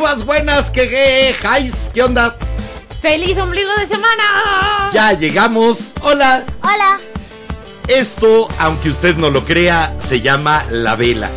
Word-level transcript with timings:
buenas? 0.00 0.70
¿Qué, 0.70 0.88
qué, 0.88 1.34
jais? 1.38 1.90
¿Qué 1.92 2.02
onda? 2.02 2.34
¡Feliz 3.02 3.36
ombligo 3.36 3.70
de 3.78 3.86
semana! 3.86 4.88
Ya 4.92 5.12
llegamos. 5.12 5.92
Hola. 6.00 6.44
Hola. 6.62 6.98
Esto, 7.86 8.48
aunque 8.58 8.88
usted 8.88 9.16
no 9.16 9.30
lo 9.30 9.44
crea, 9.44 9.94
se 9.98 10.22
llama 10.22 10.64
la 10.70 10.96
vela. 10.96 11.30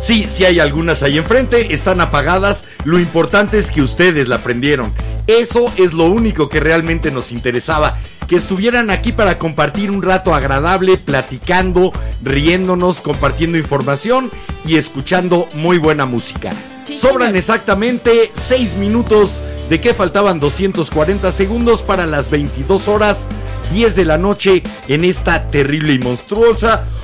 Sí, 0.00 0.26
sí 0.28 0.44
hay 0.44 0.58
algunas 0.58 1.02
ahí 1.04 1.16
enfrente, 1.16 1.72
están 1.72 2.00
apagadas. 2.00 2.64
Lo 2.84 2.98
importante 2.98 3.58
es 3.58 3.70
que 3.70 3.82
ustedes 3.82 4.26
la 4.26 4.42
prendieron. 4.42 4.92
Eso 5.28 5.72
es 5.76 5.92
lo 5.92 6.06
único 6.06 6.48
que 6.48 6.58
realmente 6.58 7.12
nos 7.12 7.30
interesaba. 7.30 7.98
Que 8.26 8.36
estuvieran 8.36 8.90
aquí 8.90 9.12
para 9.12 9.38
compartir 9.38 9.92
un 9.92 10.02
rato 10.02 10.34
agradable, 10.34 10.98
platicando, 10.98 11.92
riéndonos, 12.22 13.00
compartiendo 13.00 13.58
información 13.58 14.30
y 14.66 14.76
escuchando 14.76 15.48
muy 15.54 15.78
buena 15.78 16.04
música. 16.04 16.50
Sobran 16.96 17.36
exactamente 17.36 18.30
6 18.32 18.74
minutos 18.74 19.40
de 19.68 19.80
que 19.80 19.94
faltaban 19.94 20.40
240 20.40 21.30
segundos 21.32 21.82
para 21.82 22.06
las 22.06 22.30
22 22.30 22.88
horas 22.88 23.26
10 23.72 23.96
de 23.96 24.04
la 24.04 24.18
noche 24.18 24.62
en 24.88 25.04
esta 25.04 25.50
terrible 25.50 25.94
y 25.94 25.98
monstruosa. 25.98 26.84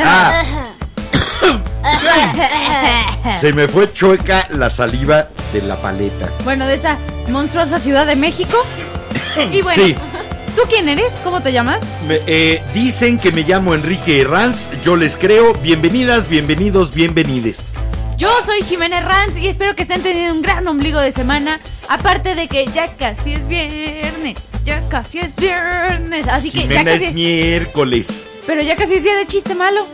Ah, 0.00 0.42
se 3.40 3.52
me 3.52 3.66
fue 3.66 3.92
chueca 3.92 4.46
la 4.50 4.70
saliva 4.70 5.26
de 5.52 5.62
la 5.62 5.76
paleta. 5.76 6.30
Bueno, 6.44 6.66
de 6.66 6.74
esta 6.74 6.98
monstruosa 7.28 7.80
Ciudad 7.80 8.06
de 8.06 8.14
México. 8.16 8.56
Y 9.52 9.62
bueno, 9.62 9.82
Sí. 9.82 9.96
¿Tú 10.60 10.68
quién 10.68 10.88
eres? 10.88 11.12
¿Cómo 11.22 11.40
te 11.40 11.52
llamas? 11.52 11.80
Me- 12.06 12.20
eh, 12.26 12.62
dicen 12.74 13.18
que 13.18 13.30
me 13.30 13.42
llamo 13.42 13.74
Enrique 13.74 14.20
Herranz, 14.22 14.70
yo 14.82 14.96
les 14.96 15.16
creo. 15.16 15.52
Bienvenidas, 15.54 16.28
bienvenidos, 16.28 16.92
bienvenides. 16.92 17.62
Yo 18.16 18.28
soy 18.44 18.62
Jimena 18.62 18.98
Herranz 18.98 19.38
y 19.38 19.46
espero 19.46 19.76
que 19.76 19.82
estén 19.82 20.02
teniendo 20.02 20.34
un 20.34 20.42
gran 20.42 20.66
ombligo 20.66 20.98
de 21.00 21.12
semana. 21.12 21.60
Aparte 21.88 22.34
de 22.34 22.48
que 22.48 22.66
ya 22.74 22.88
casi 22.96 23.34
es 23.34 23.46
viernes. 23.46 24.38
Ya 24.64 24.88
casi 24.88 25.20
es 25.20 25.34
viernes. 25.36 26.26
Así 26.26 26.50
que 26.50 26.62
ya 26.66 26.78
Jimena 26.80 26.92
es 26.94 27.00
casi. 27.02 27.14
miércoles. 27.14 28.24
Pero 28.44 28.60
ya 28.62 28.74
casi 28.74 28.94
es 28.94 29.04
día 29.04 29.16
de 29.16 29.26
chiste 29.28 29.54
malo. 29.54 29.86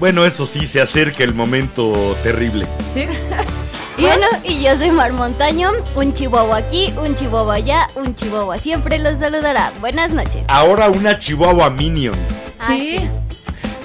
Bueno, 0.00 0.26
eso 0.26 0.44
sí, 0.46 0.66
se 0.66 0.80
acerca 0.80 1.22
el 1.22 1.34
momento 1.34 2.16
terrible. 2.24 2.66
¿Sí? 2.92 3.04
Y 3.98 4.02
Bueno, 4.02 4.26
y 4.44 4.62
yo 4.62 4.76
soy 4.76 4.90
Mar 4.90 5.12
Montaño, 5.12 5.70
un 5.94 6.12
chihuahua 6.12 6.58
aquí, 6.58 6.92
un 7.02 7.16
chihuahua 7.16 7.54
allá, 7.54 7.86
un 7.94 8.14
chihuahua 8.14 8.58
siempre 8.58 8.98
los 8.98 9.18
saludará. 9.18 9.72
Buenas 9.80 10.10
noches. 10.10 10.44
Ahora 10.48 10.88
una 10.90 11.18
Chihuahua 11.18 11.70
Minion. 11.70 12.14
Ah, 12.60 12.66
Sí, 12.68 13.08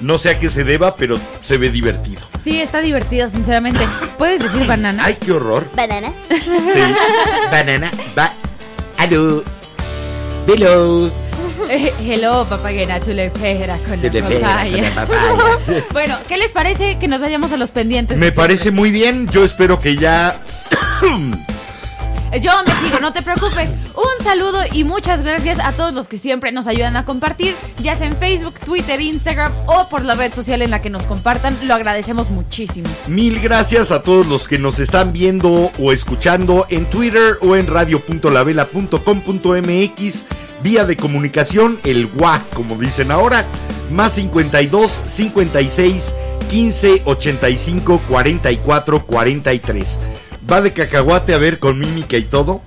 No 0.02 0.18
sé 0.18 0.32
a 0.32 0.40
qué 0.40 0.50
se 0.50 0.64
deba, 0.66 0.96
pero 0.96 1.16
se 1.42 1.58
ve 1.58 1.70
divertido. 1.70 2.22
sí, 2.44 2.60
está 2.60 2.82
divertido, 2.82 3.30
sinceramente. 3.30 3.88
¿Puedes 4.18 4.42
decir 4.42 4.66
banana? 4.68 5.04
Ay, 5.06 5.16
qué 5.16 5.32
horror. 5.32 5.66
Banana. 5.76 6.12
Sí. 6.30 6.36
Banana. 7.52 7.92
Ba. 8.16 8.34
Aló. 8.98 9.44
Hello. 10.48 11.10
Hello, 12.00 12.46
papagena, 12.48 13.00
tú 13.00 13.12
le 13.12 13.30
pegas 13.30 13.80
con 13.82 14.02
la 14.02 14.12
papaya. 14.12 15.06
Bueno, 15.92 16.18
¿qué 16.28 16.38
les 16.38 16.52
parece 16.52 17.00
que 17.00 17.08
nos 17.08 17.22
vayamos 17.22 17.52
a 17.52 17.58
los 17.58 17.72
pendientes? 17.72 18.18
Me 18.18 18.28
siempre? 18.28 18.42
parece 18.42 18.72
muy 18.72 18.92
bien. 18.92 19.28
Yo 19.30 19.44
espero 19.44 19.80
que 19.80 19.96
ya. 19.96 20.38
Yo 22.40 22.52
me 22.66 22.74
sigo, 22.82 23.00
no 23.02 23.12
te 23.12 23.22
preocupes. 23.22 23.70
Un 23.94 24.24
saludo 24.24 24.60
y 24.72 24.86
muchas 24.86 25.22
gracias 25.22 25.60
a 25.60 25.74
todos 25.74 25.94
los 25.94 26.08
que 26.08 26.18
siempre 26.18 26.54
nos 26.54 26.66
ayudan 26.66 26.96
a 26.96 27.04
compartir, 27.04 27.58
ya 27.82 27.98
sea 27.98 28.08
en 28.08 28.16
Facebook, 28.16 28.54
Twitter, 28.64 29.02
Instagram 29.02 29.52
o 29.68 29.90
por 29.90 30.06
la 30.06 30.14
red 30.14 30.34
social 30.34 30.62
en 30.62 30.72
la 30.72 30.80
que 30.80 30.90
nos 30.90 31.04
compartan. 31.04 31.58
Lo 31.64 31.74
agradecemos 31.74 32.30
muchísimo. 32.30 32.88
Mil 33.08 33.42
gracias 33.42 33.92
a 33.92 34.02
todos 34.02 34.28
los 34.28 34.48
que 34.48 34.60
nos 34.60 34.80
están 34.80 35.12
viendo 35.12 35.74
o 35.78 35.92
escuchando 35.92 36.66
en 36.70 36.90
Twitter 36.90 37.36
o 37.42 37.58
en 37.58 37.68
radio.lavela.com.mx. 37.68 40.26
Vía 40.64 40.86
de 40.86 40.96
comunicación, 40.96 41.80
el 41.84 42.06
WA, 42.16 42.44
como 42.54 42.76
dicen 42.76 43.12
ahora. 43.12 43.46
Más 43.92 44.14
52 44.14 45.02
56 45.06 46.16
15 46.50 47.02
85 47.06 48.02
44 48.08 49.06
43. 49.06 50.00
Va 50.50 50.62
de 50.62 50.74
cacahuate 50.74 51.34
a 51.34 51.38
ver 51.38 51.60
con 51.60 51.80
mímica 51.80 52.18
y 52.18 52.24
todo. 52.24 52.62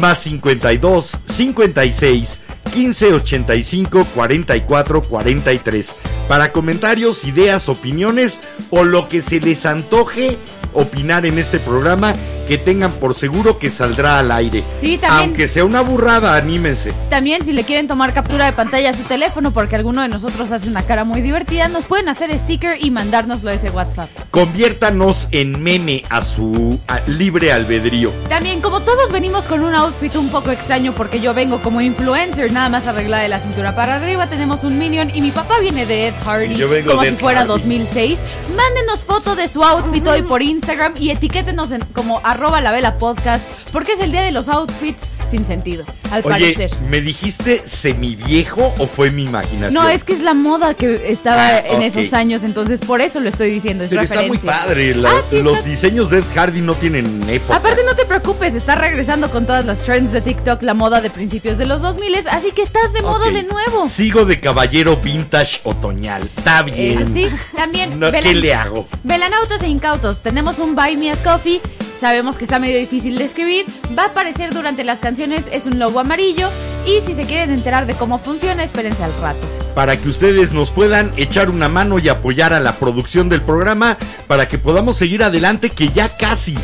Más 0.00 0.18
52 0.18 1.12
56 1.26 2.40
15 2.72 3.14
85 3.14 4.06
44 4.14 5.02
43. 5.02 5.96
Para 6.28 6.52
comentarios, 6.52 7.24
ideas, 7.24 7.68
opiniones 7.68 8.40
o 8.70 8.84
lo 8.84 9.08
que 9.08 9.20
se 9.20 9.40
les 9.40 9.66
antoje 9.66 10.38
opinar 10.72 11.24
en 11.26 11.38
este 11.38 11.58
programa, 11.58 12.14
que 12.46 12.58
tengan 12.58 12.92
por 12.94 13.14
seguro 13.14 13.58
que 13.58 13.70
saldrá 13.70 14.18
al 14.18 14.30
aire. 14.30 14.62
Sí, 14.80 14.98
también. 14.98 15.24
Aunque 15.30 15.48
sea 15.48 15.64
una 15.64 15.80
burrada, 15.80 16.36
anímense. 16.36 16.92
También 17.10 17.44
si 17.44 17.52
le 17.52 17.64
quieren 17.64 17.88
tomar 17.88 18.14
captura 18.14 18.46
de 18.46 18.52
pantalla 18.52 18.90
a 18.90 18.92
su 18.92 19.02
teléfono 19.02 19.50
porque 19.52 19.76
alguno 19.76 20.02
de 20.02 20.08
nosotros 20.08 20.50
hace 20.52 20.68
una 20.68 20.82
cara 20.82 21.04
muy 21.04 21.20
divertida, 21.20 21.68
nos 21.68 21.84
pueden 21.84 22.08
hacer 22.08 22.36
sticker 22.38 22.76
y 22.80 22.90
mandárnoslo 22.90 23.50
a 23.50 23.54
ese 23.54 23.70
WhatsApp. 23.70 24.08
Conviértanos 24.30 25.28
en 25.32 25.62
meme 25.62 26.02
a 26.08 26.22
su 26.22 26.78
a- 26.88 27.00
libre 27.06 27.52
albedrío. 27.52 28.10
También, 28.28 28.60
como 28.60 28.80
todos 28.80 29.12
venimos 29.12 29.44
con 29.46 29.62
un 29.62 29.74
outfit 29.74 30.14
un 30.16 30.28
poco 30.30 30.50
extraño 30.50 30.92
porque 30.94 31.20
yo 31.20 31.34
vengo 31.34 31.60
como 31.60 31.80
influencer, 31.80 32.50
nada 32.52 32.68
más 32.68 32.86
arreglada 32.86 33.22
de 33.22 33.28
la 33.28 33.38
cintura 33.40 33.74
para 33.76 33.96
arriba, 33.96 34.28
tenemos 34.28 34.64
un 34.64 34.78
Minion 34.78 35.10
y 35.14 35.20
mi 35.20 35.30
papá 35.30 35.58
viene 35.60 35.84
de 35.84 36.08
Ed 36.08 36.14
Hardy, 36.24 36.54
Y 36.54 36.58
yo 36.58 36.68
vengo 36.68 36.92
como 36.92 37.02
de 37.02 37.08
si 37.10 37.14
Ed 37.16 37.20
fuera 37.20 37.40
Hardy. 37.40 37.48
2006. 37.52 38.18
Mándenos 38.56 39.04
foto 39.04 39.34
de 39.36 39.48
su 39.48 39.62
outfit 39.62 40.06
hoy 40.06 40.22
por 40.22 40.42
Instagram 40.42 40.94
y 40.98 41.10
etiquétenos 41.10 41.70
en, 41.72 41.82
como 41.92 42.20
arroba 42.36 42.60
la 42.60 42.70
vela 42.70 42.98
podcast 42.98 43.42
porque 43.72 43.92
es 43.92 44.00
el 44.00 44.12
día 44.12 44.20
de 44.22 44.30
los 44.30 44.48
outfits 44.48 45.02
sin 45.26 45.44
sentido, 45.44 45.84
al 46.12 46.20
Oye, 46.24 46.30
parecer. 46.54 46.70
¿me 46.88 47.00
dijiste 47.00 47.60
semiviejo 47.66 48.72
o 48.78 48.86
fue 48.86 49.10
mi 49.10 49.24
imaginación? 49.24 49.74
No, 49.74 49.88
es 49.88 50.04
que 50.04 50.12
es 50.12 50.20
la 50.20 50.34
moda 50.34 50.74
que 50.74 51.10
estaba 51.10 51.48
Ah, 51.48 51.58
en 51.58 51.82
esos 51.82 52.12
años, 52.12 52.44
entonces 52.44 52.80
por 52.80 53.00
eso 53.00 53.18
lo 53.18 53.28
estoy 53.28 53.50
diciendo, 53.50 53.82
es 53.82 53.90
Pero 53.90 54.02
está 54.02 54.22
muy 54.22 54.38
padre. 54.38 54.94
Ah, 55.04 55.20
sí, 55.28 55.42
los 55.42 55.56
está- 55.56 55.68
diseños 55.68 56.10
de 56.10 56.18
Ed 56.18 56.24
Hardy 56.34 56.60
no 56.60 56.76
tienen 56.76 57.28
época. 57.28 57.56
Aparte 57.56 57.82
no 57.84 57.96
te 57.96 58.04
preocupes, 58.04 58.54
está 58.54 58.76
regresando 58.76 59.28
con 59.30 59.46
todas 59.46 59.66
las 59.66 59.80
trends 59.80 60.12
de 60.12 60.20
TikTok, 60.20 60.62
la 60.62 60.74
moda 60.74 61.00
de 61.00 61.10
principios 61.10 61.58
de 61.58 61.66
los 61.66 61.82
2000, 61.82 62.28
así 62.30 62.52
que 62.52 62.62
estás 62.62 62.92
de 62.92 63.02
moda 63.02 63.28
de 63.30 63.42
nuevo. 63.42 63.88
Sigo 63.88 64.24
de 64.26 64.38
caballero 64.38 64.96
vintage 64.98 65.60
otoñal. 65.64 66.30
Está 66.36 66.62
bien. 66.62 67.02
Eso 67.02 67.10
sí, 67.12 67.26
también 67.56 67.98
No, 67.98 68.12
¿Qué 68.12 68.22
le 68.32 68.54
hago? 68.54 68.86
velanautas 69.02 69.60
e 69.62 69.66
incautos, 69.68 70.20
tenemos 70.20 70.60
un 70.60 70.76
Buy 70.76 70.96
Me 70.96 71.10
a 71.10 71.22
Coffee, 71.22 71.60
sabemos 72.00 72.38
que 72.38 72.44
está 72.44 72.58
medio 72.58 72.78
difícil 72.78 73.16
de 73.16 73.24
escribir, 73.24 73.64
va 73.98 74.04
a 74.04 74.06
aparecer 74.06 74.52
durante 74.52 74.84
las 74.84 74.98
canciones, 74.98 75.46
es 75.52 75.66
un 75.66 75.78
logo 75.78 76.00
amarillo 76.00 76.48
y 76.86 77.00
si 77.04 77.14
se 77.14 77.24
quieren 77.24 77.50
enterar 77.50 77.86
de 77.86 77.94
cómo 77.94 78.18
funciona, 78.18 78.62
espérense 78.64 79.02
al 79.04 79.12
rato. 79.20 79.46
Para 79.74 79.96
que 79.98 80.08
ustedes 80.08 80.52
nos 80.52 80.70
puedan 80.70 81.12
echar 81.16 81.50
una 81.50 81.68
mano 81.68 81.98
y 81.98 82.08
apoyar 82.08 82.52
a 82.52 82.60
la 82.60 82.76
producción 82.76 83.28
del 83.28 83.42
programa, 83.42 83.98
para 84.26 84.48
que 84.48 84.58
podamos 84.58 84.96
seguir 84.96 85.22
adelante, 85.22 85.70
que 85.70 85.88
ya 85.88 86.16
casi, 86.16 86.54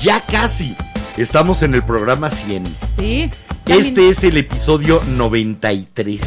ya 0.00 0.20
casi, 0.20 0.74
estamos 1.16 1.62
en 1.62 1.74
el 1.74 1.82
programa 1.84 2.30
100. 2.30 2.64
Sí. 2.98 3.30
también- 3.64 3.86
Este 3.86 4.08
es 4.08 4.24
el 4.24 4.36
episodio 4.36 5.00
93. 5.06 6.20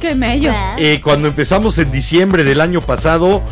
Qué 0.00 0.14
mello. 0.14 0.50
Ah. 0.54 0.76
Eh, 0.78 1.00
cuando 1.02 1.28
empezamos 1.28 1.76
en 1.78 1.90
diciembre 1.90 2.42
del 2.42 2.60
año 2.60 2.80
pasado, 2.80 3.42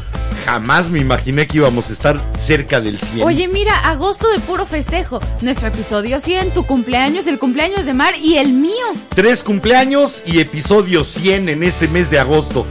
jamás 0.46 0.88
me 0.88 0.98
imaginé 0.98 1.46
que 1.46 1.58
íbamos 1.58 1.90
a 1.90 1.92
estar 1.92 2.20
cerca 2.38 2.80
del 2.80 2.98
100. 2.98 3.26
Oye, 3.26 3.48
mira, 3.48 3.78
agosto 3.80 4.30
de 4.30 4.38
puro 4.40 4.64
festejo. 4.64 5.20
Nuestro 5.42 5.68
episodio 5.68 6.20
100, 6.20 6.54
tu 6.54 6.64
cumpleaños, 6.66 7.26
el 7.26 7.38
cumpleaños 7.38 7.84
de 7.84 7.92
Mar 7.92 8.14
y 8.22 8.38
el 8.38 8.52
mío. 8.52 8.86
Tres 9.14 9.42
cumpleaños 9.42 10.22
y 10.24 10.40
episodio 10.40 11.04
100 11.04 11.50
en 11.50 11.62
este 11.62 11.86
mes 11.86 12.10
de 12.10 12.18
agosto. 12.18 12.64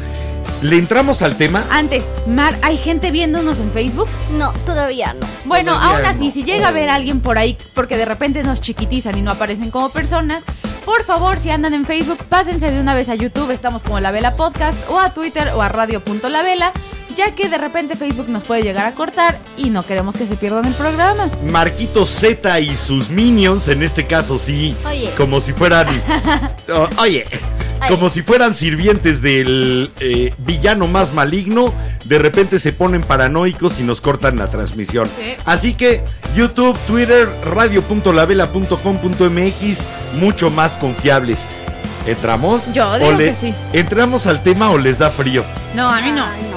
¿Le 0.64 0.78
entramos 0.78 1.22
al 1.22 1.36
tema? 1.38 1.66
Antes, 1.70 2.04
Mar, 2.26 2.58
¿hay 2.64 2.78
gente 2.78 3.12
viéndonos 3.12 3.60
en 3.60 3.72
Facebook? 3.72 4.08
No, 4.32 4.52
todavía 4.66 5.14
no. 5.14 5.28
Bueno, 5.46 5.74
Todavía 5.74 5.98
aún 5.98 6.06
así, 6.08 6.28
no. 6.30 6.34
si 6.34 6.44
llega 6.44 6.70
a 6.70 6.72
ver 6.72 6.90
a 6.90 6.96
alguien 6.96 7.20
por 7.20 7.38
ahí 7.38 7.58
porque 7.76 7.96
de 7.96 8.06
repente 8.06 8.42
nos 8.42 8.60
chiquitizan 8.60 9.16
y 9.20 9.22
no 9.22 9.30
aparecen 9.30 9.70
como 9.70 9.90
personas, 9.90 10.42
por 10.88 11.04
favor, 11.04 11.38
si 11.38 11.50
andan 11.50 11.74
en 11.74 11.86
Facebook, 11.86 12.24
pásense 12.30 12.72
de 12.72 12.80
una 12.80 12.94
vez 12.94 13.10
a 13.10 13.16
YouTube, 13.16 13.52
estamos 13.52 13.84
como 13.84 14.00
La 14.00 14.12
Vela 14.12 14.38
Podcast, 14.38 14.78
o 14.90 14.98
a 14.98 15.14
Twitter 15.14 15.50
o 15.50 15.62
a 15.62 15.68
radio.lavela, 15.68 16.72
ya 17.18 17.36
que 17.36 17.50
de 17.50 17.58
repente 17.58 17.96
Facebook 17.96 18.30
nos 18.30 18.44
puede 18.44 18.62
llegar 18.62 18.86
a 18.86 18.92
cortar 18.94 19.40
y 19.58 19.72
no 19.72 19.82
queremos 19.84 20.16
que 20.16 20.28
se 20.28 20.38
pierdan 20.38 20.66
el 20.66 20.76
programa. 20.76 21.28
Marquito 21.52 22.06
Z 22.06 22.60
y 22.60 22.78
sus 22.78 23.10
minions, 23.10 23.68
en 23.68 23.82
este 23.82 24.06
caso 24.06 24.38
sí, 24.38 24.76
Oye. 24.86 25.12
como 25.18 25.42
si 25.42 25.54
fueran... 25.54 25.88
Oh, 26.70 26.86
oye, 27.00 27.26
como 27.88 28.10
si 28.10 28.24
fueran 28.24 28.54
sirvientes 28.54 29.22
del 29.22 29.90
eh, 30.02 30.34
villano 30.40 30.86
más 30.86 31.14
maligno, 31.14 31.74
de 32.04 32.20
repente 32.20 32.60
se 32.60 32.74
ponen 32.74 33.04
paranoicos 33.04 33.80
y 33.80 33.84
nos 33.84 34.02
cortan 34.02 34.38
la 34.38 34.50
transmisión. 34.50 35.08
Sí. 35.18 35.36
Así 35.46 35.76
que 35.76 36.04
YouTube, 36.36 36.78
Twitter, 36.86 37.30
radio.lavela.com.mx, 37.46 39.88
mucho 40.20 40.52
más 40.52 40.78
confiables. 40.78 41.46
¿Entramos? 42.06 42.74
Yo 42.74 42.92
¿O 42.92 43.00
digo 43.00 43.18
que 43.18 43.34
sí. 43.34 43.54
¿Entramos 43.72 44.28
al 44.28 44.44
tema 44.44 44.72
o 44.72 44.78
les 44.78 45.00
da 45.00 45.10
frío? 45.10 45.46
No, 45.74 45.88
a 45.90 46.02
mí 46.02 46.12
no. 46.12 46.26
Ay, 46.26 46.42
no. 46.52 46.57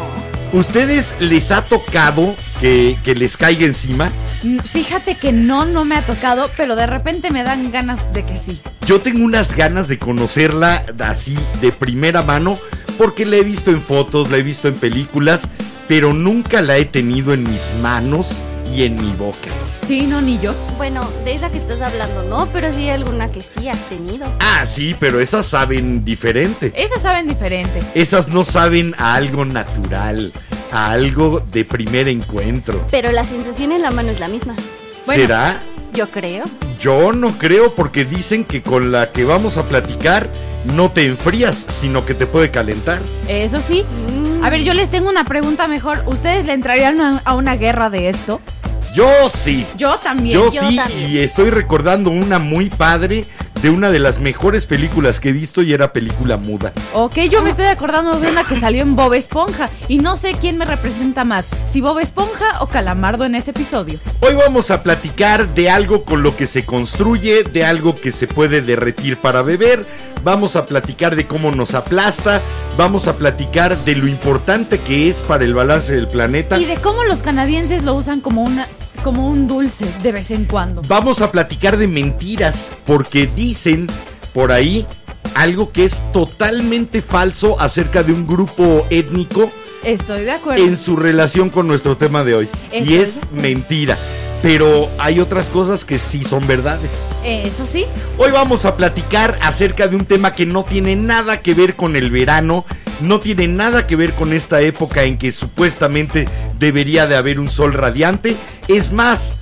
¿Ustedes 0.52 1.14
les 1.20 1.52
ha 1.52 1.62
tocado 1.62 2.35
que, 2.61 2.99
que 3.05 3.14
les 3.14 3.37
caiga 3.37 3.67
encima? 3.67 4.11
Mm, 4.43 4.58
Fíjate 4.58 5.14
que 5.14 5.31
no, 5.32 5.64
no 5.64 5.85
me 5.85 5.97
ha 5.97 6.05
tocado, 6.05 6.50
pero 6.56 6.75
de 6.75 6.87
repente 6.87 7.31
me 7.31 7.44
dan 7.44 7.70
ganas 7.70 8.00
de 8.12 8.25
que 8.25 8.37
sí. 8.37 8.61
Yo 8.85 9.00
tengo 9.00 9.25
unas 9.25 9.55
ganas 9.56 9.87
de 9.87 9.99
conocerla 9.99 10.85
así 10.99 11.38
de 11.61 11.70
primera 11.70 12.23
mano 12.23 12.58
porque 12.99 13.25
la 13.26 13.37
he 13.37 13.44
visto 13.44 13.70
en 13.70 13.81
fotos, 13.81 14.31
la 14.31 14.38
he 14.38 14.43
visto 14.43 14.67
en 14.67 14.75
películas, 14.75 15.43
pero 15.87 16.12
nunca 16.12 16.61
la 16.62 16.76
he 16.79 16.85
tenido 16.85 17.32
en 17.32 17.44
mis 17.44 17.73
manos 17.81 18.43
y 18.75 18.85
en 18.85 18.97
mi 19.01 19.13
boca. 19.13 19.51
Sí, 19.87 20.07
no, 20.07 20.21
ni 20.21 20.39
yo. 20.39 20.55
Bueno, 20.77 21.01
de 21.25 21.35
esa 21.35 21.51
que 21.51 21.59
estás 21.59 21.81
hablando, 21.81 22.23
no, 22.25 22.47
pero 22.53 22.73
sí 22.73 22.81
hay 22.83 22.91
alguna 22.91 23.31
que 23.33 23.41
sí 23.43 23.69
has 23.69 23.79
tenido. 23.89 24.27
Ah, 24.41 24.65
sí, 24.67 24.95
pero 24.99 25.21
esas 25.21 25.47
saben 25.47 26.05
diferente. 26.05 26.73
Esas 26.77 27.03
saben 27.03 27.29
diferente. 27.29 27.83
Esas 27.95 28.29
no 28.29 28.45
saben 28.45 28.95
a 28.99 29.15
algo 29.15 29.45
natural, 29.45 30.33
a 30.73 30.91
algo 30.93 31.41
de 31.41 31.65
primer 31.65 32.09
encuentro. 32.09 32.87
Pero 32.91 33.11
la 33.13 33.25
sensación 33.25 33.73
en 33.73 33.83
la 33.83 33.91
mano 33.91 34.11
es 34.11 34.21
la 34.21 34.29
misma. 34.29 34.55
Bueno. 35.07 35.23
¿Será? 35.23 35.59
Yo 35.93 36.09
creo. 36.09 36.45
Yo 36.79 37.13
no 37.13 37.37
creo 37.37 37.75
porque 37.75 38.05
dicen 38.05 38.45
que 38.45 38.63
con 38.63 38.93
la 38.93 39.11
que 39.11 39.25
vamos 39.25 39.57
a 39.57 39.65
platicar 39.65 40.29
no 40.65 40.91
te 40.93 41.07
enfrías, 41.07 41.57
sino 41.69 42.05
que 42.07 42.15
te 42.15 42.27
puede 42.27 42.51
calentar. 42.51 43.01
Eso 43.27 43.61
sí. 43.61 43.83
Mm, 43.85 44.45
A 44.45 44.51
ver, 44.51 44.63
yo 44.63 44.73
les 44.75 44.91
tengo 44.91 45.09
una 45.11 45.25
pregunta 45.25 45.67
mejor. 45.67 46.05
¿Ustedes 46.07 46.47
le 46.47 46.53
entrarían 46.53 47.01
a, 47.01 47.23
a 47.25 47.35
una 47.35 47.57
guerra 47.57 47.91
de 47.91 48.09
esto? 48.09 48.41
Yo 48.95 49.09
sí. 49.33 49.67
Yo 49.77 49.99
también. 49.99 50.35
Yo, 50.35 50.53
yo 50.53 50.69
sí, 50.69 50.77
también. 50.77 51.11
y 51.11 51.19
estoy 51.19 51.51
recordando 51.51 52.11
una 52.11 52.39
muy 52.39 52.71
padre 52.71 53.25
de 53.62 53.71
una 53.71 53.91
de 53.91 53.99
las 53.99 54.21
mejores 54.21 54.65
películas 54.67 55.21
que 55.21 55.31
he 55.31 55.33
visto 55.33 55.62
y 55.62 55.73
era 55.73 55.93
película 55.93 56.37
muda. 56.37 56.73
Ok, 56.95 57.19
yo 57.31 57.43
me 57.43 57.51
estoy 57.51 57.67
acordando 57.67 58.19
de 58.19 58.31
una 58.31 58.45
que 58.45 58.59
salió 58.59 58.83
en 58.83 58.97
Bob 58.97 59.15
Esponja 59.15 59.71
y 59.89 59.99
no 59.99 60.17
sé 60.17 60.35
quién 60.41 60.57
me 60.57 60.65
representa 60.65 61.25
más, 61.25 61.47
si 61.71 61.81
Bob 61.81 61.99
Esponja 61.99 62.62
o 62.62 62.67
Calamardo 62.67 63.25
en 63.25 63.35
ese 63.35 63.51
episodio. 63.51 63.99
Hoy 64.21 64.35
vamos 64.35 64.71
a 64.71 64.83
platicar 64.83 65.55
de 65.55 65.69
algo 65.69 66.05
con 66.05 66.23
lo 66.23 66.37
que 66.37 66.47
se 66.47 66.65
construye, 66.65 67.43
de 67.43 67.65
algo 67.65 67.95
que 67.95 68.12
se 68.12 68.27
puede 68.27 68.62
derretir 68.62 69.19
para 69.19 69.43
beber, 69.43 69.87
vamos 70.25 70.57
a 70.57 70.67
platicar 70.67 71.17
de 71.17 71.27
cómo 71.27 71.51
nos 71.51 71.75
aplasta, 71.75 72.41
vamos 72.79 73.09
a 73.09 73.17
platicar 73.17 73.85
de 73.85 73.95
lo 73.95 74.09
importante 74.09 74.81
que 74.81 75.09
es 75.09 75.23
para 75.23 75.45
el 75.45 75.55
balance 75.55 75.93
del 75.93 76.09
planeta. 76.09 76.59
Y 76.59 76.65
de 76.65 76.77
cómo 76.77 77.05
los 77.05 77.23
canadienses 77.23 77.83
lo 77.83 77.95
usan 77.95 78.21
como 78.21 78.43
una 78.43 78.69
como 79.02 79.29
un 79.29 79.47
dulce 79.47 79.87
de 80.02 80.12
vez 80.12 80.31
en 80.31 80.44
cuando. 80.44 80.82
Vamos 80.88 81.20
a 81.20 81.31
platicar 81.31 81.76
de 81.76 81.88
mentiras, 81.88 82.70
porque 82.87 83.26
dicen 83.26 83.87
por 84.32 84.52
ahí 84.52 84.87
algo 85.35 85.73
que 85.73 85.85
es 85.85 86.02
totalmente 86.12 87.02
falso 87.02 87.61
acerca 87.61 88.02
de 88.02 88.12
un 88.12 88.26
grupo 88.26 88.87
étnico 88.91 89.50
Estoy 89.85 90.25
de 90.25 90.32
acuerdo. 90.32 90.62
en 90.62 90.76
su 90.76 90.97
relación 90.97 91.50
con 91.50 91.67
nuestro 91.67 91.97
tema 91.97 92.25
de 92.25 92.35
hoy. 92.35 92.49
Y 92.73 92.94
es 92.94 93.20
mentira. 93.32 93.97
Pero 94.43 94.89
hay 94.99 95.21
otras 95.21 95.51
cosas 95.51 95.85
que 95.85 95.99
sí 95.99 96.25
son 96.25 96.47
verdades. 96.47 96.91
Eso 97.25 97.67
sí. 97.67 97.85
Hoy 98.17 98.31
vamos 98.31 98.65
a 98.65 98.77
platicar 98.77 99.39
acerca 99.43 99.87
de 99.87 99.97
un 99.97 100.07
tema 100.07 100.35
que 100.35 100.47
no 100.47 100.65
tiene 100.65 100.97
nada 100.97 101.43
que 101.43 101.55
ver 101.55 101.77
con 101.77 101.95
el 101.95 102.11
verano, 102.11 102.65
no 103.01 103.21
tiene 103.21 103.49
nada 103.49 103.87
que 103.87 103.97
ver 103.97 104.15
con 104.15 104.33
esta 104.33 104.63
época 104.63 105.03
en 105.05 105.19
que 105.19 105.33
supuestamente 105.33 106.27
debería 106.59 107.07
de 107.07 107.17
haber 107.17 107.39
un 107.39 107.51
sol 107.51 107.75
radiante. 107.75 108.37
Es 108.69 108.93
más, 108.93 109.35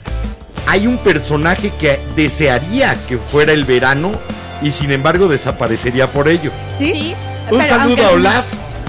hay 0.66 0.86
un 0.86 0.98
personaje 0.98 1.72
que 1.78 2.00
desearía 2.16 2.96
que 3.06 3.18
fuera 3.18 3.52
el 3.52 3.64
verano 3.64 4.12
y 4.62 4.72
sin 4.72 4.90
embargo 4.90 5.28
desaparecería 5.28 6.10
por 6.10 6.28
ello. 6.28 6.50
¿Sí? 6.76 6.92
Sí. 6.92 7.14
Un 7.50 7.62
saludo 7.62 8.04
a 8.04 8.10
Olaf. 8.10 8.44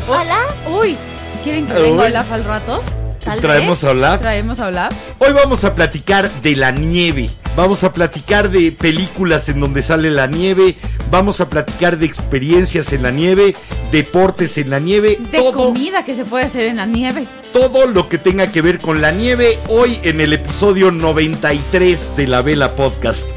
Hola. 0.07 0.39
Uy, 0.67 0.97
¿quieren 1.43 1.67
que 1.67 1.73
venga. 1.73 2.05
Olaf 2.05 2.31
al 2.31 2.43
rato? 2.43 2.83
Tal 3.23 3.39
Traemos 3.41 3.81
vez. 3.81 3.89
a 3.89 3.91
Olaf. 3.91 4.21
Traemos 4.21 4.59
a 4.59 4.67
Olaf. 4.67 4.93
Hoy 5.19 5.33
vamos 5.33 5.63
a 5.63 5.75
platicar 5.75 6.29
de 6.41 6.55
la 6.55 6.71
nieve. 6.71 7.29
Vamos 7.55 7.83
a 7.83 7.93
platicar 7.93 8.49
de 8.49 8.71
películas 8.71 9.49
en 9.49 9.59
donde 9.59 9.81
sale 9.81 10.09
la 10.09 10.27
nieve. 10.27 10.75
Vamos 11.11 11.41
a 11.41 11.49
platicar 11.49 11.97
de 11.97 12.05
experiencias 12.05 12.93
en 12.93 13.03
la 13.03 13.11
nieve, 13.11 13.55
deportes 13.91 14.57
en 14.57 14.69
la 14.69 14.79
nieve, 14.79 15.17
De 15.31 15.39
todo, 15.39 15.53
comida 15.73 16.05
que 16.05 16.15
se 16.15 16.23
puede 16.23 16.45
hacer 16.45 16.65
en 16.65 16.77
la 16.77 16.85
nieve. 16.85 17.25
todo 17.51 17.87
lo 17.87 18.07
que 18.07 18.17
tenga 18.19 18.51
que 18.51 18.61
ver 18.61 18.79
con 18.79 19.01
la 19.01 19.11
nieve 19.11 19.57
hoy 19.67 19.99
en 20.03 20.21
el 20.21 20.33
episodio 20.33 20.91
93 20.91 22.15
de 22.15 22.27
la 22.27 22.41
Vela 22.43 22.75
Podcast. 22.75 23.27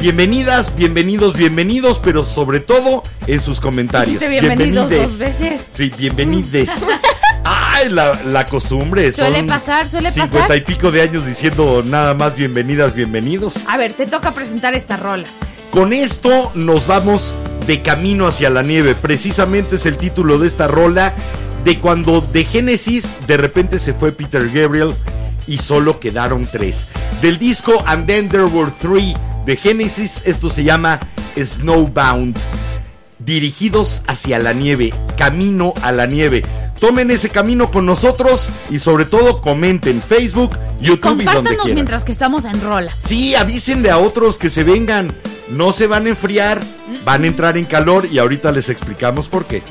Bienvenidas, 0.00 0.74
bienvenidos, 0.74 1.36
bienvenidos, 1.36 2.00
pero 2.02 2.24
sobre 2.24 2.60
todo 2.60 3.02
en 3.26 3.38
sus 3.40 3.60
comentarios. 3.60 4.18
Bienvenidos 4.18 4.88
Bienvenides. 4.88 5.02
dos 5.10 5.18
veces. 5.18 5.60
Sí, 5.72 5.92
bienvenides. 5.96 6.70
Ay, 7.44 7.88
la, 7.88 8.20
la 8.24 8.44
costumbre. 8.46 9.10
Suele 9.12 9.38
son 9.38 9.46
pasar, 9.46 9.88
suele 9.88 10.10
Cincuenta 10.10 10.48
pasar. 10.48 10.56
y 10.58 10.60
pico 10.60 10.90
de 10.90 11.02
años 11.02 11.24
diciendo 11.24 11.82
nada 11.84 12.14
más 12.14 12.36
bienvenidas, 12.36 12.94
bienvenidos. 12.94 13.54
A 13.66 13.76
ver, 13.76 13.92
te 13.92 14.06
toca 14.06 14.32
presentar 14.32 14.74
esta 14.74 14.96
rola. 14.96 15.24
Con 15.70 15.92
esto 15.92 16.50
nos 16.54 16.86
vamos 16.86 17.34
de 17.66 17.80
camino 17.82 18.26
hacia 18.26 18.50
la 18.50 18.62
nieve. 18.62 18.94
Precisamente 18.94 19.76
es 19.76 19.86
el 19.86 19.96
título 19.96 20.38
de 20.38 20.46
esta 20.48 20.66
rola. 20.66 21.14
De 21.64 21.78
cuando 21.78 22.20
de 22.22 22.44
Génesis 22.44 23.16
de 23.26 23.36
repente 23.36 23.78
se 23.78 23.92
fue 23.92 24.12
Peter 24.12 24.48
Gabriel 24.50 24.94
y 25.46 25.58
solo 25.58 26.00
quedaron 26.00 26.48
tres. 26.50 26.88
Del 27.20 27.38
disco 27.38 27.82
And 27.86 28.06
Then 28.06 28.28
There 28.30 28.44
Were 28.44 28.72
Three 28.80 29.14
de 29.44 29.56
Génesis, 29.56 30.22
esto 30.24 30.48
se 30.48 30.64
llama 30.64 30.98
Snowbound. 31.36 32.36
Dirigidos 33.18 34.02
hacia 34.06 34.38
la 34.38 34.54
nieve, 34.54 34.94
camino 35.18 35.74
a 35.82 35.92
la 35.92 36.06
nieve. 36.06 36.42
Tomen 36.80 37.10
ese 37.10 37.28
camino 37.28 37.70
con 37.70 37.84
nosotros 37.86 38.48
y 38.70 38.78
sobre 38.78 39.04
todo 39.04 39.40
comenten 39.42 40.00
Facebook, 40.02 40.56
YouTube 40.80 40.80
y 40.80 40.86
donde 40.86 41.00
Compártanos 41.00 41.44
quieran. 41.62 41.74
mientras 41.74 42.04
que 42.04 42.12
estamos 42.12 42.46
en 42.46 42.60
rola. 42.62 42.90
Sí, 43.04 43.34
avísenle 43.34 43.90
a 43.90 43.98
otros 43.98 44.38
que 44.38 44.48
se 44.50 44.64
vengan. 44.64 45.14
No 45.50 45.72
se 45.72 45.86
van 45.86 46.06
a 46.06 46.10
enfriar, 46.10 46.60
van 47.04 47.24
a 47.24 47.26
entrar 47.26 47.58
en 47.58 47.64
calor 47.64 48.06
y 48.10 48.18
ahorita 48.18 48.50
les 48.52 48.68
explicamos 48.70 49.28
por 49.28 49.44
qué. 49.46 49.62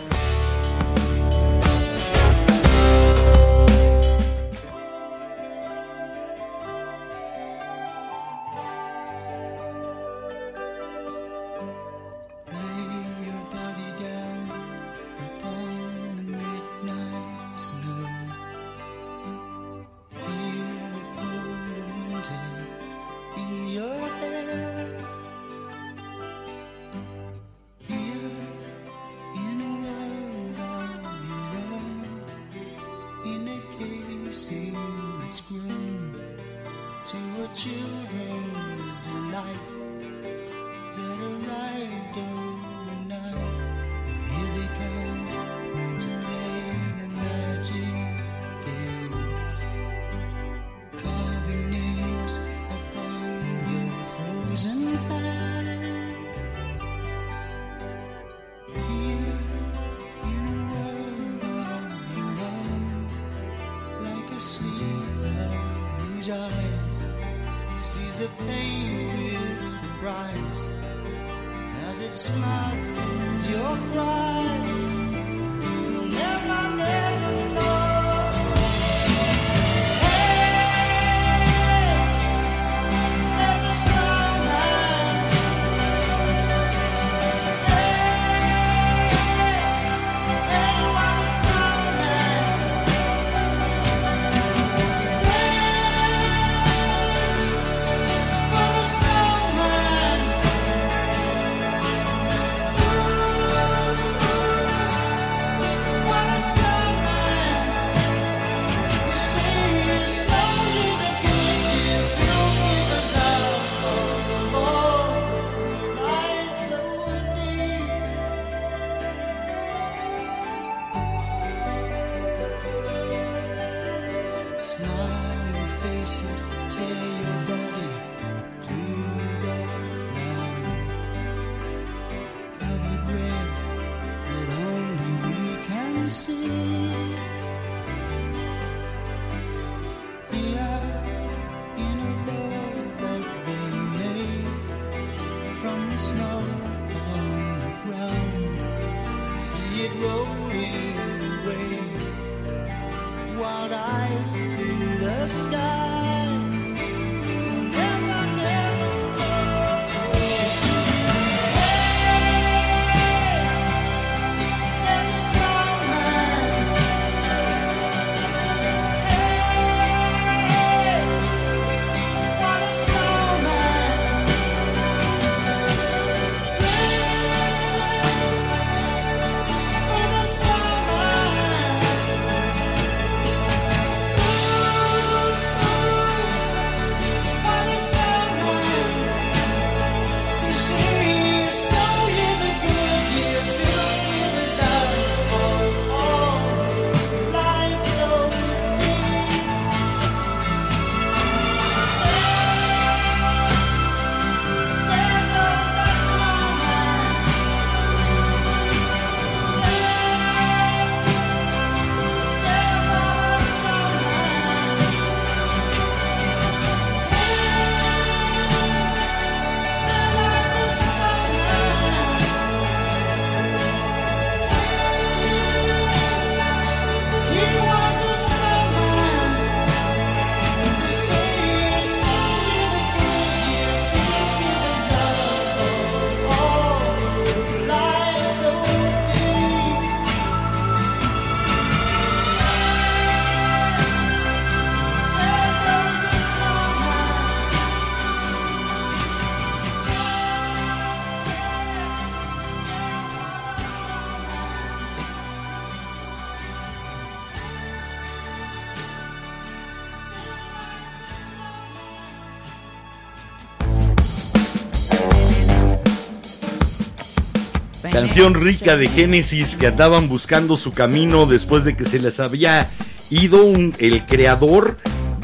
Canción 268.09 268.33
rica 268.33 268.75
de 268.75 268.87
Génesis 268.87 269.55
que 269.55 269.67
andaban 269.67 270.09
buscando 270.09 270.57
su 270.57 270.71
camino 270.71 271.27
después 271.27 271.63
de 271.63 271.75
que 271.75 271.85
se 271.85 271.99
les 271.99 272.19
había 272.19 272.67
ido 273.11 273.43
un- 273.45 273.75
el 273.77 274.03
creador 274.07 274.79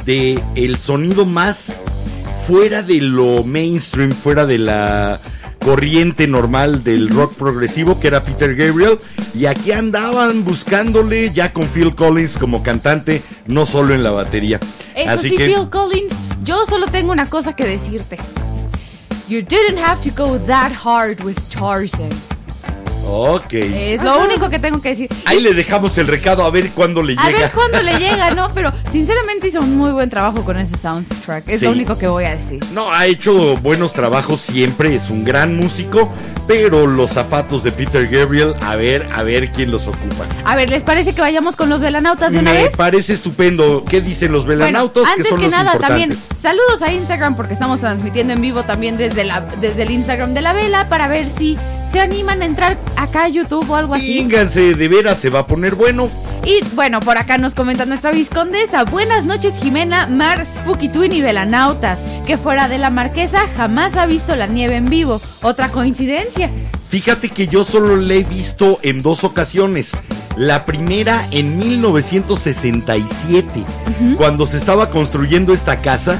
de 0.06 0.39
el 0.54 0.77
sonido 0.77 1.25
más 1.25 1.82
fuera 2.46 2.84
de 2.84 3.01
lo 3.01 3.44
mainstream, 3.44 4.12
fuera 4.12 4.46
de 4.46 4.60
la 4.60 5.20
corriente 5.63 6.27
normal 6.27 6.84
del 6.84 7.10
rock 7.10 7.34
progresivo 7.34 8.00
que 8.00 8.06
era 8.06 8.22
Peter 8.24 8.54
Gabriel 8.56 9.00
y 9.34 9.48
aquí 9.48 9.72
andaban 9.72 10.44
buscándole 10.46 11.32
ya 11.34 11.54
con 11.54 11.65
Phil 11.68 11.96
Collins 11.96 12.38
como 12.38 12.62
cantante, 12.62 13.24
no 13.48 13.65
solo 13.65 13.96
en 13.96 14.04
la 14.04 14.12
batería. 14.12 14.60
Eso 14.94 15.10
Así 15.10 15.30
sí, 15.30 15.38
que 15.38 15.48
Phil 15.48 15.72
Collins, 15.72 16.13
yo 16.44 16.63
solo 16.68 16.86
tengo 16.86 17.12
una 17.12 17.27
cosa 17.32 17.56
que 17.56 17.65
decirte. 17.65 18.20
You 19.27 19.39
didn't 19.42 19.80
have 19.84 20.08
to 20.08 20.12
go 20.15 20.38
that 20.46 20.72
hard 20.72 21.24
with 21.24 21.38
Tarzan. 21.50 22.10
Ok. 23.08 23.54
Es 23.54 24.04
lo 24.04 24.20
único 24.24 24.50
que 24.50 24.60
tengo 24.60 24.82
que 24.82 24.90
decir. 24.90 25.10
Ahí 25.26 25.40
le 25.40 25.54
dejamos 25.54 25.98
el 25.98 26.08
recado 26.08 26.44
a 26.44 26.50
ver 26.50 26.72
cuándo 26.72 27.02
le 27.04 27.14
A 27.18 27.26
llega. 27.28 27.40
ver 27.40 27.52
cuándo 27.52 27.82
le 27.82 27.94
llega, 28.00 28.32
¿no? 28.32 28.48
Pero 28.54 28.72
sinceramente 28.92 29.48
hizo 29.48 29.60
un 29.60 29.78
muy 29.78 29.92
buen 29.92 30.10
trabajo 30.10 30.44
con 30.44 30.58
ese 30.58 30.78
soundtrack. 30.78 31.48
Es 31.48 31.60
Sí. 31.60 31.66
lo 31.66 31.72
único 31.72 31.98
que 31.98 32.08
voy 32.08 32.26
a 32.26 32.36
decir. 32.36 32.60
No, 32.74 32.92
ha 32.92 33.06
hecho 33.06 33.58
buenos 33.58 33.94
trabajos 33.94 34.42
siempre, 34.42 34.96
es 34.96 35.10
un 35.10 35.24
gran 35.24 35.56
músico, 35.56 36.12
pero 36.48 36.88
los 36.88 37.12
zapatos 37.12 37.64
de 37.64 37.72
Peter 37.72 38.08
Gabriel, 38.08 38.54
a 38.62 38.76
ver, 38.76 39.08
a 39.14 39.24
ver 39.24 39.50
quién 39.50 39.72
los 39.72 39.88
ocupa. 39.88 40.26
A 40.44 40.56
ver, 40.56 40.70
¿les 40.70 40.84
parece 40.84 41.14
que 41.14 41.22
vayamos 41.22 41.56
con 41.56 41.70
los 41.70 41.82
velanautas 41.82 42.32
de 42.32 42.40
una 42.40 42.52
Me 42.54 42.64
vez? 42.64 42.76
parece 42.76 43.14
estupendo. 43.14 43.84
¿Qué 43.88 44.02
dicen 44.02 44.32
los 44.32 44.46
velanautos? 44.46 45.04
Bueno, 45.04 45.12
antes 45.12 45.26
que 45.26 45.30
son 45.30 45.40
que 45.40 45.46
los 45.46 45.52
nada, 45.52 45.74
importantes. 45.74 46.18
también 46.20 46.42
saludos 46.42 46.82
a 46.82 46.92
Instagram 46.92 47.36
porque 47.36 47.54
estamos 47.54 47.80
transmitiendo 47.80 48.34
en 48.34 48.42
vivo 48.42 48.64
también 48.64 48.98
desde, 48.98 49.24
la, 49.26 49.42
desde 49.62 49.84
el 49.84 49.92
Instagram 49.92 50.34
de 50.34 50.42
la 50.42 50.54
vela 50.54 50.90
para 50.90 51.08
ver 51.08 51.30
si 51.30 51.58
se 51.96 52.02
animan 52.02 52.42
a 52.42 52.46
entrar 52.46 52.78
acá 52.98 53.24
a 53.24 53.30
YouTube 53.30 53.70
o 53.70 53.75
algo 53.78 53.94
así. 53.94 54.16
Vínganse, 54.16 54.74
de 54.74 54.88
veras, 54.90 55.18
se 55.18 55.30
va 55.30 55.40
a 55.40 55.48
poner 55.48 55.75
bueno. 55.75 56.10
Y 56.44 56.60
bueno, 56.74 57.00
por 57.00 57.18
acá 57.18 57.38
nos 57.38 57.56
comenta 57.56 57.86
nuestra 57.86 58.12
viscondesa. 58.12 58.84
Buenas 58.84 59.24
noches, 59.24 59.54
Jimena, 59.62 60.06
Mar, 60.08 60.46
Spooky 60.46 60.90
Twin 60.90 61.14
y 61.14 61.22
Velanautas. 61.22 62.00
Que 62.28 62.38
fuera 62.38 62.68
de 62.68 62.80
la 62.80 62.90
marquesa 62.90 63.48
jamás 63.56 63.96
ha 63.96 64.08
visto 64.08 64.36
la 64.36 64.46
nieve 64.46 64.75
en 64.75 64.88
vivo. 64.88 65.22
Otra 65.42 65.70
coincidencia. 65.70 66.50
Fíjate 66.90 67.30
que 67.30 67.48
yo 67.48 67.64
solo 67.64 67.96
la 67.96 68.16
he 68.16 68.24
visto 68.24 68.78
en 68.82 69.02
dos 69.02 69.24
ocasiones. 69.24 69.92
La 70.36 70.66
primera 70.66 71.25
en 71.32 71.58
1967, 71.58 73.64
cuando 74.18 74.46
se 74.48 74.58
estaba 74.58 74.90
construyendo 74.90 75.54
esta 75.54 75.78
casa, 75.78 76.20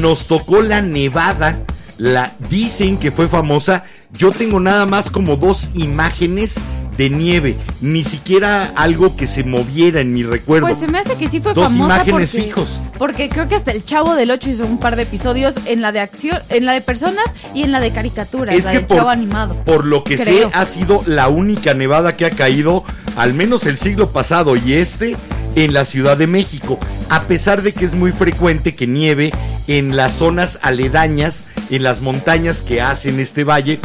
nos 0.00 0.26
tocó 0.26 0.62
la 0.62 0.82
nevada. 0.82 1.60
La 1.96 2.32
dicen 2.48 2.96
que 2.96 3.12
fue 3.12 3.28
famosa. 3.28 3.84
Yo 4.14 4.32
tengo 4.32 4.60
nada 4.60 4.86
más 4.86 5.10
como 5.10 5.36
dos 5.36 5.70
imágenes 5.74 6.56
de 6.96 7.08
nieve, 7.08 7.56
ni 7.80 8.04
siquiera 8.04 8.72
algo 8.76 9.16
que 9.16 9.26
se 9.26 9.42
moviera 9.42 10.00
en 10.00 10.12
mi 10.12 10.22
recuerdo. 10.22 10.66
Pues 10.66 10.78
se 10.78 10.86
me 10.88 10.98
hace 10.98 11.14
que 11.14 11.30
sí 11.30 11.40
fue 11.40 11.54
Dos 11.54 11.64
famosa 11.68 11.84
imágenes 11.94 12.30
porque, 12.32 12.44
fijos. 12.46 12.80
porque 12.98 13.28
creo 13.30 13.48
que 13.48 13.54
hasta 13.54 13.70
el 13.70 13.82
Chavo 13.84 14.14
del 14.16 14.30
8 14.30 14.50
hizo 14.50 14.66
un 14.66 14.76
par 14.78 14.96
de 14.96 15.04
episodios 15.04 15.54
en 15.64 15.80
la 15.80 15.92
de 15.92 16.00
acción, 16.00 16.38
en 16.50 16.66
la 16.66 16.74
de 16.74 16.82
personas 16.82 17.24
y 17.54 17.62
en 17.62 17.72
la 17.72 17.80
de 17.80 17.90
caricaturas, 17.92 18.54
es 18.54 18.64
la 18.66 18.72
que 18.72 18.78
del 18.78 18.86
por, 18.86 18.96
Chavo 18.98 19.08
animado. 19.08 19.54
por 19.64 19.86
lo 19.86 20.04
que 20.04 20.18
Creo. 20.18 20.50
sé 20.50 20.54
ha 20.54 20.66
sido 20.66 21.02
la 21.06 21.28
única 21.28 21.72
nevada 21.72 22.16
que 22.16 22.26
ha 22.26 22.30
caído, 22.30 22.84
al 23.16 23.32
menos 23.32 23.64
el 23.64 23.78
siglo 23.78 24.10
pasado 24.10 24.54
y 24.56 24.74
este, 24.74 25.16
en 25.54 25.72
la 25.72 25.84
Ciudad 25.84 26.16
de 26.16 26.26
México. 26.26 26.78
A 27.08 27.22
pesar 27.22 27.62
de 27.62 27.72
que 27.72 27.84
es 27.84 27.94
muy 27.94 28.12
frecuente 28.12 28.74
que 28.74 28.86
nieve 28.86 29.32
en 29.66 29.96
las 29.96 30.12
zonas 30.12 30.58
aledañas, 30.62 31.44
en 31.70 31.82
las 31.82 32.00
montañas 32.00 32.62
que 32.62 32.80
hacen 32.80 33.20
este 33.20 33.44
valle, 33.44 33.78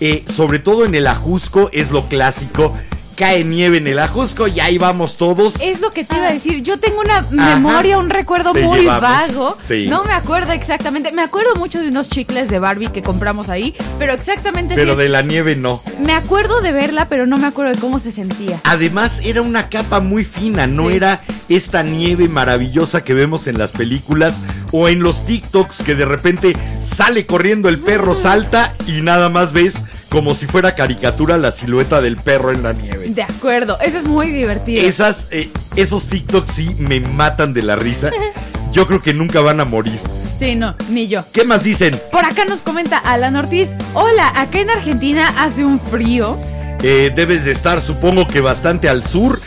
eh, 0.00 0.24
sobre 0.32 0.58
todo 0.58 0.84
en 0.84 0.94
el 0.94 1.06
Ajusco 1.06 1.70
es 1.72 1.90
lo 1.90 2.08
clásico. 2.08 2.76
Cae 3.16 3.44
nieve 3.44 3.76
en 3.78 3.86
el 3.86 3.98
Ajusco 3.98 4.48
y 4.48 4.58
ahí 4.60 4.78
vamos 4.78 5.16
todos. 5.16 5.56
Es 5.60 5.80
lo 5.80 5.90
que 5.90 6.02
te 6.04 6.16
iba 6.16 6.28
a 6.28 6.32
decir. 6.32 6.62
Yo 6.62 6.78
tengo 6.78 7.00
una 7.00 7.20
memoria, 7.30 7.98
un 7.98 8.10
recuerdo 8.10 8.54
muy 8.54 8.80
llevamos. 8.80 9.02
vago. 9.02 9.56
Sí. 9.66 9.86
No 9.88 10.02
me 10.04 10.12
acuerdo 10.12 10.52
exactamente. 10.52 11.12
Me 11.12 11.22
acuerdo 11.22 11.54
mucho 11.56 11.80
de 11.80 11.88
unos 11.88 12.08
chicles 12.08 12.48
de 12.48 12.58
Barbie 12.58 12.88
que 12.88 13.02
compramos 13.02 13.48
ahí, 13.48 13.74
pero 13.98 14.12
exactamente 14.14 14.74
Pero 14.74 14.92
sí 14.92 14.98
de 14.98 15.04
es- 15.06 15.10
la 15.10 15.22
nieve 15.22 15.56
no. 15.56 15.82
Me 16.00 16.14
acuerdo 16.14 16.60
de 16.62 16.72
verla, 16.72 17.08
pero 17.08 17.26
no 17.26 17.36
me 17.36 17.46
acuerdo 17.46 17.72
de 17.72 17.78
cómo 17.78 18.00
se 18.00 18.12
sentía. 18.12 18.60
Además 18.64 19.20
era 19.24 19.42
una 19.42 19.68
capa 19.68 20.00
muy 20.00 20.24
fina, 20.24 20.66
no 20.66 20.88
Sí. 20.88 20.96
era 20.96 21.20
esta 21.48 21.82
nieve 21.82 22.28
maravillosa 22.28 23.04
que 23.04 23.14
vemos 23.14 23.46
en 23.46 23.58
las 23.58 23.72
películas 23.72 24.34
o 24.72 24.88
en 24.88 25.02
los 25.02 25.26
TikToks 25.26 25.82
que 25.82 25.94
de 25.94 26.06
repente 26.06 26.56
sale 26.80 27.26
corriendo 27.26 27.68
el 27.68 27.78
perro, 27.78 28.14
salta 28.14 28.74
y 28.86 29.02
nada 29.02 29.28
más 29.28 29.52
ves 29.52 29.74
como 30.12 30.34
si 30.34 30.44
fuera 30.44 30.74
caricatura 30.74 31.38
la 31.38 31.50
silueta 31.50 32.02
del 32.02 32.16
perro 32.16 32.52
en 32.52 32.62
la 32.62 32.74
nieve. 32.74 33.08
De 33.08 33.22
acuerdo, 33.22 33.78
eso 33.80 33.96
es 33.96 34.04
muy 34.04 34.30
divertido. 34.30 34.86
Esas, 34.86 35.28
eh, 35.30 35.50
esos 35.74 36.08
TikToks 36.08 36.52
sí 36.52 36.76
me 36.78 37.00
matan 37.00 37.54
de 37.54 37.62
la 37.62 37.76
risa. 37.76 38.10
Yo 38.72 38.86
creo 38.86 39.00
que 39.00 39.14
nunca 39.14 39.40
van 39.40 39.60
a 39.60 39.64
morir. 39.64 39.98
Sí, 40.38 40.54
no, 40.54 40.74
ni 40.88 41.06
yo. 41.06 41.24
¿Qué 41.32 41.44
más 41.44 41.62
dicen? 41.62 42.00
Por 42.10 42.24
acá 42.24 42.44
nos 42.44 42.60
comenta 42.60 42.98
Alan 42.98 43.36
Ortiz. 43.36 43.68
Hola, 43.94 44.32
acá 44.34 44.58
en 44.58 44.70
Argentina 44.70 45.32
hace 45.38 45.64
un 45.64 45.78
frío. 45.78 46.36
Eh, 46.82 47.12
debes 47.14 47.44
de 47.44 47.52
estar, 47.52 47.80
supongo 47.80 48.26
que 48.26 48.40
bastante 48.40 48.88
al 48.88 49.04
sur. 49.04 49.40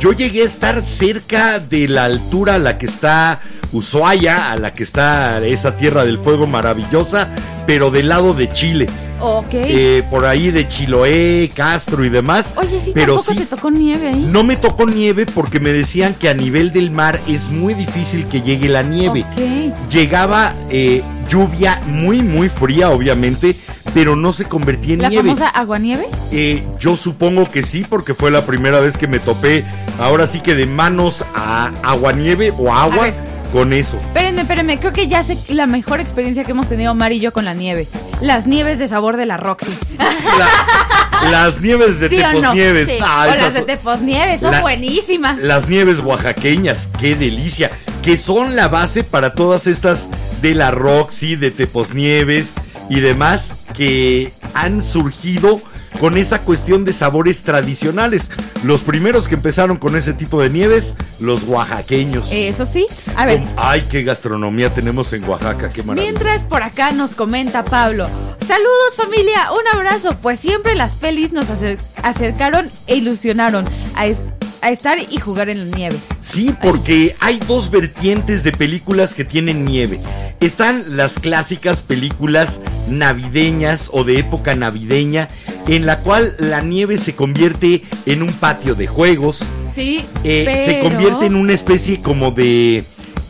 Yo 0.00 0.12
llegué 0.12 0.42
a 0.42 0.46
estar 0.46 0.82
cerca 0.82 1.60
de 1.60 1.86
la 1.86 2.04
altura 2.04 2.56
a 2.56 2.58
la 2.58 2.78
que 2.78 2.86
está 2.86 3.40
Ushuaia, 3.72 4.52
a 4.52 4.56
la 4.56 4.74
que 4.74 4.82
está 4.82 5.44
esa 5.44 5.76
tierra 5.76 6.04
del 6.04 6.18
fuego 6.18 6.46
maravillosa, 6.46 7.28
pero 7.66 7.90
del 7.90 8.08
lado 8.08 8.34
de 8.34 8.50
Chile. 8.52 8.86
Ok. 9.22 9.48
Eh, 9.52 10.02
por 10.10 10.24
ahí 10.24 10.50
de 10.50 10.66
Chiloé, 10.66 11.50
Castro 11.54 12.04
y 12.04 12.08
demás. 12.08 12.54
Oye, 12.56 12.80
sí, 12.82 12.92
pero 12.94 13.16
tampoco 13.16 13.32
sí, 13.32 13.38
te 13.40 13.46
tocó 13.46 13.70
nieve 13.70 14.08
ahí. 14.08 14.28
no 14.32 14.44
me 14.44 14.56
tocó 14.56 14.86
nieve 14.86 15.26
porque 15.26 15.60
me 15.60 15.72
decían 15.72 16.14
que 16.14 16.30
a 16.30 16.34
nivel 16.34 16.72
del 16.72 16.90
mar 16.90 17.20
es 17.28 17.50
muy 17.50 17.74
difícil 17.74 18.24
que 18.26 18.40
llegue 18.40 18.68
la 18.70 18.82
nieve. 18.82 19.24
Ok. 19.30 19.90
Llegaba 19.90 20.54
eh, 20.70 21.02
lluvia 21.28 21.80
muy, 21.86 22.22
muy 22.22 22.48
fría, 22.48 22.88
obviamente, 22.90 23.54
pero 23.92 24.16
no 24.16 24.32
se 24.32 24.46
convertía 24.46 24.94
en 24.94 25.02
¿La 25.02 25.08
nieve. 25.10 25.28
famosa 25.28 25.48
aguanieve? 25.48 26.08
Eh, 26.32 26.64
yo 26.78 26.96
supongo 26.96 27.50
que 27.50 27.62
sí, 27.62 27.84
porque 27.86 28.14
fue 28.14 28.30
la 28.30 28.46
primera 28.46 28.80
vez 28.80 28.96
que 28.96 29.06
me 29.06 29.18
topé, 29.18 29.64
ahora 30.00 30.26
sí 30.26 30.40
que 30.40 30.54
de 30.54 30.64
manos 30.64 31.24
a 31.34 31.70
aguanieve 31.82 32.54
o 32.56 32.72
agua, 32.72 33.02
ver. 33.04 33.14
Con 33.52 33.72
eso. 33.72 33.96
Espérenme, 33.98 34.42
espérenme, 34.42 34.78
creo 34.78 34.92
que 34.92 35.08
ya 35.08 35.22
sé 35.22 35.36
la 35.48 35.66
mejor 35.66 36.00
experiencia 36.00 36.44
que 36.44 36.52
hemos 36.52 36.68
tenido 36.68 36.94
Mar 36.94 37.12
y 37.12 37.20
yo 37.20 37.32
con 37.32 37.44
la 37.44 37.54
nieve. 37.54 37.86
Las 38.20 38.46
nieves 38.46 38.78
de 38.78 38.88
sabor 38.88 39.16
de 39.16 39.26
la 39.26 39.36
Roxy. 39.36 39.72
La- 39.98 41.30
las 41.30 41.60
nieves 41.60 42.00
de 42.00 42.08
¿Sí 42.08 42.18
o 42.22 42.32
no? 42.40 42.52
Sí. 42.54 42.98
ah, 43.02 43.26
o 43.28 43.34
las 43.34 43.52
de 43.52 43.60
son- 43.60 43.66
Teposnieves, 43.66 44.40
son 44.40 44.52
La- 44.52 44.60
buenísimas. 44.62 45.38
Las 45.38 45.68
nieves 45.68 45.98
oaxaqueñas, 46.00 46.88
qué 46.98 47.14
delicia. 47.14 47.70
Que 48.02 48.16
son 48.16 48.56
la 48.56 48.68
base 48.68 49.04
para 49.04 49.34
todas 49.34 49.66
estas 49.66 50.08
de 50.40 50.54
la 50.54 50.70
Roxy, 50.70 51.36
de 51.36 51.50
Teposnieves 51.50 52.46
y 52.88 53.00
demás 53.00 53.64
que 53.76 54.32
han 54.54 54.82
surgido 54.82 55.60
con 55.98 56.16
esa 56.16 56.40
cuestión 56.40 56.84
de 56.84 56.92
sabores 56.92 57.42
tradicionales. 57.42 58.30
Los 58.62 58.82
primeros 58.82 59.26
que 59.28 59.34
empezaron 59.34 59.76
con 59.78 59.96
ese 59.96 60.12
tipo 60.12 60.40
de 60.40 60.50
nieves, 60.50 60.94
los 61.18 61.44
oaxaqueños. 61.44 62.28
Eso 62.30 62.66
sí. 62.66 62.86
A 63.16 63.26
ver, 63.26 63.42
Ay, 63.56 63.86
qué 63.90 64.02
gastronomía 64.02 64.72
tenemos 64.72 65.12
en 65.12 65.24
Oaxaca, 65.24 65.72
qué 65.72 65.82
maravilla. 65.82 66.10
Mientras 66.12 66.44
por 66.44 66.62
acá 66.62 66.90
nos 66.92 67.14
comenta 67.14 67.64
Pablo. 67.64 68.08
Saludos 68.46 68.96
familia, 68.96 69.50
un 69.52 69.78
abrazo. 69.78 70.16
Pues 70.20 70.40
siempre 70.40 70.74
las 70.74 70.92
pelis 70.96 71.32
nos 71.32 71.46
acer- 71.48 71.78
acercaron 72.02 72.68
e 72.86 72.96
ilusionaron 72.96 73.64
a, 73.96 74.06
es- 74.06 74.18
a 74.62 74.70
estar 74.70 74.98
y 74.98 75.18
jugar 75.18 75.48
en 75.48 75.70
la 75.70 75.76
nieve. 75.76 75.96
Sí, 76.20 76.54
porque 76.62 77.14
hay 77.20 77.38
dos 77.46 77.70
vertientes 77.70 78.42
de 78.42 78.52
películas 78.52 79.14
que 79.14 79.24
tienen 79.24 79.64
nieve. 79.64 80.00
Están 80.40 80.96
las 80.96 81.18
clásicas 81.18 81.82
películas 81.82 82.60
navideñas 82.88 83.90
o 83.92 84.04
de 84.04 84.18
época 84.18 84.54
navideña, 84.54 85.28
en 85.66 85.86
la 85.86 85.98
cual 86.00 86.34
la 86.38 86.60
nieve 86.60 86.96
se 86.96 87.14
convierte 87.14 87.82
en 88.06 88.22
un 88.22 88.32
patio 88.32 88.74
de 88.74 88.86
juegos, 88.86 89.40
Sí, 89.74 90.04
eh, 90.24 90.62
se 90.64 90.80
convierte 90.80 91.26
en 91.26 91.36
una 91.36 91.52
especie 91.52 92.00
como 92.00 92.32
de, 92.32 92.84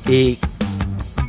eh, 0.09 0.37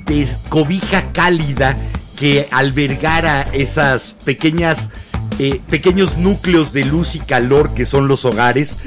de 0.06 0.28
cobija 0.50 1.12
cálida 1.12 1.78
que 2.18 2.48
albergara 2.52 3.48
esas 3.52 4.16
pequeñas, 4.24 4.90
eh, 5.40 5.60
pequeños 5.70 6.18
núcleos 6.18 6.72
de 6.72 6.86
luz 6.86 7.16
y 7.16 7.20
calor 7.20 7.74
que 7.74 7.86
son 7.86 8.08
los 8.08 8.26
hogares, 8.26 8.78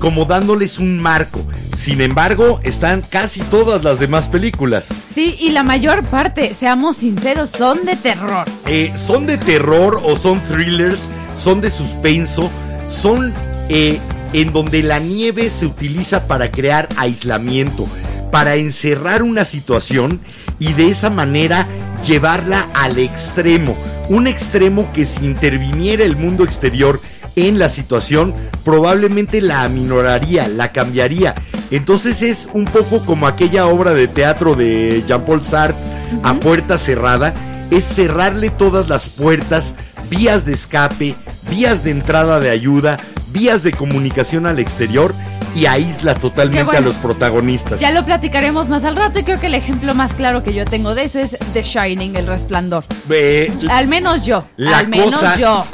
como 0.00 0.24
dándoles 0.24 0.78
un 0.78 0.98
marco. 0.98 1.40
Sin 1.76 2.00
embargo, 2.00 2.58
están 2.64 3.02
casi 3.02 3.40
todas 3.42 3.84
las 3.84 4.00
demás 4.00 4.26
películas. 4.26 4.88
Sí, 5.14 5.36
y 5.38 5.50
la 5.50 5.62
mayor 5.62 6.02
parte, 6.04 6.54
seamos 6.54 6.96
sinceros, 6.96 7.50
son 7.50 7.84
de 7.84 7.94
terror. 7.94 8.46
Eh, 8.66 8.92
son 8.96 9.26
de 9.26 9.38
terror 9.38 10.00
o 10.02 10.16
son 10.16 10.40
thrillers, 10.40 11.08
son 11.38 11.60
de 11.60 11.70
suspenso, 11.70 12.50
son 12.88 13.32
eh, 13.68 14.00
en 14.32 14.52
donde 14.52 14.82
la 14.82 14.98
nieve 14.98 15.50
se 15.50 15.66
utiliza 15.66 16.26
para 16.26 16.50
crear 16.50 16.88
aislamiento, 16.96 17.86
para 18.32 18.56
encerrar 18.56 19.22
una 19.22 19.44
situación 19.44 20.20
y 20.58 20.72
de 20.72 20.88
esa 20.88 21.10
manera 21.10 21.66
llevarla 22.06 22.68
al 22.74 22.98
extremo. 22.98 23.76
Un 24.08 24.26
extremo 24.26 24.90
que 24.92 25.04
si 25.04 25.24
interviniera 25.24 26.04
el 26.04 26.16
mundo 26.16 26.44
exterior 26.44 27.00
en 27.48 27.58
la 27.58 27.68
situación, 27.68 28.34
probablemente 28.64 29.40
la 29.40 29.62
aminoraría, 29.64 30.48
la 30.48 30.72
cambiaría. 30.72 31.34
Entonces 31.70 32.22
es 32.22 32.48
un 32.52 32.64
poco 32.64 33.04
como 33.04 33.26
aquella 33.26 33.66
obra 33.66 33.94
de 33.94 34.08
teatro 34.08 34.54
de 34.54 35.04
Jean-Paul 35.06 35.42
Sartre, 35.44 35.76
a 36.22 36.34
puerta 36.34 36.78
cerrada, 36.78 37.32
es 37.70 37.84
cerrarle 37.84 38.50
todas 38.50 38.88
las 38.88 39.08
puertas, 39.08 39.74
vías 40.08 40.44
de 40.44 40.54
escape, 40.54 41.14
vías 41.48 41.84
de 41.84 41.92
entrada 41.92 42.40
de 42.40 42.50
ayuda, 42.50 42.98
vías 43.32 43.62
de 43.62 43.70
comunicación 43.72 44.46
al 44.46 44.58
exterior 44.58 45.14
y 45.54 45.66
aísla 45.66 46.14
totalmente 46.14 46.64
bueno. 46.64 46.78
a 46.78 46.82
los 46.82 46.94
protagonistas. 46.96 47.78
Ya 47.80 47.90
lo 47.92 48.04
platicaremos 48.04 48.68
más 48.68 48.84
al 48.84 48.96
rato 48.96 49.18
y 49.20 49.22
creo 49.24 49.40
que 49.40 49.46
el 49.46 49.54
ejemplo 49.54 49.94
más 49.94 50.14
claro 50.14 50.42
que 50.42 50.52
yo 50.52 50.64
tengo 50.64 50.94
de 50.94 51.04
eso 51.04 51.18
es 51.20 51.36
The 51.52 51.62
Shining, 51.62 52.16
El 52.16 52.26
Resplandor. 52.26 52.84
Eh, 53.08 53.52
Al 53.70 53.86
menos 53.88 54.24
yo, 54.24 54.44
la 54.56 54.78
al 54.78 54.88
menos 54.88 55.14
cosa- 55.14 55.36
yo. 55.36 55.64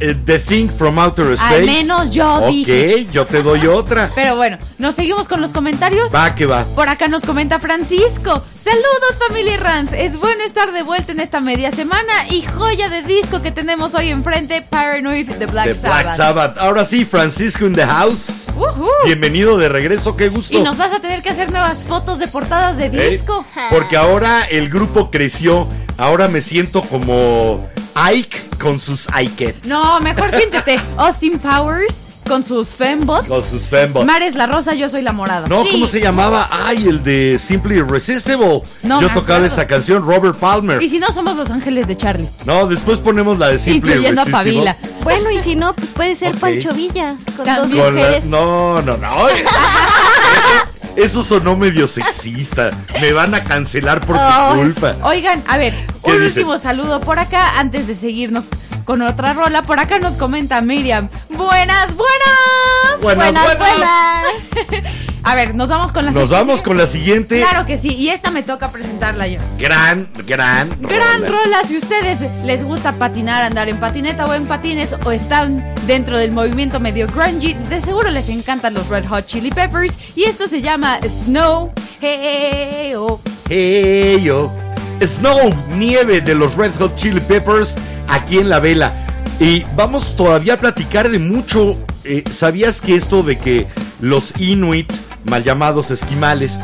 Eh, 0.00 0.16
The 0.24 0.38
Thing 0.40 0.68
from 0.68 0.98
Outer 0.98 1.32
Space. 1.32 1.54
Al 1.54 1.64
menos 1.66 2.10
yo 2.10 2.34
Ok, 2.36 2.46
dije. 2.50 3.06
yo 3.12 3.26
te 3.26 3.42
doy 3.42 3.66
otra. 3.66 4.10
Pero 4.14 4.36
bueno, 4.36 4.58
¿nos 4.78 4.94
seguimos 4.94 5.28
con 5.28 5.40
los 5.40 5.52
comentarios? 5.52 6.12
Va 6.14 6.34
que 6.34 6.46
va. 6.46 6.64
Por 6.74 6.88
acá 6.88 7.08
nos 7.08 7.22
comenta 7.22 7.58
Francisco. 7.60 8.42
Saludos 8.62 9.18
familia 9.28 9.56
Rans. 9.56 9.92
Es 9.92 10.16
bueno 10.16 10.42
estar 10.44 10.72
de 10.72 10.82
vuelta 10.82 11.10
en 11.12 11.18
esta 11.20 11.40
media 11.40 11.72
semana 11.72 12.12
y 12.30 12.42
joya 12.42 12.88
de 12.88 13.02
disco 13.02 13.42
que 13.42 13.50
tenemos 13.50 13.94
hoy 13.94 14.10
enfrente, 14.10 14.62
Paranoid 14.62 15.28
de 15.30 15.46
Black 15.46 15.66
The 15.66 15.74
Sabbath. 15.74 16.02
Black 16.04 16.16
Sabbath. 16.16 16.58
Ahora 16.58 16.84
sí, 16.84 17.04
Francisco 17.04 17.66
in 17.66 17.72
the 17.72 17.84
house. 17.84 18.46
Bienvenido 19.04 19.58
de 19.58 19.68
regreso, 19.68 20.16
qué 20.16 20.28
gusto. 20.28 20.56
Y 20.56 20.60
nos 20.60 20.76
vas 20.76 20.92
a 20.92 21.00
tener 21.00 21.22
que 21.22 21.30
hacer 21.30 21.50
nuevas 21.50 21.82
fotos 21.84 22.18
de 22.20 22.28
portadas 22.28 22.76
de 22.76 22.86
¿Eh? 22.86 23.10
disco. 23.10 23.44
Porque 23.70 23.96
ahora 23.96 24.42
el 24.44 24.68
grupo 24.68 25.10
creció. 25.10 25.66
Ahora 25.98 26.28
me 26.28 26.40
siento 26.40 26.82
como 26.82 27.68
Ike 27.94 28.40
con 28.60 28.78
sus 28.78 29.08
Ikets. 29.12 29.66
No, 29.66 30.00
mejor 30.00 30.30
siéntete. 30.30 30.78
Austin 30.96 31.38
Powers 31.38 31.94
con 32.28 32.44
sus 32.44 32.68
fembots. 32.68 33.26
Con 33.28 33.42
sus 33.42 33.62
fembots. 33.68 34.06
Mar 34.06 34.22
es 34.22 34.34
la 34.36 34.46
rosa, 34.46 34.74
yo 34.74 34.88
soy 34.88 35.02
la 35.02 35.12
morada. 35.12 35.48
No, 35.48 35.64
Sí. 35.64 35.70
¿cómo 35.72 35.86
se 35.88 36.00
llamaba? 36.00 36.48
Ay, 36.66 36.86
el 36.88 37.02
de 37.02 37.38
Simply 37.38 37.76
Irresistible. 37.78 38.62
No 38.84 39.00
Yo 39.00 39.08
me 39.08 39.14
tocaba 39.14 39.38
acuerdo. 39.38 39.46
esa 39.46 39.66
canción, 39.66 40.06
Robert 40.06 40.36
Palmer. 40.38 40.80
Y 40.80 40.88
si 40.88 40.98
no, 41.00 41.08
somos 41.12 41.36
los 41.36 41.50
ángeles 41.50 41.88
de 41.88 41.96
Charlie. 41.96 42.28
No, 42.46 42.66
después 42.66 43.00
ponemos 43.00 43.38
la 43.38 43.48
de 43.48 43.58
Simply 43.58 43.90
Incluyendo 43.92 44.22
a 44.22 44.24
Irresistible. 44.28 44.72
Pavila. 44.74 44.76
Bueno, 45.02 45.30
y 45.32 45.40
si 45.42 45.56
no, 45.56 45.74
pues 45.74 45.90
puede 45.90 46.14
ser 46.14 46.34
Ok. 46.36 46.40
Pancho 46.40 46.72
Villa 46.72 47.16
con 47.36 47.44
También. 47.44 47.76
dos 47.78 47.84
Con 47.86 47.94
la- 47.96 48.00
mujeres. 48.02 48.24
No, 48.24 48.80
no, 48.82 48.96
no. 48.96 49.28
Eso, 49.28 49.40
eso 50.96 51.22
sonó 51.22 51.56
medio 51.56 51.88
sexista. 51.88 52.70
Me 53.00 53.12
van 53.12 53.34
a 53.34 53.42
cancelar 53.42 54.00
por 54.04 54.16
tu 54.16 54.56
culpa. 54.56 54.96
Oigan, 55.02 55.42
a 55.46 55.56
ver, 55.56 55.74
un 56.02 56.22
último 56.22 56.58
saludo 56.58 57.00
por 57.00 57.18
acá 57.18 57.58
antes 57.58 57.86
de 57.86 57.94
seguirnos 57.94 58.44
con 58.84 59.02
otra 59.02 59.32
rola. 59.32 59.62
Por 59.62 59.80
acá 59.80 59.98
nos 59.98 60.14
comenta 60.14 60.60
Miriam. 60.60 61.08
Buenas. 61.30 61.94
Buenas, 61.94 63.00
buenas. 63.00 63.32
buenas. 63.32 63.58
buenas. 63.58 64.92
A 65.24 65.34
ver, 65.36 65.54
nos 65.54 65.68
vamos 65.68 65.92
con 65.92 66.04
la 66.04 66.10
siguiente. 66.10 66.20
Nos 66.20 66.30
vamos 66.30 66.62
con 66.62 66.76
la 66.76 66.86
siguiente. 66.86 67.38
Claro 67.38 67.64
que 67.64 67.78
sí, 67.78 67.94
y 67.94 68.08
esta 68.08 68.30
me 68.30 68.42
toca 68.42 68.72
presentarla 68.72 69.28
yo. 69.28 69.38
Gran, 69.58 70.08
gran. 70.26 70.68
Gran 70.80 71.22
rola. 71.22 71.42
rola. 71.44 71.62
Si 71.66 71.76
ustedes 71.76 72.18
les 72.44 72.64
gusta 72.64 72.92
patinar, 72.92 73.44
andar 73.44 73.68
en 73.68 73.78
patineta 73.78 74.24
o 74.24 74.34
en 74.34 74.46
patines, 74.46 74.94
o 75.04 75.12
están 75.12 75.74
dentro 75.86 76.18
del 76.18 76.32
movimiento 76.32 76.80
medio 76.80 77.06
grungy, 77.06 77.54
de 77.54 77.80
seguro 77.80 78.10
les 78.10 78.28
encantan 78.28 78.74
los 78.74 78.88
Red 78.88 79.06
Hot 79.06 79.26
Chili 79.26 79.50
Peppers. 79.50 79.94
Y 80.16 80.24
esto 80.24 80.48
se 80.48 80.60
llama 80.60 80.98
Snow. 81.24 81.72
Hey, 82.00 82.94
oh. 82.96 83.20
oh. 83.22 84.52
Snow, 85.06 85.54
nieve 85.76 86.20
de 86.20 86.34
los 86.34 86.56
Red 86.56 86.72
Hot 86.78 86.96
Chili 86.96 87.20
Peppers 87.20 87.76
aquí 88.08 88.38
en 88.38 88.48
la 88.48 88.58
vela. 88.58 88.92
Y 89.38 89.64
vamos 89.76 90.16
todavía 90.16 90.54
a 90.54 90.56
platicar 90.56 91.08
de 91.10 91.20
mucho. 91.20 91.78
Eh, 92.04 92.24
¿Sabías 92.30 92.80
que 92.80 92.96
esto 92.96 93.22
de 93.22 93.38
que 93.38 93.68
los 94.00 94.32
Inuit 94.40 94.92
mal 95.24 95.44
llamados 95.44 95.90
esquimales, 95.90 96.58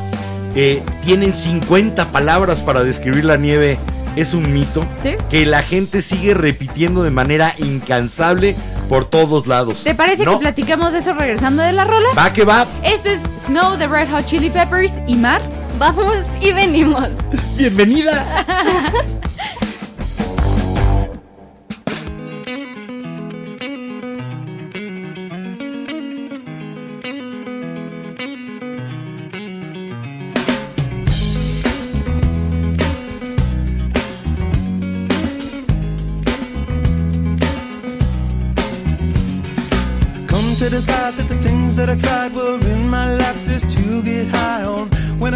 eh, 0.55 0.83
tienen 1.05 1.33
50 1.33 2.07
palabras 2.07 2.61
para 2.61 2.83
describir 2.83 3.25
la 3.25 3.37
nieve. 3.37 3.79
Es 4.17 4.35
un 4.35 4.53
mito 4.53 4.85
que 5.31 5.47
la 5.47 5.63
gente 5.63 6.03
sigue 6.03 6.35
repitiendo 6.35 7.05
de 7.05 7.11
manera 7.11 7.55
incansable 7.59 8.57
por 8.89 9.05
todos 9.05 9.47
lados. 9.47 9.85
¿Te 9.85 9.95
parece 9.95 10.25
que 10.25 10.37
platicamos 10.39 10.93
de 10.93 10.99
eso 10.99 11.13
regresando 11.13 11.63
de 11.63 11.73
la 11.73 11.85
rola? 11.85 12.09
Va 12.17 12.33
que 12.33 12.45
va. 12.45 12.67
Esto 12.83 13.11
es 13.11 13.21
Snow 13.47 13.77
the 13.77 13.87
Red 13.87 14.11
Hot 14.11 14.25
Chili 14.25 14.51
Peppers 14.51 14.93
y 15.07 15.15
Mar. 15.15 15.43
Vamos 15.79 16.17
y 16.41 16.53
venimos. 16.53 17.09
Bienvenida. 17.57 18.45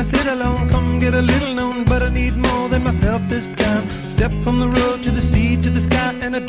I 0.03 0.05
sit 0.05 0.27
alone. 0.27 0.69
Come 0.69 0.99
get 0.99 1.15
a 1.15 1.23
little 1.23 1.55
known, 1.55 1.85
but 1.85 2.03
I 2.03 2.09
need 2.09 2.37
more 2.37 2.69
than 2.69 2.83
myself 2.83 3.23
this 3.29 3.51
time. 3.51 3.89
Step 3.89 4.33
from 4.43 4.59
the 4.59 4.67
road 4.67 5.01
to 5.05 5.13
the 5.13 5.21
sea 5.21 5.57
to 5.63 5.71
the 5.71 5.79
sky, 5.79 6.13
and 6.23 6.35
I 6.35 6.41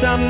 some 0.00 0.29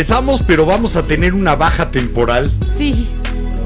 regresamos, 0.00 0.42
pero 0.46 0.64
vamos 0.64 0.96
a 0.96 1.02
tener 1.02 1.34
una 1.34 1.56
baja 1.56 1.90
temporal. 1.90 2.50
Sí. 2.74 3.06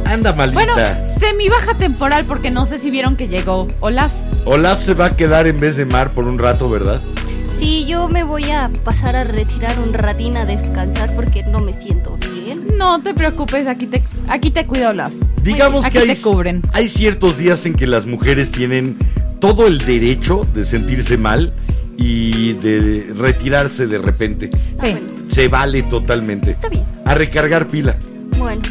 Anda, 0.04 0.32
malita. 0.32 0.54
Bueno, 0.58 0.74
semi 1.18 1.48
baja 1.48 1.74
temporal 1.78 2.24
porque 2.24 2.50
no 2.50 2.66
sé 2.66 2.78
si 2.80 2.90
vieron 2.90 3.14
que 3.16 3.28
llegó 3.28 3.68
Olaf. 3.78 4.10
Olaf 4.44 4.82
se 4.82 4.94
va 4.94 5.06
a 5.06 5.16
quedar 5.16 5.46
en 5.46 5.58
vez 5.60 5.76
de 5.76 5.86
Mar 5.86 6.10
por 6.10 6.26
un 6.26 6.38
rato, 6.40 6.68
¿verdad? 6.68 7.00
Sí, 7.60 7.86
yo 7.86 8.08
me 8.08 8.24
voy 8.24 8.50
a 8.50 8.68
pasar 8.82 9.14
a 9.14 9.22
retirar 9.22 9.78
un 9.78 9.94
ratín 9.94 10.36
a 10.36 10.44
descansar 10.44 11.14
porque 11.14 11.44
no 11.44 11.60
me 11.60 11.72
siento 11.72 12.16
bien. 12.34 12.66
No 12.76 13.00
te 13.00 13.14
preocupes, 13.14 13.68
aquí 13.68 13.86
te, 13.86 14.02
aquí 14.26 14.50
te 14.50 14.66
cuida 14.66 14.90
Olaf. 14.90 15.12
Digamos 15.44 15.84
Aquí 15.84 15.98
que 15.98 16.10
hay, 16.10 16.16
te 16.16 16.20
cubren. 16.20 16.62
hay 16.72 16.88
ciertos 16.88 17.38
días 17.38 17.64
en 17.64 17.74
que 17.74 17.86
las 17.86 18.06
mujeres 18.06 18.50
tienen 18.50 18.98
todo 19.38 19.68
el 19.68 19.78
derecho 19.78 20.44
de 20.52 20.64
sentirse 20.64 21.16
mal 21.16 21.54
y 21.96 22.54
de 22.54 23.12
retirarse 23.16 23.86
de 23.86 23.98
repente. 23.98 24.50
Ah, 24.52 24.58
Sí. 24.84 24.90
bueno, 24.92 25.13
Se 25.34 25.48
vale 25.48 25.82
totalmente. 25.84 26.52
está 26.52 26.68
bien. 26.68 26.84
A 27.04 27.14
recargar 27.14 27.66
pila. 27.68 27.96
Bueno, 28.38 28.62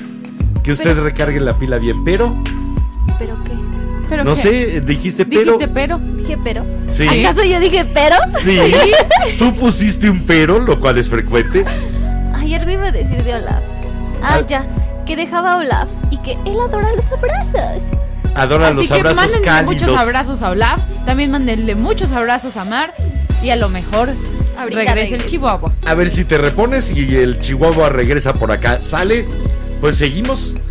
Que 0.64 0.72
usted 0.72 0.98
recargue 0.98 1.40
la 1.40 1.58
pila 1.58 1.78
bien. 1.78 2.04
Pero, 2.04 2.36
¿pero 3.20 3.36
qué? 3.44 3.52
¿Pero 4.10 4.24
no 4.24 4.36
qué? 4.36 4.42
sé, 4.42 4.82
dijiste 4.82 5.26
pero. 5.26 5.54
Dijiste 5.58 5.68
pero. 5.68 5.98
Dije 6.00 6.38
pero. 6.44 6.66
Sí. 6.90 7.08
¿Acaso 7.08 7.44
yo 7.46 7.60
dije 7.60 7.86
pero? 7.86 8.16
Sí. 8.40 8.60
Tú 9.40 9.56
pusiste 9.56 10.10
un 10.10 10.26
pero, 10.26 10.60
lo 10.60 10.80
cual 10.80 10.98
es 10.98 11.10
frecuente. 11.10 11.66
Ay, 12.34 12.54
algo 12.56 12.72
iba 12.72 12.88
a 12.88 12.92
decir 12.92 13.24
de 13.24 13.36
Olaf. 13.36 13.62
Ah, 14.22 14.36
Al- 14.36 14.48
ya. 14.48 14.66
Que 15.06 15.16
dejaba 15.18 15.54
a 15.54 15.58
Olaf 15.58 15.90
y 16.12 16.18
que 16.20 16.34
él 16.46 16.58
adora 16.66 16.90
los 16.96 17.06
abrazos. 17.12 17.84
Adora 18.36 18.68
Así 18.68 18.76
los 18.78 18.88
que 18.88 18.94
abrazos 18.94 19.18
mándenle 19.18 19.46
cálidos. 19.46 19.74
muchos 19.84 19.98
abrazos 20.00 20.42
a 20.42 20.50
Olaf. 20.52 20.80
También 21.06 21.30
mándenle 21.32 21.76
muchos 21.76 22.12
abrazos 22.14 22.56
a 22.56 22.64
Mar. 22.64 22.94
Y 23.42 23.50
a 23.50 23.58
lo 23.58 23.68
mejor 23.68 24.14
Ahorita 24.58 24.80
regrese 24.86 25.16
el 25.16 25.26
chihuahua. 25.26 25.72
A 25.86 25.94
ver 25.94 26.10
si 26.10 26.26
te 26.26 26.38
repones 26.38 26.92
y 26.92 27.16
el 27.16 27.40
chihuahua 27.40 27.90
regresa 27.90 28.34
por 28.34 28.52
acá. 28.52 28.80
¿Sale? 28.82 29.26
Pues 29.82 29.96
seguimos. 29.98 30.54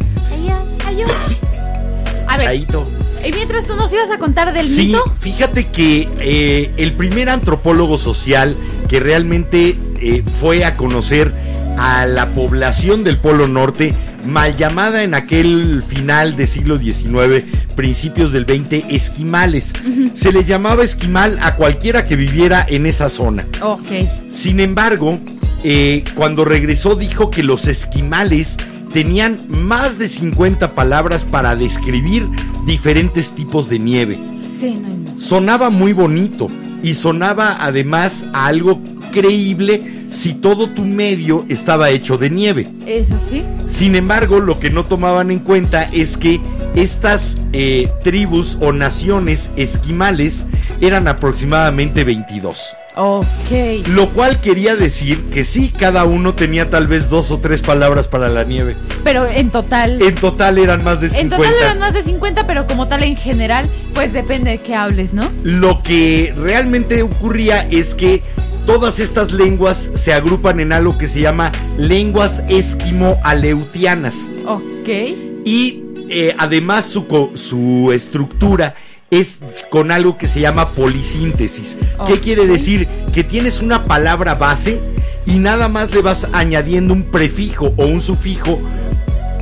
A 2.29 2.37
ver, 2.39 2.47
Chaito. 2.47 2.89
y 3.27 3.31
mientras 3.33 3.67
tú 3.67 3.75
nos 3.77 3.93
ibas 3.93 4.11
a 4.11 4.19
contar 4.19 4.53
del 4.55 4.67
Sí, 4.67 4.87
mito. 4.89 5.05
fíjate 5.21 5.69
que 5.69 6.09
eh, 6.21 6.71
el 6.79 6.95
primer 6.95 7.29
antropólogo 7.29 7.99
social 7.99 8.57
que 8.89 9.01
realmente 9.01 9.77
eh, 10.01 10.23
fue 10.41 10.65
a 10.65 10.77
conocer 10.77 11.35
a 11.79 12.07
la 12.07 12.29
población 12.35 13.05
del 13.05 13.19
Polo 13.19 13.47
Norte, 13.49 13.95
mal 14.27 14.57
llamada 14.57 15.03
en 15.05 15.15
aquel 15.15 15.83
final 15.87 16.37
del 16.37 16.49
siglo 16.49 16.79
XIX, 16.79 17.45
principios 17.77 18.33
del 18.33 18.45
XX, 18.47 18.85
esquimales. 18.91 19.73
Se 20.15 20.33
le 20.33 20.45
llamaba 20.45 20.85
esquimal 20.85 21.39
a 21.43 21.57
cualquiera 21.57 22.07
que 22.07 22.17
viviera 22.17 22.65
en 22.69 22.87
esa 22.87 23.09
zona. 23.11 23.47
Ok. 23.63 23.89
Sin 24.29 24.61
embargo, 24.61 25.19
eh, 25.65 26.05
cuando 26.15 26.45
regresó 26.45 26.95
dijo 26.95 27.31
que 27.31 27.43
los 27.43 27.67
esquimales 27.67 28.57
tenían 28.93 29.47
más 29.49 29.99
de 29.99 30.09
50 30.09 30.75
palabras 30.75 31.25
para 31.25 31.57
describir 31.57 32.29
diferentes 32.67 33.33
tipos 33.35 33.69
de 33.71 33.79
nieve 33.79 34.19
Sí, 34.61 34.75
no 34.75 34.89
hay 34.89 34.97
más. 34.97 35.21
sonaba 35.21 35.71
muy 35.71 35.93
bonito 35.95 36.51
y 36.83 36.93
sonaba 36.95 37.57
además 37.59 38.27
a 38.35 38.47
algo 38.47 38.81
creíble 39.13 40.07
si 40.11 40.35
todo 40.35 40.71
tu 40.71 40.85
medio 40.85 41.45
estaba 41.49 41.91
hecho 41.91 42.19
de 42.19 42.31
nieve. 42.31 42.69
Eso 42.87 43.17
sí. 43.19 43.45
Sin 43.67 43.95
embargo, 43.95 44.41
lo 44.41 44.59
que 44.59 44.71
no 44.71 44.87
tomaban 44.87 45.31
en 45.31 45.39
cuenta 45.39 45.85
es 45.85 46.17
que 46.17 46.41
estas 46.75 47.37
eh, 47.53 47.91
tribus 48.03 48.59
o 48.61 48.73
naciones 48.73 49.51
esquimales 49.57 50.45
eran 50.81 51.07
aproximadamente 51.07 52.03
22. 52.03 52.75
Ok. 52.95 53.87
Lo 53.89 54.13
cual 54.13 54.41
quería 54.41 54.77
decir 54.77 55.25
que 55.27 55.45
sí, 55.45 55.73
cada 55.79 56.05
uno 56.05 56.35
tenía 56.35 56.69
tal 56.69 56.87
vez 56.87 57.09
dos 57.09 57.31
o 57.31 57.39
tres 57.39 57.63
palabras 57.63 58.07
para 58.07 58.29
la 58.29 58.45
nieve. 58.45 58.77
Pero 59.03 59.27
en 59.27 59.51
total. 59.51 60.03
En 60.03 60.15
total 60.15 60.59
eran 60.59 60.85
más 60.85 61.01
de 61.01 61.09
50. 61.09 61.37
En 61.37 61.43
total 61.43 61.55
eran 61.63 61.79
más 61.79 61.95
de 61.95 62.03
50, 62.03 62.47
pero 62.47 62.67
como 62.67 62.87
tal 62.87 63.03
en 63.03 63.17
general, 63.17 63.69
pues 63.95 64.13
depende 64.13 64.51
de 64.53 64.59
qué 64.59 64.75
hables, 64.75 65.15
¿no? 65.15 65.23
Lo 65.43 65.83
que 65.83 66.35
realmente 66.37 67.03
ocurría 67.03 67.67
es 67.71 67.95
que 67.95 68.23
todas 68.67 68.99
estas 69.01 69.33
lenguas 69.33 69.91
se 69.95 70.13
agrupan 70.13 70.61
en 70.61 70.73
algo 70.73 70.97
que 70.99 71.09
se 71.09 71.21
llama 71.21 71.51
lenguas 71.79 72.43
esquimo-aleutianas. 72.49 74.15
Ok. 74.47 74.89
Y 75.45 75.83
eh, 76.09 76.35
además 76.39 76.87
su, 76.87 77.31
su 77.35 77.93
estructura 77.93 78.75
es 79.11 79.41
con 79.71 79.91
algo 79.91 80.17
que 80.17 80.27
se 80.27 80.41
llama 80.41 80.75
polisíntesis. 80.75 81.77
¿Qué 82.07 82.15
Ok. 82.15 82.21
quiere 82.21 82.47
decir? 82.47 82.89
Que 83.13 83.25
tienes 83.25 83.61
una 83.61 83.85
palabra 83.87 84.35
base 84.35 84.81
y 85.27 85.39
nada 85.39 85.69
más 85.69 85.95
le 85.95 86.01
vas 86.03 86.27
añadiendo 86.33 86.95
un 86.95 87.05
prefijo 87.05 87.75
o 87.77 87.87
un 87.87 88.01
sufijo 88.01 88.59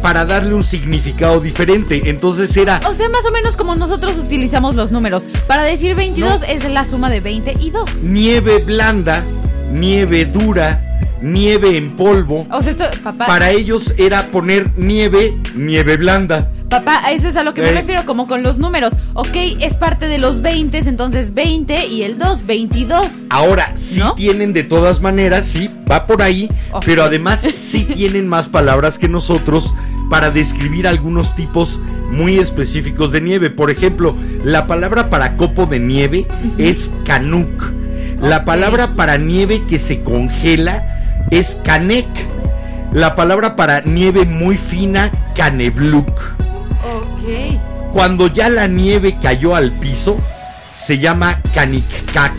para 0.02 0.24
darle 0.24 0.54
un 0.54 0.64
significado 0.64 1.40
diferente. 1.40 2.02
Entonces 2.06 2.56
era... 2.56 2.80
O 2.88 2.94
sea, 2.94 3.08
más 3.08 3.24
o 3.26 3.30
menos 3.30 3.56
como 3.56 3.74
nosotros 3.76 4.16
utilizamos 4.18 4.74
los 4.74 4.92
números. 4.92 5.26
Para 5.46 5.62
decir 5.62 5.94
22 5.94 6.42
es 6.48 6.68
la 6.68 6.84
suma 6.84 7.10
de 7.10 7.20
20 7.20 7.54
y 7.60 7.70
2. 7.70 8.02
nieve 8.02 8.58
blanda, 8.58 9.24
nieve 9.72 10.24
dura, 10.24 10.82
nieve 11.20 11.76
en 11.76 11.96
polvo. 11.96 12.46
O 12.50 12.62
sea, 12.62 12.72
esto, 12.72 12.84
papá, 13.02 13.26
Para 13.26 13.50
ellos 13.50 13.94
era 13.98 14.26
poner 14.26 14.70
nieve, 14.76 15.36
nieve 15.54 15.96
blanda. 15.96 16.50
Papá, 16.70 17.00
a 17.04 17.12
eso 17.12 17.28
es 17.28 17.36
a 17.36 17.42
lo 17.42 17.52
que 17.52 17.60
me 17.62 17.68
Eh. 17.70 17.74
refiero, 17.74 18.06
como 18.06 18.26
con 18.26 18.42
los 18.42 18.58
números. 18.58 18.94
Ok, 19.14 19.36
es 19.60 19.74
parte 19.74 20.06
de 20.06 20.18
los 20.18 20.40
20, 20.40 20.78
entonces 20.78 21.34
20 21.34 21.86
y 21.86 22.02
el 22.04 22.18
2, 22.18 22.46
22. 22.46 23.06
Ahora, 23.28 23.72
sí 23.74 24.00
¿No? 24.00 24.14
tienen 24.14 24.52
de 24.54 24.62
todas 24.62 25.02
maneras, 25.02 25.44
sí, 25.44 25.68
va 25.90 26.06
por 26.06 26.22
ahí, 26.22 26.48
pero 26.86 27.02
además 27.02 27.46
sí 27.56 27.84
tienen 27.84 28.26
más 28.28 28.48
palabras 28.48 28.96
que 28.98 29.08
nosotros 29.08 29.74
para 30.08 30.30
describir 30.30 30.86
algunos 30.88 31.34
tipos 31.36 31.80
muy 32.10 32.38
específicos 32.38 33.12
de 33.12 33.20
nieve. 33.20 33.50
Por 33.50 33.70
ejemplo, 33.70 34.16
la 34.42 34.66
palabra 34.66 35.10
para 35.10 35.36
copo 35.36 35.66
de 35.66 35.78
nieve 35.78 36.26
es 36.58 36.90
canuc. 37.04 37.72
La 38.20 38.44
palabra 38.44 38.94
para 38.96 39.16
nieve 39.18 39.62
que 39.68 39.78
se 39.78 40.02
congela 40.02 41.26
es 41.30 41.56
canek. 41.64 42.06
La 42.92 43.14
palabra 43.14 43.54
para 43.56 43.82
nieve 43.82 44.24
muy 44.24 44.56
fina, 44.56 45.10
canebluk. 45.36 46.10
Cuando 47.92 48.26
ya 48.28 48.48
la 48.48 48.66
nieve 48.68 49.18
cayó 49.20 49.54
al 49.56 49.72
piso, 49.78 50.18
se 50.74 50.98
llama 50.98 51.40
canikkak. 51.54 52.34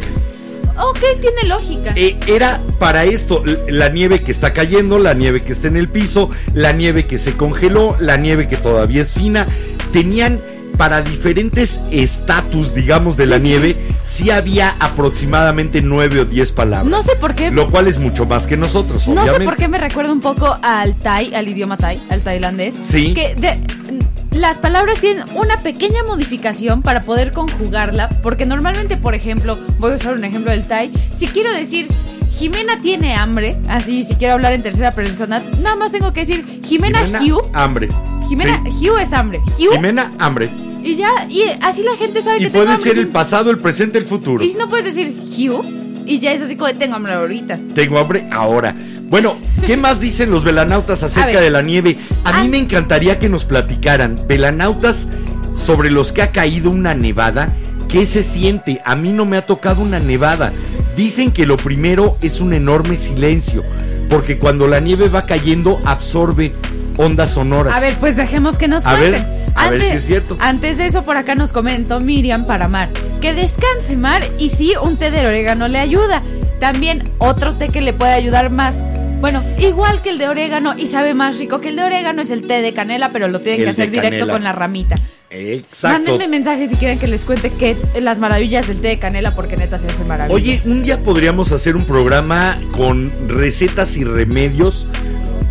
Ok, 0.77 0.99
tiene 1.19 1.43
lógica. 1.45 1.93
Eh, 1.95 2.17
era 2.27 2.61
para 2.79 3.03
esto, 3.03 3.43
la 3.67 3.89
nieve 3.89 4.19
que 4.21 4.31
está 4.31 4.53
cayendo, 4.53 4.97
la 4.97 5.13
nieve 5.13 5.43
que 5.43 5.51
está 5.53 5.67
en 5.67 5.77
el 5.77 5.89
piso, 5.89 6.29
la 6.53 6.71
nieve 6.71 7.05
que 7.05 7.17
se 7.17 7.33
congeló, 7.35 7.95
la 7.99 8.17
nieve 8.17 8.47
que 8.47 8.55
todavía 8.57 9.01
es 9.03 9.11
fina, 9.13 9.45
tenían 9.91 10.39
para 10.77 11.01
diferentes 11.01 11.79
estatus, 11.91 12.73
digamos, 12.73 13.15
de 13.17 13.27
la 13.27 13.37
nieve, 13.37 13.75
sí 14.01 14.31
había 14.31 14.75
aproximadamente 14.79 15.81
nueve 15.81 16.21
o 16.21 16.25
diez 16.25 16.51
palabras. 16.51 16.89
No 16.89 17.03
sé 17.03 17.15
por 17.17 17.35
qué. 17.35 17.51
Lo 17.51 17.67
cual 17.69 17.87
es 17.87 17.99
mucho 17.99 18.25
más 18.25 18.47
que 18.47 18.57
nosotros, 18.57 19.05
No 19.07 19.21
obviamente. 19.21 19.39
sé 19.43 19.49
por 19.49 19.57
qué 19.57 19.67
me 19.67 19.77
recuerda 19.77 20.11
un 20.11 20.21
poco 20.21 20.57
al 20.63 20.95
Thai, 20.95 21.35
al 21.35 21.47
idioma 21.47 21.77
Thai, 21.77 22.01
al 22.09 22.21
tailandés. 22.21 22.75
Sí. 22.81 23.13
Que 23.13 23.35
de- 23.35 23.59
las 24.31 24.57
palabras 24.59 24.99
tienen 24.99 25.25
una 25.35 25.57
pequeña 25.57 26.03
modificación 26.03 26.81
para 26.81 27.03
poder 27.03 27.33
conjugarla, 27.33 28.09
porque 28.23 28.45
normalmente, 28.45 28.97
por 28.97 29.13
ejemplo, 29.15 29.57
voy 29.79 29.91
a 29.93 29.95
usar 29.95 30.13
un 30.15 30.23
ejemplo 30.23 30.51
del 30.51 30.63
Thai, 30.67 30.91
si 31.13 31.27
quiero 31.27 31.51
decir 31.51 31.87
Jimena 32.31 32.79
tiene 32.81 33.13
hambre, 33.15 33.57
así 33.67 34.03
si 34.03 34.15
quiero 34.15 34.33
hablar 34.35 34.53
en 34.53 34.63
tercera 34.63 34.95
persona, 34.95 35.43
nada 35.59 35.75
más 35.75 35.91
tengo 35.91 36.13
que 36.13 36.21
decir 36.21 36.61
Jimena, 36.65 37.01
Hugh. 37.21 37.43
hambre. 37.53 37.89
Jimena 38.29 38.63
Sí. 38.79 38.87
Hugh 38.89 38.99
es 38.99 39.11
hambre. 39.13 39.39
Hugh 39.59 39.73
Jimena, 39.73 40.13
hambre. 40.17 40.49
y 40.81 40.95
ya 40.95 41.27
y 41.29 41.43
así 41.61 41.83
la 41.83 41.95
gente 41.97 42.23
sabe 42.23 42.37
Y 42.37 42.43
que 42.43 42.49
tengo 42.49 42.63
puede 42.63 42.75
hambre. 42.75 42.83
ser 42.83 42.93
sin- 42.93 43.01
el 43.03 43.09
pasado, 43.09 43.51
el 43.51 43.59
presente, 43.59 43.97
el 43.97 44.05
futuro. 44.05 44.43
Y 44.43 44.49
si 44.49 44.57
no 44.57 44.69
puedes 44.69 44.85
decir 44.85 45.13
Hugh 45.37 45.65
y 46.05 46.19
ya 46.19 46.31
es 46.31 46.41
así 46.41 46.55
como 46.55 46.73
tengo 46.75 46.95
hambre 46.95 47.13
ahorita. 47.13 47.59
Tengo 47.75 47.99
hambre 47.99 48.27
ahora. 48.31 48.73
Bueno, 49.11 49.37
¿qué 49.67 49.75
más 49.75 49.99
dicen 49.99 50.31
los 50.31 50.45
velanautas 50.45 51.03
acerca 51.03 51.41
de 51.41 51.49
la 51.51 51.61
nieve? 51.61 51.97
A 52.23 52.31
mí 52.39 52.47
Ah. 52.47 52.49
me 52.49 52.57
encantaría 52.57 53.19
que 53.19 53.27
nos 53.27 53.43
platicaran, 53.43 54.23
velanautas, 54.25 55.05
sobre 55.53 55.91
los 55.91 56.13
que 56.13 56.21
ha 56.21 56.31
caído 56.31 56.69
una 56.71 56.93
nevada. 56.93 57.53
¿Qué 57.89 58.05
se 58.05 58.23
siente? 58.23 58.81
A 58.85 58.95
mí 58.95 59.11
no 59.11 59.25
me 59.25 59.35
ha 59.35 59.45
tocado 59.45 59.81
una 59.81 59.99
nevada. 59.99 60.53
Dicen 60.95 61.31
que 61.31 61.45
lo 61.45 61.57
primero 61.57 62.15
es 62.21 62.39
un 62.39 62.53
enorme 62.53 62.95
silencio, 62.95 63.63
porque 64.09 64.37
cuando 64.37 64.65
la 64.65 64.79
nieve 64.79 65.09
va 65.09 65.25
cayendo 65.25 65.81
absorbe 65.83 66.53
ondas 66.95 67.31
sonoras. 67.31 67.75
A 67.75 67.81
ver, 67.81 67.95
pues 67.95 68.15
dejemos 68.15 68.57
que 68.57 68.69
nos 68.69 68.85
A 68.85 68.93
ver, 68.95 69.11
cuenten. 69.11 69.43
a 69.55 69.69
ver 69.69 69.81
si 69.81 69.87
es 69.97 70.05
cierto. 70.05 70.37
Antes 70.39 70.77
de 70.77 70.85
eso, 70.85 71.03
por 71.03 71.17
acá 71.17 71.35
nos 71.35 71.51
comentó 71.51 71.99
Miriam 71.99 72.45
para 72.45 72.69
Mar. 72.69 72.89
Que 73.19 73.33
descanse 73.33 73.97
Mar 73.97 74.23
y 74.39 74.51
sí, 74.51 74.71
un 74.81 74.95
té 74.95 75.11
de 75.11 75.27
orégano 75.27 75.67
le 75.67 75.79
ayuda. 75.79 76.23
También 76.61 77.09
otro 77.17 77.55
té 77.57 77.67
que 77.67 77.81
le 77.81 77.91
puede 77.91 78.13
ayudar 78.13 78.51
más. 78.51 78.73
Bueno, 79.21 79.43
igual 79.59 80.01
que 80.01 80.09
el 80.09 80.17
de 80.17 80.27
orégano 80.27 80.73
y 80.77 80.87
sabe 80.87 81.13
más 81.13 81.37
rico 81.37 81.61
que 81.61 81.69
el 81.69 81.75
de 81.75 81.83
orégano 81.83 82.21
es 82.23 82.31
el 82.31 82.47
té 82.47 82.61
de 82.61 82.73
canela, 82.73 83.11
pero 83.11 83.27
lo 83.27 83.39
tienen 83.39 83.61
El 83.61 83.65
que 83.65 83.71
hacer 83.71 83.91
directo 83.91 84.09
canela. 84.09 84.33
con 84.33 84.43
la 84.43 84.51
ramita. 84.51 84.95
Exacto. 85.29 86.11
Mándenme 86.11 86.27
mensajes 86.27 86.69
si 86.71 86.75
quieren 86.75 86.99
que 86.99 87.07
les 87.07 87.23
cuente 87.23 87.51
que 87.51 87.77
las 88.01 88.19
maravillas 88.19 88.67
del 88.67 88.81
té 88.81 88.89
de 88.89 88.99
canela, 88.99 89.35
porque 89.35 89.55
neta 89.55 89.77
se 89.77 89.87
hace 89.87 90.03
maravilloso. 90.03 90.35
Oye, 90.43 90.59
un 90.65 90.83
día 90.83 91.03
podríamos 91.03 91.51
hacer 91.51 91.75
un 91.75 91.85
programa 91.85 92.59
con 92.71 93.29
recetas 93.29 93.95
y 93.95 94.03
remedios 94.03 94.87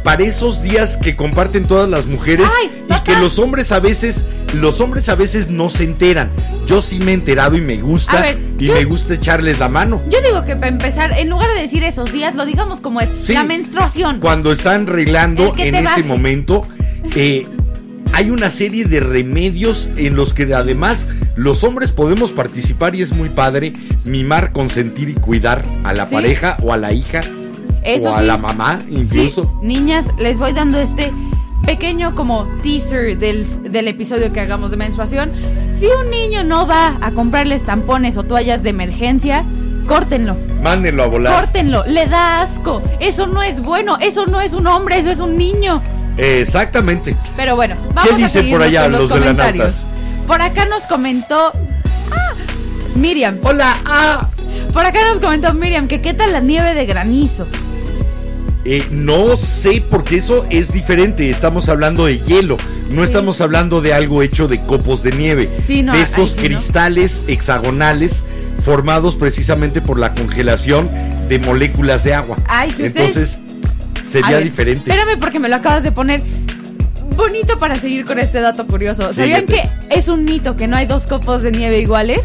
para 0.03 0.25
esos 0.25 0.63
días 0.63 0.97
que 0.97 1.15
comparten 1.15 1.67
todas 1.67 1.89
las 1.89 2.07
mujeres 2.07 2.49
Ay, 2.61 2.71
y 2.89 3.05
que 3.05 3.17
los 3.21 3.39
hombres 3.39 3.71
a 3.71 3.81
veces, 3.81 4.25
los 4.55 4.81
hombres 4.81 5.09
a 5.09 5.15
veces 5.15 5.49
no 5.49 5.69
se 5.71 5.85
enteran. 5.85 6.31
Yo 6.67 6.81
sí 6.83 6.99
me 6.99 7.11
he 7.13 7.15
enterado 7.15 7.57
y 7.57 7.61
me 7.61 7.77
gusta 7.79 8.21
ver, 8.21 8.39
y 8.59 8.67
yo- 8.67 8.75
me 8.75 8.85
gusta 8.85 9.15
echarles 9.15 9.59
la 9.59 9.69
mano. 9.69 10.03
Yo 10.09 10.21
digo 10.23 10.45
que 10.45 10.55
para 10.57 10.69
empezar, 10.69 11.13
en 11.19 11.29
lugar 11.31 11.49
de 11.55 11.61
decir 11.63 11.83
esos 11.85 12.13
días, 12.13 12.35
lo 12.35 12.45
digamos 12.47 12.81
como 12.81 13.01
es, 13.01 13.09
Sí. 13.21 13.33
la 13.33 13.45
menstruación. 13.45 14.21
Cuando 14.21 14.53
están 14.53 14.89
arreglando 14.89 15.53
en 15.57 15.75
ese 15.75 15.85
baje. 15.85 16.03
momento, 16.05 16.67
eh, 17.17 17.47
hay 18.13 18.31
una 18.31 18.51
serie 18.51 18.85
de 18.85 19.01
remedios 19.01 19.89
en 19.97 20.17
los 20.17 20.35
que 20.35 20.53
además 20.55 21.09
los 21.37 21.63
hombres 21.65 21.93
podemos 21.93 22.33
participar 22.33 22.95
y 22.95 23.03
es 23.03 23.13
muy 23.13 23.29
padre 23.31 23.73
mimar, 24.05 24.53
consentir 24.53 25.09
y 25.09 25.15
cuidar 25.15 25.63
a 25.85 25.93
la 25.95 26.07
Sí. 26.07 26.15
pareja 26.15 26.57
o 26.63 26.73
a 26.73 26.77
la 26.77 26.93
hija 26.93 27.21
Eso 27.85 28.11
o 28.11 28.15
a 28.15 28.19
sí. 28.21 28.27
la 28.27 28.37
mamá 28.37 28.79
Sí, 28.87 28.95
incluso. 28.97 29.59
niñas, 29.63 30.07
les 30.19 30.37
voy 30.39 30.53
dando 30.53 30.79
este 30.81 31.11
pequeño 31.71 32.17
como 32.17 32.49
teaser 32.65 33.17
del, 33.17 33.47
del 33.71 33.87
episodio 33.87 34.33
que 34.33 34.41
hagamos 34.41 34.73
de 34.73 34.77
menstruación. 34.77 35.31
Si 35.71 35.87
un 35.87 36.11
niño 36.11 36.43
no 36.43 36.67
va 36.67 36.99
a 37.01 37.13
comprarles 37.13 37.65
tampones 37.65 38.17
o 38.17 38.25
toallas 38.25 38.65
de 38.65 38.71
emergencia, 38.71 39.47
córtenlo. 39.87 40.37
Mándenlo 40.65 41.05
a 41.05 41.07
volar. 41.07 41.33
Córtenlo, 41.33 41.85
le 41.87 42.07
da 42.07 42.43
asco. 42.43 42.83
Eso 42.99 43.29
no 43.29 43.41
es 43.41 43.61
bueno, 43.61 43.99
eso 44.01 44.27
no 44.27 44.41
es 44.41 44.53
un 44.53 44.67
hombre, 44.67 44.99
eso 44.99 45.11
es 45.11 45.21
un 45.21 45.39
niño. 45.39 45.81
Exactamente. 46.17 47.17
Pero 47.37 47.55
bueno, 47.55 47.77
vamos 47.95 48.15
a 48.15 48.17
dicen 48.17 48.51
por 48.51 48.63
allá 48.63 48.89
los, 48.89 49.03
los 49.03 49.13
comentarios. 49.13 49.85
Por 50.27 50.43
acá 50.43 50.65
nos 50.65 50.89
comentó 50.89 51.53
ah, 52.11 52.35
Miriam. 52.97 53.39
Hola, 53.45 53.77
ah. 53.87 54.29
Por 54.73 54.85
acá 54.85 54.99
nos 55.09 55.21
comentó 55.21 55.55
Miriam 55.55 55.87
que 55.87 56.03
qué 56.03 56.15
tal 56.15 56.33
la 56.33 56.41
nieve 56.41 56.75
de 56.75 56.85
granizo. 56.85 57.47
Eh, 58.65 58.87
no 58.91 59.37
sé 59.37 59.83
porque 59.89 60.17
eso 60.17 60.47
es 60.51 60.73
diferente. 60.73 61.31
Estamos 61.31 61.69
hablando 61.69 62.07
de 62.07 62.19
hielo. 62.21 62.57
No 62.91 63.05
estamos 63.05 63.41
hablando 63.41 63.81
de 63.81 63.95
algo 63.95 64.23
hecho 64.23 64.49
de 64.49 64.61
copos 64.65 65.03
de 65.03 65.13
nieve. 65.13 65.49
Sí, 65.67 65.83
no, 65.83 65.95
de 65.95 66.03
estos 66.03 66.35
cristales 66.35 67.23
hexagonales 67.27 68.23
formados 68.63 69.17
precisamente 69.17 69.81
por 69.81 69.99
la 69.99 70.15
congelación 70.15 70.91
de 71.29 71.39
moléculas 71.39 72.05
de 72.05 72.15
agua. 72.15 72.39
Ay, 72.47 72.71
que 72.71 72.87
Entonces 72.87 73.39
sería 74.07 74.37
ver, 74.37 74.45
diferente. 74.45 74.91
Espérame 74.91 75.19
porque 75.19 75.39
me 75.39 75.49
lo 75.49 75.57
acabas 75.57 75.83
de 75.83 75.93
poner 75.93 76.23
bonito 77.17 77.59
para 77.59 77.75
seguir 77.75 78.05
con 78.05 78.19
este 78.19 78.41
dato 78.41 78.67
curioso. 78.67 79.13
¿Sabían 79.13 79.47
Síguete. 79.47 79.71
que 79.89 79.99
es 79.99 80.09
un 80.09 80.25
mito 80.25 80.57
que 80.57 80.67
no 80.67 80.77
hay 80.77 80.87
dos 80.87 81.07
copos 81.07 81.43
de 81.43 81.53
nieve 81.53 81.79
iguales? 81.81 82.21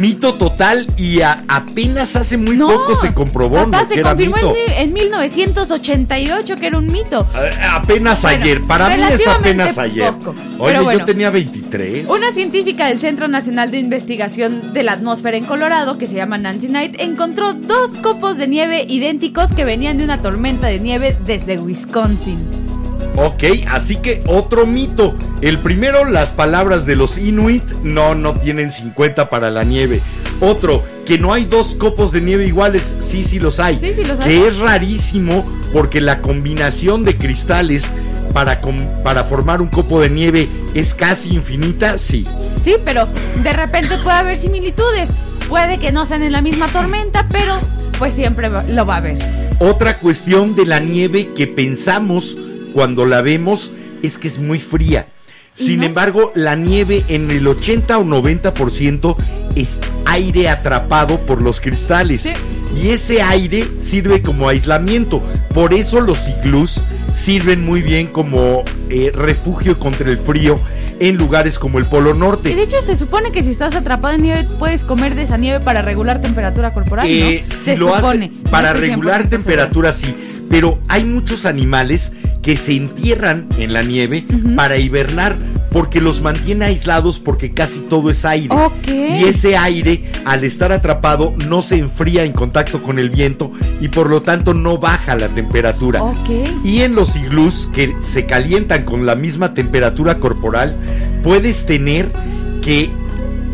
Mito 0.00 0.34
total 0.34 0.86
y 0.96 1.20
a- 1.20 1.44
apenas 1.48 2.16
hace 2.16 2.36
muy 2.36 2.56
no. 2.56 2.68
poco 2.68 2.96
se 2.96 3.12
comprobó 3.14 3.56
Papá, 3.64 3.82
¿no? 3.82 3.88
se 3.88 3.94
que 3.94 4.00
era 4.00 4.10
confirmó 4.10 4.36
mito. 4.36 4.54
en, 4.68 4.72
en 4.88 4.92
1988 4.92 6.56
que 6.56 6.66
era 6.66 6.78
un 6.78 6.86
mito. 6.86 7.26
A- 7.34 7.76
Apenas 7.76 8.22
Bueno, 8.22 8.42
ayer, 8.42 8.62
para 8.62 8.88
mí 8.96 9.02
es 9.12 9.26
apenas 9.26 9.78
ayer. 9.78 10.12
poco. 10.12 10.34
Oye, 10.58 10.80
bueno. 10.80 10.92
yo 11.00 11.04
tenía 11.04 11.30
23. 11.30 12.08
Una 12.08 12.32
científica 12.32 12.88
del 12.88 12.98
Centro 12.98 13.28
Nacional 13.28 13.70
de 13.70 13.78
Investigación 13.78 14.72
de 14.72 14.82
la 14.82 14.92
Atmósfera 14.92 15.36
en 15.36 15.44
Colorado, 15.44 15.98
que 15.98 16.06
se 16.06 16.14
llama 16.16 16.38
Nancy 16.38 16.68
Knight, 16.68 16.96
encontró 17.00 17.52
dos 17.54 17.96
copos 18.02 18.36
de 18.38 18.46
nieve 18.48 18.84
idénticos 18.88 19.52
que 19.54 19.64
venían 19.64 19.98
de 19.98 20.04
una 20.04 20.20
tormenta 20.22 20.66
de 20.68 20.80
nieve 20.80 21.16
desde 21.26 21.58
Wisconsin. 21.58 22.64
Ok, 23.16 23.44
así 23.70 23.96
que 23.96 24.22
otro 24.26 24.66
mito. 24.66 25.14
El 25.44 25.58
primero, 25.58 26.06
las 26.06 26.32
palabras 26.32 26.86
de 26.86 26.96
los 26.96 27.18
Inuit 27.18 27.70
no, 27.82 28.14
no 28.14 28.32
tienen 28.40 28.70
50 28.70 29.28
para 29.28 29.50
la 29.50 29.62
nieve. 29.62 30.00
Otro, 30.40 30.82
que 31.04 31.18
no 31.18 31.34
hay 31.34 31.44
dos 31.44 31.74
copos 31.74 32.12
de 32.12 32.22
nieve 32.22 32.46
iguales. 32.46 32.94
Sí, 33.00 33.22
sí 33.22 33.38
los 33.38 33.60
hay. 33.60 33.78
Sí, 33.78 33.92
sí 33.92 34.06
los 34.06 34.18
hay. 34.20 34.26
Que 34.26 34.46
es 34.46 34.56
rarísimo 34.56 35.46
porque 35.70 36.00
la 36.00 36.22
combinación 36.22 37.04
de 37.04 37.14
cristales 37.16 37.84
para, 38.32 38.62
para 39.02 39.24
formar 39.24 39.60
un 39.60 39.68
copo 39.68 40.00
de 40.00 40.08
nieve 40.08 40.48
es 40.72 40.94
casi 40.94 41.34
infinita. 41.34 41.98
Sí. 41.98 42.26
Sí, 42.64 42.76
pero 42.82 43.06
de 43.42 43.52
repente 43.52 43.98
puede 43.98 44.16
haber 44.16 44.38
similitudes. 44.38 45.10
Puede 45.50 45.76
que 45.76 45.92
no 45.92 46.06
sean 46.06 46.22
en 46.22 46.32
la 46.32 46.40
misma 46.40 46.68
tormenta, 46.68 47.26
pero 47.30 47.60
pues 47.98 48.14
siempre 48.14 48.48
lo 48.48 48.86
va 48.86 48.94
a 48.94 48.96
haber. 48.96 49.18
Otra 49.58 49.98
cuestión 49.98 50.54
de 50.54 50.64
la 50.64 50.80
nieve 50.80 51.34
que 51.36 51.46
pensamos 51.46 52.38
cuando 52.72 53.04
la 53.04 53.20
vemos 53.20 53.72
es 54.02 54.16
que 54.16 54.28
es 54.28 54.38
muy 54.38 54.58
fría. 54.58 55.08
¿Y 55.56 55.66
Sin 55.66 55.80
no? 55.80 55.86
embargo, 55.86 56.32
la 56.34 56.56
nieve 56.56 57.04
en 57.08 57.30
el 57.30 57.46
80 57.46 57.98
o 57.98 58.04
90% 58.04 59.16
es 59.56 59.78
aire 60.06 60.48
atrapado 60.48 61.20
por 61.20 61.42
los 61.42 61.60
cristales. 61.60 62.22
Sí. 62.22 62.32
Y 62.82 62.88
ese 62.90 63.22
aire 63.22 63.64
sirve 63.80 64.20
como 64.22 64.48
aislamiento. 64.48 65.22
Por 65.54 65.72
eso 65.74 66.00
los 66.00 66.26
iglús 66.28 66.80
sirven 67.14 67.64
muy 67.64 67.82
bien 67.82 68.08
como 68.08 68.64
eh, 68.90 69.12
refugio 69.14 69.78
contra 69.78 70.10
el 70.10 70.18
frío 70.18 70.58
en 70.98 71.16
lugares 71.16 71.58
como 71.58 71.78
el 71.78 71.86
Polo 71.86 72.14
Y 72.14 72.18
Norte. 72.18 72.54
de 72.54 72.62
hecho 72.62 72.80
se 72.82 72.96
supone 72.96 73.30
que 73.32 73.42
si 73.42 73.50
estás 73.50 73.74
atrapado 73.76 74.14
en 74.14 74.22
nieve 74.22 74.48
puedes 74.58 74.82
comer 74.84 75.14
de 75.14 75.22
esa 75.22 75.36
nieve 75.36 75.60
para 75.64 75.82
regular 75.82 76.20
temperatura 76.20 76.72
corporal, 76.72 77.06
Eh, 77.08 77.44
¿no? 77.46 77.54
si 77.54 77.60
se 77.64 77.76
lo 77.76 77.94
supone. 77.94 78.26
hace 78.42 78.50
para 78.50 78.74
100% 78.74 78.78
regular 78.80 79.28
temperatura 79.28 79.92
sí, 79.92 80.14
pero 80.50 80.78
hay 80.88 81.04
muchos 81.04 81.46
animales 81.46 82.12
que 82.42 82.56
se 82.56 82.74
entierran 82.76 83.48
en 83.58 83.72
la 83.72 83.82
nieve 83.82 84.24
para 84.56 84.76
hibernar 84.76 85.36
porque 85.74 86.00
los 86.00 86.22
mantiene 86.22 86.66
aislados 86.66 87.18
porque 87.18 87.52
casi 87.52 87.80
todo 87.80 88.08
es 88.08 88.24
aire. 88.24 88.54
Y 88.86 89.24
ese 89.24 89.56
aire, 89.56 90.04
al 90.24 90.44
estar 90.44 90.70
atrapado, 90.70 91.34
no 91.48 91.62
se 91.62 91.78
enfría 91.78 92.22
en 92.22 92.30
contacto 92.30 92.80
con 92.80 93.00
el 93.00 93.10
viento 93.10 93.50
y 93.80 93.88
por 93.88 94.08
lo 94.08 94.22
tanto 94.22 94.54
no 94.54 94.78
baja 94.78 95.16
la 95.16 95.26
temperatura. 95.26 96.00
Y 96.62 96.82
en 96.82 96.94
los 96.94 97.16
iglús 97.16 97.68
que 97.72 97.92
se 98.02 98.24
calientan 98.24 98.84
con 98.84 99.04
la 99.04 99.16
misma 99.16 99.52
temperatura 99.52 100.20
corporal, 100.20 100.76
puedes 101.24 101.66
tener 101.66 102.12
que 102.62 102.92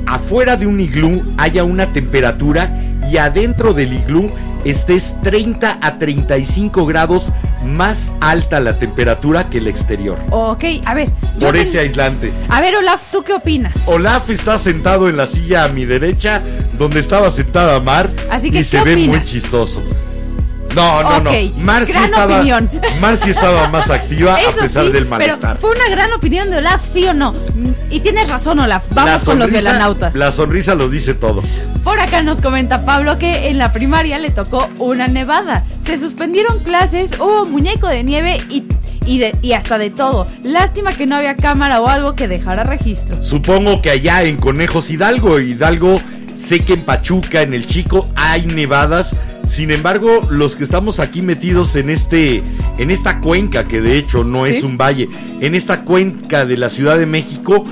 afuera 0.06 0.58
de 0.58 0.66
un 0.66 0.78
iglú 0.78 1.22
haya 1.38 1.64
una 1.64 1.90
temperatura 1.94 2.89
y 3.08 3.16
adentro 3.18 3.72
del 3.74 3.92
iglú 3.92 4.30
estés 4.64 5.16
30 5.22 5.78
a 5.80 5.96
35 5.98 6.84
grados 6.86 7.30
más 7.64 8.12
alta 8.20 8.60
la 8.60 8.78
temperatura 8.78 9.48
que 9.48 9.58
el 9.58 9.66
exterior. 9.68 10.18
Ok, 10.30 10.64
a 10.84 10.94
ver. 10.94 11.10
yo 11.38 11.46
Por 11.46 11.52
ten- 11.54 11.62
ese 11.62 11.78
aislante. 11.80 12.32
A 12.48 12.60
ver, 12.60 12.76
Olaf, 12.76 13.04
¿tú 13.10 13.22
qué 13.22 13.32
opinas? 13.32 13.74
Olaf 13.86 14.28
está 14.30 14.58
sentado 14.58 15.08
en 15.08 15.16
la 15.16 15.26
silla 15.26 15.64
a 15.64 15.68
mi 15.68 15.84
derecha, 15.84 16.42
donde 16.78 17.00
estaba 17.00 17.30
sentada 17.30 17.80
Mar, 17.80 18.10
Así 18.30 18.50
que, 18.50 18.60
y 18.60 18.64
se 18.64 18.78
¿qué 18.78 18.84
ve 18.84 18.96
muy 19.06 19.22
chistoso. 19.22 19.82
No, 20.74 21.02
no, 21.02 21.20
no. 21.20 21.30
Mar 21.56 21.84
sí 21.84 21.92
gran 21.92 22.04
estaba, 22.04 22.36
opinión. 22.36 22.70
Mar 23.00 23.16
sí 23.16 23.30
estaba 23.30 23.68
más 23.68 23.90
activa 23.90 24.34
a 24.36 24.52
pesar 24.60 24.86
sí, 24.86 24.92
del 24.92 25.06
pero 25.06 25.10
malestar. 25.10 25.58
fue 25.58 25.70
una 25.70 25.88
gran 25.88 26.12
opinión 26.12 26.50
de 26.50 26.58
Olaf, 26.58 26.84
¿sí 26.84 27.04
o 27.06 27.14
no? 27.14 27.32
Mm, 27.32 27.70
Y 27.90 28.00
tienes 28.00 28.28
razón, 28.28 28.58
Olaf. 28.60 28.84
Vamos 28.94 29.24
con 29.24 29.38
los 29.38 29.50
velanautas. 29.50 30.14
La 30.14 30.30
sonrisa 30.32 30.74
lo 30.74 30.88
dice 30.88 31.14
todo. 31.14 31.42
Por 31.82 31.98
acá 31.98 32.22
nos 32.22 32.40
comenta 32.40 32.84
Pablo 32.84 33.18
que 33.18 33.48
en 33.48 33.58
la 33.58 33.72
primaria 33.72 34.18
le 34.18 34.30
tocó 34.30 34.68
una 34.78 35.08
nevada. 35.08 35.64
Se 35.84 35.98
suspendieron 35.98 36.60
clases, 36.62 37.10
hubo 37.18 37.46
muñeco 37.46 37.88
de 37.88 38.04
nieve 38.04 38.36
y, 38.48 38.64
y, 39.06 39.18
de- 39.18 39.34
y 39.42 39.54
hasta 39.54 39.78
de 39.78 39.90
todo. 39.90 40.26
Lástima 40.44 40.90
que 40.92 41.06
no 41.06 41.16
había 41.16 41.36
cámara 41.36 41.80
o 41.80 41.88
algo 41.88 42.14
que 42.14 42.28
dejara 42.28 42.62
registro. 42.64 43.20
Supongo 43.22 43.80
que 43.82 43.90
allá 43.90 44.22
en 44.22 44.36
Conejos 44.36 44.90
Hidalgo, 44.90 45.40
Hidalgo, 45.40 45.98
sé 46.34 46.64
que 46.64 46.74
en 46.74 46.84
Pachuca, 46.84 47.42
en 47.42 47.54
el 47.54 47.66
Chico, 47.66 48.08
hay 48.14 48.46
nevadas. 48.46 49.16
Sin 49.50 49.72
embargo, 49.72 50.28
los 50.30 50.54
que 50.54 50.62
estamos 50.62 51.00
aquí 51.00 51.22
metidos 51.22 51.74
en 51.74 51.90
este, 51.90 52.40
en 52.78 52.92
esta 52.92 53.20
cuenca, 53.20 53.64
que 53.64 53.80
de 53.80 53.98
hecho 53.98 54.22
no 54.22 54.46
es 54.46 54.62
un 54.62 54.78
valle, 54.78 55.08
en 55.40 55.56
esta 55.56 55.84
cuenca 55.84 56.46
de 56.46 56.56
la 56.56 56.70
Ciudad 56.70 56.96
de 56.96 57.06
México, 57.06 57.66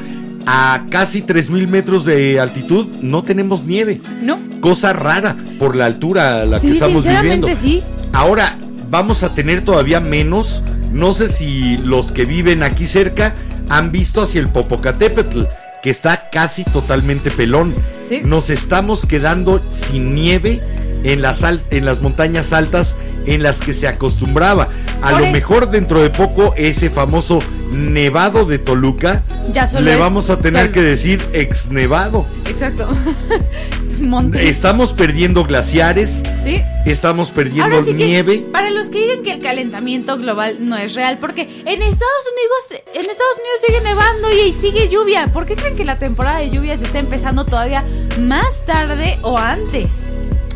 a 0.45 0.87
casi 0.91 1.23
3.000 1.23 1.69
metros 1.69 2.05
de 2.05 2.41
altitud, 2.41 2.87
no 3.01 3.23
tenemos 3.23 3.65
nieve. 3.65 4.01
¿No? 4.21 4.41
Cosa 4.61 4.93
rara 4.93 5.37
por 5.61 5.77
la 5.77 5.87
altura 5.87 6.43
a 6.43 6.47
la 6.47 6.59
que 6.59 6.73
estamos 6.73 7.05
viviendo. 7.05 7.47
sí. 7.61 7.81
Ahora 8.13 8.59
vamos 8.91 9.23
a 9.23 9.35
tener 9.35 9.63
todavía 9.63 10.01
menos. 10.01 10.65
No 10.91 11.15
sé 11.15 11.29
si 11.29 11.77
los 11.77 12.11
que 12.11 12.25
viven 12.25 12.65
aquí 12.65 12.87
cerca 12.87 13.37
han 13.69 13.93
visto 13.93 14.21
hacia 14.21 14.41
el 14.41 14.49
Popocatépetl, 14.49 15.43
que 15.81 15.91
está 15.91 16.29
casi 16.31 16.65
totalmente 16.65 17.31
pelón. 17.31 17.77
Sí. 18.09 18.23
Nos 18.25 18.51
estamos 18.51 19.07
quedando 19.07 19.63
sin 19.71 20.13
nieve 20.13 20.61
en 21.05 21.23
las, 21.23 21.43
al- 21.45 21.63
en 21.71 21.85
las 21.85 22.01
montañas 22.01 22.53
altas 22.53 22.97
en 23.27 23.43
las 23.43 23.61
que 23.61 23.75
se 23.75 23.87
acostumbraba. 23.89 24.69
A 25.03 25.11
Por 25.11 25.21
lo 25.21 25.27
mejor 25.31 25.71
dentro 25.71 26.01
de 26.01 26.11
poco 26.11 26.55
ese 26.57 26.91
famoso 26.91 27.41
Nevado 27.73 28.47
de 28.47 28.59
Toluca, 28.59 29.23
Ya 29.53 29.67
solo 29.67 29.85
le 29.85 29.97
vamos 29.97 30.31
a 30.31 30.39
tener 30.41 30.69
Tol- 30.69 30.73
que 30.73 30.83
decir 30.83 31.23
ex 31.35 31.71
Nevado. 31.71 32.27
Exacto. 32.47 32.89
Monte. 34.01 34.49
Estamos 34.49 34.93
perdiendo 34.95 35.45
glaciares, 35.45 36.23
¿Sí? 36.45 36.63
estamos 36.87 37.33
perdiendo 37.33 37.65
Ahora 37.65 37.85
sí 37.85 37.95
que, 37.97 38.07
nieve. 38.07 38.47
para 38.53 38.71
los 38.71 38.87
que 38.87 39.01
digan 39.01 39.23
que 39.25 39.33
el 39.35 39.41
calentamiento 39.41 40.17
global 40.17 40.57
no 40.61 40.77
es 40.77 40.95
real, 40.95 41.19
porque 41.19 41.43
en 41.43 41.83
Estados 41.83 42.25
Unidos, 42.33 42.85
en 42.95 43.01
Estados 43.01 43.39
Unidos 43.39 43.61
sigue 43.67 43.81
nevando 43.83 44.29
y 44.31 44.53
sigue 44.53 44.89
lluvia. 44.89 45.27
¿Por 45.27 45.47
qué 45.47 45.57
creen 45.57 45.75
que 45.77 45.85
la 45.85 45.99
temporada 45.99 46.39
de 46.39 46.51
lluvias 46.51 46.81
está 46.81 47.01
empezando 47.01 47.45
todavía 47.45 47.85
más 48.21 48.65
tarde 48.65 49.19
o 49.23 49.37
antes? 49.37 49.93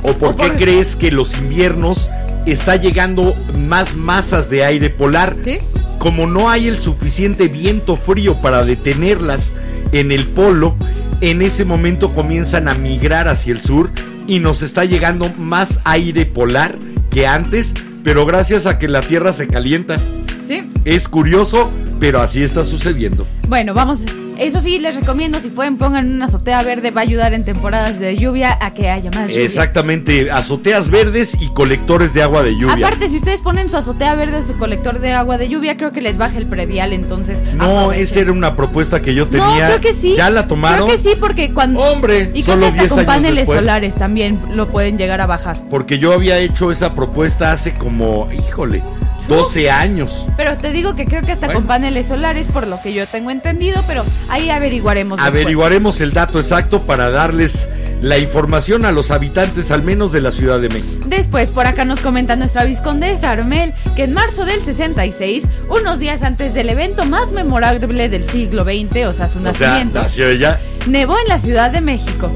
¿O 0.03 0.15
por 0.15 0.37
qué 0.37 0.53
crees 0.53 0.97
que 0.97 1.11
los 1.11 1.39
inviernos 1.39 2.11
está 2.47 2.77
llegando 2.77 3.37
más 3.69 3.95
masas 3.95 4.51
de 4.51 4.65
aire 4.65 4.91
polar? 4.91 5.37
¿Sí? 5.45 5.59
Como 5.99 6.27
no 6.27 6.51
hay 6.51 6.69
el 6.69 6.79
suficiente 6.79 7.49
viento 7.49 7.97
frío 7.97 8.41
para 8.41 8.65
detenerlas 8.65 9.53
en 9.93 10.11
el 10.11 10.27
polo, 10.27 10.75
en 11.21 11.43
ese 11.43 11.65
momento 11.65 12.13
comienzan 12.15 12.69
a 12.69 12.75
migrar 12.75 13.29
hacia 13.29 13.53
el 13.53 13.63
sur 13.63 13.91
y 14.27 14.41
nos 14.41 14.63
está 14.63 14.85
llegando 14.85 15.31
más 15.39 15.79
aire 15.85 16.27
polar 16.27 16.77
que 17.11 17.27
antes, 17.27 17.75
pero 18.03 18.27
gracias 18.27 18.67
a 18.67 18.79
que 18.79 18.89
la 18.89 19.01
Tierra 19.01 19.33
se 19.33 19.47
calienta. 19.47 20.01
¿Sí? 20.49 20.71
Es 20.85 21.09
curioso, 21.09 21.71
pero 22.01 22.21
así 22.21 22.43
está 22.43 22.65
sucediendo. 22.65 23.27
Bueno, 23.49 23.75
vamos. 23.75 24.01
Eso 24.39 24.61
sí, 24.61 24.79
les 24.79 24.95
recomiendo, 24.95 25.41
si 25.41 25.49
pueden, 25.49 25.77
pongan 25.77 26.11
una 26.13 26.25
azotea 26.25 26.63
verde, 26.63 26.91
va 26.91 27.03
a 27.03 27.05
ayudar 27.05 27.35
en 27.35 27.45
temporadas 27.45 27.99
de 27.99 28.17
lluvia 28.17 28.59
a 28.61 28.75
que 28.75 28.89
haya 28.89 29.11
más 29.11 29.31
lluvia. 29.31 29.45
Exactamente, 29.45 30.31
azoteas 30.31 30.91
verdes 30.91 31.37
y 31.41 31.49
colectores 31.49 32.15
de 32.15 32.23
agua 32.23 32.43
de 32.43 32.57
lluvia. 32.57 32.87
Aparte, 32.87 33.09
si 33.09 33.17
ustedes 33.17 33.41
ponen 33.41 33.69
su 33.69 33.77
azotea 33.77 34.15
verde, 34.15 34.43
su 34.43 34.57
colector 34.57 35.01
de 35.01 35.13
agua 35.13 35.39
de 35.39 35.49
lluvia, 35.49 35.77
creo 35.77 35.93
que 35.93 36.01
les 36.01 36.19
baja 36.19 36.39
el 36.39 36.47
predial, 36.47 36.93
entonces. 36.93 37.39
No, 37.55 37.93
esa 37.93 38.21
era 38.21 38.33
una 38.33 38.57
propuesta 38.57 39.03
que 39.03 39.15
yo 39.15 39.29
tenía. 39.29 39.47
No, 39.47 39.79
creo 39.79 39.81
que 39.81 39.95
sí. 39.95 40.15
¿Ya 40.17 40.31
la 40.31 40.49
tomaron? 40.49 40.87
Creo 40.87 40.97
que 40.97 41.11
sí, 41.11 41.17
porque 41.19 41.53
cuando. 41.53 41.81
Hombre, 41.81 42.31
y 42.35 42.43
creo 42.43 42.57
solo 42.57 42.73
que 42.73 42.81
hasta 42.81 42.83
10 42.83 42.93
con 42.93 43.05
paneles 43.07 43.37
después. 43.41 43.61
solares 43.61 43.95
también 43.95 44.41
lo 44.55 44.69
pueden 44.71 44.99
llegar 44.99 45.21
a 45.21 45.27
bajar. 45.27 45.63
Porque 45.69 45.99
yo 45.99 46.13
había 46.13 46.39
hecho 46.39 46.71
esa 46.71 46.95
propuesta 46.95 47.53
hace 47.53 47.75
como, 47.75 48.29
híjole, 48.33 48.83
12 49.29 49.71
años. 49.71 50.27
Pero 50.37 50.57
te 50.59 50.73
digo 50.73 50.95
que 50.97 51.07
creo 51.07 51.23
que 51.23 51.33
hasta 51.33 51.47
Bueno. 51.47 51.61
con 51.61 51.69
paneles 51.69 52.09
solares, 52.09 52.47
por 52.49 52.67
lo 52.67 52.81
que 52.83 52.93
yo 52.93 53.07
tengo 53.09 53.31
entendido, 53.31 53.83
pero 53.87 54.05
ahí 54.29 54.51
averiguaremos. 54.51 55.19
después. 55.19 55.35
Averiguaremos 55.43 56.01
el 56.01 56.13
dato 56.13 56.39
exacto 56.41 56.83
para 56.87 57.11
darles 57.11 57.69
la 58.01 58.19
información 58.19 58.85
a 58.85 58.91
los 58.93 59.11
habitantes 59.13 59.71
al 59.71 59.83
menos 59.83 60.11
de 60.13 60.21
la 60.21 60.33
Ciudad 60.33 60.61
de 60.61 60.69
México. 60.69 61.07
Después, 61.07 61.51
por 61.51 61.67
acá 61.67 61.85
nos 61.85 62.01
comenta 62.01 62.35
nuestra 62.37 62.65
viscondesa 62.65 63.31
Armel 63.31 63.75
que 63.95 64.05
en 64.05 64.13
marzo 64.13 64.45
del 64.45 64.61
66, 64.61 65.45
unos 65.69 66.01
días 66.01 66.23
antes 66.23 66.53
del 66.55 66.69
evento 66.71 67.05
más 67.05 67.31
memorable 67.33 68.09
del 68.09 68.25
siglo 68.25 68.65
XX, 68.65 69.07
o 69.07 69.13
sea, 69.13 69.29
su 69.29 69.39
O 69.39 69.55
sea, 69.55 69.69
nacimiento, 69.69 70.03
nació 70.03 70.29
ella. 70.29 70.61
nevó 70.89 71.17
en 71.21 71.29
la 71.29 71.39
Ciudad 71.39 71.71
de 71.71 71.81
México. 71.81 72.31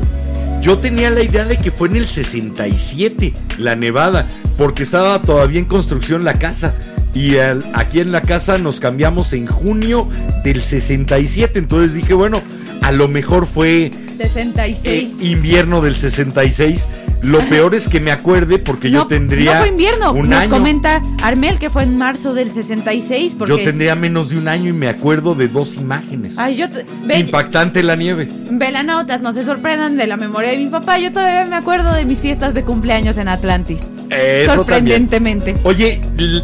Yo 0.60 0.78
tenía 0.78 1.10
la 1.10 1.22
idea 1.22 1.44
de 1.44 1.58
que 1.58 1.70
fue 1.70 1.88
en 1.88 1.96
el 1.96 2.08
67 2.08 3.34
la 3.58 3.76
nevada, 3.76 4.28
porque 4.56 4.82
estaba 4.82 5.20
todavía 5.22 5.58
en 5.58 5.64
construcción 5.64 6.24
la 6.24 6.38
casa. 6.38 6.74
Y 7.14 7.36
aquí 7.38 8.00
en 8.00 8.12
la 8.12 8.20
casa 8.20 8.58
nos 8.58 8.78
cambiamos 8.78 9.32
en 9.32 9.46
junio 9.46 10.08
del 10.44 10.62
67. 10.62 11.58
Entonces 11.58 11.94
dije, 11.94 12.14
bueno, 12.14 12.42
a 12.82 12.92
lo 12.92 13.08
mejor 13.08 13.46
fue 13.46 13.90
66. 14.18 14.80
eh, 14.84 15.24
invierno 15.26 15.80
del 15.80 15.96
66. 15.96 16.86
Lo 17.26 17.38
peor 17.40 17.74
es 17.74 17.88
que 17.88 18.00
me 18.00 18.12
acuerde 18.12 18.58
porque 18.58 18.90
yo 18.90 19.06
tendría 19.06 19.54
no 19.54 19.58
fue 19.60 19.68
invierno. 19.68 20.12
un 20.12 20.30
Nos 20.30 20.40
año. 20.42 20.50
comenta 20.50 21.02
Armel 21.22 21.58
que 21.58 21.70
fue 21.70 21.82
en 21.82 21.98
marzo 21.98 22.34
del 22.34 22.52
66. 22.52 23.34
Porque 23.36 23.56
Yo 23.58 23.64
tendría 23.64 23.94
menos 23.94 24.30
de 24.30 24.38
un 24.38 24.46
año 24.48 24.70
y 24.70 24.72
me 24.72 24.88
acuerdo 24.88 25.34
de 25.34 25.48
dos 25.48 25.74
imágenes. 25.76 26.34
Ay, 26.38 26.56
yo. 26.56 26.70
te- 26.70 26.86
Impactante 27.18 27.82
la 27.82 27.96
nieve. 27.96 28.28
velanautas, 28.50 29.20
no 29.22 29.32
se 29.32 29.42
sorprendan 29.44 29.96
de 29.96 30.06
la 30.06 30.16
memoria 30.16 30.50
de 30.50 30.58
mi 30.58 30.66
papá. 30.66 30.98
Yo 30.98 31.12
todavía 31.12 31.44
me 31.44 31.56
acuerdo 31.56 31.92
de 31.94 32.04
mis 32.04 32.20
fiestas 32.20 32.54
de 32.54 32.62
cumpleaños 32.64 33.18
en 33.18 33.28
Atlantis. 33.28 33.82
Eso 33.82 33.90
también. 34.08 34.46
Sorprendentemente. 34.54 35.56
Oye, 35.64 36.00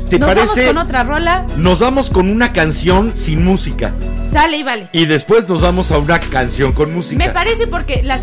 ¿te 0.09 0.19
Nos 0.19 0.29
vamos 0.35 0.49
parece? 0.53 0.67
con 0.67 0.79
otra 0.79 1.05
rola. 1.05 1.47
Nos 1.57 1.79
vamos 1.79 2.11
con 2.11 2.29
una 2.29 2.53
canción 2.53 3.13
sin 3.15 3.45
música. 3.45 3.95
Sale 4.33 4.57
y 4.57 4.63
vale. 4.63 4.89
Y 4.93 5.07
después 5.07 5.47
nos 5.49 5.61
vamos 5.61 5.91
a 5.91 5.99
una 5.99 6.19
canción 6.19 6.73
con 6.73 6.93
música. 6.95 7.25
Me 7.25 7.31
parece 7.31 7.67
porque 7.67 8.03
la, 8.03 8.21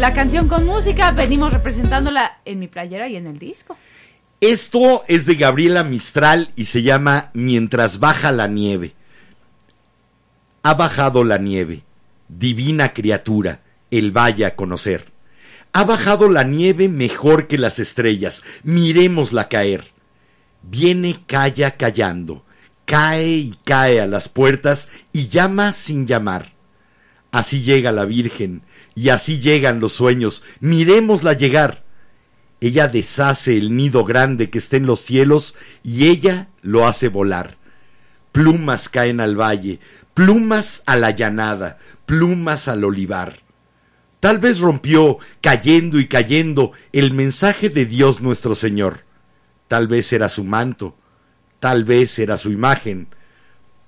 la 0.00 0.14
canción 0.14 0.48
con 0.48 0.64
música 0.64 1.10
venimos 1.12 1.52
representándola 1.52 2.38
en 2.44 2.58
mi 2.58 2.68
playera 2.68 3.08
y 3.08 3.16
en 3.16 3.26
el 3.26 3.38
disco. 3.38 3.76
Esto 4.40 5.04
es 5.06 5.26
de 5.26 5.34
Gabriela 5.36 5.84
Mistral 5.84 6.50
y 6.56 6.64
se 6.64 6.82
llama 6.82 7.30
Mientras 7.34 8.00
baja 8.00 8.32
la 8.32 8.48
nieve. 8.48 8.94
Ha 10.62 10.74
bajado 10.74 11.22
la 11.22 11.38
nieve, 11.38 11.82
divina 12.28 12.92
criatura, 12.92 13.60
el 13.90 14.10
vaya 14.10 14.48
a 14.48 14.56
conocer. 14.56 15.12
Ha 15.72 15.84
bajado 15.84 16.28
la 16.28 16.44
nieve 16.44 16.88
mejor 16.88 17.46
que 17.46 17.58
las 17.58 17.78
estrellas, 17.78 18.42
miremosla 18.62 19.48
caer. 19.48 19.92
Viene 20.62 21.20
calla 21.26 21.76
callando, 21.76 22.44
cae 22.84 23.28
y 23.28 23.58
cae 23.64 24.00
a 24.00 24.06
las 24.06 24.28
puertas 24.28 24.88
y 25.12 25.28
llama 25.28 25.72
sin 25.72 26.06
llamar. 26.06 26.52
Así 27.30 27.62
llega 27.62 27.92
la 27.92 28.04
Virgen, 28.04 28.62
y 28.94 29.08
así 29.08 29.40
llegan 29.40 29.80
los 29.80 29.94
sueños, 29.94 30.42
miremosla 30.60 31.32
llegar. 31.32 31.84
Ella 32.60 32.88
deshace 32.88 33.56
el 33.56 33.76
nido 33.76 34.04
grande 34.04 34.50
que 34.50 34.58
está 34.58 34.76
en 34.76 34.86
los 34.86 35.00
cielos 35.00 35.56
y 35.82 36.08
ella 36.08 36.48
lo 36.60 36.86
hace 36.86 37.08
volar. 37.08 37.56
Plumas 38.30 38.88
caen 38.88 39.20
al 39.20 39.40
valle, 39.40 39.80
plumas 40.14 40.82
a 40.86 40.96
la 40.96 41.10
llanada, 41.10 41.78
plumas 42.06 42.68
al 42.68 42.84
olivar. 42.84 43.40
Tal 44.20 44.38
vez 44.38 44.60
rompió, 44.60 45.18
cayendo 45.40 45.98
y 45.98 46.06
cayendo, 46.06 46.70
el 46.92 47.12
mensaje 47.12 47.68
de 47.68 47.86
Dios 47.86 48.20
nuestro 48.20 48.54
Señor. 48.54 49.04
Tal 49.66 49.88
vez 49.88 50.12
era 50.12 50.28
su 50.28 50.44
manto, 50.44 50.96
tal 51.62 51.84
vez 51.84 52.18
era 52.18 52.36
su 52.38 52.50
imagen, 52.50 53.06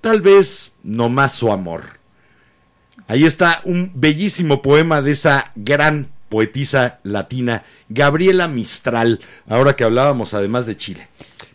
tal 0.01 0.21
vez 0.21 0.75
no 0.85 1.09
más 1.09 1.33
su 1.33 1.51
amor. 1.51 1.99
Ahí 3.09 3.25
está 3.25 3.63
un 3.65 3.91
bellísimo 3.97 4.63
poema 4.63 5.03
de 5.03 5.11
esa 5.11 5.51
gran 5.57 6.13
poetisa 6.29 7.01
latina, 7.03 7.65
Gabriela 7.89 8.47
Mistral, 8.47 9.19
ahora 9.49 9.75
que 9.75 9.83
hablábamos 9.83 10.35
además 10.35 10.67
de 10.67 10.77
Chile. 10.77 11.09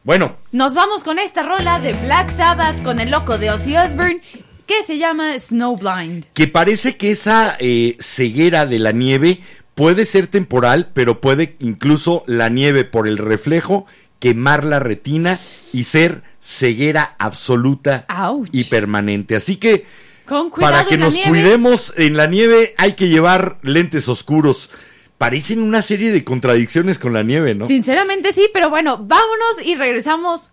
Bueno, 0.04 0.36
Nos 0.52 0.74
vamos 0.74 1.06
con 1.06 1.20
esta 1.20 1.42
rola 1.44 1.80
de 1.80 1.94
Black 1.94 2.32
Sabbath 2.32 2.84
con 2.84 3.00
el 3.00 3.12
loco 3.12 3.38
de 3.38 3.52
Ozzy 3.52 3.78
Osbourne 3.78 4.20
que 4.66 4.84
se 4.84 4.98
llama 4.98 5.40
Snowblind. 5.40 6.26
que 6.34 6.48
parece 6.48 6.98
que 6.98 7.12
esa 7.12 7.56
eh, 7.60 7.96
ceguera 8.02 8.66
de 8.66 8.80
la 8.80 8.92
nieve 8.92 9.40
puede 9.74 10.06
ser 10.06 10.28
temporal, 10.28 10.90
pero 10.94 11.22
puede 11.22 11.56
incluso 11.60 12.26
la 12.28 12.50
nieve 12.50 12.84
por 12.84 13.08
el 13.08 13.18
reflejo 13.18 13.86
quemar 14.20 14.64
la 14.64 14.80
retina 14.80 15.40
y 15.74 15.86
ser 15.86 16.24
ceguera 16.42 17.16
absoluta 17.20 18.06
Ouch. 18.10 18.50
y 18.52 18.66
permanente. 18.66 19.36
Así 19.36 19.58
que 19.58 19.86
Con 20.26 20.52
para 20.52 20.86
que 20.86 20.98
nos 20.98 21.14
nieve. 21.14 21.30
cuidemos 21.30 21.94
en 21.98 22.18
la 22.18 22.28
nieve 22.28 22.74
hay 22.78 22.94
que 22.94 23.10
llevar 23.10 23.58
lentes 23.62 24.08
oscuros. 24.10 24.70
Parecen 25.18 25.62
una 25.62 25.82
serie 25.82 26.12
de 26.12 26.24
contradicciones 26.24 26.98
con 26.98 27.14
la 27.14 27.24
nieve, 27.24 27.54
¿no? 27.56 27.68
Sinceramente 27.68 28.32
sí, 28.32 28.48
pero 28.54 28.70
bueno, 28.70 28.98
vámonos 28.98 29.58
y 29.64 29.76
regresamos. 29.76 30.50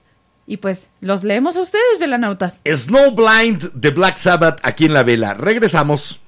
Y 0.48 0.58
pues 0.58 0.88
los 1.00 1.24
leemos 1.24 1.56
a 1.56 1.60
ustedes, 1.60 1.98
velanautas. 1.98 2.60
Snowblind 2.64 3.72
de 3.74 3.90
Black 3.90 4.16
Sabbath 4.16 4.58
aquí 4.62 4.86
en 4.86 4.92
la 4.92 5.02
vela. 5.02 5.34
Regresamos. 5.34 6.20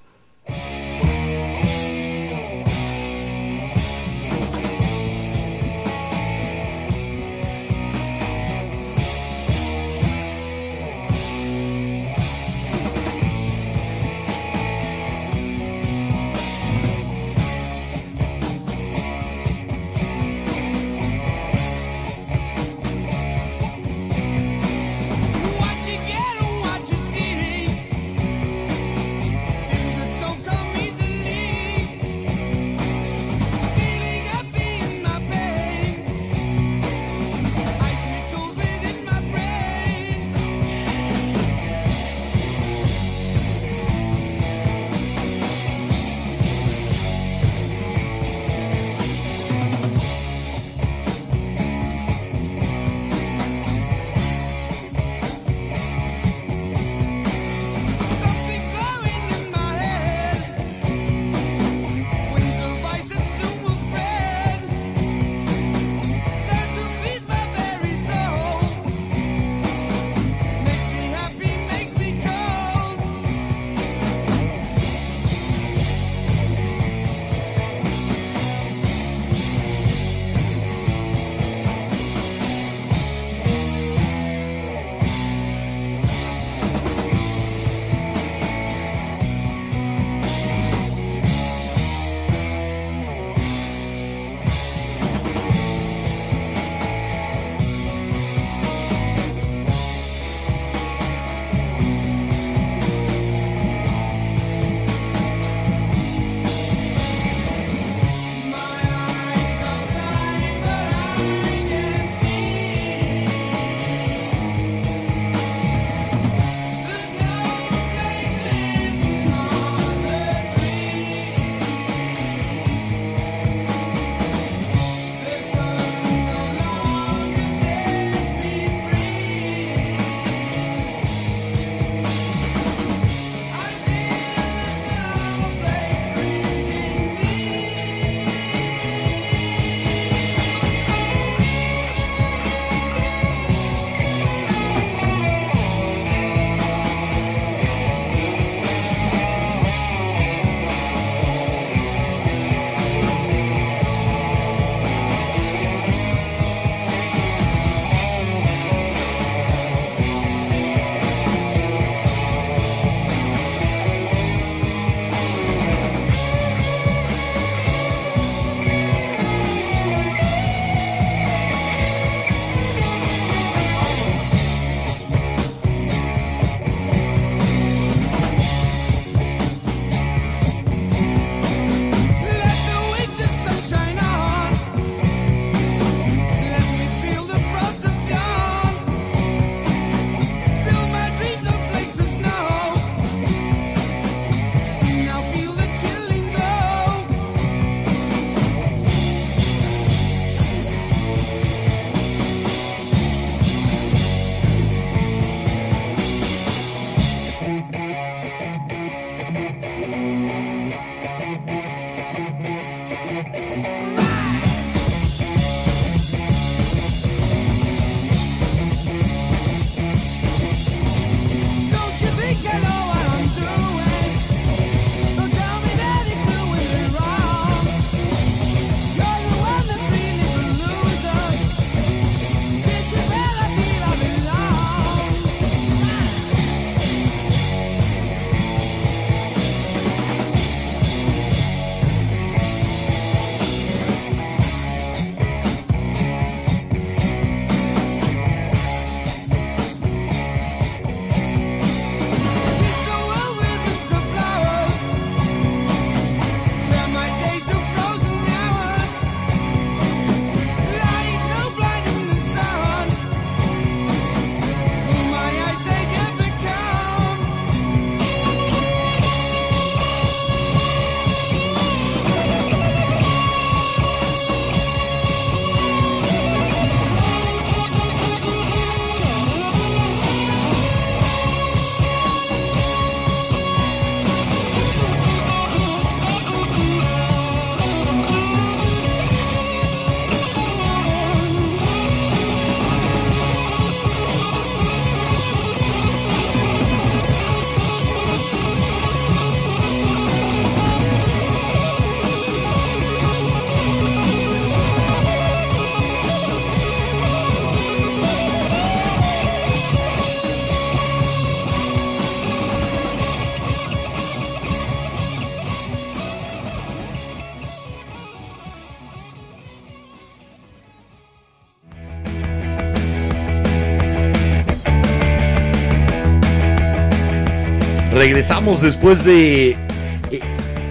Regresamos 328.18 328.60
después 328.60 329.04
de... 329.04 329.50
eh, 329.50 329.56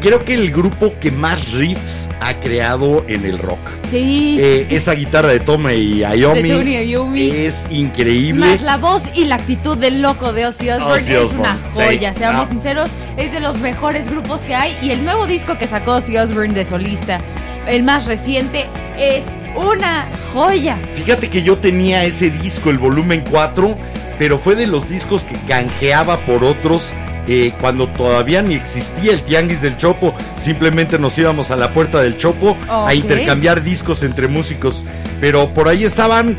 creo 0.01 0.25
que 0.25 0.33
el 0.33 0.51
grupo 0.51 0.93
que 0.99 1.11
más 1.11 1.53
riffs 1.53 2.09
ha 2.19 2.33
creado 2.41 3.05
en 3.07 3.23
el 3.25 3.37
rock. 3.39 3.57
Sí. 3.89 4.35
Eh, 4.37 4.67
esa 4.71 4.91
guitarra 4.91 5.29
de 5.29 5.39
Tome 5.39 5.77
y 5.77 5.99
Iommi. 5.99 7.29
es 7.31 7.65
increíble. 7.71 8.45
Más 8.45 8.61
la 8.61 8.75
voz 8.75 9.01
y 9.15 9.23
la 9.23 9.35
actitud 9.35 9.77
del 9.77 10.01
loco 10.01 10.33
de 10.33 10.45
Ozzy 10.45 10.69
Osbourne 10.71 11.03
Ozzy 11.03 11.11
es 11.13 11.19
Osbourne, 11.19 11.39
una 11.39 11.57
joya, 11.73 12.11
sí. 12.13 12.19
seamos 12.19 12.47
Ah. 12.49 12.51
sinceros, 12.51 12.89
es 13.15 13.31
de 13.31 13.39
los 13.39 13.59
mejores 13.59 14.09
grupos 14.09 14.41
que 14.41 14.53
hay 14.53 14.75
y 14.81 14.89
el 14.91 15.05
nuevo 15.05 15.25
disco 15.25 15.57
que 15.57 15.67
sacó 15.67 15.93
Ozzy 15.93 16.17
Osbourne 16.17 16.53
de 16.53 16.65
solista, 16.65 17.21
el 17.65 17.83
más 17.83 18.07
reciente, 18.07 18.65
es 18.99 19.23
una 19.55 20.05
joya. 20.33 20.77
Fíjate 20.95 21.29
que 21.29 21.43
yo 21.43 21.55
tenía 21.55 22.03
ese 22.03 22.29
disco, 22.29 22.71
el 22.71 22.77
volumen 22.77 23.23
4, 23.31 23.73
pero 24.19 24.37
fue 24.37 24.55
de 24.57 24.67
los 24.67 24.89
discos 24.89 25.23
que 25.23 25.35
canjeaba 25.47 26.17
por 26.17 26.43
otros 26.43 26.91
eh, 27.27 27.51
cuando 27.59 27.87
todavía 27.87 28.41
ni 28.41 28.55
existía 28.55 29.13
el 29.13 29.21
Tianguis 29.21 29.61
del 29.61 29.77
Chopo. 29.77 30.13
Simplemente 30.39 30.97
nos 30.99 31.17
íbamos 31.17 31.51
a 31.51 31.55
la 31.55 31.71
puerta 31.73 32.01
del 32.01 32.17
Chopo 32.17 32.57
a 32.69 32.93
intercambiar 32.93 33.63
discos 33.63 34.03
entre 34.03 34.27
músicos. 34.27 34.83
Pero 35.19 35.49
por 35.49 35.67
ahí 35.67 35.83
estaban 35.83 36.37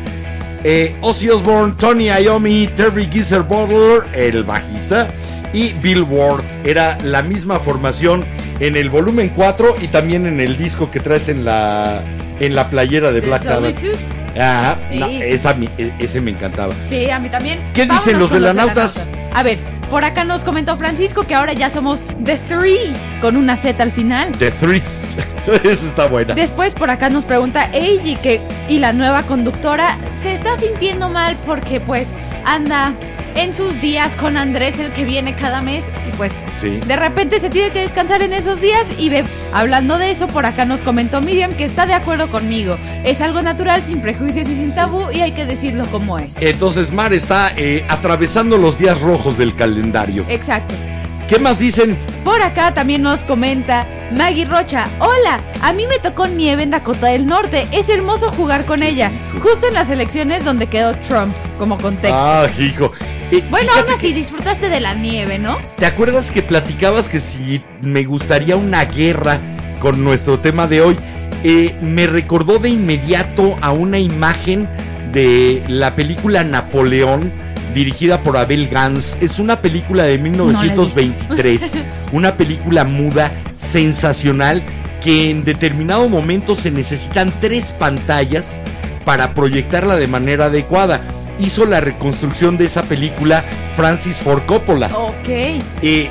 eh, 0.63 0.95
Ozzy 1.01 1.29
Osbourne, 1.29 1.75
Tony 1.77 2.07
Iommi, 2.09 2.67
Terry 2.75 3.07
Geezer 3.11 3.41
Butler, 3.43 4.03
el 4.13 4.43
bajista, 4.43 5.07
y 5.53 5.73
Bill 5.73 6.03
Ward. 6.03 6.43
Era 6.63 6.97
la 7.03 7.21
misma 7.21 7.59
formación 7.59 8.25
en 8.59 8.75
el 8.75 8.89
volumen 8.89 9.31
4 9.35 9.75
y 9.81 9.87
también 9.87 10.25
en 10.27 10.39
el 10.41 10.57
disco 10.57 10.91
que 10.91 10.99
traes 10.99 11.29
en 11.29 11.45
la, 11.45 12.01
en 12.39 12.55
la 12.55 12.69
playera 12.69 13.11
de 13.11 13.21
Black 13.21 13.43
Sabbath. 13.43 13.79
Solitude. 13.79 13.97
Ajá, 14.39 14.77
Sí. 14.89 14.97
no, 14.99 15.07
esa 15.07 15.53
mi- 15.55 15.69
e- 15.77 15.91
ese 15.99 16.21
me 16.21 16.31
encantaba. 16.31 16.73
Sí, 16.89 17.09
a 17.09 17.19
mí 17.19 17.29
también. 17.29 17.59
¿Qué 17.73 17.81
Vámonos 17.85 18.05
dicen 18.05 18.19
los 18.19 18.29
velanautas? 18.29 19.03
A 19.33 19.43
ver, 19.43 19.57
por 19.89 20.03
acá 20.03 20.23
nos 20.23 20.43
comentó 20.43 20.77
Francisco 20.77 21.23
que 21.23 21.35
ahora 21.35 21.53
ya 21.53 21.69
somos 21.69 22.01
The 22.23 22.37
Threes 22.47 22.97
con 23.21 23.35
una 23.35 23.55
Z 23.55 23.81
al 23.81 23.91
final. 23.91 24.31
The 24.33 24.51
Three. 24.51 24.81
Eso 25.63 25.87
está 25.87 26.05
buena. 26.07 26.35
Después 26.35 26.73
por 26.73 26.89
acá 26.89 27.09
nos 27.09 27.25
pregunta 27.25 27.69
Eiji 27.73 28.15
que 28.17 28.39
y 28.67 28.77
la 28.79 28.93
nueva 28.93 29.23
conductora 29.23 29.97
se 30.21 30.33
está 30.33 30.57
sintiendo 30.57 31.09
mal 31.09 31.35
porque 31.45 31.79
pues 31.79 32.07
anda 32.45 32.93
en 33.35 33.53
sus 33.53 33.79
días 33.81 34.11
con 34.15 34.37
Andrés 34.37 34.79
el 34.79 34.91
que 34.91 35.05
viene 35.05 35.35
cada 35.35 35.61
mes 35.61 35.83
y 36.07 36.15
pues 36.17 36.31
Sí. 36.59 36.79
de 36.85 36.95
repente 36.97 37.39
se 37.39 37.49
tiene 37.49 37.71
que 37.71 37.79
descansar 37.79 38.21
en 38.21 38.33
esos 38.33 38.59
días 38.59 38.85
y 38.97 39.07
ve, 39.09 39.23
hablando 39.53 39.97
de 39.97 40.11
eso 40.11 40.27
por 40.27 40.45
acá 40.45 40.65
nos 40.65 40.81
comentó 40.81 41.21
Miriam 41.21 41.53
que 41.53 41.63
está 41.63 41.85
de 41.85 41.93
acuerdo 41.93 42.27
conmigo. 42.27 42.75
Es 43.05 43.21
algo 43.21 43.41
natural, 43.41 43.81
sin 43.81 44.01
prejuicios 44.01 44.49
y 44.49 44.55
sin 44.55 44.73
tabú 44.75 45.09
y 45.13 45.21
hay 45.21 45.31
que 45.31 45.45
decirlo 45.45 45.85
como 45.85 46.19
es. 46.19 46.31
Entonces 46.41 46.91
Mar 46.91 47.13
está 47.13 47.51
eh, 47.55 47.85
atravesando 47.87 48.57
los 48.57 48.77
días 48.77 48.99
rojos 48.99 49.37
del 49.37 49.55
calendario. 49.55 50.25
Exacto. 50.27 50.75
¿Qué 51.29 51.37
más 51.39 51.59
dicen? 51.59 51.95
Por 52.25 52.41
acá 52.41 52.73
también 52.73 53.03
nos 53.03 53.19
comenta 53.21 53.85
Maggie 54.17 54.45
Rocha. 54.45 54.87
Hola, 54.99 55.39
a 55.61 55.71
mí 55.73 55.85
me 55.87 55.99
tocó 55.99 56.25
nieve 56.27 56.63
en 56.63 56.71
Dakota 56.71 57.07
del 57.07 57.27
Norte. 57.27 57.67
Es 57.71 57.87
hermoso 57.87 58.31
jugar 58.33 58.65
con 58.65 58.81
ella. 58.81 59.11
Justo 59.41 59.67
en 59.67 59.75
las 59.75 59.89
elecciones 59.91 60.43
donde 60.43 60.65
quedó 60.67 60.95
Trump, 61.07 61.31
como 61.59 61.77
contexto. 61.77 62.17
Ah, 62.19 62.47
hijo. 62.59 62.91
Eh, 63.31 63.43
bueno, 63.49 63.71
aún 63.75 63.89
así 63.95 64.13
disfrutaste 64.13 64.69
de 64.69 64.79
la 64.79 64.93
nieve, 64.93 65.39
¿no? 65.39 65.57
¿Te 65.77 65.85
acuerdas 65.85 66.31
que 66.31 66.41
platicabas 66.41 67.09
que 67.09 67.19
si 67.19 67.63
me 67.81 68.03
gustaría 68.03 68.55
una 68.55 68.85
guerra 68.85 69.39
con 69.79 70.03
nuestro 70.03 70.39
tema 70.39 70.67
de 70.67 70.81
hoy? 70.81 70.95
Eh, 71.43 71.73
me 71.81 72.05
recordó 72.07 72.59
de 72.59 72.69
inmediato 72.69 73.57
a 73.61 73.71
una 73.71 73.97
imagen 73.97 74.67
de 75.13 75.63
la 75.67 75.95
película 75.95 76.43
Napoleón, 76.43 77.31
dirigida 77.73 78.23
por 78.23 78.37
Abel 78.37 78.67
Gans. 78.67 79.17
Es 79.21 79.39
una 79.39 79.61
película 79.61 80.03
de 80.03 80.17
1923, 80.17 81.73
una 82.11 82.35
película 82.35 82.83
muda, 82.83 83.31
sensacional, 83.61 84.61
que 85.03 85.29
en 85.29 85.45
determinado 85.45 86.09
momento 86.09 86.55
se 86.55 86.71
necesitan 86.71 87.31
tres 87.39 87.71
pantallas 87.71 88.59
para 89.05 89.33
proyectarla 89.33 89.95
de 89.95 90.07
manera 90.07 90.45
adecuada. 90.45 91.01
Hizo 91.39 91.65
la 91.65 91.79
reconstrucción 91.79 92.57
de 92.57 92.65
esa 92.65 92.83
película 92.83 93.43
Francis 93.75 94.17
Ford 94.17 94.43
Coppola. 94.45 94.87
Ok. 94.87 95.29
Eh, 95.81 96.09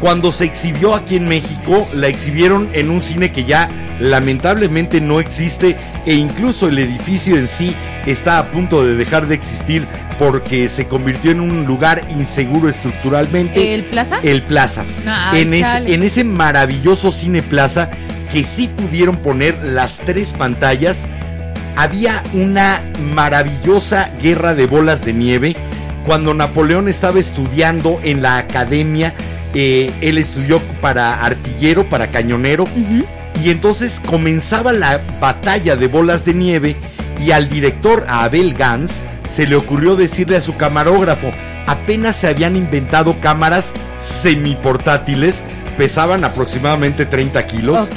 cuando 0.00 0.30
se 0.30 0.44
exhibió 0.44 0.94
aquí 0.94 1.16
en 1.16 1.28
México, 1.28 1.88
la 1.94 2.08
exhibieron 2.08 2.68
en 2.74 2.90
un 2.90 3.02
cine 3.02 3.32
que 3.32 3.44
ya 3.44 3.68
lamentablemente 3.98 5.00
no 5.00 5.20
existe 5.20 5.76
e 6.04 6.14
incluso 6.14 6.68
el 6.68 6.78
edificio 6.78 7.36
en 7.36 7.48
sí 7.48 7.74
está 8.04 8.38
a 8.38 8.44
punto 8.46 8.84
de 8.84 8.94
dejar 8.94 9.26
de 9.26 9.34
existir 9.34 9.84
porque 10.18 10.68
se 10.68 10.86
convirtió 10.86 11.30
en 11.30 11.40
un 11.40 11.66
lugar 11.66 12.02
inseguro 12.10 12.68
estructuralmente. 12.68 13.74
¿El 13.74 13.84
Plaza? 13.84 14.18
El 14.22 14.42
Plaza. 14.42 14.84
Ay, 15.06 15.42
en, 15.42 15.54
ese, 15.54 15.62
chale. 15.62 15.94
en 15.94 16.02
ese 16.02 16.24
maravilloso 16.24 17.12
cine 17.12 17.42
Plaza 17.42 17.90
que 18.32 18.44
sí 18.44 18.68
pudieron 18.68 19.16
poner 19.16 19.56
las 19.62 19.98
tres 19.98 20.32
pantallas, 20.32 21.06
había 21.76 22.24
una 22.32 22.80
maravillosa 23.14 24.10
guerra 24.20 24.54
de 24.54 24.66
bolas 24.66 25.04
de 25.04 25.12
nieve. 25.12 25.56
Cuando 26.04 26.34
Napoleón 26.34 26.88
estaba 26.88 27.20
estudiando 27.20 28.00
en 28.02 28.22
la 28.22 28.38
academia, 28.38 29.14
eh, 29.54 29.92
él 30.00 30.18
estudió 30.18 30.60
para 30.80 31.24
artillero, 31.24 31.88
para 31.88 32.08
cañonero, 32.08 32.64
y 33.42 33.50
entonces 33.50 34.00
comenzaba 34.04 34.72
la 34.72 35.00
batalla 35.20 35.76
de 35.76 35.86
bolas 35.88 36.24
de 36.24 36.34
nieve 36.34 36.76
y 37.24 37.30
al 37.30 37.48
director, 37.48 38.04
a 38.08 38.24
Abel 38.24 38.54
Gans, 38.54 38.92
se 39.34 39.46
le 39.46 39.56
ocurrió 39.56 39.96
decirle 39.96 40.36
a 40.36 40.40
su 40.40 40.56
camarógrafo, 40.56 41.30
apenas 41.66 42.16
se 42.16 42.28
habían 42.28 42.56
inventado 42.56 43.16
cámaras 43.20 43.72
semiportátiles, 44.00 45.42
pesaban 45.76 46.24
aproximadamente 46.24 47.06
30 47.06 47.46
kilos. 47.46 47.88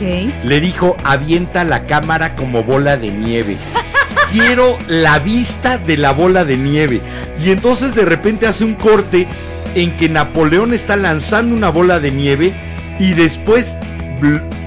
Le 0.43 0.59
dijo, 0.61 0.95
avienta 1.03 1.63
la 1.63 1.83
cámara 1.83 2.35
como 2.35 2.63
bola 2.63 2.97
de 2.97 3.09
nieve. 3.09 3.57
Quiero 4.31 4.77
la 4.87 5.19
vista 5.19 5.77
de 5.77 5.97
la 5.97 6.11
bola 6.11 6.45
de 6.45 6.57
nieve. 6.57 7.01
Y 7.43 7.51
entonces 7.51 7.95
de 7.95 8.05
repente 8.05 8.45
hace 8.47 8.63
un 8.63 8.75
corte 8.75 9.27
en 9.75 9.95
que 9.97 10.09
Napoleón 10.09 10.73
está 10.73 10.95
lanzando 10.95 11.55
una 11.55 11.69
bola 11.69 11.99
de 11.99 12.11
nieve 12.11 12.53
y 12.99 13.13
después 13.13 13.77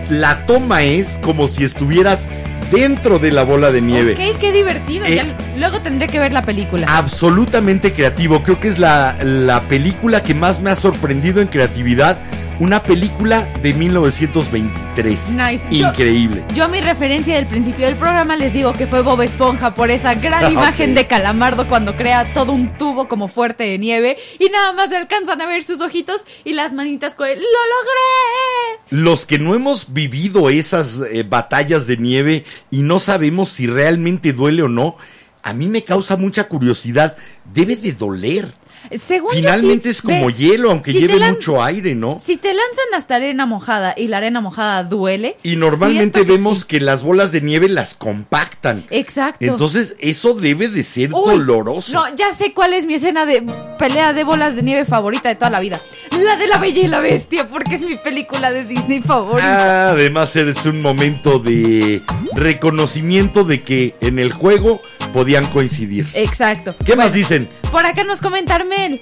la 0.09 0.47
toma 0.47 0.83
es 0.83 1.19
como 1.23 1.47
si 1.49 1.65
estuvieras 1.65 2.27
dentro 2.73 3.19
de 3.19 3.31
la 3.33 3.43
bola 3.45 3.71
de 3.71 3.83
nieve. 3.83 4.13
Ok, 4.15 4.39
qué 4.41 4.53
divertido. 4.53 5.05
Eh, 5.05 5.17
Ya- 5.17 5.27
luego 5.59 5.81
tendré 5.81 6.07
que 6.09 6.19
ver 6.19 6.33
la 6.33 6.43
película. 6.43 6.87
Absolutamente 6.89 7.93
creativo. 7.93 8.43
Creo 8.43 8.59
que 8.59 8.69
es 8.69 8.79
la, 8.79 9.17
la 9.23 9.61
película 9.63 10.23
que 10.23 10.35
más 10.35 10.61
me 10.61 10.71
ha 10.71 10.77
sorprendido 10.77 11.41
en 11.41 11.49
creatividad. 11.49 12.17
Una 12.63 12.81
película 12.81 13.45
de 13.61 13.75
1923. 13.75 15.31
Nice. 15.31 15.67
Increíble. 15.69 16.45
Yo 16.55 16.69
mi 16.69 16.81
referencia 16.81 17.35
del 17.35 17.47
principio 17.49 17.87
del 17.87 17.97
programa 17.97 18.37
les 18.37 18.53
digo 18.53 18.73
que 18.73 18.87
fue 18.87 19.03
Bob 19.03 19.21
Esponja 19.21 19.75
por 19.75 19.91
esa 19.91 20.15
gran 20.15 20.45
Ah, 20.45 20.51
imagen 20.53 20.95
de 20.95 21.09
Calamardo 21.09 21.67
cuando 21.67 21.97
crea 21.97 22.33
todo 22.33 22.53
un 22.53 22.79
tubo 22.79 23.09
como 23.09 23.27
fuerte 23.27 23.65
de 23.65 23.79
nieve 23.79 24.17
y 24.39 24.49
nada 24.49 24.73
más 24.75 24.91
se 24.91 24.97
alcanzan 24.97 25.41
a 25.41 25.47
ver 25.47 25.65
sus 25.65 25.81
ojitos 25.81 26.21
y 26.45 26.53
las 26.53 26.73
manitas 26.73 27.17
con 27.17 27.27
el 27.27 27.35
¡Lo 27.37 27.43
logré! 27.43 29.03
Los 29.03 29.27
que 29.27 29.41
no 29.41 29.57
hemos 29.57 29.93
vivido 29.93 30.49
esas 30.49 31.01
eh, 31.11 31.25
batallas 31.29 31.89
de 31.89 31.97
nieve 31.97 32.45
y 32.71 32.83
no 32.83 33.01
sabemos 33.01 33.49
si 33.49 33.67
realmente 33.67 34.33
duele 34.33 34.63
o 34.63 34.69
no, 34.69 34.99
a 35.43 35.53
mí 35.53 35.67
me 35.67 35.83
causa 35.83 36.17
mucha 36.17 36.47
curiosidad. 36.47 37.17
Debe 37.53 37.75
de 37.75 37.91
doler. 37.91 38.53
Según 38.99 39.31
yo, 39.31 39.37
Finalmente 39.37 39.91
es 39.91 40.03
como 40.03 40.27
ve, 40.27 40.35
hielo, 40.35 40.71
aunque 40.71 40.93
si 40.93 41.01
lleve 41.01 41.19
mucho 41.31 41.63
aire, 41.63 41.95
¿no? 41.95 42.21
Si 42.25 42.37
te 42.37 42.49
lanzan 42.49 42.85
hasta 42.95 43.17
arena 43.17 43.47
mojada 43.47 43.95
y 43.97 44.09
la 44.09 44.19
arena 44.19 44.41
mojada 44.41 44.85
duele. 44.85 45.37
Y 45.43 45.57
normalmente 45.57 46.21
que 46.21 46.33
vemos 46.33 46.61
sí. 46.61 46.65
que 46.69 46.81
las 46.81 47.03
bolas 47.03 47.33
de 47.33 47.41
nieve 47.41 47.69
las 47.69 47.95
compactan. 47.95 48.85
Exacto. 48.91 49.45
Entonces, 49.45 49.97
eso 49.99 50.35
debe 50.35 50.69
de 50.69 50.83
ser 50.83 51.13
Uy, 51.13 51.33
doloroso. 51.33 51.93
No, 51.93 52.15
ya 52.15 52.33
sé 52.35 52.53
cuál 52.53 52.73
es 52.73 52.87
mi 52.87 52.95
escena 52.95 53.27
de 53.27 53.43
pelea 53.79 54.13
de 54.13 54.25
bolas 54.25 54.57
de 54.57 54.63
nieve 54.63 54.85
favorita 54.85 55.29
de 55.29 55.35
toda 55.35 55.51
la 55.51 55.61
vida. 55.61 55.81
La 56.19 56.37
de 56.37 56.47
la 56.47 56.59
Bella 56.59 56.83
y 56.83 56.89
la 56.89 57.01
Bestia, 57.01 57.49
porque 57.49 57.77
es 57.77 57.81
mi 57.81 57.97
película 57.97 58.51
de 58.51 58.65
Disney 58.65 59.01
favorita. 59.01 59.89
Ah, 59.89 59.91
además 59.91 60.37
es 60.37 60.67
un 60.67 60.81
momento 60.83 61.39
de 61.39 62.03
reconocimiento 62.35 63.45
de 63.45 63.63
que 63.63 63.95
en 64.01 64.19
el 64.19 64.33
juego 64.33 64.83
podían 65.13 65.47
coincidir. 65.47 66.07
Exacto. 66.15 66.75
¿Qué 66.85 66.97
más 66.97 67.13
dicen? 67.13 67.49
Por 67.71 67.85
acá 67.87 68.05
nos 68.05 68.21
comenta 68.21 68.55
Armel 68.57 69.01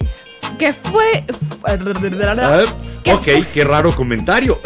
que 0.58 0.72
fue. 0.72 1.24
Que 3.02 3.12
ok, 3.14 3.22
fue- 3.22 3.46
qué 3.54 3.64
raro 3.64 3.94
comentario. 3.94 4.60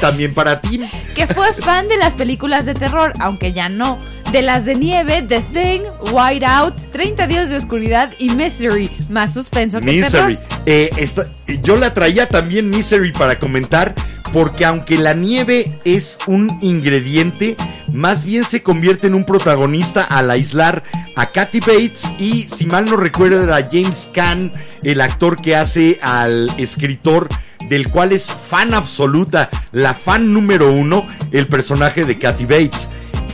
También 0.00 0.32
para 0.34 0.60
ti. 0.60 0.80
Que 1.14 1.26
fue 1.26 1.52
fan 1.54 1.88
de 1.88 1.96
las 1.96 2.14
películas 2.14 2.64
de 2.66 2.74
terror, 2.74 3.12
aunque 3.20 3.52
ya 3.52 3.68
no. 3.68 3.98
De 4.32 4.40
las 4.40 4.64
de 4.64 4.74
nieve, 4.74 5.22
The 5.22 5.40
Thing, 5.40 5.82
White 6.12 6.46
Out, 6.46 6.74
30 6.92 7.26
días 7.26 7.50
de 7.50 7.56
oscuridad 7.58 8.12
y 8.18 8.30
Misery. 8.30 8.90
Más 9.10 9.34
suspenso 9.34 9.80
que 9.80 9.86
Misery. 9.86 10.36
terror. 10.36 10.62
Eh, 10.64 10.90
esta- 10.96 11.26
yo 11.62 11.76
la 11.76 11.92
traía 11.92 12.26
también 12.28 12.70
Misery 12.70 13.12
para 13.12 13.38
comentar, 13.38 13.94
porque 14.32 14.64
aunque 14.64 14.98
la 14.98 15.14
nieve 15.14 15.78
es 15.84 16.18
un 16.26 16.58
ingrediente, 16.62 17.56
más 17.92 18.24
bien 18.24 18.44
se 18.44 18.62
convierte 18.62 19.06
en 19.06 19.14
un 19.14 19.24
protagonista 19.24 20.02
al 20.02 20.30
aislar 20.30 20.82
a 21.16 21.30
Kathy 21.30 21.60
Bates 21.60 22.12
y 22.18 22.40
si 22.40 22.66
mal 22.66 22.86
no 22.86 22.96
recuerdo 22.96 23.42
era 23.42 23.68
James 23.70 24.10
Caan, 24.12 24.50
el 24.82 25.00
actor 25.00 25.40
que 25.40 25.56
hace 25.56 25.98
al 26.02 26.50
escritor 26.56 27.28
del 27.68 27.88
cual 27.88 28.12
es 28.12 28.26
fan 28.26 28.74
absoluta, 28.74 29.50
la 29.72 29.94
fan 29.94 30.32
número 30.32 30.72
uno, 30.72 31.06
el 31.30 31.46
personaje 31.46 32.04
de 32.04 32.18
Kathy 32.18 32.44
Bates, 32.44 32.88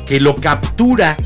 que 0.07 0.21
lo 0.21 0.35
captura 0.35 1.17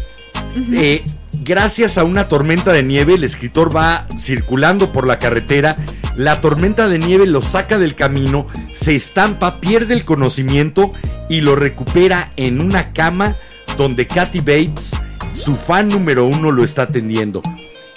eh, 0.72 1.04
gracias 1.44 1.98
a 1.98 2.04
una 2.04 2.28
tormenta 2.28 2.72
de 2.72 2.82
nieve. 2.82 3.14
El 3.14 3.24
escritor 3.24 3.74
va 3.74 4.06
circulando 4.18 4.92
por 4.92 5.06
la 5.06 5.18
carretera, 5.18 5.76
la 6.16 6.40
tormenta 6.40 6.88
de 6.88 6.98
nieve 6.98 7.26
lo 7.26 7.42
saca 7.42 7.78
del 7.78 7.94
camino, 7.94 8.46
se 8.72 8.94
estampa, 8.96 9.60
pierde 9.60 9.94
el 9.94 10.04
conocimiento 10.04 10.92
y 11.28 11.40
lo 11.40 11.56
recupera 11.56 12.32
en 12.36 12.60
una 12.60 12.92
cama 12.92 13.36
donde 13.76 14.06
Kathy 14.06 14.40
Bates, 14.40 14.92
su 15.34 15.56
fan 15.56 15.88
número 15.88 16.26
uno, 16.26 16.50
lo 16.50 16.64
está 16.64 16.82
atendiendo. 16.82 17.42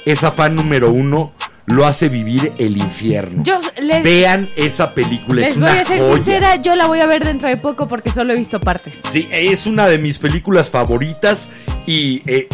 Esa 0.05 0.31
fan 0.31 0.55
número 0.55 0.91
uno 0.91 1.33
lo 1.65 1.85
hace 1.85 2.09
vivir 2.09 2.53
el 2.57 2.77
infierno. 2.77 3.43
Yo 3.43 3.57
les, 3.81 4.03
Vean 4.03 4.49
esa 4.55 4.93
película, 4.93 5.41
es 5.41 5.57
les 5.57 5.59
voy 5.59 5.69
una 5.71 5.81
a 5.81 5.85
ser 5.85 5.99
joya. 5.99 6.15
sincera, 6.15 6.55
yo 6.57 6.75
la 6.75 6.87
voy 6.87 6.99
a 6.99 7.07
ver 7.07 7.25
dentro 7.25 7.49
de 7.49 7.57
poco 7.57 7.87
porque 7.87 8.11
solo 8.11 8.33
he 8.33 8.35
visto 8.35 8.59
partes. 8.59 9.01
Sí, 9.11 9.27
es 9.31 9.65
una 9.65 9.87
de 9.87 9.97
mis 9.97 10.19
películas 10.19 10.69
favoritas 10.69 11.49
y 11.87 12.21
eh, 12.29 12.47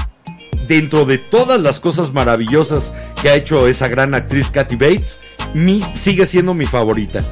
dentro 0.67 1.05
de 1.05 1.17
todas 1.17 1.59
las 1.59 1.79
cosas 1.79 2.13
maravillosas 2.13 2.91
que 3.21 3.29
ha 3.29 3.35
hecho 3.35 3.67
esa 3.67 3.87
gran 3.87 4.13
actriz 4.13 4.51
Kathy 4.51 4.75
Bates, 4.75 5.19
mi, 5.53 5.81
sigue 5.93 6.25
siendo 6.25 6.53
mi 6.53 6.65
favorita. 6.65 7.23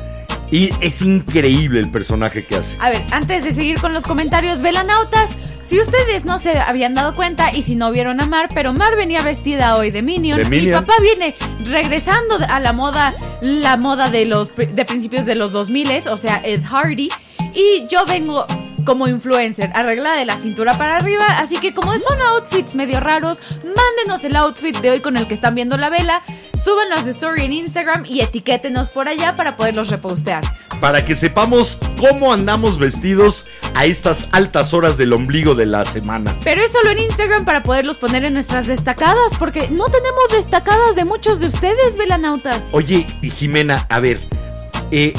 Y 0.52 0.72
es 0.82 1.02
increíble 1.02 1.80
el 1.80 1.92
personaje 1.92 2.46
que 2.46 2.56
hace. 2.56 2.76
A 2.80 2.90
ver, 2.90 3.04
antes 3.12 3.44
de 3.44 3.54
seguir 3.54 3.80
con 3.80 3.94
los 3.94 4.04
comentarios, 4.04 4.62
velanautas, 4.64 5.30
si 5.70 5.80
ustedes 5.80 6.26
no 6.26 6.40
se 6.40 6.58
habían 6.58 6.96
dado 6.96 7.16
cuenta 7.16 7.54
y 7.54 7.62
si 7.62 7.76
no 7.76 7.92
vieron 7.92 8.20
a 8.20 8.26
Mar, 8.26 8.50
pero 8.56 8.74
Mar 8.74 8.96
venía 8.96 9.22
vestida 9.22 9.76
hoy 9.76 9.92
de 9.92 10.02
Minion. 10.02 10.40
De 10.40 10.46
Mi 10.46 10.62
Minion. 10.62 10.84
papá 10.84 11.00
viene 11.00 11.36
regresando 11.64 12.40
a 12.50 12.60
la 12.60 12.74
moda, 12.74 13.14
la 13.42 13.78
moda 13.78 14.10
de 14.10 14.26
los 14.26 14.56
de 14.56 14.86
principios 14.86 15.28
de 15.28 15.36
los 15.36 15.52
2000, 15.52 16.08
o 16.08 16.18
sea, 16.18 16.42
Ed 16.44 16.64
Hardy, 16.64 17.10
y 17.54 17.86
yo 17.88 18.04
vengo 18.08 18.48
como 18.86 19.08
influencer, 19.08 19.72
arreglada 19.74 20.18
de 20.18 20.26
la 20.26 20.38
cintura 20.38 20.78
para 20.78 20.96
arriba, 20.96 21.26
así 21.38 21.58
que 21.58 21.74
como 21.74 21.94
son 21.94 22.22
outfits 22.22 22.76
medio 22.76 23.00
raros, 23.00 23.40
mándenos 23.64 24.24
el 24.24 24.36
outfit 24.36 24.78
de 24.80 24.92
hoy 24.92 25.00
con 25.02 25.18
el 25.18 25.28
que 25.28 25.34
están 25.34 25.56
viendo 25.56 25.78
la 25.78 25.90
vela, 25.90 26.22
súbanlo 26.64 26.96
a 26.96 27.04
su 27.04 27.10
story 27.10 27.44
en 27.44 27.54
Instagram 27.54 28.06
y 28.06 28.22
etiquétenos 28.22 28.90
por 28.90 29.08
allá 29.08 29.36
para 29.36 29.56
poderlos 29.58 29.90
repostear. 29.90 30.44
Para 30.82 31.04
que 31.04 31.16
sepamos 31.16 31.78
cómo 31.98 32.32
andamos 32.32 32.78
vestidos 32.80 33.46
a 33.76 33.86
estas 33.86 34.28
altas 34.32 34.74
horas 34.74 34.98
del 34.98 35.12
ombligo 35.14 35.54
de 35.56 35.66
la 35.66 35.86
semana. 35.86 36.34
Pero 36.44 36.62
es 36.62 36.72
solo 36.72 36.90
en 36.90 37.00
Instagram 37.00 37.44
para 37.46 37.64
poderlos 37.64 37.98
poner 37.98 38.24
en 38.26 38.34
nuestras 38.34 38.68
destacadas, 38.68 39.38
porque 39.38 39.68
no 39.70 39.86
tenemos 39.90 40.30
destacadas 40.32 40.96
de 40.96 41.06
muchos 41.06 41.40
de 41.40 41.48
ustedes, 41.48 41.98
velanautas. 41.98 42.62
Oye, 42.72 43.06
Jimena, 43.22 43.86
a 43.90 44.00
ver. 44.00 44.20
eh, 44.92 45.14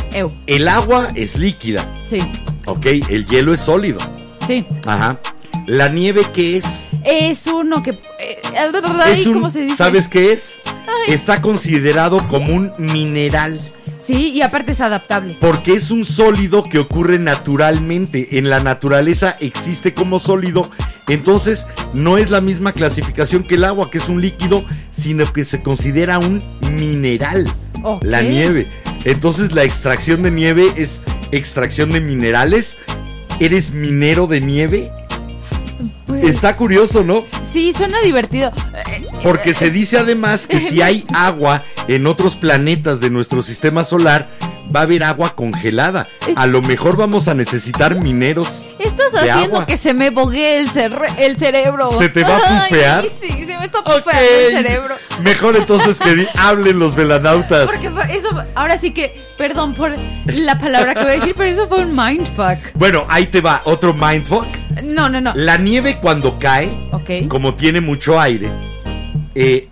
el 0.47 0.67
agua 0.69 1.11
es 1.15 1.37
líquida, 1.37 1.85
Sí, 2.09 2.19
¿ok? 2.67 2.87
El 3.09 3.27
hielo 3.27 3.53
es 3.53 3.61
sólido. 3.61 3.99
sí. 4.47 4.67
Ajá. 4.87 5.19
La 5.67 5.89
nieve, 5.89 6.23
¿qué 6.33 6.57
es? 6.57 6.85
Es 7.05 7.47
uno 7.47 7.83
que... 7.83 7.91
eh, 8.19 8.41
es 9.09 9.27
un, 9.27 9.35
¿Cómo 9.35 9.51
se 9.51 9.63
dice? 9.63 9.77
¿Sabes 9.77 10.09
qué 10.09 10.33
es? 10.33 10.59
Ay. 10.67 11.15
Está 11.15 11.43
considerado 11.43 12.27
como 12.29 12.55
un 12.55 12.73
mineral. 12.79 13.61
Sí, 14.05 14.31
y 14.31 14.43
aparte 14.43 14.73
es 14.73 14.81
adaptable. 14.81 15.37
Porque 15.41 15.75
es 15.75 15.91
un 15.91 16.05
sólido 16.05 16.65
que 16.65 16.79
ocurre 16.79 17.19
naturalmente. 17.19 18.39
En 18.39 18.51
la 18.51 18.61
naturaleza 18.61 19.37
existe 19.41 19.95
como 19.95 20.19
sólido. 20.19 20.71
Entonces 21.09 21.67
no 21.95 22.19
es 22.19 22.31
la 22.31 22.41
misma 22.41 22.73
clasificación 22.73 23.45
que 23.45 23.57
el 23.57 23.65
agua, 23.65 23.91
que 23.91 23.99
es 23.99 24.09
un 24.09 24.21
líquido, 24.21 24.65
sino 24.91 25.31
que 25.33 25.45
se 25.45 25.63
considera 25.63 26.19
un 26.19 26.43
mineral. 26.77 27.47
Ok. 27.83 28.03
La 28.05 28.23
nieve. 28.23 28.69
Entonces 29.05 29.53
la 29.53 29.65
extracción 29.65 30.23
de 30.23 30.31
nieve 30.31 30.67
es 30.77 31.03
extracción 31.33 31.91
de 31.91 32.01
minerales. 32.01 32.77
¿Eres 33.39 33.73
minero 33.73 34.27
de 34.27 34.41
nieve? 34.41 34.91
Pues, 36.07 36.25
Está 36.25 36.57
curioso, 36.57 37.05
¿no? 37.05 37.25
Sí, 37.53 37.73
suena 37.73 38.01
divertido. 38.03 38.53
Porque 39.23 39.55
se 39.55 39.71
dice 39.71 39.99
además 39.99 40.47
que 40.47 40.61
si 40.61 40.83
hay 40.83 41.05
agua 41.15 41.65
en 41.89 42.07
otros 42.07 42.37
planetas 42.37 43.01
de 43.01 43.11
nuestro 43.11 43.43
sistema 43.43 43.85
solar, 43.85 44.31
va 44.75 44.81
a 44.81 44.83
haber 44.85 45.03
agua 45.03 45.35
congelada. 45.35 46.09
Es- 46.27 46.37
A 46.37 46.47
lo 46.47 46.63
mejor 46.63 46.97
vamos 46.97 47.29
a 47.29 47.35
necesitar 47.35 47.97
mineros. 47.97 48.65
Estás 48.79 49.13
de 49.13 49.19
haciendo 49.31 49.57
agua. 49.57 49.67
que 49.67 49.77
se 49.77 49.95
me 49.95 50.11
boguee 50.11 50.59
el, 50.59 50.69
cerebro. 50.71 51.99
¿Se 51.99 52.09
te 52.09 52.23
va 52.23 52.37
a 52.37 52.63
bufear? 52.63 53.01
Ay, 53.05 53.11
sí, 53.21 53.29
se 53.29 53.47
me 53.59 53.65
está 53.65 53.81
Ok. 53.81 53.87
bufeando 53.97 54.23
el 54.49 54.53
cerebro. 54.53 54.95
Mejor 55.23 55.57
entonces 55.57 55.99
que 55.99 56.27
hablen 56.39 56.79
los 56.79 56.95
velanautas. 56.95 57.69
Porque 57.71 57.91
eso, 58.15 58.29
ahora 58.55 58.79
sí 58.79 58.93
que, 58.93 59.21
perdón 59.37 59.75
por 59.75 59.95
la 60.27 60.59
palabra 60.59 60.95
que 60.95 61.01
voy 61.03 61.11
a 61.11 61.15
decir, 61.15 61.35
pero 61.37 61.51
eso 61.51 61.69
fue 61.69 61.85
un 61.85 61.95
mindfuck. 61.95 62.59
Bueno, 62.75 63.07
ahí 63.09 63.27
te 63.27 63.41
va 63.41 63.63
otro 63.65 63.93
mindfuck. 63.93 64.47
No, 64.85 65.09
no, 65.09 65.21
no. 65.21 65.33
La 65.35 65.57
nieve 65.59 65.99
cuando 66.01 66.39
cae, 66.39 66.71
como 67.29 67.55
tiene 67.55 67.81
mucho 67.81 68.19
aire, 68.21 68.49
eh, 69.35 69.69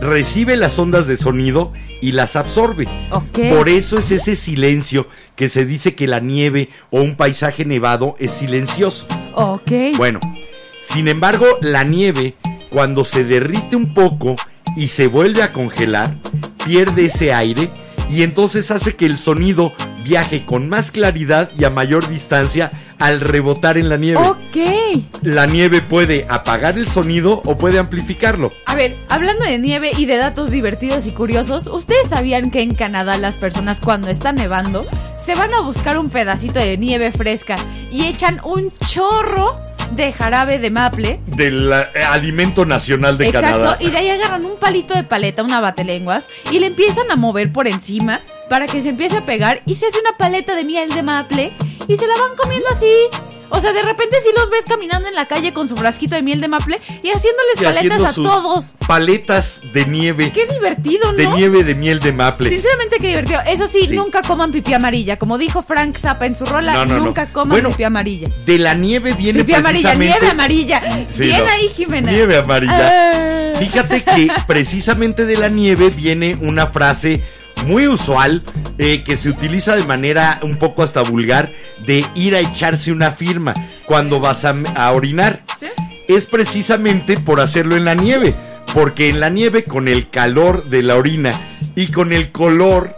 recibe 0.00 0.56
las 0.56 0.78
ondas 0.78 1.06
de 1.06 1.16
sonido 1.16 1.72
y 2.00 2.12
las 2.12 2.36
absorbe. 2.36 2.86
Por 3.50 3.68
eso 3.68 3.98
es 3.98 4.10
ese 4.10 4.36
silencio 4.36 5.08
que 5.34 5.48
se 5.48 5.64
dice 5.64 5.94
que 5.94 6.06
la 6.06 6.20
nieve 6.20 6.70
o 6.90 7.00
un 7.00 7.16
paisaje 7.16 7.64
nevado 7.64 8.14
es 8.18 8.32
silencioso. 8.32 9.06
Ok. 9.34 9.96
Bueno, 9.96 10.20
sin 10.82 11.08
embargo, 11.08 11.46
la 11.60 11.84
nieve, 11.84 12.34
cuando 12.70 13.04
se 13.04 13.24
derrite 13.24 13.76
un 13.76 13.94
poco 13.94 14.36
y 14.76 14.88
se 14.88 15.06
vuelve 15.06 15.42
a 15.42 15.52
congelar, 15.52 16.18
pierde 16.64 17.06
ese 17.06 17.32
aire 17.32 17.70
y 18.10 18.22
entonces 18.22 18.70
hace 18.70 18.94
que 18.94 19.06
el 19.06 19.18
sonido 19.18 19.72
viaje 20.04 20.44
con 20.44 20.68
más 20.68 20.92
claridad 20.92 21.50
y 21.58 21.64
a 21.64 21.70
mayor 21.70 22.08
distancia 22.08 22.70
al 22.98 23.20
rebotar 23.20 23.78
en 23.78 23.88
la 23.88 23.96
nieve. 23.96 24.20
Ok. 24.20 24.56
La 25.22 25.46
nieve 25.46 25.82
puede 25.82 26.26
apagar 26.28 26.78
el 26.78 26.88
sonido 26.88 27.40
o 27.44 27.56
puede 27.58 27.78
amplificarlo. 27.78 28.52
A 28.66 28.74
ver, 28.74 28.96
hablando 29.08 29.44
de 29.44 29.58
nieve 29.58 29.90
y 29.96 30.06
de 30.06 30.16
datos 30.16 30.50
divertidos 30.50 31.06
y 31.06 31.12
curiosos, 31.12 31.66
¿ustedes 31.66 32.08
sabían 32.08 32.50
que 32.50 32.62
en 32.62 32.74
Canadá 32.74 33.16
las 33.18 33.36
personas 33.36 33.80
cuando 33.80 34.08
está 34.08 34.32
nevando 34.32 34.86
se 35.18 35.34
van 35.34 35.52
a 35.54 35.60
buscar 35.60 35.98
un 35.98 36.10
pedacito 36.10 36.58
de 36.58 36.78
nieve 36.78 37.10
fresca 37.12 37.56
y 37.90 38.04
echan 38.04 38.40
un 38.44 38.62
chorro 38.86 39.60
de 39.92 40.12
jarabe 40.12 40.58
de 40.58 40.70
maple? 40.70 41.20
Del 41.26 41.72
eh, 41.72 42.02
alimento 42.08 42.64
nacional 42.64 43.18
de 43.18 43.26
Exacto, 43.26 43.50
Canadá. 43.50 43.76
y 43.80 43.90
de 43.90 43.98
ahí 43.98 44.10
agarran 44.10 44.44
un 44.44 44.56
palito 44.56 44.94
de 44.94 45.04
paleta, 45.04 45.42
una 45.42 45.60
batelenguas, 45.60 46.28
y 46.50 46.58
le 46.58 46.66
empiezan 46.66 47.10
a 47.10 47.16
mover 47.16 47.52
por 47.52 47.66
encima 47.66 48.20
para 48.48 48.66
que 48.66 48.80
se 48.80 48.90
empiece 48.90 49.16
a 49.16 49.26
pegar 49.26 49.62
y 49.66 49.74
se 49.74 49.86
hace 49.86 49.98
una 49.98 50.16
paleta 50.16 50.54
de 50.54 50.64
miel 50.64 50.90
de 50.90 51.02
maple 51.02 51.52
y 51.88 51.96
se 51.96 52.06
la 52.06 52.14
van 52.14 52.36
comiendo 52.36 52.68
así. 52.70 52.86
O 53.48 53.60
sea, 53.60 53.72
de 53.72 53.80
repente 53.80 54.16
sí 54.24 54.30
los 54.36 54.50
ves 54.50 54.64
caminando 54.66 55.06
en 55.08 55.14
la 55.14 55.28
calle 55.28 55.54
con 55.54 55.68
su 55.68 55.76
frasquito 55.76 56.16
de 56.16 56.22
miel 56.22 56.40
de 56.40 56.48
maple 56.48 56.80
y 57.00 57.10
haciéndoles 57.10 57.54
Y 57.60 57.64
paletas 57.64 58.02
a 58.02 58.12
todos. 58.12 58.74
Paletas 58.88 59.60
de 59.72 59.86
nieve. 59.86 60.32
Qué 60.32 60.46
divertido, 60.46 61.12
¿no? 61.12 61.16
De 61.16 61.28
nieve 61.28 61.62
de 61.62 61.76
miel 61.76 62.00
de 62.00 62.12
maple. 62.12 62.50
Sinceramente, 62.50 62.96
qué 63.00 63.06
divertido. 63.06 63.40
Eso 63.46 63.68
sí, 63.68 63.86
Sí. 63.86 63.94
nunca 63.94 64.22
coman 64.22 64.50
pipí 64.50 64.74
amarilla. 64.74 65.16
Como 65.16 65.38
dijo 65.38 65.62
Frank 65.62 65.96
Zappa 65.96 66.26
en 66.26 66.34
su 66.34 66.44
rola, 66.44 66.72
No, 66.72 66.86
no, 66.86 66.98
no. 66.98 67.04
nunca 67.04 67.28
coman 67.32 67.50
Bueno, 67.50 67.70
pipí 67.70 67.84
amarilla. 67.84 68.28
De 68.44 68.58
la 68.58 68.74
nieve 68.74 69.12
viene 69.14 69.40
Pipí 69.44 69.54
amarilla, 69.54 69.94
nieve 69.94 70.28
amarilla. 70.28 71.06
Sí, 71.10 71.22
Bien 71.26 71.44
ahí, 71.48 71.68
Jimena. 71.68 72.10
Nieve 72.10 72.38
amarilla. 72.38 73.52
Ah. 73.54 73.58
Fíjate 73.60 74.02
que 74.02 74.28
precisamente 74.48 75.24
de 75.24 75.36
la 75.36 75.48
nieve 75.48 75.90
viene 75.90 76.34
una 76.40 76.66
frase 76.66 77.22
muy 77.64 77.88
usual 77.88 78.42
eh, 78.78 79.02
que 79.04 79.16
se 79.16 79.28
utiliza 79.28 79.76
de 79.76 79.84
manera 79.84 80.38
un 80.42 80.56
poco 80.56 80.82
hasta 80.82 81.02
vulgar 81.02 81.52
de 81.86 82.04
ir 82.14 82.34
a 82.34 82.40
echarse 82.40 82.92
una 82.92 83.12
firma 83.12 83.54
cuando 83.84 84.20
vas 84.20 84.44
a, 84.44 84.54
a 84.74 84.92
orinar. 84.92 85.42
¿Sí? 85.58 85.66
Es 86.08 86.26
precisamente 86.26 87.16
por 87.16 87.40
hacerlo 87.40 87.76
en 87.76 87.84
la 87.84 87.94
nieve, 87.94 88.34
porque 88.74 89.08
en 89.08 89.20
la 89.20 89.30
nieve 89.30 89.64
con 89.64 89.88
el 89.88 90.08
calor 90.08 90.68
de 90.68 90.82
la 90.82 90.96
orina 90.96 91.32
y 91.74 91.88
con 91.88 92.12
el 92.12 92.30
color 92.30 92.94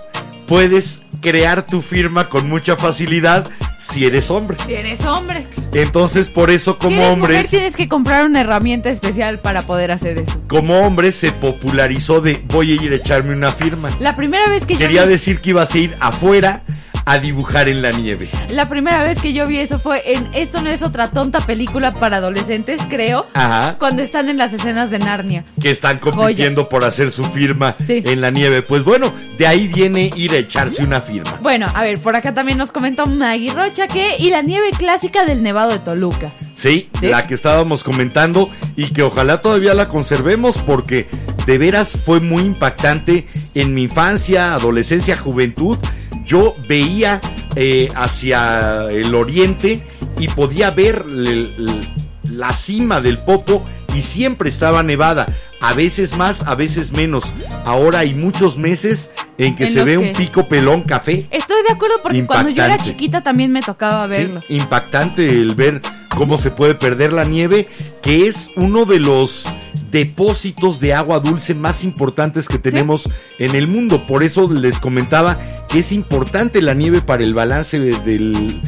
puedes 0.46 1.02
crear 1.20 1.64
tu 1.64 1.80
firma 1.80 2.28
con 2.28 2.48
mucha 2.48 2.76
facilidad 2.76 3.48
si 3.78 4.04
eres 4.04 4.30
hombre. 4.30 4.56
Si 4.66 4.74
eres 4.74 5.04
hombre. 5.06 5.46
Entonces 5.72 6.28
por 6.28 6.50
eso 6.50 6.72
si 6.72 6.78
como 6.78 6.96
mujer, 6.96 7.12
hombres 7.12 7.50
tienes 7.50 7.76
que 7.76 7.86
comprar 7.88 8.24
una 8.24 8.40
herramienta 8.40 8.88
especial 8.90 9.40
para 9.40 9.62
poder 9.62 9.90
hacer 9.92 10.18
eso. 10.18 10.40
como 10.48 10.78
hombre 10.80 11.12
se 11.12 11.30
popularizó 11.32 12.20
de 12.20 12.42
voy 12.46 12.72
a 12.72 12.74
ir 12.82 12.92
a 12.92 12.96
echarme 12.96 13.34
una 13.34 13.52
firma. 13.52 13.90
La 14.00 14.14
primera 14.16 14.48
vez 14.48 14.64
que 14.66 14.76
Quería 14.78 15.02
yo... 15.02 15.06
vi- 15.06 15.12
decir 15.12 15.40
que 15.40 15.50
ibas 15.50 15.74
a 15.74 15.78
ir 15.78 15.96
afuera 16.00 16.62
a 17.04 17.18
dibujar 17.18 17.70
en 17.70 17.80
la 17.80 17.90
nieve. 17.90 18.28
La 18.50 18.68
primera 18.68 19.02
vez 19.02 19.18
que 19.22 19.32
yo 19.32 19.46
vi 19.46 19.58
eso 19.58 19.78
fue 19.78 20.12
en 20.12 20.28
Esto 20.34 20.60
no 20.60 20.68
es 20.68 20.82
otra 20.82 21.10
tonta 21.10 21.40
película 21.40 21.94
para 21.94 22.18
adolescentes, 22.18 22.82
creo. 22.90 23.24
Ajá. 23.32 23.76
Cuando 23.78 24.02
están 24.02 24.28
en 24.28 24.36
las 24.36 24.52
escenas 24.52 24.90
de 24.90 24.98
Narnia. 24.98 25.44
Que 25.58 25.70
están 25.70 25.98
compitiendo 26.00 26.68
por 26.68 26.84
hacer 26.84 27.10
su 27.10 27.24
firma 27.24 27.76
Sí. 27.86 28.02
en 28.04 28.20
la 28.20 28.30
nieve. 28.30 28.60
Pues 28.60 28.84
bueno, 28.84 29.10
de 29.38 29.46
ahí 29.46 29.68
viene 29.68 30.10
ir 30.16 30.32
a 30.32 30.36
echarse 30.36 30.84
una 30.84 31.00
firma. 31.00 31.38
Bueno, 31.40 31.66
a 31.74 31.82
ver, 31.82 31.98
por 31.98 32.14
acá 32.14 32.34
también 32.34 32.58
nos 32.58 32.72
comentó 32.72 33.06
Maggie 33.06 33.52
Rocha 33.54 33.67
que 33.72 34.16
y 34.18 34.30
la 34.30 34.42
nieve 34.42 34.70
clásica 34.76 35.24
del 35.24 35.42
Nevado 35.42 35.70
de 35.72 35.78
Toluca. 35.78 36.32
Sí, 36.54 36.88
Sí. 36.98 37.06
la 37.08 37.26
que 37.26 37.34
estábamos 37.34 37.84
comentando 37.84 38.50
y 38.76 38.92
que 38.92 39.02
ojalá 39.02 39.40
todavía 39.40 39.74
la 39.74 39.88
conservemos 39.88 40.56
porque 40.58 41.06
de 41.46 41.58
veras 41.58 41.96
fue 42.04 42.20
muy 42.20 42.42
impactante 42.42 43.28
en 43.54 43.74
mi 43.74 43.84
infancia, 43.84 44.54
adolescencia, 44.54 45.16
juventud. 45.16 45.78
Yo 46.24 46.56
veía 46.68 47.20
eh, 47.56 47.88
hacia 47.94 48.86
el 48.90 49.14
oriente 49.14 49.86
y 50.18 50.28
podía 50.28 50.70
ver 50.70 51.04
la 51.06 52.52
cima 52.52 53.00
del 53.00 53.18
Popo 53.18 53.64
y 53.94 54.02
siempre 54.02 54.48
estaba 54.50 54.82
nevada. 54.82 55.26
A 55.60 55.74
veces 55.74 56.16
más, 56.16 56.42
a 56.46 56.54
veces 56.54 56.92
menos. 56.92 57.32
Ahora 57.64 58.00
hay 58.00 58.14
muchos 58.14 58.56
meses 58.56 59.10
en 59.38 59.56
que 59.56 59.64
En 59.64 59.72
se 59.72 59.84
ve 59.84 59.92
que- 59.92 59.98
un 59.98 60.12
pico 60.12 60.46
pelón 60.48 60.82
café. 60.82 61.26
Estoy 61.30 61.62
de 61.66 61.72
acuerdo 61.72 61.96
porque 62.02 62.24
cuando 62.26 62.50
yo 62.50 62.62
era 62.64 62.78
chiquita 62.78 63.22
también 63.22 63.50
me 63.52 63.60
tocaba 63.60 64.06
verlo. 64.06 64.42
Sí, 64.46 64.54
impactante 64.56 65.26
el 65.26 65.54
ver 65.54 65.80
cómo 66.16 66.38
se 66.38 66.50
puede 66.50 66.74
perder 66.74 67.12
la 67.12 67.24
nieve, 67.24 67.68
que 68.02 68.26
es 68.28 68.50
uno 68.56 68.84
de 68.84 69.00
los 69.00 69.44
depósitos 69.90 70.80
de 70.80 70.94
agua 70.94 71.18
dulce 71.20 71.54
más 71.54 71.82
importantes 71.84 72.46
que 72.48 72.58
tenemos 72.58 73.08
en 73.38 73.54
el 73.56 73.66
mundo. 73.68 74.06
Por 74.06 74.22
eso 74.22 74.50
les 74.52 74.78
comentaba 74.78 75.38
que 75.68 75.80
es 75.80 75.92
importante 75.92 76.62
la 76.62 76.74
nieve 76.74 77.00
para 77.00 77.24
el 77.24 77.34
balance 77.34 77.78
de- 77.78 77.98
del, 78.00 78.62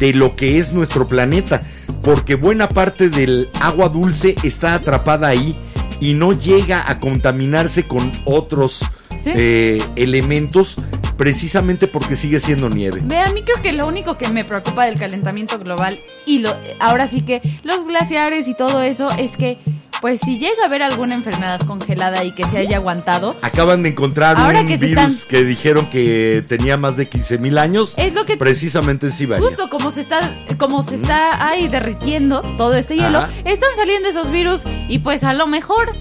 de 0.00 0.14
lo 0.14 0.34
que 0.36 0.58
es 0.58 0.72
nuestro 0.72 1.06
planeta, 1.08 1.60
porque 2.02 2.34
buena 2.34 2.68
parte 2.68 3.08
del 3.08 3.48
agua 3.60 3.88
dulce 3.88 4.34
está 4.42 4.74
atrapada 4.74 5.28
ahí 5.28 5.56
y 6.04 6.12
no 6.12 6.34
llega 6.34 6.90
a 6.90 7.00
contaminarse 7.00 7.88
con 7.88 8.12
otros 8.26 8.80
Sí. 9.22 9.30
eh, 9.34 9.82
elementos 9.96 10.76
precisamente 11.16 11.86
porque 11.86 12.16
sigue 12.16 12.40
siendo 12.40 12.68
nieve. 12.68 13.00
Ve, 13.04 13.18
a 13.20 13.30
mí 13.32 13.42
creo 13.42 13.62
que 13.62 13.72
lo 13.72 13.86
único 13.86 14.18
que 14.18 14.28
me 14.28 14.44
preocupa 14.44 14.84
del 14.86 14.98
calentamiento 14.98 15.58
global 15.58 16.00
y 16.26 16.40
lo, 16.40 16.54
ahora 16.80 17.06
sí 17.06 17.22
que 17.22 17.40
los 17.62 17.86
glaciares 17.86 18.48
y 18.48 18.54
todo 18.54 18.82
eso 18.82 19.08
es 19.16 19.36
que, 19.36 19.58
pues 20.00 20.20
si 20.20 20.38
llega 20.38 20.64
a 20.64 20.66
haber 20.66 20.82
alguna 20.82 21.14
enfermedad 21.14 21.60
congelada 21.60 22.24
y 22.24 22.32
que 22.34 22.44
se 22.44 22.58
haya 22.58 22.76
aguantado, 22.78 23.36
Acaban 23.42 23.80
de 23.82 23.90
encontrar 23.90 24.36
Ahora 24.36 24.60
un 24.62 24.66
que 24.68 24.76
virus 24.76 25.04
están- 25.04 25.28
que 25.28 25.44
dijeron 25.44 25.86
que 25.88 26.42
tenía 26.48 26.76
más 26.76 26.96
de 26.96 27.08
15 27.08 27.38
mil 27.38 27.58
años. 27.58 27.94
Es 27.96 28.12
lo 28.12 28.24
que- 28.24 28.36
Precisamente 28.36 29.06
en 29.06 29.12
Siberia. 29.12 29.42
justo 29.46 29.70
como 29.70 29.90
se 29.92 30.00
está, 30.00 30.36
como 30.58 30.82
se 30.82 30.96
está 30.96 31.48
ahí 31.48 31.68
derritiendo 31.68 32.42
todo 32.58 32.74
este 32.74 32.96
hielo, 32.96 33.18
Ajá. 33.18 33.30
están 33.44 33.70
saliendo 33.76 34.08
esos 34.08 34.30
virus 34.30 34.62
y 34.88 34.98
pues 34.98 35.22
a 35.24 35.32
lo 35.32 35.46
mejor 35.46 35.94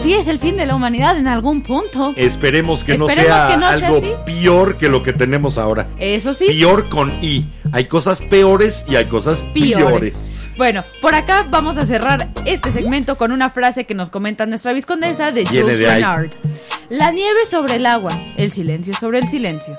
sí 0.00 0.14
es 0.14 0.28
el 0.28 0.38
fin 0.38 0.56
de 0.56 0.66
la 0.66 0.74
humanidad 0.74 1.16
en 1.18 1.28
algún 1.28 1.62
punto. 1.62 2.12
Esperemos 2.16 2.84
que 2.84 2.96
no 2.96 3.08
sea 3.08 3.48
que 3.50 3.56
no 3.56 3.68
sea 3.68 3.86
algo 3.86 3.98
así. 3.98 4.12
peor 4.24 4.76
que 4.78 4.88
lo 4.88 5.02
que 5.02 5.12
tenemos 5.12 5.58
ahora. 5.58 5.88
Eso 5.98 6.32
sí. 6.32 6.46
Peor 6.46 6.88
con 6.88 7.12
I. 7.22 7.48
Hay 7.72 7.86
cosas 7.86 8.20
peores 8.22 8.84
y 8.88 8.96
hay 8.96 9.06
cosas 9.06 9.44
peores. 9.54 10.30
Bueno, 10.56 10.84
por 11.00 11.14
acá 11.14 11.46
vamos 11.48 11.78
a 11.78 11.86
cerrar 11.86 12.30
este 12.44 12.72
segmento 12.72 13.16
con 13.16 13.30
una 13.30 13.50
frase 13.50 13.84
que 13.84 13.94
nos 13.94 14.10
comenta 14.10 14.44
nuestra 14.44 14.72
viscondesa 14.72 15.30
de 15.30 15.46
Jules. 15.46 15.78
Renard. 15.78 16.30
La 16.88 17.12
nieve 17.12 17.46
sobre 17.48 17.76
el 17.76 17.86
agua, 17.86 18.10
el 18.36 18.50
silencio 18.50 18.92
sobre 18.94 19.18
el 19.20 19.28
silencio. 19.28 19.78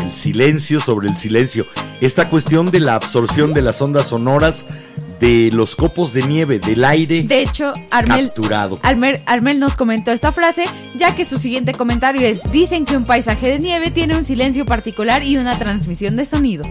El 0.00 0.12
silencio 0.12 0.78
sobre 0.78 1.08
el 1.08 1.16
silencio. 1.16 1.66
Esta 2.00 2.28
cuestión 2.28 2.70
de 2.70 2.80
la 2.80 2.94
absorción 2.94 3.52
de 3.52 3.62
las 3.62 3.80
ondas 3.82 4.08
sonoras 4.08 4.66
de 5.22 5.50
los 5.52 5.76
copos 5.76 6.12
de 6.12 6.24
nieve, 6.24 6.58
del 6.58 6.84
aire 6.84 7.22
De 7.22 7.42
hecho, 7.42 7.74
Armel, 7.92 8.26
capturado. 8.26 8.80
Armel, 8.82 9.20
Armel 9.24 9.60
nos 9.60 9.76
comentó 9.76 10.10
esta 10.10 10.32
frase, 10.32 10.64
ya 10.96 11.14
que 11.14 11.24
su 11.24 11.38
siguiente 11.38 11.74
comentario 11.74 12.26
es, 12.26 12.40
dicen 12.50 12.84
que 12.84 12.96
un 12.96 13.04
paisaje 13.04 13.52
de 13.52 13.60
nieve 13.60 13.92
tiene 13.92 14.16
un 14.16 14.24
silencio 14.24 14.66
particular 14.66 15.22
y 15.22 15.36
una 15.36 15.56
transmisión 15.56 16.16
de 16.16 16.24
sonido. 16.24 16.64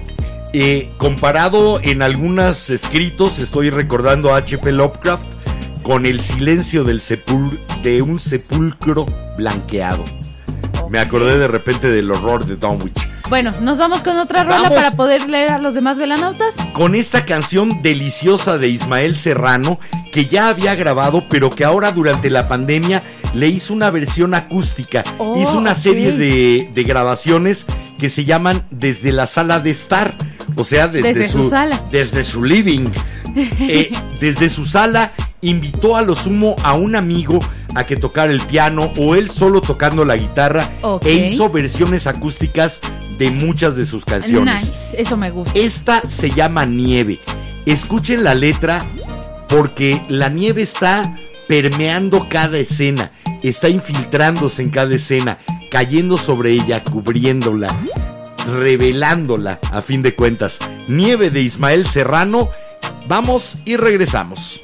Eh, 0.51 0.89
comparado 0.97 1.79
en 1.81 2.01
algunos 2.01 2.69
escritos, 2.69 3.39
estoy 3.39 3.69
recordando 3.69 4.33
a 4.33 4.39
H.P. 4.39 4.73
Lovecraft 4.73 5.23
con 5.81 6.05
el 6.05 6.19
silencio 6.19 6.83
del 6.83 6.99
sepul 6.99 7.57
de 7.83 8.01
un 8.01 8.19
sepulcro 8.19 9.05
blanqueado. 9.37 10.03
Me 10.89 10.99
acordé 10.99 11.37
de 11.37 11.47
repente 11.47 11.87
del 11.87 12.11
horror 12.11 12.45
de 12.45 12.57
Dunwich. 12.57 12.99
Bueno, 13.31 13.53
nos 13.61 13.77
vamos 13.77 14.03
con 14.03 14.17
otra 14.17 14.43
rola 14.43 14.63
Vamos. 14.63 14.77
para 14.77 14.91
poder 14.91 15.29
leer 15.29 15.53
a 15.53 15.57
los 15.57 15.73
demás 15.73 15.97
velanautas. 15.97 16.53
Con 16.73 16.95
esta 16.95 17.23
canción 17.23 17.81
deliciosa 17.81 18.57
de 18.57 18.67
Ismael 18.67 19.15
Serrano, 19.15 19.79
que 20.11 20.25
ya 20.25 20.49
había 20.49 20.75
grabado, 20.75 21.29
pero 21.29 21.49
que 21.49 21.63
ahora 21.63 21.93
durante 21.93 22.29
la 22.29 22.49
pandemia 22.49 23.03
le 23.33 23.47
hizo 23.47 23.73
una 23.73 23.89
versión 23.89 24.33
acústica. 24.33 25.05
Oh, 25.17 25.41
hizo 25.41 25.57
una 25.57 25.75
serie 25.75 26.11
de, 26.11 26.71
de 26.73 26.83
grabaciones 26.83 27.67
que 27.97 28.09
se 28.09 28.25
llaman 28.25 28.63
Desde 28.69 29.13
la 29.13 29.27
sala 29.27 29.61
de 29.61 29.69
estar. 29.69 30.13
O 30.57 30.65
sea, 30.65 30.89
desde, 30.89 31.13
Desde 31.13 31.31
su 31.31 31.49
sala. 31.49 31.81
Desde 31.89 32.25
su 32.25 32.43
living. 32.43 32.89
Eh, 33.33 33.93
desde 34.19 34.49
su 34.49 34.65
sala 34.65 35.09
invitó 35.39 35.95
a 35.95 36.01
lo 36.01 36.15
sumo 36.15 36.57
a 36.63 36.73
un 36.73 36.97
amigo 36.97 37.39
a 37.75 37.85
que 37.85 37.95
tocara 37.95 38.29
el 38.29 38.41
piano 38.41 38.91
o 38.97 39.15
él 39.15 39.29
solo 39.31 39.61
tocando 39.61 40.03
la 40.03 40.17
guitarra 40.17 40.69
e 41.05 41.13
hizo 41.13 41.49
versiones 41.49 42.07
acústicas 42.07 42.81
de 43.21 43.29
muchas 43.29 43.75
de 43.75 43.85
sus 43.85 44.03
canciones. 44.03 44.63
Nice, 44.63 44.99
eso 44.99 45.15
me 45.15 45.29
gusta. 45.29 45.53
Esta 45.53 46.01
se 46.01 46.31
llama 46.31 46.65
Nieve. 46.65 47.19
Escuchen 47.67 48.23
la 48.23 48.33
letra 48.33 48.83
porque 49.47 50.01
la 50.09 50.27
nieve 50.27 50.63
está 50.63 51.19
permeando 51.47 52.27
cada 52.29 52.57
escena, 52.57 53.11
está 53.43 53.69
infiltrándose 53.69 54.63
en 54.63 54.71
cada 54.71 54.95
escena, 54.95 55.37
cayendo 55.69 56.17
sobre 56.17 56.53
ella, 56.53 56.83
cubriéndola, 56.83 57.67
revelándola 58.57 59.59
a 59.71 59.83
fin 59.83 60.01
de 60.01 60.15
cuentas. 60.15 60.57
Nieve 60.87 61.29
de 61.29 61.41
Ismael 61.41 61.85
Serrano. 61.85 62.49
Vamos 63.07 63.59
y 63.65 63.77
regresamos. 63.77 64.59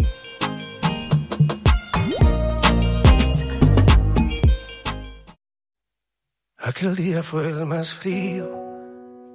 Aquel 6.67 6.97
día 6.97 7.23
fue 7.23 7.47
el 7.47 7.65
más 7.65 7.93
frío, 7.93 8.45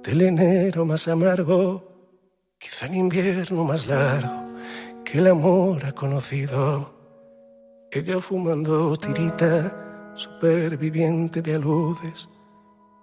del 0.03 0.21
enero 0.21 0.85
más 0.85 1.07
amargo, 1.07 1.83
quizá 2.59 2.85
el 2.85 2.93
invierno 2.93 3.63
más 3.63 3.87
largo 3.87 4.53
que 5.03 5.17
el 5.17 5.25
amor 5.25 5.83
ha 5.83 5.93
conocido. 5.93 6.93
Ella 7.89 8.21
fumando 8.21 8.95
tirita, 8.97 10.13
superviviente 10.13 11.41
de 11.41 11.55
aludes, 11.55 12.29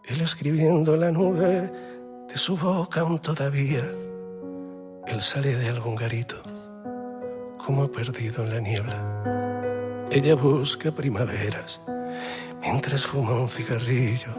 él 0.04 0.20
escribiendo 0.20 0.96
la 0.96 1.10
nube 1.10 1.72
de 2.28 2.38
su 2.38 2.56
boca 2.56 3.00
aún 3.00 3.18
todavía. 3.18 3.82
Él 5.08 5.20
sale 5.22 5.56
de 5.56 5.70
algún 5.70 5.96
garito, 5.96 6.40
como 7.66 7.90
perdido 7.90 8.44
en 8.44 8.50
la 8.50 8.60
niebla. 8.60 10.06
Ella 10.08 10.36
busca 10.36 10.92
primaveras 10.92 11.80
mientras 12.60 13.06
fuma 13.06 13.34
un 13.34 13.48
cigarrillo 13.48 14.32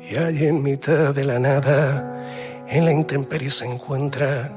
y 0.00 0.16
allí 0.16 0.46
en 0.46 0.62
mitad 0.62 1.14
de 1.14 1.24
la 1.24 1.38
nada, 1.38 2.64
en 2.68 2.84
la 2.84 2.92
intemperie 2.92 3.50
se 3.50 3.66
encuentran, 3.66 4.50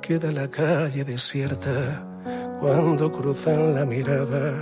queda 0.00 0.30
la 0.30 0.48
calle 0.48 1.04
desierta 1.04 2.06
cuando 2.60 3.10
cruzan 3.10 3.74
la 3.74 3.84
mirada. 3.84 4.54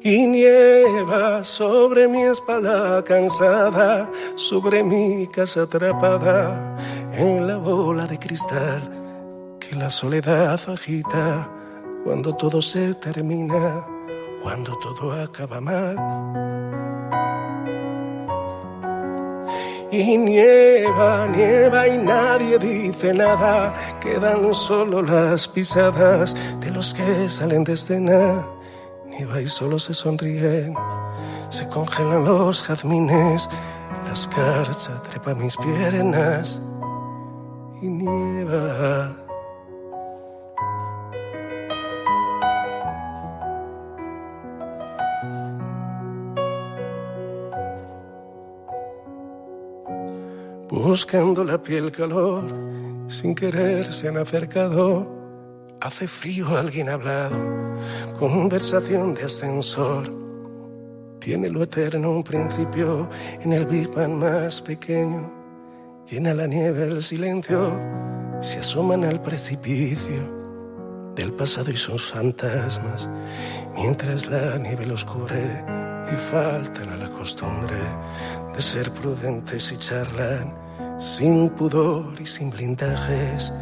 Y 0.00 0.26
nieva 0.26 1.42
sobre 1.42 2.06
mi 2.06 2.22
espalda 2.22 3.02
cansada, 3.02 4.10
sobre 4.36 4.82
mi 4.82 5.26
casa 5.28 5.62
atrapada 5.62 6.76
en 7.12 7.46
la 7.46 7.56
bola 7.56 8.06
de 8.06 8.18
cristal 8.18 8.90
que 9.58 9.74
la 9.74 9.88
soledad 9.88 10.60
agita 10.68 11.50
cuando 12.04 12.34
todo 12.36 12.60
se 12.60 12.92
termina, 12.94 13.86
cuando 14.44 14.76
todo 14.78 15.10
acaba 15.10 15.58
mal. 15.58 15.96
Y 19.90 20.18
nieva, 20.18 21.26
nieva 21.28 21.88
y 21.88 21.96
nadie 21.98 22.58
dice 22.58 23.14
nada, 23.14 23.74
quedan 24.00 24.52
solo 24.52 25.00
las 25.00 25.48
pisadas 25.48 26.36
de 26.60 26.70
los 26.70 26.92
que 26.92 27.28
salen 27.30 27.64
de 27.64 27.72
escena. 27.72 28.46
Nieva 29.06 29.40
y 29.40 29.46
solo 29.46 29.78
se 29.78 29.94
sonríen, 29.94 30.74
se 31.48 31.66
congelan 31.68 32.24
los 32.24 32.62
jazmines, 32.66 33.48
la 34.04 34.12
escarcha 34.12 35.02
trepa 35.08 35.34
mis 35.34 35.56
piernas 35.56 36.60
y 37.80 37.86
nieva. 37.86 39.23
Buscando 50.94 51.42
la 51.42 51.60
piel 51.60 51.90
calor, 51.90 52.44
sin 53.08 53.34
querer 53.34 53.92
se 53.92 54.06
han 54.06 54.16
acercado. 54.16 55.10
Hace 55.80 56.06
frío, 56.06 56.56
alguien 56.56 56.88
ha 56.88 56.92
hablado, 56.92 57.36
conversación 58.16 59.12
de 59.14 59.24
ascensor. 59.24 60.04
Tiene 61.18 61.48
lo 61.48 61.64
eterno 61.64 62.12
un 62.12 62.22
principio 62.22 63.10
en 63.42 63.54
el 63.54 63.66
Big 63.66 63.90
más 64.08 64.62
pequeño. 64.62 65.32
Llena 66.08 66.32
la 66.32 66.46
nieve 66.46 66.84
el 66.84 67.02
silencio, 67.02 67.72
se 68.40 68.60
asoman 68.60 69.02
al 69.04 69.20
precipicio 69.20 70.22
del 71.16 71.32
pasado 71.32 71.72
y 71.72 71.76
sus 71.76 72.12
fantasmas, 72.12 73.10
mientras 73.74 74.28
la 74.28 74.58
nieve 74.58 74.86
los 74.86 75.04
cubre 75.04 75.64
y 76.06 76.16
faltan 76.30 76.90
a 76.90 76.96
la 76.96 77.10
costumbre 77.10 77.80
de 78.54 78.62
ser 78.62 78.92
prudentes 78.92 79.72
y 79.72 79.76
charlan 79.78 80.63
sin 80.98 81.50
pudor 81.50 82.20
y 82.20 82.26
sin 82.26 82.50
blindajes. 82.50 83.52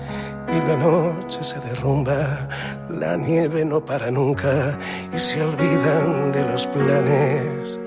Y 0.48 0.68
la 0.68 0.76
noche 0.76 1.42
se 1.42 1.58
derrumba, 1.60 2.48
la 2.90 3.16
nieve 3.16 3.64
no 3.64 3.84
para 3.84 4.10
nunca 4.10 4.78
y 5.12 5.18
se 5.18 5.42
olvidan 5.42 6.32
de 6.32 6.42
los 6.44 6.66
planes 6.66 7.80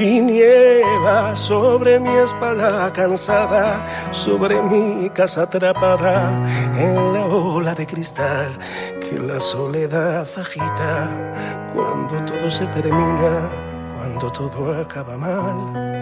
y 0.00 0.18
nieva 0.18 1.36
sobre 1.36 2.00
mi 2.00 2.16
espalda 2.16 2.90
cansada, 2.90 4.12
sobre 4.12 4.62
mi 4.62 5.10
casa 5.10 5.42
atrapada 5.42 6.32
en 6.78 7.12
la 7.12 7.26
ola 7.26 7.74
de 7.74 7.86
cristal 7.86 8.56
que 8.98 9.18
la 9.18 9.38
soledad 9.38 10.26
agita 10.38 11.72
cuando 11.74 12.16
todo 12.24 12.50
se 12.50 12.64
termina, 12.68 13.50
cuando 13.98 14.32
todo 14.32 14.80
acaba 14.80 15.18
mal. 15.18 15.99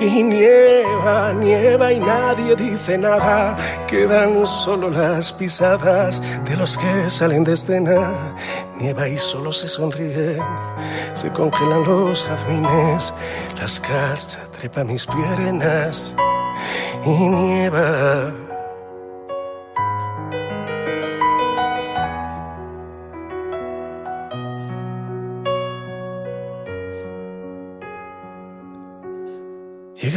Y 0.00 0.22
nieva, 0.22 1.32
nieva 1.32 1.92
y 1.92 1.98
nadie 1.98 2.54
dice 2.54 2.96
nada, 2.96 3.56
quedan 3.88 4.46
solo 4.46 4.90
las 4.90 5.32
pisadas 5.32 6.22
de 6.44 6.56
los 6.56 6.78
que 6.78 7.10
salen 7.10 7.42
de 7.42 7.54
escena. 7.54 8.36
Nieva 8.76 9.08
y 9.08 9.18
solo 9.18 9.52
se 9.52 9.66
sonríen, 9.66 10.42
se 11.14 11.30
congelan 11.30 11.82
los 11.84 12.24
jazmines, 12.24 13.12
la 13.56 13.64
escarcha 13.64 14.38
trepa 14.56 14.84
mis 14.84 15.04
piernas 15.04 16.14
y 17.04 17.28
nieva. 17.28 18.47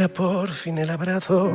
Por 0.08 0.48
fin 0.48 0.78
el 0.78 0.90
abrazo, 0.90 1.52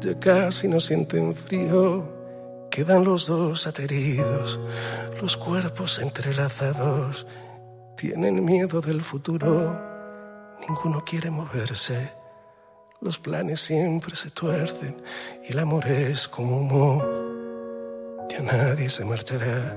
ya 0.00 0.18
casi 0.18 0.66
no 0.66 0.80
sienten 0.80 1.34
frío. 1.34 2.68
Quedan 2.70 3.04
los 3.04 3.26
dos 3.26 3.66
ateridos, 3.66 4.58
los 5.20 5.36
cuerpos 5.36 5.98
entrelazados. 5.98 7.26
Tienen 7.96 8.44
miedo 8.44 8.80
del 8.80 9.02
futuro, 9.02 9.78
ninguno 10.66 11.04
quiere 11.04 11.30
moverse. 11.30 12.12
Los 13.02 13.18
planes 13.18 13.60
siempre 13.60 14.16
se 14.16 14.30
tuercen 14.30 15.02
y 15.46 15.52
el 15.52 15.58
amor 15.58 15.86
es 15.86 16.28
como 16.28 16.58
humo. 16.58 17.04
Ya 18.30 18.40
nadie 18.40 18.88
se 18.88 19.04
marchará, 19.04 19.76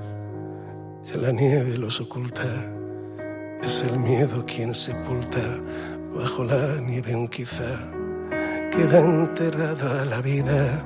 ya 1.04 1.16
la 1.16 1.32
nieve 1.32 1.76
los 1.76 2.00
oculta. 2.00 2.46
Es 3.62 3.82
el 3.82 3.98
miedo 3.98 4.44
quien 4.46 4.74
sepulta 4.74 5.40
bajo 6.14 6.44
la 6.44 6.80
nieve 6.80 7.14
un 7.14 7.28
quizá. 7.28 7.78
Queda 8.70 9.00
enterrada 9.00 10.04
la 10.04 10.20
vida 10.20 10.84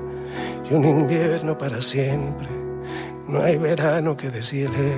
y 0.69 0.75
un 0.75 0.85
invierno 0.85 1.57
para 1.57 1.81
siempre. 1.81 2.49
No 3.27 3.43
hay 3.43 3.59
verano 3.59 4.17
que 4.17 4.31
deshiele 4.31 4.95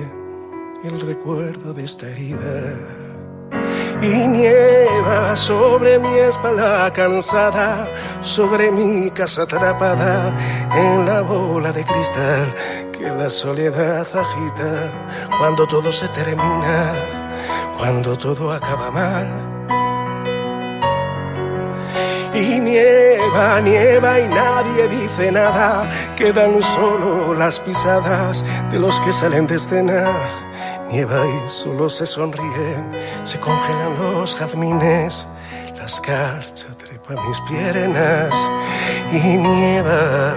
el 0.83 0.99
recuerdo 1.01 1.73
de 1.73 1.83
esta 1.83 2.07
herida. 2.07 2.75
Y 4.01 4.27
nieva 4.27 5.37
sobre 5.37 5.99
mi 5.99 6.17
espalda 6.17 6.91
cansada, 6.91 7.87
sobre 8.21 8.71
mi 8.71 9.11
casa 9.11 9.43
atrapada 9.43 10.33
en 10.75 11.05
la 11.05 11.21
bola 11.21 11.71
de 11.71 11.83
cristal 11.83 12.53
que 12.91 13.09
la 13.09 13.29
soledad 13.29 14.07
agita 14.13 14.91
cuando 15.37 15.67
todo 15.67 15.93
se 15.93 16.07
termina, 16.09 16.93
cuando 17.77 18.17
todo 18.17 18.51
acaba 18.51 18.89
mal. 18.89 19.50
Y 22.33 22.59
nieva, 22.59 23.59
nieva 23.59 24.19
y 24.19 24.27
nadie 24.27 24.87
dice 24.87 25.31
nada, 25.31 25.89
quedan 26.15 26.61
solo 26.61 27.33
las 27.33 27.59
pisadas 27.59 28.43
de 28.71 28.79
los 28.79 28.99
que 29.01 29.11
salen 29.11 29.47
de 29.47 29.55
escena. 29.55 30.09
Nieva 30.89 31.25
y 31.25 31.49
solo 31.49 31.89
se 31.89 32.05
sonríen, 32.05 32.91
se 33.23 33.39
congelan 33.39 33.97
los 33.99 34.35
jazmines, 34.35 35.27
la 35.75 35.85
escarcha 35.85 36.67
trepa 36.77 37.21
mis 37.21 37.39
piernas 37.41 38.33
y 39.11 39.37
nieva. 39.37 40.35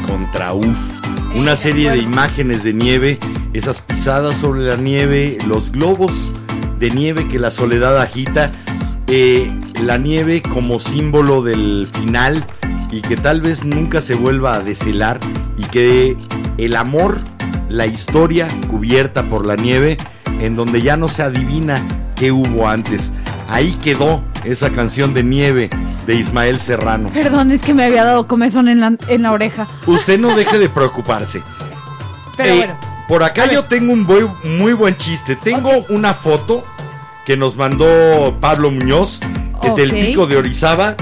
Y 0.00 0.06
recontra 0.06 0.52
uf. 0.52 1.00
Una 1.34 1.56
serie 1.56 1.90
de 1.90 1.98
imágenes 1.98 2.64
de 2.64 2.72
nieve, 2.72 3.18
esas 3.52 3.80
pisadas 3.80 4.36
sobre 4.36 4.62
la 4.62 4.76
nieve, 4.76 5.38
los 5.46 5.70
globos 5.70 6.32
de 6.78 6.90
nieve 6.90 7.28
que 7.28 7.38
la 7.38 7.50
soledad 7.50 8.00
agita, 8.00 8.50
eh, 9.06 9.50
la 9.82 9.96
nieve 9.98 10.42
como 10.42 10.80
símbolo 10.80 11.42
del 11.42 11.88
final 11.92 12.44
y 12.90 13.00
que 13.02 13.16
tal 13.16 13.40
vez 13.40 13.64
nunca 13.64 14.00
se 14.00 14.14
vuelva 14.14 14.54
a 14.54 14.60
deshelar 14.60 15.20
y 15.56 15.62
que 15.64 16.16
el 16.58 16.76
amor, 16.76 17.18
la 17.68 17.86
historia 17.86 18.48
cubierta 18.68 19.28
por 19.28 19.46
la 19.46 19.56
nieve, 19.56 19.96
en 20.40 20.56
donde 20.56 20.82
ya 20.82 20.96
no 20.96 21.08
se 21.08 21.22
adivina 21.22 21.86
qué 22.16 22.32
hubo 22.32 22.68
antes. 22.68 23.12
Ahí 23.48 23.72
quedó 23.82 24.22
esa 24.44 24.70
canción 24.70 25.14
de 25.14 25.22
nieve 25.22 25.70
de 26.06 26.14
Ismael 26.14 26.60
Serrano. 26.60 27.08
Perdón, 27.12 27.50
es 27.52 27.62
que 27.62 27.74
me 27.74 27.84
había 27.84 28.04
dado 28.04 28.26
comezón 28.26 28.68
en 28.68 28.80
la, 28.80 28.94
en 29.08 29.22
la 29.22 29.32
oreja. 29.32 29.66
Usted 29.86 30.18
no 30.18 30.34
deje 30.36 30.58
de 30.58 30.68
preocuparse. 30.70 31.42
Pero 32.36 32.52
Eh, 32.52 32.56
bueno. 32.56 32.74
Por 33.08 33.24
acá 33.24 33.50
yo 33.50 33.64
tengo 33.64 33.92
un 33.92 34.06
muy 34.44 34.72
buen 34.72 34.96
chiste. 34.96 35.34
Tengo 35.34 35.84
una 35.88 36.14
foto 36.14 36.62
que 37.26 37.36
nos 37.36 37.56
mandó 37.56 38.36
Pablo 38.40 38.70
Muñoz 38.70 39.18
del 39.76 39.90
Pico 39.90 40.26
de 40.28 40.36
Orizaba. 40.36 40.94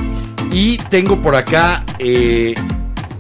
Y 0.51 0.79
tengo 0.79 1.21
por 1.21 1.35
acá 1.37 1.85
eh, 1.99 2.55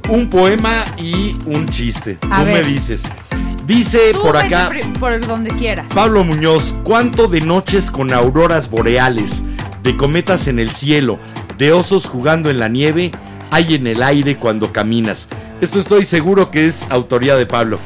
un 0.08 0.30
poema 0.30 0.86
y 0.96 1.36
un 1.44 1.68
chiste. 1.68 2.16
A 2.30 2.38
Tú 2.38 2.44
me 2.46 2.62
dices. 2.62 3.02
Dice 3.66 3.98
Tú 4.14 4.22
por 4.22 4.38
acá 4.38 4.70
por 4.98 5.20
donde 5.26 5.50
quieras. 5.50 5.86
Pablo 5.94 6.24
Muñoz, 6.24 6.74
¿cuánto 6.82 7.28
de 7.28 7.42
noches 7.42 7.90
con 7.90 8.14
auroras 8.14 8.70
boreales, 8.70 9.42
de 9.82 9.94
cometas 9.98 10.48
en 10.48 10.58
el 10.58 10.70
cielo, 10.70 11.18
de 11.58 11.72
osos 11.72 12.06
jugando 12.06 12.50
en 12.50 12.58
la 12.58 12.68
nieve, 12.68 13.10
hay 13.50 13.74
en 13.74 13.86
el 13.86 14.02
aire 14.02 14.36
cuando 14.36 14.72
caminas? 14.72 15.28
Esto 15.60 15.80
estoy 15.80 16.04
seguro 16.04 16.50
que 16.50 16.66
es 16.66 16.84
autoría 16.88 17.34
de 17.34 17.46
Pablo. 17.46 17.80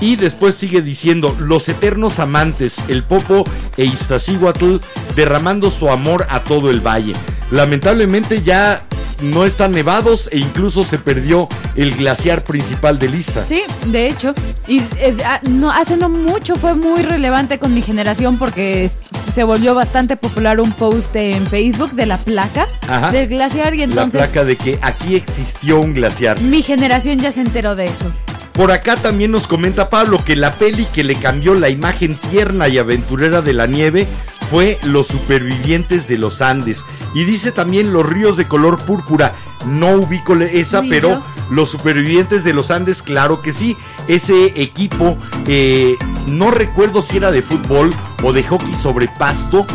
Y 0.00 0.16
después 0.16 0.54
sigue 0.54 0.80
diciendo, 0.82 1.34
los 1.38 1.68
eternos 1.68 2.18
amantes, 2.18 2.76
el 2.88 3.02
Popo 3.04 3.44
e 3.76 3.84
Iztaccíhuatl, 3.84 4.76
derramando 5.16 5.70
su 5.70 5.88
amor 5.90 6.26
a 6.30 6.44
todo 6.44 6.70
el 6.70 6.80
valle. 6.80 7.14
Lamentablemente 7.50 8.42
ya 8.42 8.84
no 9.22 9.44
están 9.44 9.72
nevados 9.72 10.28
e 10.30 10.38
incluso 10.38 10.84
se 10.84 10.98
perdió 10.98 11.48
el 11.74 11.96
glaciar 11.96 12.44
principal 12.44 12.98
de 13.00 13.08
Lista. 13.08 13.44
Sí, 13.48 13.62
de 13.86 14.06
hecho. 14.06 14.32
Y 14.68 14.78
eh, 14.96 15.16
ah, 15.24 15.40
no, 15.50 15.70
hace 15.72 15.96
no 15.96 16.08
mucho 16.08 16.54
fue 16.54 16.74
muy 16.74 17.02
relevante 17.02 17.58
con 17.58 17.74
mi 17.74 17.82
generación 17.82 18.38
porque 18.38 18.88
se 19.34 19.42
volvió 19.42 19.74
bastante 19.74 20.16
popular 20.16 20.60
un 20.60 20.72
post 20.72 21.14
en 21.16 21.46
Facebook 21.48 21.92
de 21.92 22.06
la 22.06 22.18
placa 22.18 22.68
Ajá. 22.88 23.10
del 23.10 23.28
glaciar 23.28 23.74
y 23.74 23.78
La 23.78 23.84
entonces 23.84 24.20
placa 24.20 24.44
de 24.44 24.56
que 24.56 24.78
aquí 24.82 25.16
existió 25.16 25.80
un 25.80 25.94
glaciar. 25.94 26.40
mi 26.40 26.62
generación 26.62 27.18
ya 27.18 27.32
se 27.32 27.40
enteró 27.40 27.74
de 27.74 27.86
eso. 27.86 28.12
Por 28.58 28.72
acá 28.72 28.96
también 28.96 29.30
nos 29.30 29.46
comenta 29.46 29.88
Pablo 29.88 30.24
que 30.24 30.34
la 30.34 30.54
peli 30.56 30.84
que 30.86 31.04
le 31.04 31.14
cambió 31.14 31.54
la 31.54 31.68
imagen 31.68 32.16
tierna 32.16 32.66
y 32.66 32.78
aventurera 32.78 33.40
de 33.40 33.52
la 33.52 33.68
nieve 33.68 34.08
fue 34.50 34.80
Los 34.82 35.06
Supervivientes 35.06 36.08
de 36.08 36.18
los 36.18 36.42
Andes. 36.42 36.84
Y 37.14 37.22
dice 37.22 37.52
también 37.52 37.92
Los 37.92 38.04
Ríos 38.04 38.36
de 38.36 38.48
Color 38.48 38.80
Púrpura. 38.80 39.32
No 39.64 39.92
ubico 39.92 40.34
esa, 40.34 40.82
pero 40.82 41.08
yo. 41.08 41.22
Los 41.50 41.70
Supervivientes 41.70 42.42
de 42.42 42.52
los 42.52 42.72
Andes, 42.72 43.00
claro 43.00 43.42
que 43.42 43.52
sí. 43.52 43.76
Ese 44.08 44.60
equipo, 44.60 45.16
eh, 45.46 45.94
no 46.26 46.50
recuerdo 46.50 47.00
si 47.00 47.18
era 47.18 47.30
de 47.30 47.42
fútbol 47.42 47.94
o 48.24 48.32
de 48.32 48.42
hockey 48.42 48.74
sobre 48.74 49.06
pasto, 49.06 49.68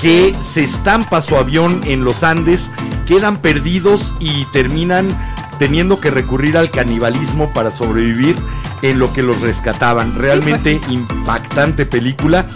que 0.00 0.34
se 0.40 0.64
estampa 0.64 1.20
su 1.20 1.36
avión 1.36 1.82
en 1.84 2.04
los 2.04 2.22
Andes, 2.22 2.70
quedan 3.06 3.36
perdidos 3.42 4.14
y 4.18 4.46
terminan 4.46 5.14
teniendo 5.60 6.00
que 6.00 6.10
recurrir 6.10 6.56
al 6.56 6.70
canibalismo 6.70 7.52
para 7.52 7.70
sobrevivir 7.70 8.34
en 8.80 8.98
lo 8.98 9.12
que 9.12 9.22
los 9.22 9.42
rescataban. 9.42 10.14
Realmente 10.16 10.80
impactante 10.88 11.84
película. 11.84 12.46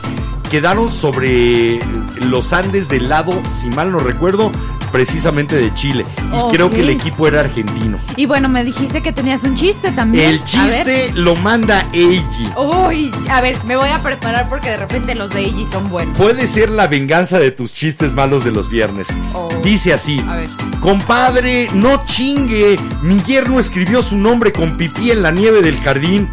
Quedaron 0.51 0.91
sobre 0.91 1.81
los 2.23 2.55
Andes 2.55 2.89
del 2.89 3.11
lado, 3.11 3.43
si 3.51 3.69
mal 3.69 3.93
no 3.93 3.99
recuerdo, 3.99 4.51
precisamente 4.91 5.55
de 5.55 5.75
Chile. 5.75 6.07
Y 6.33 6.55
creo 6.55 6.71
que 6.71 6.81
el 6.81 6.89
equipo 6.89 7.29
era 7.29 7.41
argentino. 7.41 7.99
Y 8.17 8.25
bueno, 8.25 8.49
me 8.49 8.65
dijiste 8.65 9.03
que 9.03 9.13
tenías 9.13 9.43
un 9.43 9.55
chiste 9.55 9.93
también. 9.93 10.31
El 10.31 10.45
chiste 10.45 11.13
lo 11.15 11.37
manda 11.37 11.87
Eiji. 11.93 12.53
Uy, 12.57 13.13
a 13.29 13.43
ver, 13.43 13.63
me 13.65 13.77
voy 13.77 13.91
a 13.91 14.03
preparar 14.03 14.49
porque 14.49 14.71
de 14.71 14.79
repente 14.79 15.15
los 15.15 15.29
de 15.29 15.41
Eiji 15.41 15.67
son 15.67 15.91
buenos. 15.91 16.17
Puede 16.17 16.49
ser 16.49 16.71
la 16.71 16.87
venganza 16.87 17.39
de 17.39 17.51
tus 17.51 17.75
chistes 17.75 18.15
malos 18.15 18.47
de 18.47 18.53
los 18.53 18.71
viernes. 18.71 19.09
Oh. 19.35 19.54
Dice 19.65 19.95
así. 19.95 20.23
A 20.29 20.37
ver. 20.37 20.49
Compadre, 20.81 21.69
no 21.73 22.05
chingue. 22.05 22.79
Mi 23.03 23.21
yerno 23.23 23.59
escribió 23.59 24.03
su 24.03 24.17
nombre 24.17 24.53
con 24.53 24.77
pipí 24.77 25.11
en 25.11 25.23
la 25.23 25.31
nieve 25.31 25.63
del 25.63 25.79
jardín. 25.81 26.29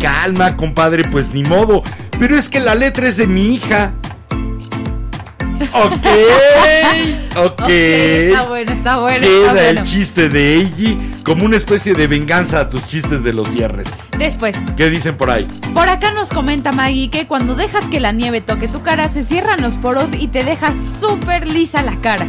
Calma, 0.00 0.56
compadre, 0.56 1.04
pues 1.04 1.34
ni 1.34 1.42
modo. 1.42 1.82
Pero 2.18 2.36
es 2.38 2.48
que 2.48 2.60
la 2.60 2.74
letra 2.76 3.08
es 3.08 3.16
de 3.16 3.26
mi 3.26 3.54
hija. 3.54 3.92
Ok. 5.72 6.06
Ok. 7.38 7.68
Está 7.68 8.46
bueno, 8.46 8.72
está 8.72 8.96
bueno. 8.96 9.16
está 9.16 9.28
Queda 9.28 9.52
bueno. 9.52 9.80
el 9.80 9.82
chiste 9.82 10.30
de 10.30 10.54
Eiji 10.54 10.98
como 11.22 11.44
una 11.44 11.58
especie 11.58 11.92
de 11.92 12.06
venganza 12.06 12.60
a 12.60 12.70
tus 12.70 12.86
chistes 12.86 13.22
de 13.22 13.34
los 13.34 13.52
viernes. 13.52 13.86
Después, 14.26 14.56
¿Qué 14.76 14.90
dicen 14.90 15.16
por 15.16 15.30
ahí? 15.30 15.46
por 15.72 15.88
acá 15.88 16.10
nos 16.12 16.28
comenta 16.30 16.72
Maggie 16.72 17.10
que 17.10 17.28
cuando 17.28 17.54
dejas 17.54 17.84
que 17.86 18.00
la 18.00 18.10
nieve 18.10 18.40
toque 18.40 18.66
tu 18.66 18.82
cara, 18.82 19.08
se 19.08 19.22
cierran 19.22 19.62
los 19.62 19.74
poros 19.74 20.10
y 20.18 20.26
te 20.26 20.42
deja 20.42 20.72
súper 21.00 21.46
lisa 21.48 21.80
la 21.82 22.00
cara. 22.00 22.26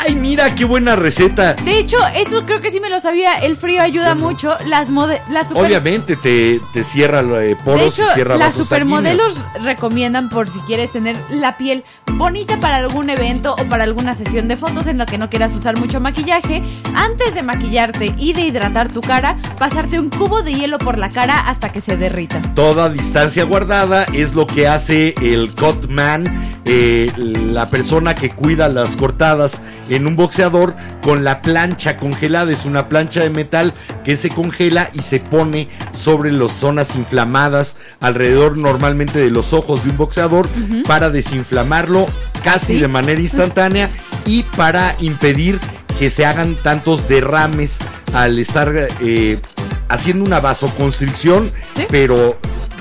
Ay, 0.00 0.14
mira 0.16 0.54
qué 0.54 0.64
buena 0.66 0.94
receta. 0.96 1.54
De 1.54 1.78
hecho, 1.78 1.96
eso 2.14 2.44
creo 2.44 2.60
que 2.60 2.70
sí 2.70 2.80
me 2.80 2.90
lo 2.90 3.00
sabía. 3.00 3.38
El 3.38 3.56
frío 3.56 3.80
ayuda 3.80 4.14
mucho. 4.14 4.54
Las, 4.66 4.90
las 5.30 5.48
super- 5.48 5.64
Obviamente 5.64 6.16
te, 6.16 6.60
te 6.74 6.84
cierra 6.84 7.20
eh, 7.20 7.48
De 7.48 7.56
poros 7.56 7.98
hecho, 7.98 8.08
y 8.10 8.14
cierra 8.14 8.36
las 8.36 8.54
supermodelos 8.54 9.34
sanguíneos. 9.34 9.64
recomiendan 9.64 10.28
por 10.28 10.50
si 10.50 10.58
quieres 10.60 10.90
tener 10.92 11.16
la 11.30 11.56
piel 11.56 11.84
bonita 12.14 12.58
para 12.60 12.76
algún 12.76 13.08
evento 13.08 13.54
o 13.58 13.64
para 13.68 13.84
alguna 13.84 14.14
sesión 14.14 14.48
de 14.48 14.56
fotos 14.56 14.86
en 14.88 14.98
la 14.98 15.06
que 15.06 15.16
no 15.16 15.30
quieras 15.30 15.54
usar 15.54 15.78
mucho 15.78 16.00
maquillaje. 16.00 16.62
Antes 16.94 17.34
de 17.34 17.42
maquillarte 17.42 18.14
y 18.18 18.32
de 18.34 18.42
hidratar 18.42 18.92
tu 18.92 19.00
cara, 19.00 19.36
pasarte 19.58 19.98
un 19.98 20.10
cubo 20.10 20.42
de 20.42 20.52
hielo 20.52 20.78
por 20.78 20.98
la 20.98 21.10
cara 21.10 21.37
hasta 21.40 21.72
que 21.72 21.80
se 21.80 21.96
derrita. 21.96 22.40
Toda 22.54 22.88
distancia 22.88 23.44
guardada 23.44 24.04
es 24.12 24.34
lo 24.34 24.46
que 24.46 24.68
hace 24.68 25.14
el 25.20 25.54
cut 25.54 25.88
man, 25.88 26.24
eh, 26.64 27.10
la 27.16 27.68
persona 27.68 28.14
que 28.14 28.30
cuida 28.30 28.68
las 28.68 28.96
cortadas 28.96 29.60
en 29.88 30.06
un 30.06 30.16
boxeador 30.16 30.74
con 31.02 31.24
la 31.24 31.42
plancha 31.42 31.96
congelada. 31.96 32.52
Es 32.52 32.64
una 32.64 32.88
plancha 32.88 33.20
de 33.20 33.30
metal 33.30 33.74
que 34.04 34.16
se 34.16 34.30
congela 34.30 34.90
y 34.94 35.02
se 35.02 35.20
pone 35.20 35.68
sobre 35.92 36.32
las 36.32 36.52
zonas 36.52 36.94
inflamadas 36.94 37.76
alrededor 38.00 38.56
normalmente 38.56 39.18
de 39.18 39.30
los 39.30 39.52
ojos 39.52 39.84
de 39.84 39.90
un 39.90 39.96
boxeador 39.96 40.48
para 40.86 41.10
desinflamarlo 41.10 42.06
casi 42.42 42.74
¿Sí? 42.74 42.80
de 42.80 42.88
manera 42.88 43.20
instantánea 43.20 43.88
y 44.26 44.42
para 44.42 44.94
impedir 45.00 45.58
que 45.98 46.10
se 46.10 46.24
hagan 46.24 46.56
tantos 46.62 47.08
derrames 47.08 47.78
al 48.12 48.38
estar 48.38 48.88
eh, 49.00 49.40
haciendo 49.88 50.24
una 50.24 50.40
vasoconstricción, 50.40 51.52
Sí. 51.76 51.84
pero 51.88 52.38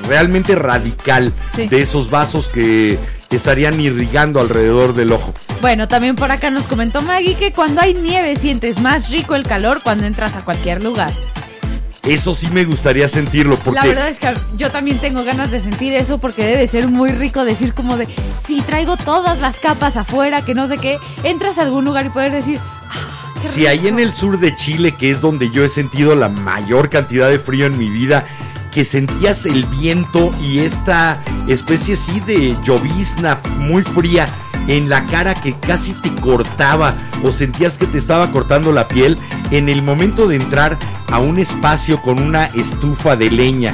realmente 0.07 0.55
radical 0.55 1.33
Sí. 1.55 1.67
de 1.67 1.81
esos 1.81 2.09
vasos 2.09 2.47
que 2.49 2.97
estarían 3.29 3.79
irrigando 3.81 4.39
alrededor 4.39 4.93
del 4.93 5.11
ojo. 5.11 5.33
Bueno, 5.61 5.87
también 5.87 6.15
por 6.15 6.31
acá 6.31 6.49
nos 6.49 6.63
comentó 6.63 7.01
Maggie 7.01 7.35
que 7.35 7.51
cuando 7.51 7.81
hay 7.81 7.93
nieve 7.93 8.35
sientes 8.35 8.79
más 8.79 9.09
rico 9.09 9.35
el 9.35 9.43
calor 9.43 9.81
cuando 9.83 10.05
entras 10.05 10.35
a 10.35 10.45
cualquier 10.45 10.83
lugar. 10.83 11.11
Eso 12.03 12.33
sí 12.33 12.47
me 12.53 12.63
gustaría 12.63 13.09
sentirlo 13.09 13.57
porque 13.57 13.81
La 13.81 13.85
verdad 13.85 14.07
es 14.07 14.17
que 14.17 14.33
yo 14.55 14.71
también 14.71 14.97
tengo 14.99 15.25
ganas 15.25 15.51
de 15.51 15.59
sentir 15.59 15.93
eso 15.93 16.19
porque 16.19 16.45
debe 16.45 16.65
ser 16.67 16.87
muy 16.87 17.09
rico 17.09 17.43
decir 17.43 17.73
como 17.73 17.97
de 17.97 18.07
si 18.45 18.61
traigo 18.61 18.95
todas 18.95 19.39
las 19.39 19.59
capas 19.59 19.97
afuera, 19.97 20.41
que 20.45 20.53
no 20.55 20.67
sé 20.69 20.77
qué, 20.77 20.99
entras 21.23 21.57
a 21.57 21.63
algún 21.63 21.83
lugar 21.83 22.05
y 22.05 22.09
poder 22.09 22.31
decir, 22.31 22.59
"Ah, 22.89 23.26
si 23.39 23.67
ahí 23.67 23.77
rico". 23.77 23.89
en 23.89 23.99
el 23.99 24.13
sur 24.13 24.39
de 24.39 24.55
Chile, 24.55 24.95
que 24.97 25.11
es 25.11 25.21
donde 25.21 25.49
yo 25.49 25.63
he 25.63 25.69
sentido 25.69 26.15
la 26.15 26.29
mayor 26.29 26.89
cantidad 26.89 27.29
de 27.29 27.39
frío 27.39 27.65
en 27.65 27.77
mi 27.77 27.89
vida, 27.89 28.25
que 28.71 28.85
sentías 28.85 29.45
el 29.45 29.65
viento 29.65 30.31
y 30.41 30.59
esta 30.59 31.23
especie 31.47 31.95
sí 31.95 32.19
de 32.21 32.55
llovizna 32.63 33.39
muy 33.57 33.83
fría 33.83 34.27
en 34.67 34.89
la 34.89 35.05
cara 35.05 35.33
que 35.33 35.53
casi 35.53 35.93
te 35.93 36.13
cortaba 36.13 36.95
o 37.23 37.31
sentías 37.31 37.77
que 37.77 37.87
te 37.87 37.97
estaba 37.97 38.31
cortando 38.31 38.71
la 38.71 38.87
piel 38.87 39.17
en 39.51 39.69
el 39.69 39.81
momento 39.81 40.27
de 40.27 40.35
entrar 40.35 40.77
a 41.09 41.19
un 41.19 41.39
espacio 41.39 42.01
con 42.01 42.21
una 42.21 42.45
estufa 42.45 43.15
de 43.15 43.31
leña 43.31 43.73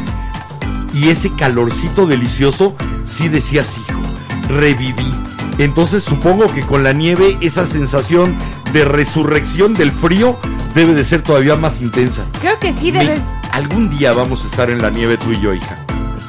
y 0.93 1.09
ese 1.09 1.33
calorcito 1.33 2.05
delicioso, 2.05 2.75
sí 3.03 3.27
decías, 3.27 3.77
hijo, 3.77 4.01
reviví. 4.47 5.32
Entonces 5.57 6.03
supongo 6.03 6.51
que 6.51 6.61
con 6.61 6.83
la 6.83 6.93
nieve 6.93 7.37
esa 7.41 7.65
sensación 7.65 8.35
de 8.71 8.85
resurrección 8.85 9.73
del 9.75 9.91
frío 9.91 10.37
debe 10.73 10.93
de 10.95 11.05
ser 11.05 11.21
todavía 11.21 11.55
más 11.55 11.81
intensa. 11.81 12.25
Creo 12.41 12.57
que 12.59 12.73
sí 12.73 12.91
debe. 12.91 13.15
algún 13.51 13.89
día 13.95 14.13
vamos 14.13 14.43
a 14.43 14.47
estar 14.47 14.69
en 14.69 14.81
la 14.81 14.89
nieve 14.89 15.17
tú 15.17 15.31
y 15.31 15.39
yo, 15.39 15.53
hija. 15.53 15.77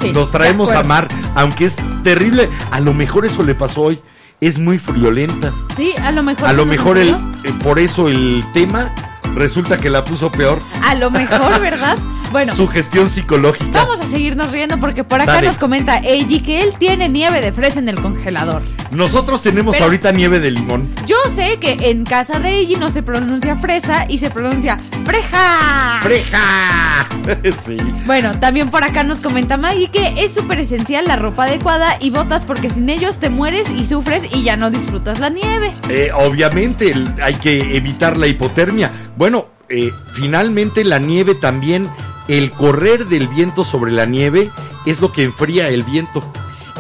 Sí, 0.01 0.13
Nos 0.13 0.31
traemos 0.31 0.71
a 0.71 0.83
mar, 0.83 1.09
aunque 1.35 1.67
es 1.67 1.77
terrible. 2.03 2.51
A 2.71 2.81
lo 2.81 2.93
mejor 2.93 3.25
eso 3.25 3.43
le 3.43 3.55
pasó 3.55 3.83
hoy. 3.83 4.01
Es 4.41 4.59
muy 4.59 4.79
friolenta. 4.79 5.53
Sí, 5.77 5.95
a 6.03 6.13
lo 6.13 6.23
mejor. 6.23 6.47
A 6.49 6.53
lo 6.53 6.67
mejor 6.67 6.99
el, 6.99 7.11
eh, 7.45 7.53
por 7.63 7.79
eso 7.79 8.09
el 8.09 8.45
tema 8.53 8.91
resulta 9.35 9.79
que 9.79 9.89
la 9.89 10.05
puso 10.05 10.31
peor. 10.31 10.59
A 10.83 10.95
lo 10.95 11.11
mejor, 11.11 11.61
¿verdad? 11.63 11.97
Bueno. 12.35 12.53
Su 12.53 12.67
gestión 12.67 13.09
psicológica. 13.09 13.85
Vamos 13.85 14.01
a 14.01 14.11
seguirnos 14.11 14.51
riendo 14.51 14.81
porque 14.81 15.05
por 15.05 15.21
acá 15.21 15.35
Dale. 15.35 15.47
nos 15.47 15.57
comenta 15.57 15.99
Eiji 15.99 16.41
que 16.41 16.63
él 16.63 16.73
tiene 16.81 17.09
nieve 17.09 17.41
de 17.41 17.53
fresa 17.53 17.79
en 17.79 17.89
el 17.89 17.95
congelador. 18.01 18.61
Nosotros 18.91 19.41
tenemos 19.41 19.77
Pero- 19.77 19.85
ahorita 19.85 20.11
nieve 20.11 20.41
de 20.41 20.51
limón. 20.51 20.91
Yo 21.07 21.15
sé 21.37 21.61
que 21.61 21.77
en 21.79 22.03
casa 22.05 22.41
de 22.41 22.49
Eiji 22.59 22.75
no 22.75 22.91
se 22.91 23.05
pronuncia 23.05 23.55
fresa 23.55 24.07
y 24.09 24.19
se 24.19 24.31
pronuncia 24.31 24.79
freja. 25.05 26.01
¡Freja! 26.03 27.07
sí. 27.65 27.77
Bueno, 28.05 28.37
también 28.41 28.69
por 28.69 28.83
acá 28.83 29.05
nos 29.05 29.21
comenta 29.21 29.57
Maggie 29.57 29.93
que 29.93 30.25
es 30.25 30.35
súper 30.35 30.59
esencial 30.59 31.05
la 31.07 31.15
ropa 31.15 31.45
adecuada 31.45 31.99
y 32.01 32.11
botas 32.11 32.45
porque 32.45 32.69
sin 32.69 32.91
ellos 32.91 33.21
te 33.21 33.31
mueres 33.31 33.69
y 33.71 33.85
sufres 33.85 34.25
y 34.33 34.43
ya 34.43 34.57
no 34.57 34.73
disfrutas 34.73 35.21
la 35.21 35.29
nieve. 35.29 35.73
Eh, 35.89 36.11
obviamente 36.13 36.93
hay 37.23 37.35
que 37.37 37.77
evitar 37.77 38.17
la 38.17 38.27
hipotermia. 38.27 38.91
Bueno, 39.17 39.47
eh, 39.69 39.93
finalmente 40.15 40.83
la 40.85 40.99
nieve 40.99 41.35
también, 41.37 41.89
el 42.29 42.51
correr 42.53 43.07
del 43.07 43.29
viento 43.29 43.65
sobre 43.65 43.93
la 43.93 44.07
nieve 44.07 44.51
es 44.87 45.01
lo 45.01 45.13
que 45.13 45.25
enfría 45.25 45.69
el 45.69 45.83
viento. 45.85 46.25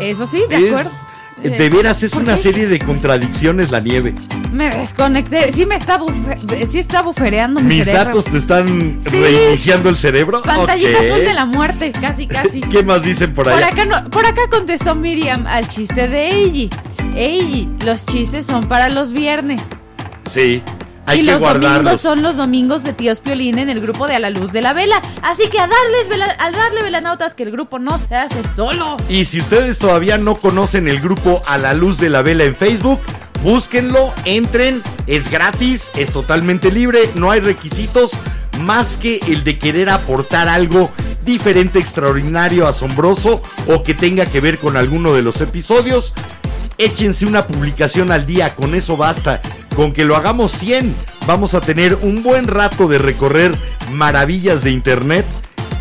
Eso 0.00 0.26
sí, 0.26 0.42
de 0.48 0.56
Es- 0.56 0.64
acuerdo. 0.68 0.90
de 1.42 1.66
Eh, 1.66 1.68
veras 1.70 2.02
es 2.02 2.12
¿por 2.12 2.22
una 2.22 2.36
qué? 2.36 2.42
serie 2.42 2.66
de 2.68 2.78
contradicciones 2.78 3.70
la 3.70 3.80
nieve. 3.80 4.14
Me 4.52 4.70
desconecté. 4.70 5.52
Sí 5.52 5.66
me 5.66 5.74
está, 5.74 5.98
bufe- 5.98 6.68
sí 6.68 6.78
está 6.78 7.02
bufereando 7.02 7.60
mi 7.60 7.74
Mis 7.76 7.84
cerebro. 7.84 8.04
datos 8.06 8.24
te 8.26 8.38
están 8.38 8.98
Sí. 9.10 9.20
reiniciando 9.20 9.88
el 9.88 9.96
cerebro. 9.96 10.42
Pantallita 10.42 10.98
Ok. 10.98 11.04
azul 11.04 11.24
de 11.24 11.34
la 11.34 11.44
muerte, 11.44 11.92
casi, 12.00 12.26
casi. 12.28 12.60
¿Qué 12.60 12.82
más 12.84 13.02
dicen 13.02 13.32
por 13.32 13.44
Por 13.44 13.54
allá? 13.54 13.66
acá, 13.68 13.84
no- 13.84 14.08
por 14.10 14.24
acá 14.26 14.42
contestó 14.48 14.94
Miriam 14.94 15.46
al 15.48 15.68
chiste 15.68 16.06
de 16.08 16.28
Eiji. 16.30 16.70
Eiji, 17.16 17.68
los 17.84 18.06
chistes 18.06 18.46
son 18.46 18.64
para 18.68 18.88
los 18.88 19.12
viernes. 19.12 19.60
Sí, 20.30 20.62
hay 21.06 21.20
y 21.20 21.24
que 21.26 21.32
los 21.32 21.40
domingos 21.40 22.01
son 22.01 22.22
los 22.22 22.36
domingos 22.36 22.82
de 22.82 22.93
tíos 22.93 23.20
Piolín 23.20 23.59
en 23.59 23.68
el 23.68 23.81
grupo 23.81 24.06
de 24.06 24.16
A 24.16 24.18
la 24.18 24.31
Luz 24.31 24.52
de 24.52 24.62
la 24.62 24.72
Vela. 24.72 25.01
Así 25.22 25.48
que 25.48 25.59
a 25.59 25.66
darles 25.66 26.09
vela- 26.09 26.36
al 26.39 26.52
darle 26.55 26.82
velanautas 26.82 27.35
que 27.35 27.43
el 27.43 27.51
grupo 27.51 27.78
no 27.78 27.98
se 28.09 28.14
hace 28.14 28.40
solo. 28.56 28.97
Y 29.09 29.24
si 29.26 29.40
ustedes 29.40 29.78
todavía 29.78 30.18
no 30.18 30.36
conocen 30.36 30.89
el 30.89 31.01
grupo 31.01 31.43
A 31.47 31.59
la 31.59 31.74
Luz 31.74 31.98
de 31.98 32.09
la 32.10 32.22
Vela 32.22 32.44
en 32.44 32.55
Facebook, 32.56 33.01
búsquenlo, 33.43 34.12
entren, 34.24 34.82
es 35.06 35.31
gratis, 35.31 35.90
es 35.97 36.12
totalmente 36.12 36.70
libre, 36.70 37.01
no 37.14 37.31
hay 37.31 37.40
requisitos 37.40 38.12
más 38.60 38.97
que 38.97 39.20
el 39.28 39.44
de 39.44 39.59
querer 39.59 39.90
aportar 39.90 40.48
algo 40.48 40.90
diferente, 41.24 41.78
extraordinario, 41.78 42.66
asombroso 42.68 43.43
o 43.66 43.82
que 43.82 43.94
tenga 43.94 44.26
que 44.26 44.40
ver 44.40 44.59
con 44.59 44.76
alguno 44.76 45.12
de 45.12 45.22
los 45.22 45.40
episodios. 45.40 46.14
Échense 46.78 47.24
una 47.26 47.47
publicación 47.47 48.10
al 48.10 48.26
día, 48.26 48.55
con 48.55 48.74
eso 48.74 48.97
basta. 48.97 49.40
Con 49.76 49.92
que 49.92 50.05
lo 50.05 50.16
hagamos 50.16 50.52
100, 50.52 50.94
vamos 51.26 51.55
a 51.55 51.60
tener 51.60 51.96
un 52.02 52.22
buen 52.22 52.46
rato 52.46 52.86
de 52.86 52.98
recorrer 52.98 53.56
maravillas 53.90 54.62
de 54.62 54.70
internet 54.70 55.26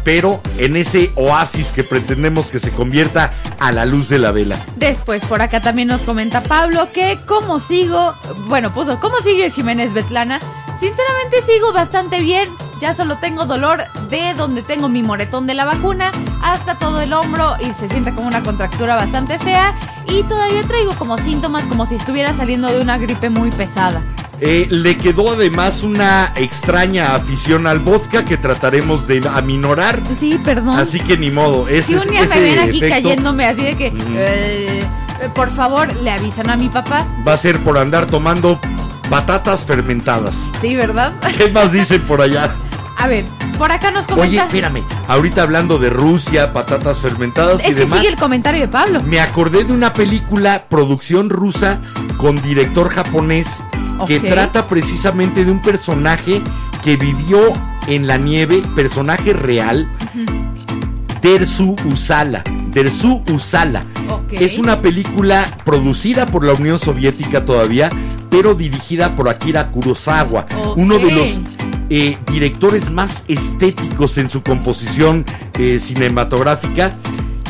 pero 0.04 0.42
en 0.58 0.76
ese 0.76 1.12
oasis 1.16 1.72
que 1.72 1.84
pretendemos 1.84 2.50
que 2.50 2.60
se 2.60 2.72
convierta 2.72 3.32
a 3.60 3.72
la 3.72 3.86
luz 3.86 4.10
de 4.10 4.20
la 4.20 4.32
vela. 4.32 4.58
Después, 4.76 5.24
por 5.26 5.42
acá 5.42 5.62
también 5.62 5.88
nos 5.88 6.02
comenta 6.02 6.44
Pablo 6.44 6.90
que 6.94 7.18
cómo 7.26 7.60
sigo, 7.60 8.14
bueno, 8.48 8.74
puso, 8.74 9.00
¿cómo 9.00 9.18
sigue 9.24 9.50
Jiménez 9.50 9.94
Betlana? 9.94 10.40
Sinceramente 10.84 11.42
sigo 11.50 11.72
bastante 11.72 12.20
bien, 12.20 12.50
ya 12.82 12.94
solo 12.94 13.18
tengo 13.18 13.46
dolor 13.46 13.84
de 14.10 14.34
donde 14.34 14.64
tengo 14.64 14.90
mi 14.90 15.02
moretón 15.02 15.48
de 15.48 15.54
la 15.54 15.64
vacuna 15.64 16.12
hasta 16.42 16.78
todo 16.78 17.00
el 17.00 17.14
hombro 17.14 17.56
y 17.62 17.74
se 17.74 17.88
siente 17.88 18.14
como 18.14 18.28
una 18.28 18.44
contractura 18.44 18.96
bastante 18.96 19.40
fea 19.40 19.74
y 20.10 20.24
todavía 20.24 20.62
traigo 20.64 20.94
como 20.96 21.18
síntomas 21.18 21.64
como 21.68 21.86
si 21.86 21.96
estuviera 21.96 22.36
saliendo 22.36 22.68
de 22.68 22.82
una 22.82 22.98
gripe 22.98 23.30
muy 23.30 23.50
pesada. 23.52 24.02
Eh, 24.42 24.68
le 24.70 24.98
quedó 24.98 25.32
además 25.32 25.84
una 25.84 26.34
extraña 26.36 27.16
afición 27.16 27.66
al 27.66 27.80
vodka 27.80 28.26
que 28.26 28.36
trataremos 28.36 29.08
de 29.08 29.26
aminorar. 29.26 30.02
Sí, 30.20 30.38
perdón. 30.44 30.78
Así 30.78 31.00
que 31.00 31.16
ni 31.16 31.32
modo. 31.32 31.70
Ese, 31.70 31.84
si 31.84 31.96
un 31.96 32.12
día 32.12 32.24
ese 32.26 32.36
me 32.36 32.42
ven 32.42 32.60
aquí 32.60 32.78
efecto 32.80 32.90
cayéndome 32.90 33.46
así 33.46 33.62
de 33.62 33.78
que, 33.78 33.94
eh, 34.18 34.86
por 35.34 35.50
favor, 35.50 35.96
le 35.96 36.12
avisan 36.12 36.50
a 36.50 36.58
mi 36.58 36.68
papá. 36.68 37.08
Va 37.26 37.32
a 37.32 37.38
ser 37.38 37.58
por 37.64 37.78
andar 37.78 38.06
tomando 38.08 38.60
patatas 39.10 39.66
fermentadas. 39.66 40.36
Sí, 40.62 40.76
¿verdad? 40.76 41.14
¿Qué 41.38 41.50
más 41.50 41.72
dicen 41.72 42.02
por 42.04 42.22
allá? 42.22 42.54
A 42.98 43.08
ver, 43.08 43.26
por 43.58 43.72
acá 43.72 43.92
nos 43.92 44.06
Oye, 44.06 44.16
comenta. 44.16 44.46
espérame. 44.46 44.84
Ahorita 45.08 45.42
hablando 45.42 45.78
de 45.78 45.90
Rusia, 45.90 46.54
patatas 46.54 47.00
fermentadas 47.00 47.62
y 47.62 47.68
que 47.70 47.74
demás. 47.76 48.00
sigue 48.00 48.12
el 48.12 48.18
comentario 48.20 48.62
de 48.62 48.68
Pablo. 48.68 49.02
Me 49.04 49.20
acordé 49.20 49.64
de 49.66 49.74
una 49.74 49.94
película, 49.94 50.66
producción 50.70 51.30
rusa, 51.30 51.80
con 52.18 52.42
director 52.42 52.90
japonés, 52.90 53.48
que 54.08 54.20
trata 54.20 54.68
precisamente 54.68 55.44
de 55.46 55.52
un 55.52 55.62
personaje 55.62 56.42
que 56.84 56.96
vivió 56.98 57.40
en 57.88 58.08
la 58.08 58.18
nieve, 58.18 58.62
personaje 58.76 59.34
real, 59.34 59.88
Dersu 61.24 61.78
Usala. 61.86 62.44
Dersu 62.72 63.24
Usala. 63.34 63.82
Es 64.30 64.58
una 64.58 64.82
película 64.82 65.48
producida 65.64 66.26
por 66.26 66.44
la 66.44 66.52
Unión 66.54 66.78
Soviética 66.78 67.46
todavía, 67.46 67.90
pero 68.30 68.56
dirigida 68.56 69.16
por 69.16 69.30
Akira 69.30 69.72
Kurosawa, 69.72 70.46
uno 70.76 71.00
de 71.00 71.12
los 71.12 71.40
eh, 71.90 72.18
directores 72.30 72.92
más 72.92 73.24
estéticos 73.30 74.18
en 74.18 74.30
su 74.30 74.44
composición 74.44 75.26
eh, 75.58 75.80
cinematográfica, 75.80 76.94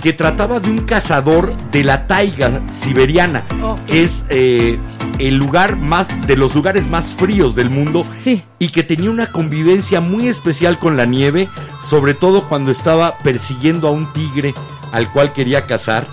que 0.03 0.11
trataba 0.11 0.59
de 0.59 0.69
un 0.69 0.79
cazador 0.79 1.55
de 1.71 1.85
la 1.85 2.07
taiga 2.07 2.61
siberiana, 2.73 3.45
que 3.87 4.03
es 4.03 4.25
eh, 4.27 4.77
el 5.17 5.37
lugar 5.37 5.77
más 5.77 6.09
de 6.27 6.35
los 6.35 6.53
lugares 6.55 6.89
más 6.89 7.13
fríos 7.13 7.55
del 7.55 7.69
mundo 7.69 8.05
Sí. 8.21 8.43
y 8.59 8.69
que 8.69 8.83
tenía 8.83 9.09
una 9.09 9.27
convivencia 9.31 10.01
muy 10.01 10.27
especial 10.27 10.77
con 10.77 10.97
la 10.97 11.05
nieve, 11.05 11.47
sobre 11.81 12.13
todo 12.13 12.49
cuando 12.49 12.69
estaba 12.69 13.17
persiguiendo 13.19 13.87
a 13.87 13.91
un 13.91 14.11
tigre 14.11 14.53
al 14.91 15.09
cual 15.09 15.31
quería 15.31 15.65
cazar 15.67 16.05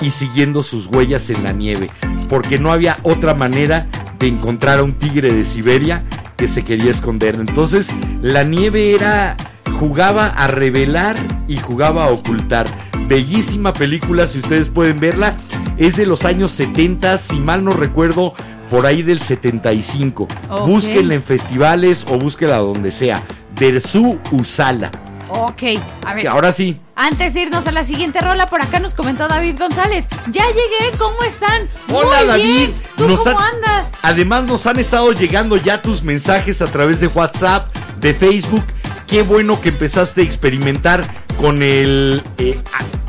y 0.00 0.10
siguiendo 0.10 0.62
sus 0.62 0.86
huellas 0.86 1.28
en 1.28 1.44
la 1.44 1.52
nieve, 1.52 1.90
porque 2.30 2.58
no 2.58 2.72
había 2.72 2.96
otra 3.02 3.34
manera 3.34 3.88
de 4.18 4.28
encontrar 4.28 4.78
a 4.78 4.84
un 4.84 4.94
tigre 4.94 5.34
de 5.34 5.44
Siberia 5.44 6.02
que 6.36 6.48
se 6.48 6.64
quería 6.64 6.90
esconder. 6.92 7.34
Entonces, 7.34 7.88
la 8.22 8.42
nieve 8.44 8.94
era 8.94 9.36
jugaba 9.70 10.26
a 10.26 10.46
revelar 10.46 11.16
y 11.46 11.56
jugaba 11.58 12.04
a 12.04 12.08
ocultar. 12.08 12.66
Bellísima 13.06 13.72
película, 13.72 14.26
si 14.26 14.38
ustedes 14.40 14.68
pueden 14.68 15.00
verla, 15.00 15.36
es 15.78 15.96
de 15.96 16.06
los 16.06 16.24
años 16.24 16.50
70, 16.52 17.16
si 17.18 17.40
mal 17.40 17.64
no 17.64 17.72
recuerdo, 17.72 18.34
por 18.70 18.86
ahí 18.86 19.02
del 19.02 19.20
75. 19.20 20.28
Ok. 20.50 20.66
Búsquenla 20.66 21.14
en 21.14 21.22
festivales 21.22 22.04
o 22.08 22.18
búsquenla 22.18 22.58
donde 22.58 22.90
sea. 22.90 23.22
Dersu 23.54 24.18
Usala. 24.30 24.90
Ok, 25.30 25.62
a 26.06 26.14
ver. 26.14 26.26
Ahora 26.28 26.52
sí, 26.52 26.80
Antes 26.94 27.34
de 27.34 27.42
irnos 27.42 27.66
a 27.66 27.70
la 27.72 27.84
siguiente 27.84 28.20
rola, 28.20 28.46
por 28.46 28.60
acá 28.62 28.80
nos 28.80 28.94
comentó 28.94 29.28
David 29.28 29.58
González. 29.58 30.06
Ya 30.32 30.44
llegué, 30.48 30.96
¿cómo 30.98 31.22
están? 31.22 31.68
Hola 31.92 32.18
Muy 32.18 32.26
David, 32.26 32.44
bien. 32.44 32.74
¿Tú 32.96 33.06
Nos 33.08 33.20
cómo 33.20 33.38
andas? 33.38 33.86
Además 34.02 34.44
nos 34.44 34.66
han 34.66 34.78
estado 34.78 35.12
llegando 35.12 35.56
ya 35.56 35.80
tus 35.82 36.02
mensajes 36.02 36.60
a 36.62 36.66
través 36.66 37.00
de 37.00 37.06
WhatsApp, 37.08 37.72
de 38.00 38.14
Facebook. 38.14 38.64
Qué 39.08 39.22
bueno 39.22 39.60
que 39.60 39.70
empezaste 39.70 40.20
a 40.20 40.24
experimentar 40.24 41.02
con 41.40 41.62
el, 41.62 42.22
eh, 42.36 42.60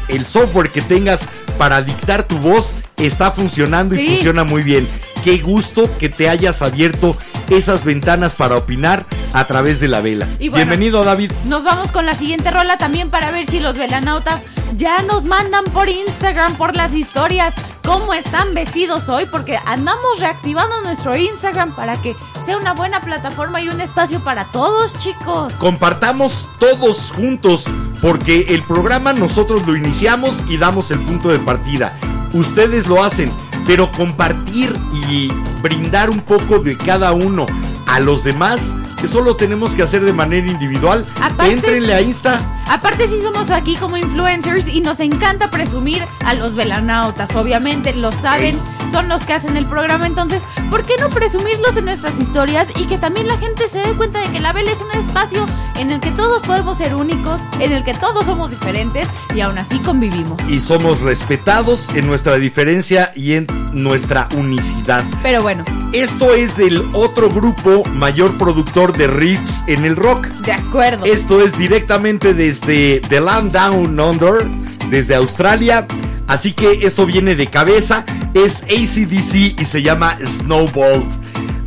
el 0.08 0.26
software 0.26 0.70
que 0.70 0.82
tengas 0.82 1.22
para 1.58 1.82
dictar 1.82 2.24
tu 2.24 2.38
voz. 2.38 2.74
Está 3.00 3.32
funcionando 3.32 3.96
y 3.96 4.06
funciona 4.08 4.44
muy 4.44 4.64
bien. 4.64 4.88
Qué 5.24 5.38
gusto 5.38 5.90
que 5.98 6.10
te 6.10 6.30
hayas 6.30 6.62
abierto 6.62 7.18
esas 7.50 7.84
ventanas 7.84 8.36
para 8.36 8.58
opinar 8.58 9.06
a 9.34 9.46
través 9.46 9.80
de 9.80 9.88
la 9.88 10.02
vela. 10.02 10.28
Y 10.40 10.50
bueno, 10.50 10.66
Bienvenido 10.66 11.04
David. 11.04 11.32
Nos 11.46 11.64
vamos 11.64 11.92
con 11.92 12.06
la 12.06 12.14
siguiente 12.14 12.52
rola 12.52 12.78
también 12.78 13.10
para 13.10 13.32
ver 13.32 13.46
si 13.46 13.60
los 13.60 13.78
velanautas 13.78 14.42
ya 14.76 15.02
nos 15.02 15.26
mandan 15.26 15.64
por 15.66 15.90
Instagram, 15.90 16.56
por 16.56 16.76
las 16.76 16.94
historias, 16.94 17.54
cómo 17.84 18.14
están 18.14 18.54
vestidos 18.54 19.10
hoy, 19.10 19.26
porque 19.26 19.58
andamos 19.66 20.20
reactivando 20.20 20.82
nuestro 20.82 21.16
Instagram 21.16 21.76
para 21.76 22.00
que 22.02 22.16
sea 22.46 22.58
una 22.58 22.74
buena 22.74 23.02
plataforma 23.02 23.62
y 23.62 23.70
un 23.70 23.82
espacio 23.82 24.20
para 24.20 24.46
todos, 24.46 24.98
chicos. 24.98 25.54
compartamos 25.54 26.48
todos 26.60 27.12
juntos, 27.12 27.66
porque 28.02 28.46
el 28.50 28.64
programa 28.64 29.14
nosotros 29.14 29.66
lo 29.66 29.76
iniciamos 29.76 30.44
y 30.48 30.58
damos 30.58 30.92
el 30.92 31.00
punto 31.00 31.30
de 31.30 31.40
partida. 31.40 31.98
Ustedes 32.34 32.88
lo 32.88 33.04
hacen, 33.04 33.32
pero 33.66 33.92
compartir 33.92 34.74
y 35.10 35.30
brindar 35.62 36.10
un 36.10 36.22
poco 36.22 36.60
de 36.60 36.78
cada 36.78 37.12
uno 37.12 37.46
a 37.88 38.00
los 38.00 38.24
demás, 38.24 38.62
eso 39.04 39.22
lo 39.22 39.36
tenemos 39.36 39.76
que 39.76 39.84
hacer 39.84 40.04
de 40.04 40.14
manera 40.14 40.48
individual. 40.48 41.06
Aparte- 41.22 41.54
Éntrenle 41.54 41.94
a 41.94 42.02
Insta. 42.02 42.42
Aparte 42.70 43.08
sí 43.08 43.20
somos 43.24 43.50
aquí 43.50 43.76
como 43.78 43.98
influencers 43.98 44.68
y 44.68 44.82
nos 44.82 45.00
encanta 45.00 45.50
presumir 45.50 46.04
a 46.24 46.36
los 46.36 46.56
velanautas, 46.56 47.36
obviamente 47.36 47.94
lo 47.96 48.12
saben, 48.12 48.58
son 48.92 49.10
los 49.10 49.24
que 49.26 49.34
hacen 49.34 49.58
el 49.58 49.66
programa, 49.66 50.06
entonces, 50.06 50.44
¿por 50.70 50.84
qué 50.84 50.94
no 51.00 51.10
presumirlos 51.10 51.76
en 51.78 51.86
nuestras 51.86 52.20
historias 52.20 52.68
y 52.76 52.86
que 52.86 53.00
también 53.00 53.28
la 53.28 53.38
gente 53.40 53.68
se 53.70 53.80
dé 53.80 53.92
cuenta 53.94 54.22
de 54.22 54.28
que 54.32 54.40
la 54.40 54.54
vela 54.54 54.72
es 54.72 54.82
un 54.82 54.92
espacio 55.00 55.46
en 55.80 55.90
el 55.90 56.00
que 56.00 56.12
todos 56.12 56.44
podemos 56.44 56.78
ser 56.78 56.94
únicos, 56.94 57.42
en 57.60 57.72
el 57.72 57.84
que 57.84 57.96
todos 57.96 58.26
somos 58.28 58.52
diferentes 58.52 59.08
y 59.34 59.42
aún 59.42 59.58
así 59.58 59.80
convivimos? 59.80 60.38
Y 60.48 60.60
somos 60.60 61.00
respetados 61.02 61.90
en 61.96 62.06
nuestra 62.06 62.36
diferencia 62.36 63.12
y 63.16 63.34
en 63.34 63.48
nuestra 63.74 64.28
unicidad. 64.38 65.04
Pero 65.24 65.42
bueno, 65.42 65.64
Esto 65.92 66.36
es 66.36 66.56
del 66.56 66.88
otro 66.94 67.32
grupo 67.32 67.84
mayor 67.96 68.38
productor 68.38 68.89
de 68.92 69.08
riffs 69.08 69.64
en 69.68 69.86
el 69.86 69.96
rock. 69.96 70.28
de 70.46 70.54
acuerdo. 70.54 71.06
Esto 71.06 71.42
es 71.42 71.58
directamente 71.58 72.34
desde 72.34 73.02
The 73.10 73.22
Land 73.22 73.52
Down 73.52 74.00
Under, 74.00 74.48
desde 74.90 75.16
Australia. 75.16 75.86
Así 76.28 76.54
que 76.54 76.86
esto 76.86 77.06
viene 77.06 77.36
de 77.36 77.48
cabeza. 77.48 78.06
Es 78.34 78.64
ACDC 78.64 79.60
y 79.60 79.66
se 79.66 79.82
llama 79.82 80.18
Snowball. 80.24 81.08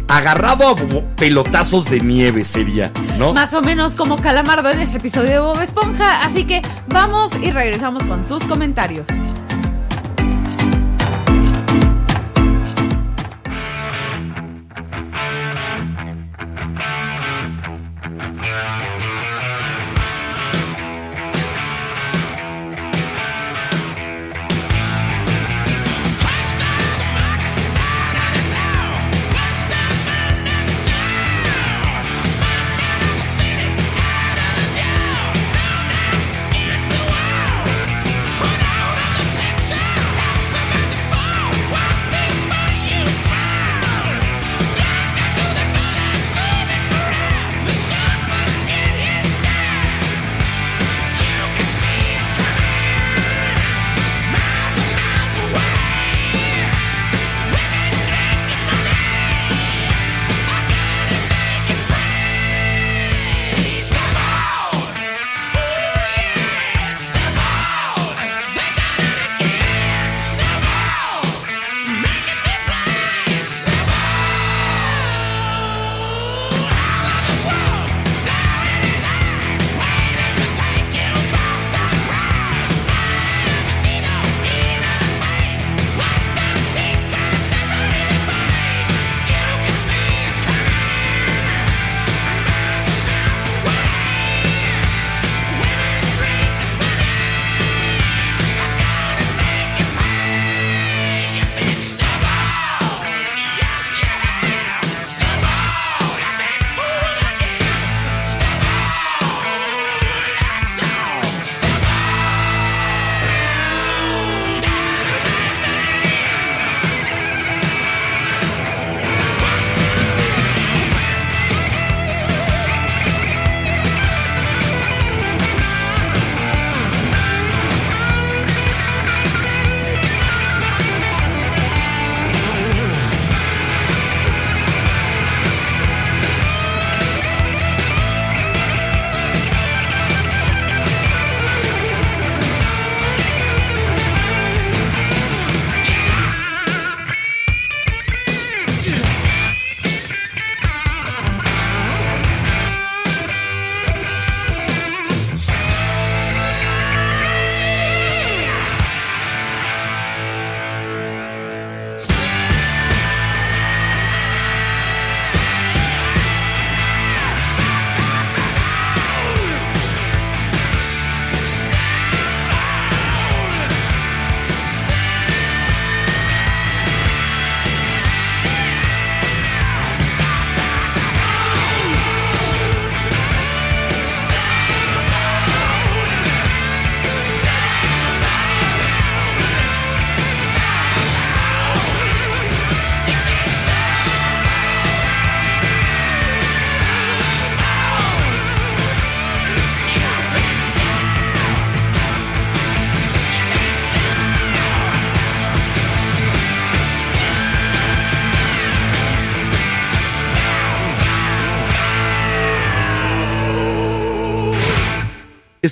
Agarrado 0.08 0.68
a 0.68 0.76
pelotazos 1.16 1.88
de 1.88 2.00
nieve 2.00 2.44
sería, 2.44 2.92
¿no? 3.18 3.32
Más 3.32 3.54
o 3.54 3.62
menos 3.62 3.94
como 3.94 4.16
Calamardo 4.18 4.68
en 4.70 4.80
este 4.80 4.98
episodio 4.98 5.30
de 5.30 5.40
Bob 5.40 5.60
Esponja, 5.62 6.20
así 6.22 6.44
que 6.44 6.60
vamos 6.88 7.30
y 7.42 7.50
regresamos 7.50 8.02
con 8.04 8.22
sus 8.22 8.44
comentarios. 8.44 9.06
Put 18.52 18.66
out 18.66 18.91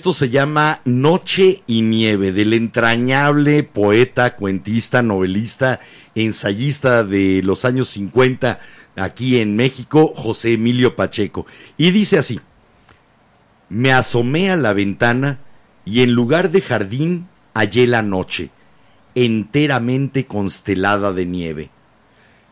Esto 0.01 0.15
se 0.15 0.31
llama 0.31 0.81
Noche 0.87 1.63
y 1.67 1.83
Nieve, 1.83 2.33
del 2.33 2.55
entrañable 2.55 3.65
poeta, 3.65 4.35
cuentista, 4.35 5.03
novelista, 5.03 5.81
ensayista 6.15 7.05
de 7.05 7.43
los 7.45 7.67
años 7.67 7.91
50 7.91 8.61
aquí 8.97 9.41
en 9.41 9.57
México, 9.57 10.15
José 10.17 10.55
Emilio 10.55 10.97
Pacheco. 10.97 11.45
Y 11.77 11.91
dice 11.91 12.17
así, 12.17 12.41
me 13.69 13.93
asomé 13.93 14.51
a 14.51 14.57
la 14.57 14.73
ventana 14.73 15.41
y 15.85 16.01
en 16.01 16.13
lugar 16.13 16.51
de 16.51 16.63
jardín 16.63 17.29
hallé 17.53 17.87
la 17.87 18.01
noche, 18.01 18.49
enteramente 19.15 20.25
constelada 20.25 21.13
de 21.13 21.27
nieve. 21.27 21.71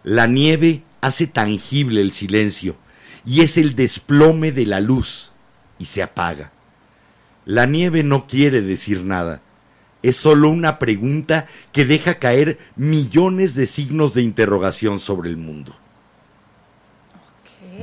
La 0.04 0.26
nieve 0.26 0.82
hace 1.00 1.26
tangible 1.26 2.02
el 2.02 2.12
silencio 2.12 2.76
y 3.24 3.40
es 3.40 3.56
el 3.56 3.74
desplome 3.74 4.52
de 4.52 4.66
la 4.66 4.80
luz 4.80 5.32
y 5.78 5.86
se 5.86 6.02
apaga. 6.02 6.52
La 7.48 7.64
nieve 7.64 8.02
no 8.02 8.26
quiere 8.26 8.60
decir 8.60 9.00
nada, 9.04 9.40
es 10.02 10.16
solo 10.18 10.50
una 10.50 10.78
pregunta 10.78 11.46
que 11.72 11.86
deja 11.86 12.18
caer 12.18 12.58
millones 12.76 13.54
de 13.54 13.64
signos 13.64 14.12
de 14.12 14.20
interrogación 14.20 14.98
sobre 14.98 15.30
el 15.30 15.38
mundo. 15.38 15.74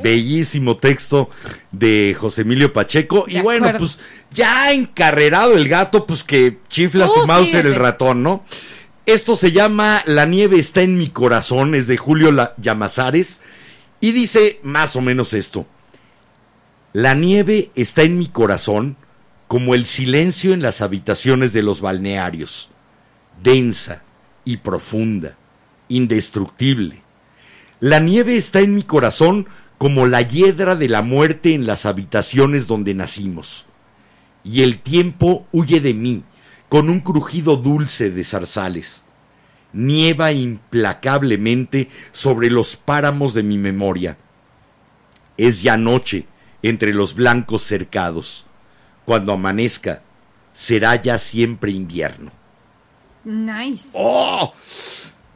Bellísimo 0.03 0.77
texto 0.77 1.29
de 1.71 2.15
José 2.19 2.41
Emilio 2.43 2.73
Pacheco. 2.73 3.25
y 3.27 3.39
bueno, 3.39 3.67
acuerdo. 3.67 3.79
pues 3.79 3.99
ya 4.31 4.71
encarrerado 4.71 5.55
el 5.55 5.67
gato, 5.67 6.05
pues 6.05 6.23
que 6.23 6.59
chifla 6.67 7.07
su 7.07 7.25
Mauser 7.25 7.47
síguele. 7.61 7.69
el 7.69 7.75
ratón, 7.75 8.21
¿no? 8.21 8.43
Esto 9.07 9.35
se 9.35 9.51
llama 9.51 10.03
La 10.05 10.25
nieve 10.27 10.59
está 10.59 10.81
en 10.81 10.97
mi 10.99 11.09
corazón, 11.09 11.73
es 11.73 11.87
de 11.87 11.97
Julio 11.97 12.31
La- 12.31 12.53
Llamazares. 12.57 13.39
Y 13.99 14.11
dice 14.11 14.59
más 14.61 14.95
o 14.95 15.01
menos 15.01 15.33
esto. 15.33 15.65
La 16.93 17.15
nieve 17.15 17.71
está 17.75 18.03
en 18.03 18.19
mi 18.19 18.27
corazón 18.27 18.97
como 19.47 19.75
el 19.75 19.85
silencio 19.85 20.53
en 20.53 20.61
las 20.61 20.81
habitaciones 20.81 21.53
de 21.53 21.63
los 21.63 21.81
balnearios, 21.81 22.71
densa 23.41 24.03
y 24.43 24.57
profunda, 24.57 25.37
indestructible. 25.87 27.03
La 27.79 27.99
nieve 27.99 28.37
está 28.37 28.59
en 28.59 28.75
mi 28.75 28.83
corazón 28.83 29.47
como 29.77 30.07
la 30.07 30.21
hiedra 30.21 30.75
de 30.75 30.89
la 30.89 31.01
muerte 31.01 31.53
en 31.53 31.67
las 31.67 31.85
habitaciones 31.85 32.67
donde 32.67 32.93
nacimos. 32.93 33.65
Y 34.43 34.63
el 34.63 34.79
tiempo 34.79 35.47
huye 35.51 35.81
de 35.81 35.93
mí 35.93 36.23
con 36.69 36.89
un 36.89 37.01
crujido 37.01 37.57
dulce 37.57 38.09
de 38.09 38.23
zarzales. 38.23 39.03
Nieva 39.73 40.31
implacablemente 40.31 41.89
sobre 42.11 42.49
los 42.49 42.77
páramos 42.77 43.33
de 43.33 43.43
mi 43.43 43.57
memoria. 43.57 44.17
Es 45.37 45.61
ya 45.61 45.75
noche 45.75 46.27
entre 46.63 46.93
los 46.93 47.13
blancos 47.13 47.63
cercados. 47.63 48.44
Cuando 49.05 49.33
amanezca, 49.33 50.01
será 50.53 50.95
ya 50.95 51.17
siempre 51.17 51.71
invierno. 51.71 52.31
Nice. 53.23 53.87
¡Oh! 53.93 54.53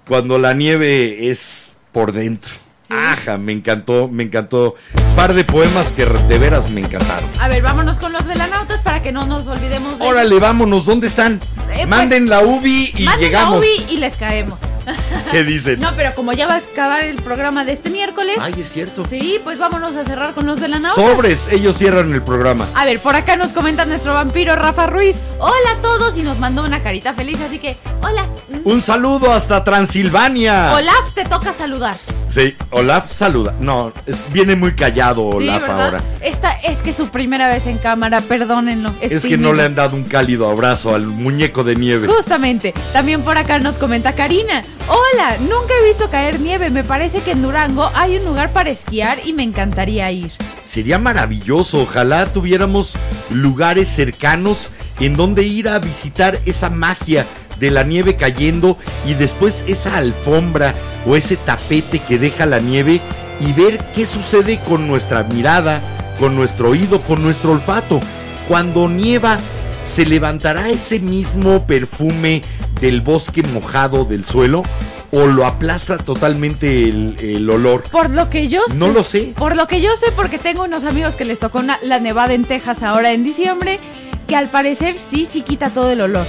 Cuando 0.07 0.37
la 0.39 0.53
nieve 0.53 1.29
es 1.29 1.73
por 1.91 2.11
dentro. 2.11 2.51
Ajá, 2.89 3.37
me 3.37 3.51
encantó, 3.51 4.07
me 4.07 4.23
encantó. 4.23 4.73
Par 5.15 5.33
de 5.35 5.43
poemas 5.43 5.91
que 5.91 6.05
de 6.05 6.37
veras 6.39 6.71
me 6.71 6.81
encantaron. 6.81 7.29
A 7.39 7.47
ver, 7.47 7.61
vámonos 7.61 7.97
con 7.99 8.11
los 8.11 8.25
velanautas 8.25 8.81
para 8.81 9.03
que 9.03 9.11
no 9.11 9.27
nos 9.27 9.45
olvidemos 9.47 9.99
de 9.99 10.05
Órale, 10.05 10.39
vámonos, 10.39 10.85
¿dónde 10.85 11.07
están? 11.07 11.35
Eh, 11.35 11.39
pues, 11.75 11.87
Manden 11.87 12.27
la 12.27 12.41
UBI 12.41 12.93
y 12.97 13.03
Manden 13.03 13.21
llegamos. 13.23 13.53
a 13.53 13.57
Ubi 13.59 13.85
y 13.89 13.97
les 13.97 14.15
caemos. 14.15 14.59
¿Qué 15.31 15.43
dicen? 15.43 15.79
No, 15.79 15.95
pero 15.95 16.13
como 16.15 16.33
ya 16.33 16.47
va 16.47 16.55
a 16.55 16.57
acabar 16.57 17.03
el 17.03 17.21
programa 17.21 17.65
de 17.65 17.73
este 17.73 17.89
miércoles, 17.89 18.37
Ay, 18.41 18.53
es 18.57 18.69
cierto. 18.71 19.05
sí, 19.09 19.39
pues 19.43 19.59
vámonos 19.59 19.95
a 19.95 20.03
cerrar 20.03 20.33
con 20.33 20.45
los 20.45 20.59
velanautas. 20.59 21.03
Sobres, 21.03 21.47
ellos 21.51 21.77
cierran 21.77 22.13
el 22.13 22.21
programa. 22.21 22.69
A 22.75 22.85
ver, 22.85 22.99
por 22.99 23.15
acá 23.15 23.35
nos 23.37 23.51
comenta 23.51 23.85
nuestro 23.85 24.13
vampiro 24.13 24.55
Rafa 24.55 24.87
Ruiz. 24.87 25.15
Hola 25.39 25.71
a 25.77 25.81
todos 25.81 26.17
y 26.17 26.23
nos 26.23 26.39
mandó 26.39 26.63
una 26.65 26.81
carita 26.83 27.13
feliz, 27.13 27.39
así 27.41 27.59
que 27.59 27.77
hola. 28.01 28.27
Un 28.63 28.81
saludo 28.81 29.31
hasta 29.31 29.63
Transilvania. 29.63 30.73
Olaf, 30.75 31.13
te 31.13 31.23
toca 31.25 31.53
saludar. 31.53 31.95
Sí, 32.29 32.55
Olaf 32.69 33.11
saluda. 33.11 33.55
No, 33.59 33.91
es- 34.05 34.21
viene 34.31 34.55
muy 34.55 34.73
callado 34.73 35.25
Olaf 35.25 35.67
ahora. 35.67 36.01
Esta 36.21 36.51
es 36.61 36.77
que 36.83 36.91
es 36.91 36.95
su 36.95 37.09
primera 37.09 37.47
vez 37.49 37.65
en 37.65 37.79
cámara, 37.79 38.21
perdónenlo. 38.21 38.93
Es 39.01 39.23
que 39.23 39.35
no 39.37 39.51
le 39.51 39.63
han 39.63 39.73
dado 39.73 39.95
un 39.95 40.03
cálido 40.03 40.47
abrazo 40.47 40.93
al 40.93 41.07
muñeco 41.07 41.63
de 41.63 41.75
nieve. 41.75 42.07
Justamente, 42.07 42.73
también 42.93 43.21
por 43.23 43.37
acá 43.39 43.57
nos 43.57 43.75
comenta 43.79 44.13
Karina. 44.13 44.61
Hola, 44.87 45.37
nunca 45.39 45.73
he 45.81 45.87
visto 45.87 46.09
caer 46.11 46.39
nieve. 46.39 46.69
Me 46.69 46.83
parece 46.83 47.21
que 47.21 47.31
en 47.31 47.41
Durango 47.41 47.89
hay 47.95 48.17
un 48.17 48.25
lugar 48.25 48.53
para 48.53 48.69
esquiar 48.69 49.17
y 49.25 49.33
me 49.33 49.41
encantaría 49.43 50.11
ir. 50.11 50.31
Sería 50.63 50.99
maravilloso, 50.99 51.81
ojalá 51.81 52.27
tuviéramos 52.27 52.93
lugares 53.31 53.87
cercanos 53.89 54.69
en 54.99 55.15
donde 55.17 55.43
ir 55.43 55.67
a 55.67 55.79
visitar 55.79 56.37
esa 56.45 56.69
magia 56.69 57.25
de 57.59 57.71
la 57.71 57.83
nieve 57.83 58.15
cayendo 58.15 58.77
y 59.05 59.13
después 59.13 59.63
esa 59.67 59.97
alfombra 59.97 60.73
o 61.05 61.15
ese 61.15 61.37
tapete 61.37 61.99
que 61.99 62.17
deja 62.17 62.45
la 62.45 62.59
nieve 62.59 63.01
y 63.39 63.53
ver 63.53 63.77
qué 63.93 64.05
sucede 64.05 64.59
con 64.63 64.87
nuestra 64.87 65.23
mirada, 65.23 65.81
con 66.19 66.35
nuestro 66.35 66.69
oído, 66.71 67.01
con 67.01 67.21
nuestro 67.23 67.51
olfato. 67.53 67.99
Cuando 68.47 68.89
nieva, 68.89 69.39
se 69.81 70.05
levantará 70.05 70.69
ese 70.69 70.99
mismo 70.99 71.65
perfume 71.65 72.41
del 72.81 73.01
bosque 73.01 73.43
mojado 73.43 74.05
del 74.05 74.25
suelo 74.25 74.63
o 75.11 75.25
lo 75.25 75.45
aplasta 75.45 75.97
totalmente 75.97 76.83
el, 76.83 77.15
el 77.19 77.49
olor. 77.49 77.83
Por 77.91 78.09
lo 78.09 78.29
que 78.29 78.47
yo 78.47 78.61
sé. 78.67 78.75
No 78.75 78.89
lo 78.89 79.03
sé. 79.03 79.33
Por 79.37 79.55
lo 79.55 79.67
que 79.67 79.81
yo 79.81 79.89
sé, 79.97 80.11
porque 80.11 80.37
tengo 80.37 80.63
unos 80.63 80.83
amigos 80.85 81.15
que 81.15 81.25
les 81.25 81.39
tocó 81.39 81.59
una- 81.59 81.79
la 81.81 81.99
nevada 81.99 82.33
en 82.33 82.45
Texas 82.45 82.83
ahora 82.83 83.11
en 83.11 83.23
diciembre, 83.23 83.79
que 84.27 84.35
al 84.35 84.49
parecer 84.49 84.95
sí, 85.09 85.27
sí 85.29 85.41
quita 85.41 85.69
todo 85.69 85.89
el 85.91 86.01
olor. 86.01 86.25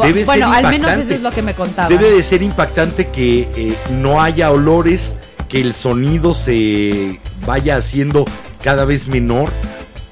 Debe 0.00 0.24
bueno, 0.24 0.48
ser 0.48 0.64
al 0.64 0.70
menos 0.70 0.92
eso 0.92 1.14
es 1.14 1.22
lo 1.22 1.30
que 1.30 1.42
me 1.42 1.54
contaba. 1.54 1.88
Debe 1.88 2.10
de 2.10 2.22
ser 2.22 2.42
impactante 2.42 3.08
que 3.08 3.48
eh, 3.56 3.76
no 3.90 4.22
haya 4.22 4.50
olores, 4.50 5.16
que 5.48 5.60
el 5.60 5.74
sonido 5.74 6.34
se 6.34 7.20
vaya 7.46 7.76
haciendo 7.76 8.24
cada 8.62 8.84
vez 8.84 9.08
menor. 9.08 9.52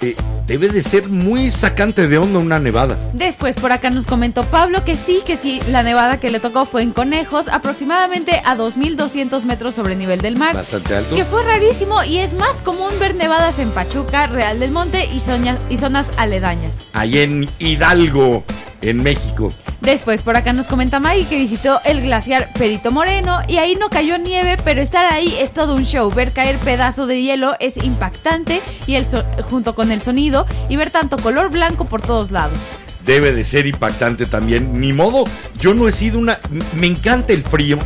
Eh, 0.02 0.16
debe 0.46 0.68
de 0.68 0.82
ser 0.82 1.08
muy 1.08 1.50
sacante 1.50 2.08
de 2.08 2.18
onda 2.18 2.38
una 2.38 2.58
nevada. 2.58 2.98
Después 3.12 3.54
por 3.56 3.70
acá 3.70 3.90
nos 3.90 4.06
comentó 4.06 4.44
Pablo 4.46 4.84
que 4.84 4.96
sí, 4.96 5.20
que 5.24 5.36
sí, 5.36 5.60
la 5.68 5.82
nevada 5.82 6.18
que 6.18 6.30
le 6.30 6.40
tocó 6.40 6.64
fue 6.64 6.82
en 6.82 6.92
Conejos, 6.92 7.48
aproximadamente 7.48 8.42
a 8.44 8.56
2.200 8.56 9.44
metros 9.44 9.74
sobre 9.74 9.94
nivel 9.94 10.20
del 10.20 10.36
mar. 10.36 10.54
Bastante 10.54 10.96
alto. 10.96 11.14
Que 11.14 11.24
fue 11.24 11.44
rarísimo 11.44 12.02
y 12.02 12.18
es 12.18 12.34
más 12.34 12.62
común 12.62 12.98
ver 12.98 13.14
nevadas 13.14 13.58
en 13.58 13.70
Pachuca, 13.70 14.26
Real 14.26 14.58
del 14.58 14.70
Monte 14.70 15.04
y, 15.04 15.22
y 15.68 15.76
zonas 15.76 16.06
aledañas. 16.16 16.76
Ahí 16.94 17.18
en 17.18 17.48
Hidalgo, 17.58 18.42
en 18.82 19.02
México. 19.02 19.52
Después 19.80 20.22
por 20.22 20.36
acá 20.36 20.52
nos 20.52 20.66
comenta 20.66 21.00
Maggie 21.00 21.26
que 21.26 21.38
visitó 21.38 21.80
el 21.84 22.02
glaciar 22.02 22.52
Perito 22.52 22.90
Moreno 22.90 23.40
y 23.48 23.56
ahí 23.58 23.76
no 23.76 23.88
cayó 23.88 24.18
nieve, 24.18 24.56
pero 24.62 24.82
estar 24.82 25.10
ahí 25.10 25.34
es 25.38 25.52
todo 25.52 25.74
un 25.74 25.84
show. 25.84 26.10
Ver 26.10 26.32
caer 26.32 26.56
pedazo 26.58 27.06
de 27.06 27.22
hielo 27.22 27.54
es 27.60 27.76
impactante 27.78 28.60
y 28.86 28.94
el 28.94 29.06
so- 29.06 29.24
junto 29.48 29.74
con 29.74 29.90
el 29.90 30.02
sonido 30.02 30.46
y 30.68 30.76
ver 30.76 30.90
tanto 30.90 31.16
color 31.16 31.50
blanco 31.50 31.86
por 31.86 32.02
todos 32.02 32.30
lados. 32.30 32.58
Debe 33.06 33.32
de 33.32 33.44
ser 33.44 33.66
impactante 33.66 34.26
también. 34.26 34.80
Ni 34.80 34.92
modo, 34.92 35.24
yo 35.58 35.72
no 35.72 35.88
he 35.88 35.92
sido 35.92 36.18
una... 36.18 36.38
Me 36.74 36.86
encanta 36.86 37.32
el 37.32 37.42
frío 37.42 37.78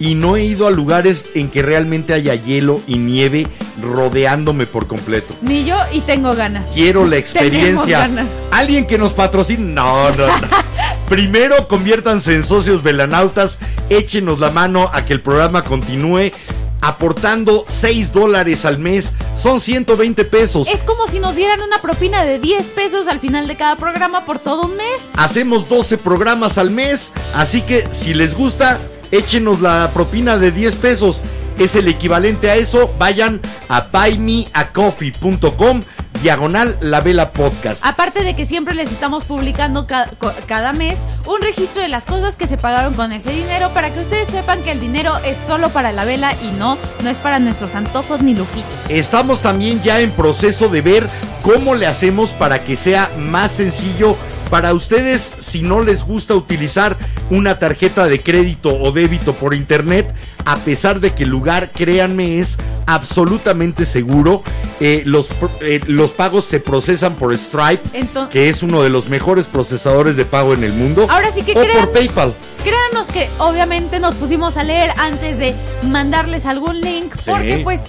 y 0.00 0.14
no 0.16 0.36
he 0.36 0.44
ido 0.44 0.66
a 0.66 0.70
lugares 0.72 1.26
en 1.34 1.48
que 1.50 1.62
realmente 1.62 2.12
haya 2.12 2.34
hielo 2.34 2.80
y 2.88 2.98
nieve 2.98 3.46
rodeándome 3.80 4.66
por 4.66 4.86
completo. 4.86 5.34
Ni 5.42 5.64
yo 5.64 5.76
y 5.92 6.00
tengo 6.00 6.34
ganas. 6.34 6.68
Quiero 6.74 7.06
la 7.06 7.16
experiencia. 7.18 8.00
ganas. 8.00 8.26
Alguien 8.50 8.86
que 8.86 8.98
nos 8.98 9.12
patrocine. 9.12 9.72
No, 9.74 10.10
no, 10.10 10.26
no. 10.26 10.48
Primero 11.08 11.68
conviértanse 11.68 12.34
en 12.34 12.44
socios 12.44 12.82
velanautas. 12.82 13.58
Échenos 13.88 14.38
la 14.40 14.50
mano 14.50 14.90
a 14.92 15.04
que 15.04 15.12
el 15.12 15.20
programa 15.20 15.64
continúe. 15.64 16.32
Aportando 16.80 17.64
6 17.66 18.12
dólares 18.12 18.64
al 18.64 18.78
mes. 18.78 19.12
Son 19.36 19.60
120 19.60 20.24
pesos. 20.24 20.68
Es 20.68 20.82
como 20.84 21.06
si 21.08 21.18
nos 21.18 21.34
dieran 21.34 21.60
una 21.60 21.78
propina 21.78 22.24
de 22.24 22.38
10 22.38 22.66
pesos 22.68 23.08
al 23.08 23.18
final 23.18 23.48
de 23.48 23.56
cada 23.56 23.76
programa 23.76 24.24
por 24.24 24.38
todo 24.38 24.62
un 24.62 24.76
mes. 24.76 25.00
Hacemos 25.16 25.68
12 25.68 25.98
programas 25.98 26.56
al 26.56 26.70
mes. 26.70 27.10
Así 27.34 27.62
que 27.62 27.88
si 27.92 28.14
les 28.14 28.36
gusta, 28.36 28.80
échenos 29.10 29.60
la 29.60 29.90
propina 29.92 30.36
de 30.38 30.52
10 30.52 30.76
pesos. 30.76 31.22
Es 31.58 31.74
el 31.76 31.88
equivalente 31.88 32.50
a 32.50 32.54
eso. 32.56 32.92
Vayan 32.98 33.40
a 33.68 33.80
buymeacoffee.com 33.92 35.82
diagonal 36.22 36.76
la 36.80 37.00
vela 37.00 37.30
podcast. 37.30 37.84
Aparte 37.86 38.24
de 38.24 38.34
que 38.34 38.44
siempre 38.44 38.74
les 38.74 38.90
estamos 38.90 39.22
publicando 39.22 39.86
ca- 39.86 40.10
cada 40.46 40.72
mes 40.72 40.98
un 41.26 41.40
registro 41.40 41.80
de 41.80 41.86
las 41.88 42.04
cosas 42.06 42.34
que 42.34 42.48
se 42.48 42.56
pagaron 42.56 42.94
con 42.94 43.12
ese 43.12 43.30
dinero 43.30 43.70
para 43.72 43.94
que 43.94 44.00
ustedes 44.00 44.26
sepan 44.28 44.62
que 44.62 44.72
el 44.72 44.80
dinero 44.80 45.16
es 45.18 45.36
solo 45.46 45.68
para 45.68 45.92
la 45.92 46.04
vela 46.04 46.32
y 46.42 46.48
no, 46.58 46.76
no 47.04 47.10
es 47.10 47.16
para 47.18 47.38
nuestros 47.38 47.76
antojos 47.76 48.20
ni 48.22 48.34
lujitos. 48.34 48.74
Estamos 48.88 49.42
también 49.42 49.80
ya 49.80 50.00
en 50.00 50.10
proceso 50.10 50.68
de 50.68 50.80
ver 50.82 51.08
cómo 51.42 51.76
le 51.76 51.86
hacemos 51.86 52.30
para 52.30 52.64
que 52.64 52.76
sea 52.76 53.10
más 53.16 53.52
sencillo 53.52 54.16
Para 54.50 54.72
ustedes, 54.72 55.32
si 55.40 55.62
no 55.62 55.82
les 55.82 56.04
gusta 56.04 56.34
utilizar 56.34 56.96
una 57.30 57.58
tarjeta 57.58 58.06
de 58.06 58.18
crédito 58.18 58.74
o 58.80 58.92
débito 58.92 59.34
por 59.34 59.54
internet, 59.54 60.14
a 60.46 60.56
pesar 60.56 61.00
de 61.00 61.12
que 61.12 61.24
el 61.24 61.28
lugar, 61.30 61.70
créanme, 61.70 62.38
es 62.38 62.56
absolutamente 62.86 63.84
seguro. 63.86 64.42
eh, 64.80 65.02
los, 65.04 65.26
eh, 65.60 65.80
los 65.88 66.12
pagos 66.12 66.44
se 66.44 66.60
procesan 66.60 67.16
por 67.16 67.36
Stripe, 67.36 67.82
que 68.30 68.48
es 68.48 68.62
uno 68.62 68.80
de 68.84 68.88
los 68.90 69.08
mejores 69.08 69.46
procesadores 69.46 70.16
de 70.16 70.24
pago 70.24 70.54
en 70.54 70.62
el 70.62 70.72
mundo. 70.72 71.04
Ahora 71.10 71.32
sí 71.34 71.42
que 71.42 71.50
o 71.50 71.60
crean- 71.64 71.80
por 71.86 71.92
PayPal. 71.92 72.34
Créanos 72.62 73.08
que 73.08 73.28
obviamente 73.38 73.98
nos 73.98 74.14
pusimos 74.14 74.56
a 74.56 74.62
leer 74.62 74.92
antes 74.96 75.36
de 75.36 75.56
mandarles 75.84 76.46
algún 76.46 76.80
link, 76.80 77.12
Sí. 77.16 77.28
porque 77.28 77.60
pues 77.64 77.80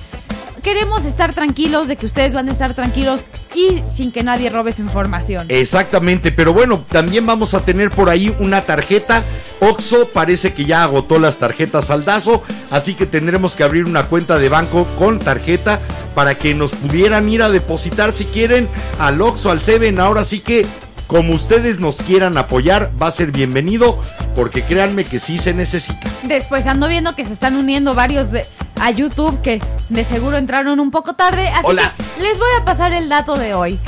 queremos 0.61 1.06
estar 1.06 1.34
tranquilos 1.34 1.88
de 1.88 1.95
que 1.95 2.06
ustedes 2.06 2.34
van 2.34 2.49
a 2.49 2.52
estar 2.52 2.73
tranquilos 2.73 3.23
y 3.53 3.84
sin 3.90 4.11
que 4.11 4.23
nadie 4.23 4.49
robe 4.49 4.72
su 4.72 4.81
información. 4.81 5.45
Exactamente, 5.49 6.31
pero 6.31 6.53
bueno, 6.53 6.84
también 6.90 7.26
vamos 7.26 7.53
a 7.53 7.65
tener 7.65 7.91
por 7.91 8.10
ahí 8.10 8.36
una 8.40 8.65
tarjeta. 8.65 9.23
Oxo 9.60 10.10
parece 10.10 10.53
que 10.53 10.65
ya 10.65 10.84
agotó 10.84 11.19
las 11.19 11.38
tarjetas 11.38 11.86
saldazo, 11.86 12.44
así 12.69 12.94
que 12.94 13.06
tendremos 13.06 13.56
que 13.56 13.64
abrir 13.64 13.86
una 13.86 14.07
cuenta 14.07 14.38
de 14.38 14.49
banco 14.49 14.86
con 14.98 15.19
tarjeta 15.19 15.80
para 16.15 16.36
que 16.36 16.53
nos 16.53 16.72
pudieran 16.72 17.30
ir 17.30 17.41
a 17.41 17.49
depositar 17.49 18.11
si 18.11 18.26
quieren 18.26 18.68
al 18.99 19.22
Oxo, 19.22 19.52
al 19.52 19.61
Seven. 19.61 19.99
Ahora 19.99 20.23
sí 20.23 20.40
que 20.40 20.65
como 21.10 21.34
ustedes 21.34 21.80
nos 21.80 21.95
quieran 21.95 22.38
apoyar, 22.38 22.91
va 23.02 23.07
a 23.07 23.11
ser 23.11 23.31
bienvenido, 23.31 23.99
porque 24.36 24.64
créanme 24.64 25.06
que 25.06 25.18
sí 25.19 25.40
se 25.40 25.56
necesita. 25.56 26.07
Después 26.22 26.68
ando 26.68 26.88
viendo 26.88 27.15
que 27.15 27.26
se 27.26 27.34
están 27.34 27.56
uniendo 27.56 27.95
varios 27.95 28.30
de, 28.30 28.45
a 28.80 28.91
YouTube 28.91 29.41
que 29.41 29.60
de 29.90 30.03
seguro 30.03 30.38
entraron 30.38 30.80
un 30.80 30.91
poco 30.91 31.15
tarde, 31.15 31.48
así 31.48 31.65
Hola. 31.65 31.95
que 32.15 32.22
les 32.22 32.38
voy 32.38 32.52
a 32.61 32.64
pasar 32.64 32.94
el 32.94 33.10
dato 33.10 33.36
de 33.40 33.56
hoy. 33.56 33.80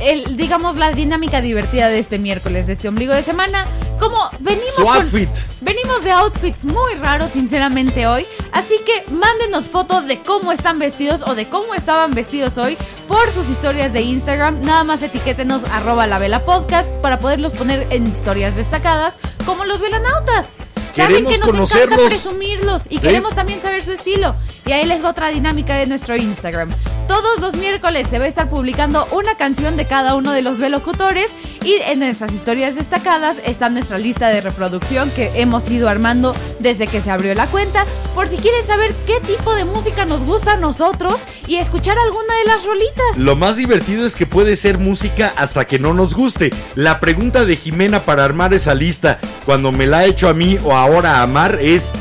El, 0.00 0.36
digamos 0.36 0.76
la 0.76 0.92
dinámica 0.92 1.40
divertida 1.40 1.88
de 1.88 1.98
este 1.98 2.18
miércoles, 2.18 2.66
de 2.66 2.72
este 2.74 2.88
ombligo 2.88 3.14
de 3.14 3.22
semana. 3.22 3.66
Como 3.98 4.16
venimos 4.38 4.74
Su 4.74 4.82
con- 4.82 4.96
outfit. 4.96 5.28
venimos 5.60 6.02
de 6.02 6.10
outfits 6.12 6.64
muy 6.64 6.94
raros 6.94 7.32
sinceramente 7.32 8.06
hoy, 8.06 8.24
así 8.52 8.76
que 8.86 9.04
mándenos 9.12 9.68
fotos 9.68 10.06
de 10.06 10.20
cómo 10.20 10.52
están 10.52 10.78
vestidos 10.78 11.20
o 11.26 11.34
de 11.34 11.46
cómo 11.48 11.74
estaban 11.74 12.14
vestidos 12.14 12.56
hoy 12.56 12.78
por 13.08 13.30
sus 13.32 13.50
historias 13.50 13.92
de 13.92 14.00
Instagram. 14.00 14.62
Nada 14.62 14.84
más 14.84 15.02
etiquétenos 15.02 15.64
arroba 15.64 16.06
la 16.06 16.18
vela 16.18 16.40
podcast 16.40 16.88
para 17.02 17.18
poderlos 17.20 17.52
poner 17.52 17.86
en 17.90 18.06
historias 18.06 18.56
destacadas 18.56 19.14
como 19.44 19.66
los 19.66 19.80
velanautas. 19.82 20.46
Saben 20.96 21.24
Queremos 21.26 21.32
que 21.52 21.56
nos 21.58 21.72
encanta 21.74 21.96
presumirlos 22.06 22.82
y 22.88 22.98
queremos 22.98 23.34
también 23.34 23.60
saber 23.62 23.84
su 23.84 23.92
estilo. 23.92 24.34
Y 24.70 24.72
ahí 24.72 24.86
les 24.86 25.04
va 25.04 25.10
otra 25.10 25.30
dinámica 25.30 25.74
de 25.74 25.88
nuestro 25.88 26.14
Instagram. 26.14 26.70
Todos 27.08 27.40
los 27.40 27.56
miércoles 27.56 28.06
se 28.08 28.20
va 28.20 28.26
a 28.26 28.28
estar 28.28 28.48
publicando 28.48 29.04
una 29.10 29.34
canción 29.34 29.76
de 29.76 29.88
cada 29.88 30.14
uno 30.14 30.30
de 30.30 30.42
los 30.42 30.60
velocutores 30.60 31.32
y 31.64 31.72
en 31.72 31.98
nuestras 31.98 32.32
historias 32.32 32.76
destacadas 32.76 33.38
está 33.44 33.68
nuestra 33.68 33.98
lista 33.98 34.28
de 34.28 34.40
reproducción 34.40 35.10
que 35.10 35.32
hemos 35.34 35.68
ido 35.68 35.88
armando 35.88 36.36
desde 36.60 36.86
que 36.86 37.02
se 37.02 37.10
abrió 37.10 37.34
la 37.34 37.48
cuenta 37.48 37.84
por 38.14 38.28
si 38.28 38.36
quieren 38.36 38.64
saber 38.64 38.94
qué 39.06 39.18
tipo 39.18 39.56
de 39.56 39.64
música 39.64 40.04
nos 40.04 40.24
gusta 40.24 40.52
a 40.52 40.56
nosotros 40.56 41.16
y 41.48 41.56
escuchar 41.56 41.98
alguna 41.98 42.32
de 42.36 42.44
las 42.44 42.64
rolitas. 42.64 43.16
Lo 43.16 43.34
más 43.34 43.56
divertido 43.56 44.06
es 44.06 44.14
que 44.14 44.26
puede 44.26 44.56
ser 44.56 44.78
música 44.78 45.34
hasta 45.36 45.64
que 45.64 45.80
no 45.80 45.94
nos 45.94 46.14
guste. 46.14 46.50
La 46.76 47.00
pregunta 47.00 47.44
de 47.44 47.56
Jimena 47.56 48.04
para 48.04 48.22
armar 48.24 48.54
esa 48.54 48.76
lista, 48.76 49.18
cuando 49.44 49.72
me 49.72 49.88
la 49.88 49.98
ha 49.98 50.04
hecho 50.04 50.28
a 50.28 50.32
mí 50.32 50.60
o 50.62 50.76
ahora 50.76 51.22
a 51.22 51.26
Mar, 51.26 51.58
es 51.60 51.92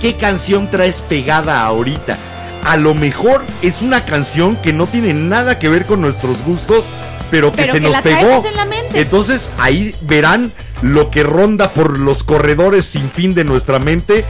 ¿qué 0.00 0.14
canción 0.14 0.70
traes 0.70 1.02
pegada 1.02 1.62
ahorita? 1.64 2.16
A 2.64 2.76
lo 2.76 2.94
mejor 2.94 3.44
es 3.62 3.80
una 3.82 4.04
canción 4.04 4.56
que 4.56 4.72
no 4.72 4.86
tiene 4.86 5.14
nada 5.14 5.58
que 5.58 5.68
ver 5.68 5.86
con 5.86 6.00
nuestros 6.00 6.42
gustos, 6.44 6.84
pero 7.30 7.52
que 7.52 7.58
Pero 7.62 7.72
se 7.72 7.78
que 7.78 7.84
nos 7.84 7.92
la 7.92 8.02
pegó. 8.02 8.18
traemos 8.20 8.44
en 8.46 8.56
la 8.56 8.64
mente. 8.64 9.00
Entonces 9.00 9.48
ahí 9.58 9.94
verán 10.02 10.52
lo 10.82 11.10
que 11.10 11.22
ronda 11.22 11.70
por 11.70 11.98
los 11.98 12.22
corredores 12.24 12.84
sin 12.84 13.08
fin 13.10 13.34
de 13.34 13.44
nuestra 13.44 13.78
mente, 13.78 14.24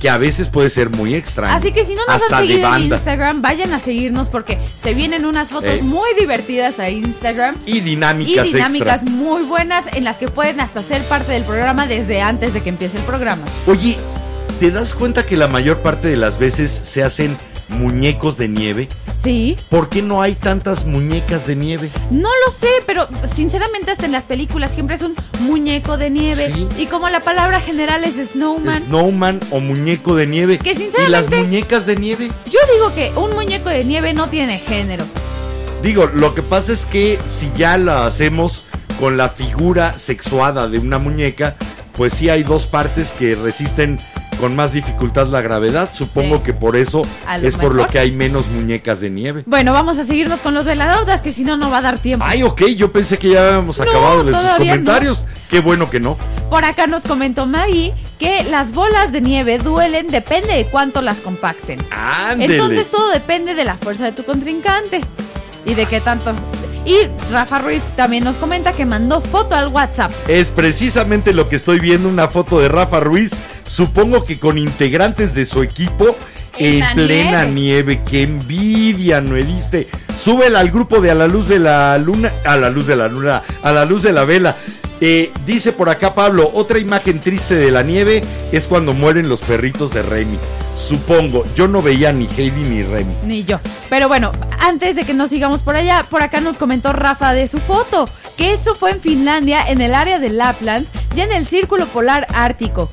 que 0.00 0.08
a 0.10 0.16
veces 0.16 0.48
puede 0.48 0.68
ser 0.70 0.90
muy 0.90 1.14
extraño. 1.14 1.54
Así 1.54 1.70
que 1.70 1.84
si 1.84 1.94
no 1.94 2.00
nos 2.06 2.16
Hasta 2.22 2.38
han 2.38 2.46
seguido 2.48 2.74
en. 2.74 2.82
Instagram, 2.84 3.40
vayan 3.42 3.72
a 3.72 3.78
seguirnos 3.78 4.28
porque 4.30 4.58
se 4.82 4.94
vienen 4.94 5.24
unas 5.26 5.50
fotos 5.50 5.80
Eh. 5.80 5.82
muy 5.82 6.08
divertidas 6.18 6.78
a 6.80 6.88
Instagram. 6.90 7.56
Y 7.66 7.76
y 7.76 7.80
dinámicas, 7.82 8.46
dinámicas 8.46 9.02
extra. 9.02 9.10
muy 9.16 9.44
buenas 9.44 9.84
en 9.92 10.02
las 10.04 10.16
que 10.16 10.26
pueden 10.28 10.60
hasta 10.60 10.82
ser 10.82 11.02
parte 11.04 11.32
del 11.32 11.44
programa 11.44 11.86
desde 11.86 12.20
antes 12.22 12.52
de 12.54 12.62
que 12.62 12.70
empiece 12.70 12.98
el 12.98 13.04
programa. 13.04 13.42
Oye, 13.66 13.96
¿te 14.62 14.70
das 14.70 14.94
cuenta 14.94 15.26
que 15.26 15.36
la 15.36 15.48
mayor 15.48 15.78
parte 15.78 16.06
de 16.06 16.14
las 16.16 16.38
veces 16.38 16.70
se 16.70 17.02
hacen 17.02 17.36
muñecos 17.68 18.38
de 18.38 18.46
nieve? 18.46 18.88
Sí, 19.20 19.56
¿Por 19.68 19.88
qué 19.88 20.02
no 20.02 20.22
hay 20.22 20.36
tantas 20.36 20.86
muñecas 20.86 21.48
de 21.48 21.56
nieve? 21.56 21.90
no 22.12 22.28
lo 22.46 22.52
sé, 22.52 22.68
pero 22.86 23.08
sinceramente 23.34 23.90
hasta 23.90 24.06
en 24.06 24.12
las 24.12 24.22
películas 24.22 24.70
siempre 24.70 24.94
es 24.94 25.02
un 25.02 25.16
muñeco 25.40 25.96
de 25.96 26.10
nieve. 26.10 26.52
Sí. 26.54 26.68
Y 26.78 26.86
como 26.86 27.08
la 27.08 27.18
palabra 27.18 27.60
general 27.60 28.04
es 28.04 28.14
snowman, 28.30 28.84
Snowman 28.84 29.40
o 29.50 29.58
muñeco 29.58 30.14
de 30.14 30.28
nieve. 30.28 30.58
Que 30.58 30.70
¿Y 30.70 30.74
las 30.74 30.78
sinceramente- 30.84 31.38
muñecas 31.42 31.84
de 31.86 31.96
nieve? 31.96 32.28
yo 32.48 32.60
digo 32.72 32.94
que 32.94 33.10
un 33.18 33.34
muñeco 33.34 33.68
de 33.68 33.82
nieve 33.82 34.12
no 34.14 34.28
tiene 34.28 34.60
género. 34.60 35.04
Digo, 35.82 36.06
lo 36.06 36.36
que 36.36 36.42
pasa 36.42 36.72
es 36.72 36.86
que 36.86 37.18
si 37.24 37.50
ya 37.56 37.76
la 37.78 38.06
hacemos 38.06 38.62
con 39.00 39.16
la 39.16 39.28
figura 39.28 39.98
sexuada 39.98 40.68
de 40.68 40.78
una 40.78 40.98
muñeca, 40.98 41.56
pues 41.96 42.12
sí 42.14 42.28
hay 42.28 42.44
dos 42.44 42.66
partes 42.68 43.12
que 43.12 43.34
resisten 43.34 43.98
con 44.42 44.56
más 44.56 44.72
dificultad 44.72 45.28
la 45.28 45.40
gravedad. 45.40 45.88
Supongo 45.92 46.38
Sí. 46.38 46.42
que 46.46 46.52
por 46.52 46.74
eso 46.74 47.02
es 47.40 47.56
por 47.56 47.76
lo 47.76 47.86
que 47.86 48.00
hay 48.00 48.10
menos 48.10 48.48
muñecas 48.48 49.00
de 49.00 49.08
nieve. 49.08 49.44
Bueno, 49.46 49.72
vamos 49.72 50.00
a 50.00 50.04
seguirnos 50.04 50.40
con 50.40 50.52
los 50.52 50.64
veladautas, 50.64 51.22
que 51.22 51.30
si 51.30 51.44
no, 51.44 51.56
no 51.56 51.70
va 51.70 51.78
a 51.78 51.82
dar 51.82 51.96
tiempo. 51.98 52.24
Ay, 52.28 52.42
ok, 52.42 52.62
yo 52.76 52.90
pensé 52.90 53.18
que 53.18 53.28
ya 53.28 53.46
habíamos 53.46 53.78
No, 53.78 53.84
acabado 53.84 54.24
de 54.24 54.32
sus 54.34 54.42
no. 54.42 54.56
comentarios. 54.58 55.24
Qué 55.48 55.60
bueno 55.60 55.88
que 55.88 56.00
no. 56.00 56.16
Por 56.50 56.64
acá 56.64 56.88
nos 56.88 57.04
comentó 57.04 57.46
Maggie 57.46 57.94
que 58.18 58.42
las 58.42 58.72
bolas 58.72 59.12
de 59.12 59.20
nieve 59.20 59.58
duelen, 59.58 60.08
depende 60.08 60.54
de 60.56 60.66
cuánto 60.66 61.02
las 61.02 61.18
compacten. 61.18 61.78
Ándele. 61.92 62.56
Entonces 62.56 62.90
todo 62.90 63.12
depende 63.12 63.54
de 63.54 63.62
la 63.62 63.76
fuerza 63.76 64.06
de 64.06 64.10
tu 64.10 64.24
contrincante 64.24 65.02
y 65.64 65.74
de 65.74 65.86
qué 65.86 66.00
tanto. 66.00 66.32
Y 66.84 66.96
Rafa 67.30 67.60
Ruiz 67.60 67.84
también 67.94 68.24
nos 68.24 68.38
comenta 68.38 68.72
que 68.72 68.84
mandó 68.84 69.20
foto 69.20 69.54
al 69.54 69.68
WhatsApp. 69.68 70.10
Es 70.26 70.50
precisamente 70.50 71.32
lo 71.32 71.48
que 71.48 71.54
estoy 71.54 71.78
viendo, 71.78 72.08
una 72.08 72.26
foto 72.26 72.58
de 72.58 72.66
Rafa 72.66 72.98
Ruiz, 72.98 73.30
supongo 73.66 74.24
que 74.24 74.38
con 74.38 74.58
integrantes 74.58 75.34
de 75.34 75.46
su 75.46 75.62
equipo 75.62 76.16
En 76.58 76.84
plena 76.94 77.44
nieve. 77.44 77.50
nieve. 77.96 78.02
Qué 78.08 78.22
envidia, 78.22 79.20
no. 79.20 79.36
Súbela 80.16 80.60
al 80.60 80.70
grupo 80.70 81.00
de 81.00 81.10
A 81.10 81.14
la 81.14 81.26
Luz 81.26 81.48
de 81.48 81.58
la 81.58 81.96
Luna, 81.98 82.32
a 82.44 82.56
la 82.56 82.70
Luz 82.70 82.86
de 82.86 82.96
la 82.96 83.08
Luna, 83.08 83.42
a 83.62 83.72
la 83.72 83.84
Luz 83.84 84.02
de 84.02 84.12
la 84.12 84.24
Vela. 84.24 84.56
Eh, 85.00 85.32
dice 85.44 85.72
por 85.72 85.88
acá 85.88 86.14
Pablo, 86.14 86.48
otra 86.54 86.78
imagen 86.78 87.18
triste 87.18 87.56
de 87.56 87.72
la 87.72 87.82
nieve 87.82 88.22
es 88.52 88.68
cuando 88.68 88.92
mueren 88.94 89.28
los 89.28 89.40
perritos 89.40 89.92
de 89.92 90.02
Remy. 90.02 90.38
Supongo, 90.76 91.44
yo 91.56 91.66
no 91.66 91.82
veía 91.82 92.12
ni 92.12 92.26
Heidi 92.26 92.62
ni 92.62 92.82
Remy. 92.82 93.16
Ni 93.24 93.44
yo. 93.44 93.58
Pero 93.90 94.06
bueno, 94.06 94.30
antes 94.60 94.94
de 94.94 95.04
que 95.04 95.12
nos 95.12 95.30
sigamos 95.30 95.62
por 95.62 95.74
allá, 95.74 96.04
por 96.08 96.22
acá 96.22 96.40
nos 96.40 96.56
comentó 96.56 96.92
Rafa 96.92 97.34
de 97.34 97.48
su 97.48 97.58
foto, 97.58 98.04
que 98.36 98.52
eso 98.52 98.74
fue 98.76 98.92
en 98.92 99.00
Finlandia, 99.00 99.66
en 99.66 99.80
el 99.80 99.92
área 99.94 100.20
de 100.20 100.28
Lapland, 100.28 100.86
ya 101.16 101.24
en 101.24 101.32
el 101.32 101.46
círculo 101.46 101.86
polar 101.86 102.26
ártico. 102.32 102.88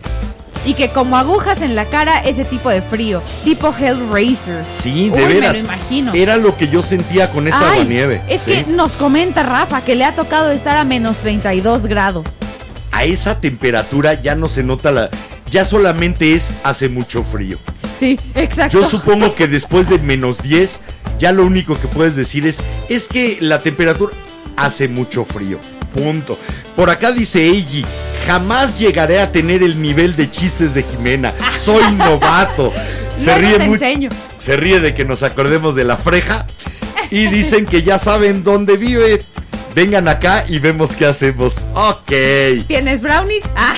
Y 0.65 0.73
que 0.73 0.89
como 0.89 1.17
agujas 1.17 1.61
en 1.61 1.73
la 1.75 1.85
cara, 1.85 2.19
ese 2.19 2.43
tipo 2.45 2.69
de 2.69 2.81
frío, 2.81 3.21
tipo 3.43 3.73
Hellraiser. 3.77 4.63
Sí, 4.65 5.09
de 5.09 5.23
Uy, 5.25 5.33
veras. 5.33 5.53
Me 5.53 5.59
lo 5.59 5.65
imagino. 5.65 6.13
Era 6.13 6.37
lo 6.37 6.57
que 6.57 6.67
yo 6.67 6.83
sentía 6.83 7.31
con 7.31 7.47
esta 7.47 7.71
Ay, 7.71 7.85
nieve. 7.85 8.21
Es 8.27 8.41
Sí. 8.45 8.51
que 8.65 8.71
nos 8.71 8.93
comenta 8.93 9.43
Rafa 9.43 9.83
que 9.83 9.95
le 9.95 10.03
ha 10.05 10.15
tocado 10.15 10.51
estar 10.51 10.75
a 10.77 10.83
menos 10.83 11.17
32 11.17 11.85
grados. 11.85 12.37
a 12.91 13.05
esa 13.05 13.39
temperatura 13.39 14.15
ya 14.21 14.35
no 14.35 14.49
se 14.49 14.63
nota 14.63 14.91
la. 14.91 15.09
Ya 15.49 15.63
solamente 15.63 16.33
es 16.33 16.51
hace 16.63 16.89
mucho 16.89 17.23
frío. 17.23 17.57
Sí, 17.99 18.19
exacto. 18.35 18.81
Yo 18.81 18.89
supongo 18.89 19.35
que 19.35 19.47
después 19.47 19.87
de 19.89 19.99
menos 19.99 20.41
10, 20.41 20.79
ya 21.19 21.31
lo 21.31 21.45
único 21.45 21.79
que 21.79 21.87
puedes 21.87 22.15
decir 22.15 22.45
es: 22.45 22.57
es 22.89 23.07
que 23.07 23.37
la 23.39 23.59
temperatura 23.61 24.13
hace 24.57 24.87
mucho 24.89 25.23
frío. 25.23 25.59
Punto. 25.93 26.37
Por 26.75 26.89
acá 26.89 27.11
dice 27.11 27.45
Eiji: 27.47 27.85
jamás 28.27 28.77
llegaré 28.79 29.19
a 29.19 29.31
tener 29.31 29.63
el 29.63 29.81
nivel 29.81 30.15
de 30.15 30.29
chistes 30.29 30.73
de 30.73 30.83
Jimena. 30.83 31.33
Soy 31.59 31.91
novato. 31.97 32.71
Se 33.17 33.35
ríe 33.35 33.57
te 33.57 33.67
mucho. 33.67 34.15
Se 34.39 34.55
ríe 34.55 34.79
de 34.79 34.93
que 34.93 35.05
nos 35.05 35.23
acordemos 35.23 35.75
de 35.75 35.83
la 35.83 35.97
freja. 35.97 36.45
Y 37.11 37.25
dicen 37.31 37.65
que 37.65 37.83
ya 37.83 37.99
saben 37.99 38.43
dónde 38.43 38.77
vive. 38.77 39.23
Vengan 39.75 40.07
acá 40.07 40.45
y 40.47 40.59
vemos 40.59 40.95
qué 40.95 41.05
hacemos. 41.05 41.57
Ok. 41.75 42.11
¿Tienes 42.67 43.01
brownies? 43.01 43.43
Ah, 43.55 43.75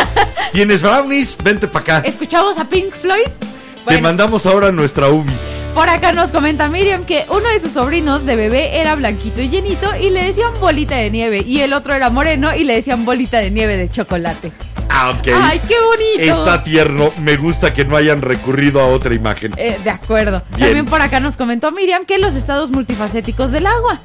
¿Tienes 0.52 0.82
brownies? 0.82 1.36
Vente 1.42 1.68
para 1.68 1.98
acá. 1.98 2.08
¿Escuchamos 2.08 2.56
a 2.58 2.64
Pink 2.64 2.94
Floyd? 2.94 3.24
Te 3.24 3.84
Bueno, 3.84 4.00
mandamos 4.02 4.46
ahora 4.46 4.72
nuestra 4.72 5.08
ubi. 5.08 5.32
Por 5.74 5.88
acá 5.88 6.12
nos 6.12 6.30
comenta 6.30 6.68
Miriam 6.68 7.04
que 7.04 7.26
uno 7.28 7.48
de 7.48 7.60
sus 7.60 7.72
sobrinos 7.72 8.24
de 8.24 8.36
bebé 8.36 8.80
era 8.80 8.94
blanquito 8.94 9.42
y 9.42 9.48
llenito 9.48 9.94
y 9.96 10.10
le 10.10 10.22
decían 10.24 10.52
bolita 10.60 10.94
de 10.94 11.10
nieve 11.10 11.42
y 11.44 11.60
el 11.60 11.72
otro 11.72 11.92
era 11.94 12.10
moreno 12.10 12.54
y 12.54 12.62
le 12.62 12.74
decían 12.74 13.04
bolita 13.04 13.38
de 13.38 13.50
nieve 13.50 13.76
de 13.76 13.90
chocolate. 13.90 14.52
Ah, 14.88 15.10
ok. 15.10 15.28
¡Ay, 15.34 15.60
qué 15.66 15.74
bonito! 15.80 16.38
Está 16.38 16.62
tierno. 16.62 17.12
Me 17.18 17.36
gusta 17.36 17.74
que 17.74 17.84
no 17.84 17.96
hayan 17.96 18.22
recurrido 18.22 18.80
a 18.80 18.86
otra 18.86 19.14
imagen. 19.14 19.52
Eh, 19.56 19.76
de 19.82 19.90
acuerdo. 19.90 20.42
Bien. 20.50 20.68
También 20.68 20.86
por 20.86 21.02
acá 21.02 21.18
nos 21.18 21.34
comentó 21.36 21.72
Miriam 21.72 22.04
que 22.04 22.18
los 22.18 22.34
estados 22.34 22.70
multifacéticos 22.70 23.50
del 23.50 23.66
agua. 23.66 23.98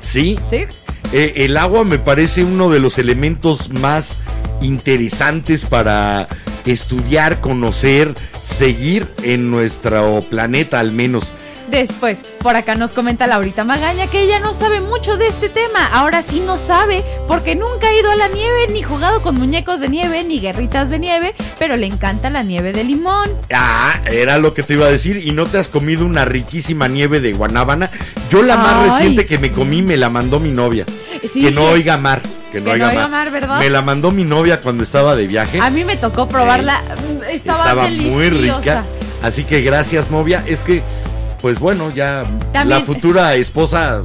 Sí. 0.00 0.38
¿Sí? 0.50 0.66
Eh, 1.12 1.44
el 1.44 1.56
agua 1.56 1.84
me 1.84 1.98
parece 1.98 2.44
uno 2.44 2.70
de 2.70 2.80
los 2.80 2.98
elementos 2.98 3.70
más 3.70 4.18
interesantes 4.60 5.64
para 5.64 6.28
estudiar, 6.66 7.40
conocer, 7.40 8.14
seguir 8.42 9.08
en 9.22 9.50
nuestro 9.50 10.20
planeta 10.28 10.80
al 10.80 10.92
menos. 10.92 11.34
Después, 11.70 12.18
por 12.42 12.56
acá 12.56 12.74
nos 12.74 12.92
comenta 12.92 13.26
Laurita 13.26 13.62
Magaña 13.64 14.06
que 14.06 14.22
ella 14.22 14.38
no 14.40 14.52
sabe 14.54 14.80
mucho 14.80 15.16
de 15.18 15.26
este 15.28 15.48
tema. 15.48 15.86
Ahora 15.92 16.22
sí 16.22 16.40
no 16.40 16.56
sabe, 16.56 17.04
porque 17.26 17.54
nunca 17.54 17.88
ha 17.88 17.94
ido 17.94 18.10
a 18.10 18.16
la 18.16 18.28
nieve, 18.28 18.68
ni 18.72 18.82
jugado 18.82 19.20
con 19.20 19.36
muñecos 19.36 19.78
de 19.80 19.88
nieve, 19.88 20.24
ni 20.24 20.40
guerritas 20.40 20.88
de 20.88 20.98
nieve, 20.98 21.34
pero 21.58 21.76
le 21.76 21.86
encanta 21.86 22.30
la 22.30 22.42
nieve 22.42 22.72
de 22.72 22.84
limón. 22.84 23.30
Ah, 23.52 24.00
era 24.10 24.38
lo 24.38 24.54
que 24.54 24.62
te 24.62 24.74
iba 24.74 24.86
a 24.86 24.90
decir. 24.90 25.18
¿Y 25.26 25.32
no 25.32 25.44
te 25.46 25.58
has 25.58 25.68
comido 25.68 26.06
una 26.06 26.24
riquísima 26.24 26.88
nieve 26.88 27.20
de 27.20 27.32
guanábana? 27.34 27.90
Yo 28.30 28.42
la 28.42 28.56
más 28.56 28.76
Ay. 28.84 28.90
reciente 28.90 29.26
que 29.26 29.38
me 29.38 29.52
comí 29.52 29.82
me 29.82 29.96
la 29.98 30.08
mandó 30.08 30.40
mi 30.40 30.50
novia. 30.50 30.86
Sí, 31.32 31.42
que 31.42 31.50
no 31.50 31.62
que- 31.62 31.72
oiga 31.72 31.98
mar. 31.98 32.22
Que 32.50 32.60
no, 32.60 32.64
que 32.66 32.70
oiga, 32.72 32.86
no 32.86 32.90
oiga 32.92 33.08
mar. 33.08 33.10
mar, 33.26 33.30
¿verdad? 33.30 33.58
Me 33.58 33.68
la 33.68 33.82
mandó 33.82 34.10
mi 34.10 34.24
novia 34.24 34.60
cuando 34.60 34.82
estaba 34.84 35.14
de 35.16 35.26
viaje. 35.26 35.60
A 35.60 35.68
mí 35.68 35.84
me 35.84 35.96
tocó 35.96 36.26
probarla, 36.28 36.80
mm, 36.82 37.24
estaba, 37.30 37.64
estaba 37.64 37.88
muy 37.88 38.30
rica. 38.30 38.84
Así 39.22 39.44
que 39.44 39.60
gracias, 39.60 40.10
novia. 40.10 40.42
Es 40.46 40.62
que, 40.62 40.82
pues 41.40 41.58
bueno, 41.58 41.90
ya 41.94 42.24
También- 42.52 42.80
la 42.80 42.84
futura 42.84 43.34
esposa, 43.34 44.02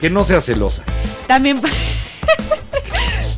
que 0.00 0.10
no 0.10 0.24
sea 0.24 0.40
celosa. 0.40 0.82
También. 1.26 1.60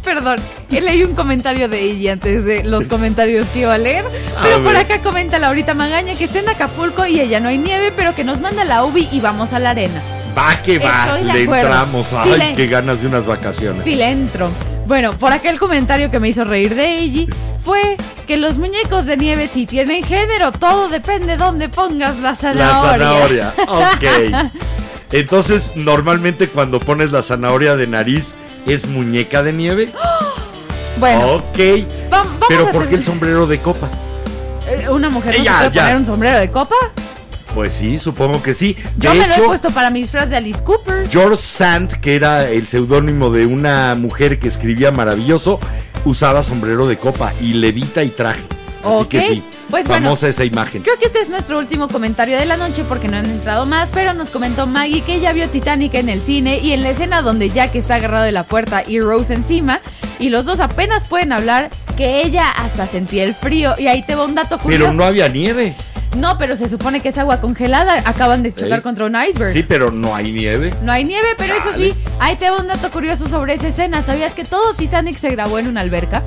Perdón, 0.04 0.36
que 0.68 0.82
leí 0.82 1.02
un 1.02 1.14
comentario 1.14 1.66
de 1.68 1.80
ella 1.80 2.12
antes 2.12 2.44
de 2.44 2.62
los 2.62 2.84
comentarios 2.84 3.46
que 3.48 3.60
iba 3.60 3.72
a 3.74 3.78
leer. 3.78 4.04
Pero 4.42 4.62
por 4.62 4.76
acá 4.76 5.00
comenta 5.02 5.38
Laurita 5.38 5.72
Magaña 5.72 6.14
que 6.14 6.24
está 6.24 6.40
en 6.40 6.48
Acapulco 6.50 7.06
y 7.06 7.20
ella 7.20 7.40
no 7.40 7.48
hay 7.48 7.56
nieve, 7.56 7.90
pero 7.96 8.14
que 8.14 8.22
nos 8.22 8.38
manda 8.40 8.64
la 8.66 8.84
UBI 8.84 9.08
y 9.10 9.20
vamos 9.20 9.54
a 9.54 9.58
la 9.58 9.70
arena. 9.70 10.02
Va 10.36 10.60
que 10.62 10.78
va, 10.78 11.04
Estoy 11.06 11.24
le 11.24 11.42
entramos. 11.44 12.06
Sí, 12.08 12.16
Ay, 12.18 12.38
le- 12.38 12.54
qué 12.54 12.66
ganas 12.66 13.00
de 13.00 13.06
unas 13.06 13.24
vacaciones. 13.24 13.82
Sí, 13.82 13.94
le 13.94 14.10
entro. 14.10 14.50
Bueno, 14.86 15.12
por 15.14 15.32
acá 15.32 15.50
el 15.50 15.58
comentario 15.58 16.10
que 16.10 16.20
me 16.20 16.28
hizo 16.28 16.44
reír 16.44 16.74
de 16.74 16.96
ella 16.98 17.26
fue 17.64 17.96
que 18.26 18.36
los 18.36 18.56
muñecos 18.58 19.06
de 19.06 19.16
nieve 19.16 19.48
sí 19.52 19.66
tienen 19.66 20.04
género, 20.04 20.52
todo 20.52 20.88
depende 20.88 21.36
dónde 21.36 21.68
pongas 21.68 22.16
la 22.16 22.30
La 22.30 22.36
zanahoria. 22.36 23.52
zanahoria. 23.54 23.54
Ok. 23.68 24.50
Entonces, 25.12 25.72
normalmente 25.76 26.48
cuando 26.48 26.80
pones 26.80 27.12
la 27.12 27.22
zanahoria 27.22 27.76
de 27.76 27.86
nariz, 27.86 28.34
¿es 28.66 28.86
muñeca 28.86 29.42
de 29.42 29.52
nieve? 29.52 29.92
Bueno, 31.00 31.34
Ok. 31.34 31.58
va- 32.12 32.22
vamos 32.22 32.46
Pero 32.48 32.68
a 32.68 32.70
¿por 32.70 32.82
qué 32.82 32.86
hacer- 32.86 32.98
el 33.00 33.04
sombrero 33.04 33.46
de 33.48 33.58
copa? 33.58 33.88
Eh, 34.68 34.86
¿Una 34.88 35.10
mujer 35.10 35.34
no 35.36 35.42
Eh, 35.42 35.44
se 35.44 35.50
puede 35.52 35.70
ya. 35.72 35.82
poner 35.82 35.96
un 35.96 36.06
sombrero 36.06 36.38
de 36.38 36.50
copa? 36.52 36.76
Pues 37.54 37.72
sí, 37.72 37.98
supongo 37.98 38.42
que 38.42 38.52
sí. 38.52 38.74
De 38.96 39.06
Yo 39.06 39.14
me 39.14 39.26
lo 39.28 39.34
he 39.34 39.40
puesto 39.42 39.70
para 39.70 39.88
mi 39.90 40.02
disfraz 40.02 40.28
de 40.28 40.36
Alice 40.36 40.62
Cooper. 40.62 41.08
George 41.08 41.36
Sand, 41.40 42.00
que 42.00 42.16
era 42.16 42.48
el 42.50 42.66
seudónimo 42.66 43.30
de 43.30 43.46
una 43.46 43.94
mujer 43.94 44.40
que 44.40 44.48
escribía 44.48 44.90
maravilloso, 44.90 45.60
usaba 46.04 46.42
sombrero 46.42 46.86
de 46.88 46.96
copa 46.96 47.32
y 47.40 47.54
levita 47.54 48.02
y 48.02 48.10
traje. 48.10 48.42
Así 48.82 48.92
Ok, 48.92 49.08
que 49.08 49.22
sí, 49.22 49.42
pues 49.70 49.86
bueno. 49.86 50.04
famosa 50.06 50.28
esa 50.28 50.44
imagen. 50.44 50.82
Creo 50.82 50.98
que 50.98 51.06
este 51.06 51.20
es 51.20 51.30
nuestro 51.30 51.58
último 51.58 51.88
comentario 51.88 52.36
de 52.36 52.44
la 52.44 52.56
noche 52.58 52.84
porque 52.86 53.08
no 53.08 53.16
han 53.16 53.24
entrado 53.24 53.64
más, 53.64 53.88
pero 53.90 54.12
nos 54.12 54.28
comentó 54.28 54.66
Maggie 54.66 55.00
que 55.02 55.14
ella 55.14 55.32
vio 55.32 55.48
Titanic 55.48 55.94
en 55.94 56.08
el 56.10 56.20
cine 56.20 56.58
y 56.58 56.72
en 56.72 56.82
la 56.82 56.90
escena 56.90 57.22
donde 57.22 57.48
Jack 57.50 57.74
está 57.76 57.94
agarrado 57.94 58.24
de 58.24 58.32
la 58.32 58.42
puerta 58.42 58.82
y 58.86 59.00
Rose 59.00 59.32
encima 59.32 59.80
y 60.18 60.28
los 60.28 60.44
dos 60.44 60.60
apenas 60.60 61.04
pueden 61.04 61.32
hablar 61.32 61.70
que 61.96 62.20
ella 62.26 62.50
hasta 62.50 62.86
sentía 62.86 63.24
el 63.24 63.32
frío 63.34 63.74
y 63.78 63.86
ahí 63.86 64.04
te 64.04 64.16
va 64.16 64.24
un 64.24 64.34
dato 64.34 64.58
curioso. 64.58 64.82
Pero 64.84 64.92
no 64.92 65.04
había 65.04 65.28
nieve. 65.28 65.74
No, 66.16 66.38
pero 66.38 66.56
se 66.56 66.68
supone 66.68 67.00
que 67.00 67.08
es 67.10 67.18
agua 67.18 67.40
congelada, 67.40 68.02
acaban 68.04 68.42
de 68.42 68.54
chocar 68.54 68.82
contra 68.82 69.06
un 69.06 69.16
iceberg. 69.16 69.52
Sí, 69.52 69.62
pero 69.62 69.90
no 69.90 70.14
hay 70.14 70.32
nieve. 70.32 70.72
No 70.82 70.92
hay 70.92 71.04
nieve, 71.04 71.28
pero 71.36 71.54
eso 71.54 71.72
sí, 71.76 71.94
ahí 72.20 72.36
te 72.36 72.50
va 72.50 72.58
un 72.58 72.68
dato 72.68 72.90
curioso 72.90 73.28
sobre 73.28 73.54
esa 73.54 73.68
escena. 73.68 74.02
¿Sabías 74.02 74.34
que 74.34 74.44
todo 74.44 74.74
Titanic 74.74 75.16
se 75.16 75.30
grabó 75.30 75.58
en 75.58 75.68
una 75.68 75.80
alberca? 75.80 76.22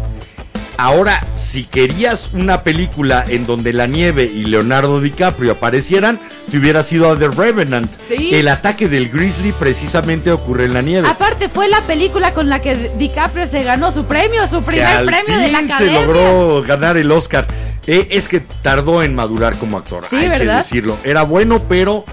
Ahora, 0.80 1.26
si 1.34 1.64
querías 1.64 2.34
una 2.34 2.61
película 2.61 3.26
en 3.27 3.47
donde 3.47 3.73
la 3.73 3.88
nieve 3.88 4.26
y 4.26 4.43
Leonardo 4.45 5.01
DiCaprio 5.01 5.53
aparecieran, 5.53 6.19
te 6.51 6.59
hubiera 6.59 6.84
sido 6.84 7.11
a 7.11 7.18
The 7.18 7.30
Revenant. 7.30 7.91
Sí. 8.07 8.30
El 8.35 8.47
ataque 8.47 8.88
del 8.88 9.09
Grizzly 9.09 9.53
precisamente 9.53 10.31
ocurre 10.31 10.65
en 10.65 10.76
la 10.76 10.84
nieve. 10.84 11.07
Aparte 11.07 11.49
fue 11.49 11.68
la 11.68 11.81
película 11.88 12.35
con 12.35 12.47
la 12.47 12.59
que 12.59 12.91
DiCaprio 12.95 13.47
se 13.47 13.64
ganó 13.64 13.91
su 13.91 14.05
premio, 14.05 14.45
su 14.47 14.59
que 14.59 14.65
primer 14.68 14.85
al 14.85 15.05
premio 15.07 15.38
de 15.39 15.47
la 15.47 15.59
fin 15.59 15.68
se 15.68 15.73
academia. 15.73 16.01
logró 16.01 16.61
ganar 16.61 16.95
el 16.97 17.11
Oscar. 17.11 17.47
Eh, 17.88 18.07
es 18.11 18.27
que 18.27 18.41
tardó 18.41 19.01
en 19.01 19.15
madurar 19.15 19.57
como 19.57 19.77
actor. 19.77 20.05
Sí, 20.09 20.18
hay 20.18 20.30
¿verdad? 20.30 20.57
que 20.57 20.64
decirlo. 20.64 20.97
Era 21.03 21.23
bueno, 21.23 21.64
pero 21.69 22.03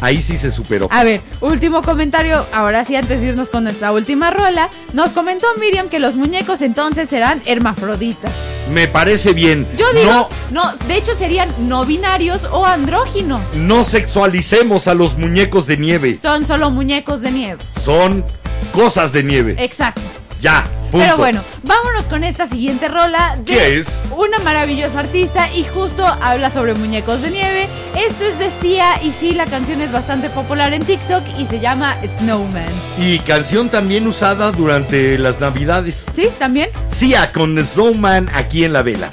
ahí 0.00 0.22
sí 0.22 0.36
se 0.36 0.50
superó. 0.52 0.88
A 0.92 1.02
ver, 1.04 1.20
último 1.40 1.82
comentario, 1.82 2.46
ahora 2.52 2.84
sí 2.84 2.94
antes 2.96 3.20
de 3.20 3.28
irnos 3.28 3.48
con 3.48 3.64
nuestra 3.64 3.92
última 3.92 4.30
rola, 4.30 4.70
nos 4.92 5.10
comentó 5.10 5.46
Miriam 5.58 5.88
que 5.88 5.98
los 5.98 6.14
muñecos 6.14 6.60
entonces 6.62 7.08
serán 7.08 7.42
hermafroditas. 7.44 8.30
Me 8.72 8.86
parece 8.88 9.32
bien. 9.32 9.66
Yo 9.76 9.86
digo, 9.92 10.12
no, 10.12 10.28
no, 10.50 10.76
de 10.86 10.96
hecho 10.96 11.14
serían 11.14 11.48
no 11.68 11.84
binarios 11.84 12.44
o 12.44 12.64
andróginos. 12.64 13.54
no 13.56 13.84
sexualicemos 13.84 14.86
a 14.86 14.94
los 14.94 15.16
muñecos 15.18 15.66
de 15.66 15.76
nieve. 15.76 16.18
Son 16.22 16.46
solo 16.46 16.70
muñecos 16.70 17.20
de 17.20 17.30
nieve. 17.32 17.58
Son 17.80 18.24
cosas 18.72 19.12
de 19.12 19.22
nieve. 19.22 19.56
Exacto. 19.58 20.02
Ya. 20.40 20.68
Punto. 20.90 21.04
Pero 21.04 21.16
bueno, 21.16 21.42
vámonos 21.64 22.04
con 22.04 22.22
esta 22.22 22.46
siguiente 22.46 22.86
rola 22.86 23.36
de 23.38 23.44
¿Qué 23.44 23.78
es? 23.78 24.04
una 24.16 24.38
maravillosa 24.38 25.00
artista 25.00 25.52
y 25.52 25.64
justo 25.64 26.06
habla 26.06 26.48
sobre 26.48 26.74
muñecos 26.74 27.22
de 27.22 27.30
nieve. 27.30 27.68
Esto 27.96 28.24
es 28.24 28.38
de 28.38 28.50
Sia 28.50 29.02
y 29.02 29.10
sí, 29.10 29.34
la 29.34 29.46
canción 29.46 29.80
es 29.80 29.90
bastante 29.90 30.30
popular 30.30 30.72
en 30.74 30.84
TikTok 30.84 31.24
y 31.38 31.44
se 31.44 31.58
llama 31.58 31.96
Snowman. 32.06 32.70
Y 32.98 33.18
canción 33.20 33.68
también 33.68 34.06
usada 34.06 34.52
durante 34.52 35.18
las 35.18 35.40
navidades. 35.40 36.06
¿Sí? 36.14 36.28
¿También? 36.38 36.70
Sia 36.86 37.32
con 37.32 37.62
Snowman 37.62 38.30
aquí 38.32 38.64
en 38.64 38.72
la 38.72 38.82
vela. 38.82 39.10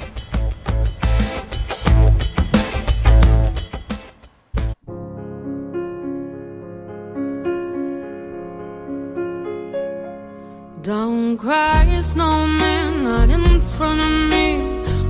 Front 13.76 14.00
of 14.00 14.30
me. 14.30 14.46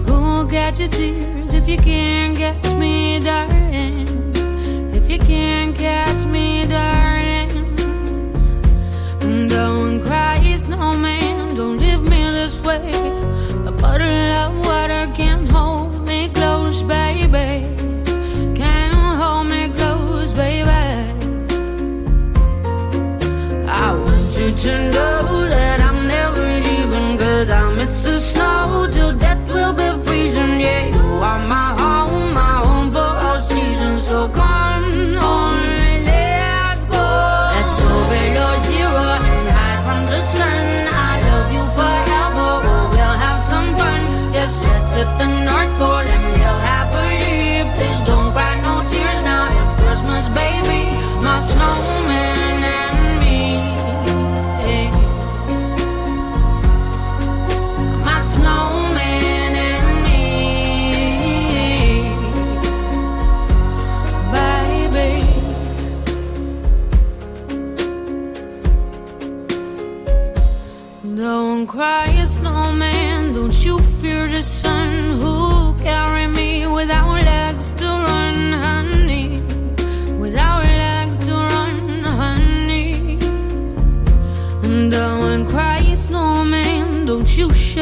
Who'll 0.06 0.46
catch 0.46 0.78
your 0.80 0.88
tears 0.88 1.52
if 1.52 1.68
you 1.68 1.76
can't 1.76 2.36
catch 2.36 2.72
me, 2.78 3.20
darling? 3.20 4.08
If 4.94 5.10
you 5.10 5.18
can't 5.18 5.76
catch 5.76 6.24
me, 6.26 6.66
darling. 6.66 7.76
Don't 9.48 9.93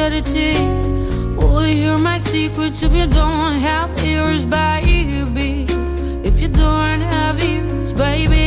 shed 0.03 0.13
a 0.13 0.21
tear. 0.21 1.37
Will 1.37 1.65
you 1.67 1.83
hear 1.83 1.97
my 1.97 2.17
secrets 2.17 2.83
if 2.83 2.91
you 2.91 3.07
don't 3.07 3.55
have 3.67 3.89
ears, 4.03 4.43
baby? 4.45 5.65
If 6.29 6.41
you 6.41 6.49
don't 6.49 7.01
have 7.13 7.35
ears, 7.43 7.91
baby, 7.93 8.41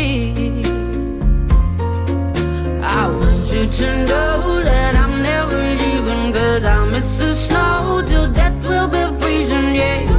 I 2.98 3.02
want 3.18 3.46
you 3.54 3.64
to 3.80 3.88
know 4.10 4.62
that 4.70 4.92
I'm 5.02 5.14
never 5.30 5.60
leaving, 5.82 6.32
cause 6.34 6.64
I 6.64 6.78
miss 6.92 7.18
the 7.18 7.34
snow 7.34 8.02
till 8.08 8.28
death 8.32 8.58
will 8.68 8.88
be 8.88 9.04
freezing, 9.20 9.74
yeah. 9.74 10.15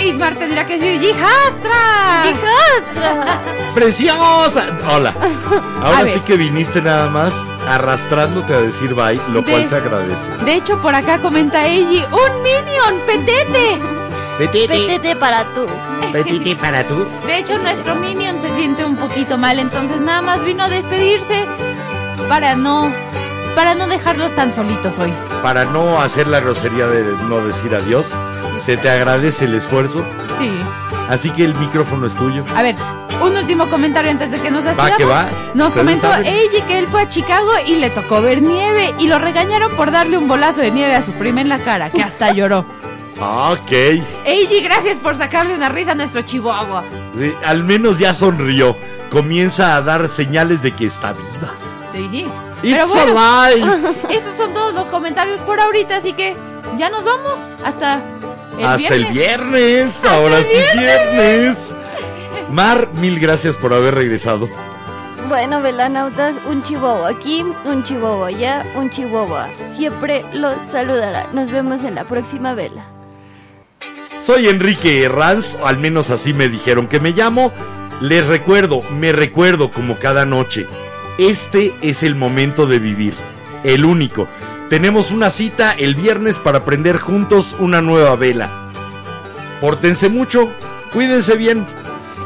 Y 0.00 0.12
Mar 0.12 0.34
tendría 0.36 0.66
que 0.66 0.78
decir 0.78 1.02
¡Hijastra! 1.02 2.24
¡Hijastra! 2.24 3.40
¡Preciosa! 3.74 4.66
Hola. 4.88 5.12
Ahora 5.82 6.04
sí 6.12 6.20
que 6.20 6.36
viniste 6.36 6.80
nada 6.80 7.08
más 7.08 7.32
arrastrándote 7.68 8.54
a 8.54 8.60
decir 8.60 8.94
bye, 8.94 9.20
lo 9.32 9.42
De- 9.42 9.50
cual 9.50 9.68
se 9.68 9.76
agradece. 9.76 10.30
De 10.44 10.54
hecho, 10.54 10.80
por 10.80 10.94
acá 10.94 11.18
comenta 11.18 11.66
Eiji, 11.66 12.04
¡un 12.12 12.42
minion! 12.42 13.00
¡Petete! 13.06 13.78
Petete 14.38 15.16
para 15.16 15.42
tú. 15.52 15.66
Petite 16.12 16.54
para 16.54 16.86
tú. 16.86 17.04
De 17.26 17.38
hecho, 17.38 17.58
nuestro 17.58 17.96
minion 17.96 18.38
se 18.40 18.54
siente 18.54 18.84
un 18.84 18.96
poquito 18.96 19.36
mal, 19.36 19.58
entonces 19.58 20.00
nada 20.00 20.22
más 20.22 20.44
vino 20.44 20.62
a 20.62 20.68
despedirse 20.68 21.44
para 22.28 22.54
no 22.54 22.90
para 23.56 23.74
no 23.74 23.88
dejarlos 23.88 24.30
tan 24.36 24.54
solitos 24.54 24.96
hoy. 25.00 25.12
Para 25.42 25.64
no 25.64 26.00
hacer 26.00 26.28
la 26.28 26.38
grosería 26.38 26.86
de 26.86 27.02
no 27.28 27.44
decir 27.44 27.74
adiós, 27.74 28.06
se 28.64 28.76
te 28.76 28.88
agradece 28.90 29.44
el 29.46 29.54
esfuerzo. 29.54 30.04
Sí. 30.38 30.50
Así 31.08 31.30
que 31.30 31.44
el 31.44 31.54
micrófono 31.54 32.06
es 32.06 32.14
tuyo. 32.14 32.44
A 32.54 32.62
ver, 32.62 32.76
un 33.22 33.36
último 33.36 33.66
comentario 33.70 34.10
antes 34.10 34.30
de 34.30 34.38
que 34.40 34.50
nos 34.50 34.62
Va 34.64 34.68
despidamos. 34.68 34.96
que 34.98 35.04
va. 35.04 35.26
Nos 35.54 35.72
comentó. 35.72 36.12
Eiji 36.16 36.60
que 36.62 36.78
él 36.78 36.86
fue 36.90 37.02
a 37.02 37.08
Chicago 37.08 37.50
y 37.66 37.76
le 37.76 37.90
tocó 37.90 38.20
ver 38.20 38.42
nieve 38.42 38.94
y 38.98 39.06
lo 39.08 39.18
regañaron 39.18 39.72
por 39.72 39.90
darle 39.90 40.18
un 40.18 40.28
bolazo 40.28 40.60
de 40.60 40.70
nieve 40.70 40.94
a 40.94 41.02
su 41.02 41.12
prima 41.12 41.40
en 41.40 41.48
la 41.48 41.58
cara, 41.58 41.90
que 41.90 42.02
hasta 42.02 42.32
lloró. 42.34 42.64
Ah, 43.20 43.50
Ok. 43.52 43.72
Eiji, 44.26 44.60
gracias 44.62 44.98
por 44.98 45.16
sacarle 45.16 45.54
una 45.54 45.68
risa 45.68 45.92
a 45.92 45.94
nuestro 45.94 46.22
chihuahua. 46.22 46.84
Sí, 47.18 47.32
al 47.44 47.64
menos 47.64 47.98
ya 47.98 48.12
sonrió. 48.14 48.76
Comienza 49.10 49.74
a 49.76 49.82
dar 49.82 50.06
señales 50.08 50.62
de 50.62 50.72
que 50.76 50.86
está 50.86 51.14
viva. 51.14 51.52
Sí. 51.92 52.26
It's 52.62 52.74
Pero 52.74 52.88
bueno, 52.88 53.18
alive. 53.18 53.94
esos 54.10 54.36
son 54.36 54.52
todos 54.52 54.74
los 54.74 54.90
comentarios 54.90 55.40
por 55.42 55.58
ahorita, 55.60 55.96
así 55.96 56.12
que 56.12 56.36
ya 56.76 56.90
nos 56.90 57.04
vamos 57.04 57.38
hasta 57.64 58.02
el 58.58 58.64
Hasta 58.64 58.76
viernes. 58.76 59.08
el 59.08 59.12
viernes. 59.14 59.94
Hasta 59.96 60.14
Ahora 60.14 60.38
el 60.38 60.44
sí, 60.44 60.78
viernes. 60.78 61.74
Mar, 62.50 62.88
mil 62.94 63.18
gracias 63.20 63.56
por 63.56 63.72
haber 63.74 63.94
regresado. 63.94 64.48
Bueno, 65.28 65.60
velanautas, 65.60 66.36
un 66.48 66.62
chihuahua 66.62 67.10
aquí, 67.10 67.44
un 67.64 67.84
chihuahua 67.84 68.28
allá, 68.28 68.64
un 68.76 68.88
chihuahua. 68.90 69.48
Siempre 69.76 70.24
los 70.32 70.54
saludará. 70.72 71.26
Nos 71.32 71.50
vemos 71.50 71.84
en 71.84 71.94
la 71.94 72.04
próxima 72.04 72.54
vela. 72.54 72.84
Soy 74.24 74.48
Enrique 74.48 75.02
Herranz, 75.02 75.56
al 75.64 75.78
menos 75.78 76.10
así 76.10 76.32
me 76.32 76.48
dijeron 76.48 76.86
que 76.86 77.00
me 77.00 77.12
llamo. 77.12 77.52
Les 78.00 78.26
recuerdo, 78.26 78.82
me 78.98 79.12
recuerdo 79.12 79.70
como 79.70 79.96
cada 79.96 80.24
noche. 80.24 80.66
Este 81.18 81.74
es 81.82 82.02
el 82.02 82.14
momento 82.14 82.66
de 82.66 82.78
vivir, 82.78 83.14
el 83.64 83.84
único. 83.84 84.28
Tenemos 84.68 85.12
una 85.12 85.30
cita 85.30 85.72
el 85.72 85.94
viernes 85.94 86.38
para 86.38 86.64
prender 86.66 86.98
juntos 86.98 87.56
una 87.58 87.80
nueva 87.80 88.16
vela. 88.16 88.70
Pórtense 89.62 90.10
mucho, 90.10 90.50
cuídense 90.92 91.36
bien. 91.36 91.66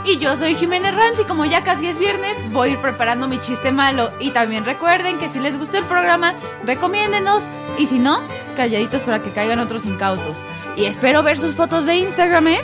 Y 0.05 0.19
yo 0.19 0.35
soy 0.35 0.56
Jiménez 0.56 0.93
Ranz 0.93 1.20
y 1.20 1.24
como 1.24 1.44
ya 1.44 1.62
casi 1.62 1.86
es 1.86 2.01
viernes, 2.01 2.36
voy 2.51 2.70
a 2.70 2.73
ir 2.73 2.78
preparando 2.78 3.28
mi 3.28 3.39
chiste 3.39 3.70
malo. 3.70 4.10
Y 4.19 4.31
también 4.31 4.64
recuerden 4.64 5.20
que 5.20 5.31
si 5.31 5.39
les 5.39 5.56
gustó 5.56 5.78
el 5.78 5.85
programa, 5.85 6.35
recomiéndenos. 6.64 7.44
Y 7.78 7.86
si 7.86 8.01
no, 8.01 8.20
calladitos 8.56 9.02
para 9.02 9.23
que 9.23 9.31
caigan 9.31 9.60
otros 9.60 9.86
incautos. 9.86 10.36
Y 10.74 10.86
espero 10.86 11.23
ver 11.23 11.39
sus 11.39 11.55
fotos 11.55 11.86
de 11.86 11.94
Instagram, 11.94 12.48
¿eh? 12.48 12.60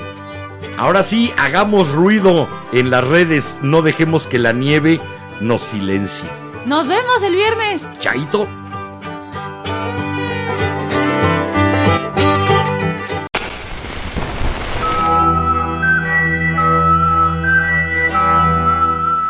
Ahora 0.76 1.04
sí, 1.04 1.32
hagamos 1.36 1.92
ruido 1.92 2.48
en 2.72 2.90
las 2.90 3.06
redes, 3.06 3.56
no 3.62 3.82
dejemos 3.82 4.26
que 4.26 4.40
la 4.40 4.52
nieve 4.52 5.00
nos 5.40 5.62
silencie. 5.62 6.28
Nos 6.66 6.88
vemos 6.88 7.22
el 7.22 7.36
viernes. 7.36 7.82
Chaito. 8.00 8.48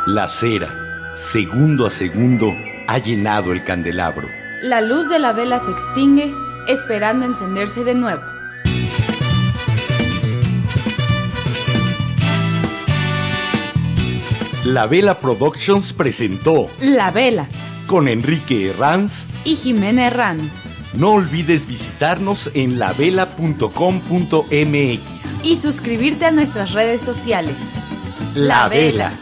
La 0.06 0.27
cera, 0.27 1.15
segundo 1.15 1.86
a 1.86 1.90
segundo, 1.90 2.52
ha 2.89 2.98
llenado 2.98 3.52
el 3.52 3.62
candelabro. 3.62 4.27
La 4.62 4.81
luz 4.81 5.09
de 5.09 5.19
la 5.19 5.32
vela 5.32 5.60
se 5.60 5.70
extingue, 5.70 6.35
esperando 6.66 7.24
encenderse 7.24 7.85
de 7.85 7.94
nuevo. 7.94 8.23
La 14.65 14.86
Vela 14.86 15.20
Productions 15.20 15.93
presentó 15.93 16.69
La 16.81 17.10
vela 17.10 17.47
con 17.89 18.06
Enrique 18.06 18.69
Herranz. 18.69 19.24
y 19.44 19.56
Jiménez 19.56 20.12
Ranz. 20.12 20.52
No 20.94 21.15
olvides 21.15 21.66
visitarnos 21.66 22.51
en 22.55 22.78
lavela.com.mx. 22.78 25.36
Y 25.43 25.56
suscribirte 25.56 26.27
a 26.27 26.31
nuestras 26.31 26.73
redes 26.73 27.02
sociales. 27.02 27.56
La 28.35 28.69
Vela. 28.69 29.12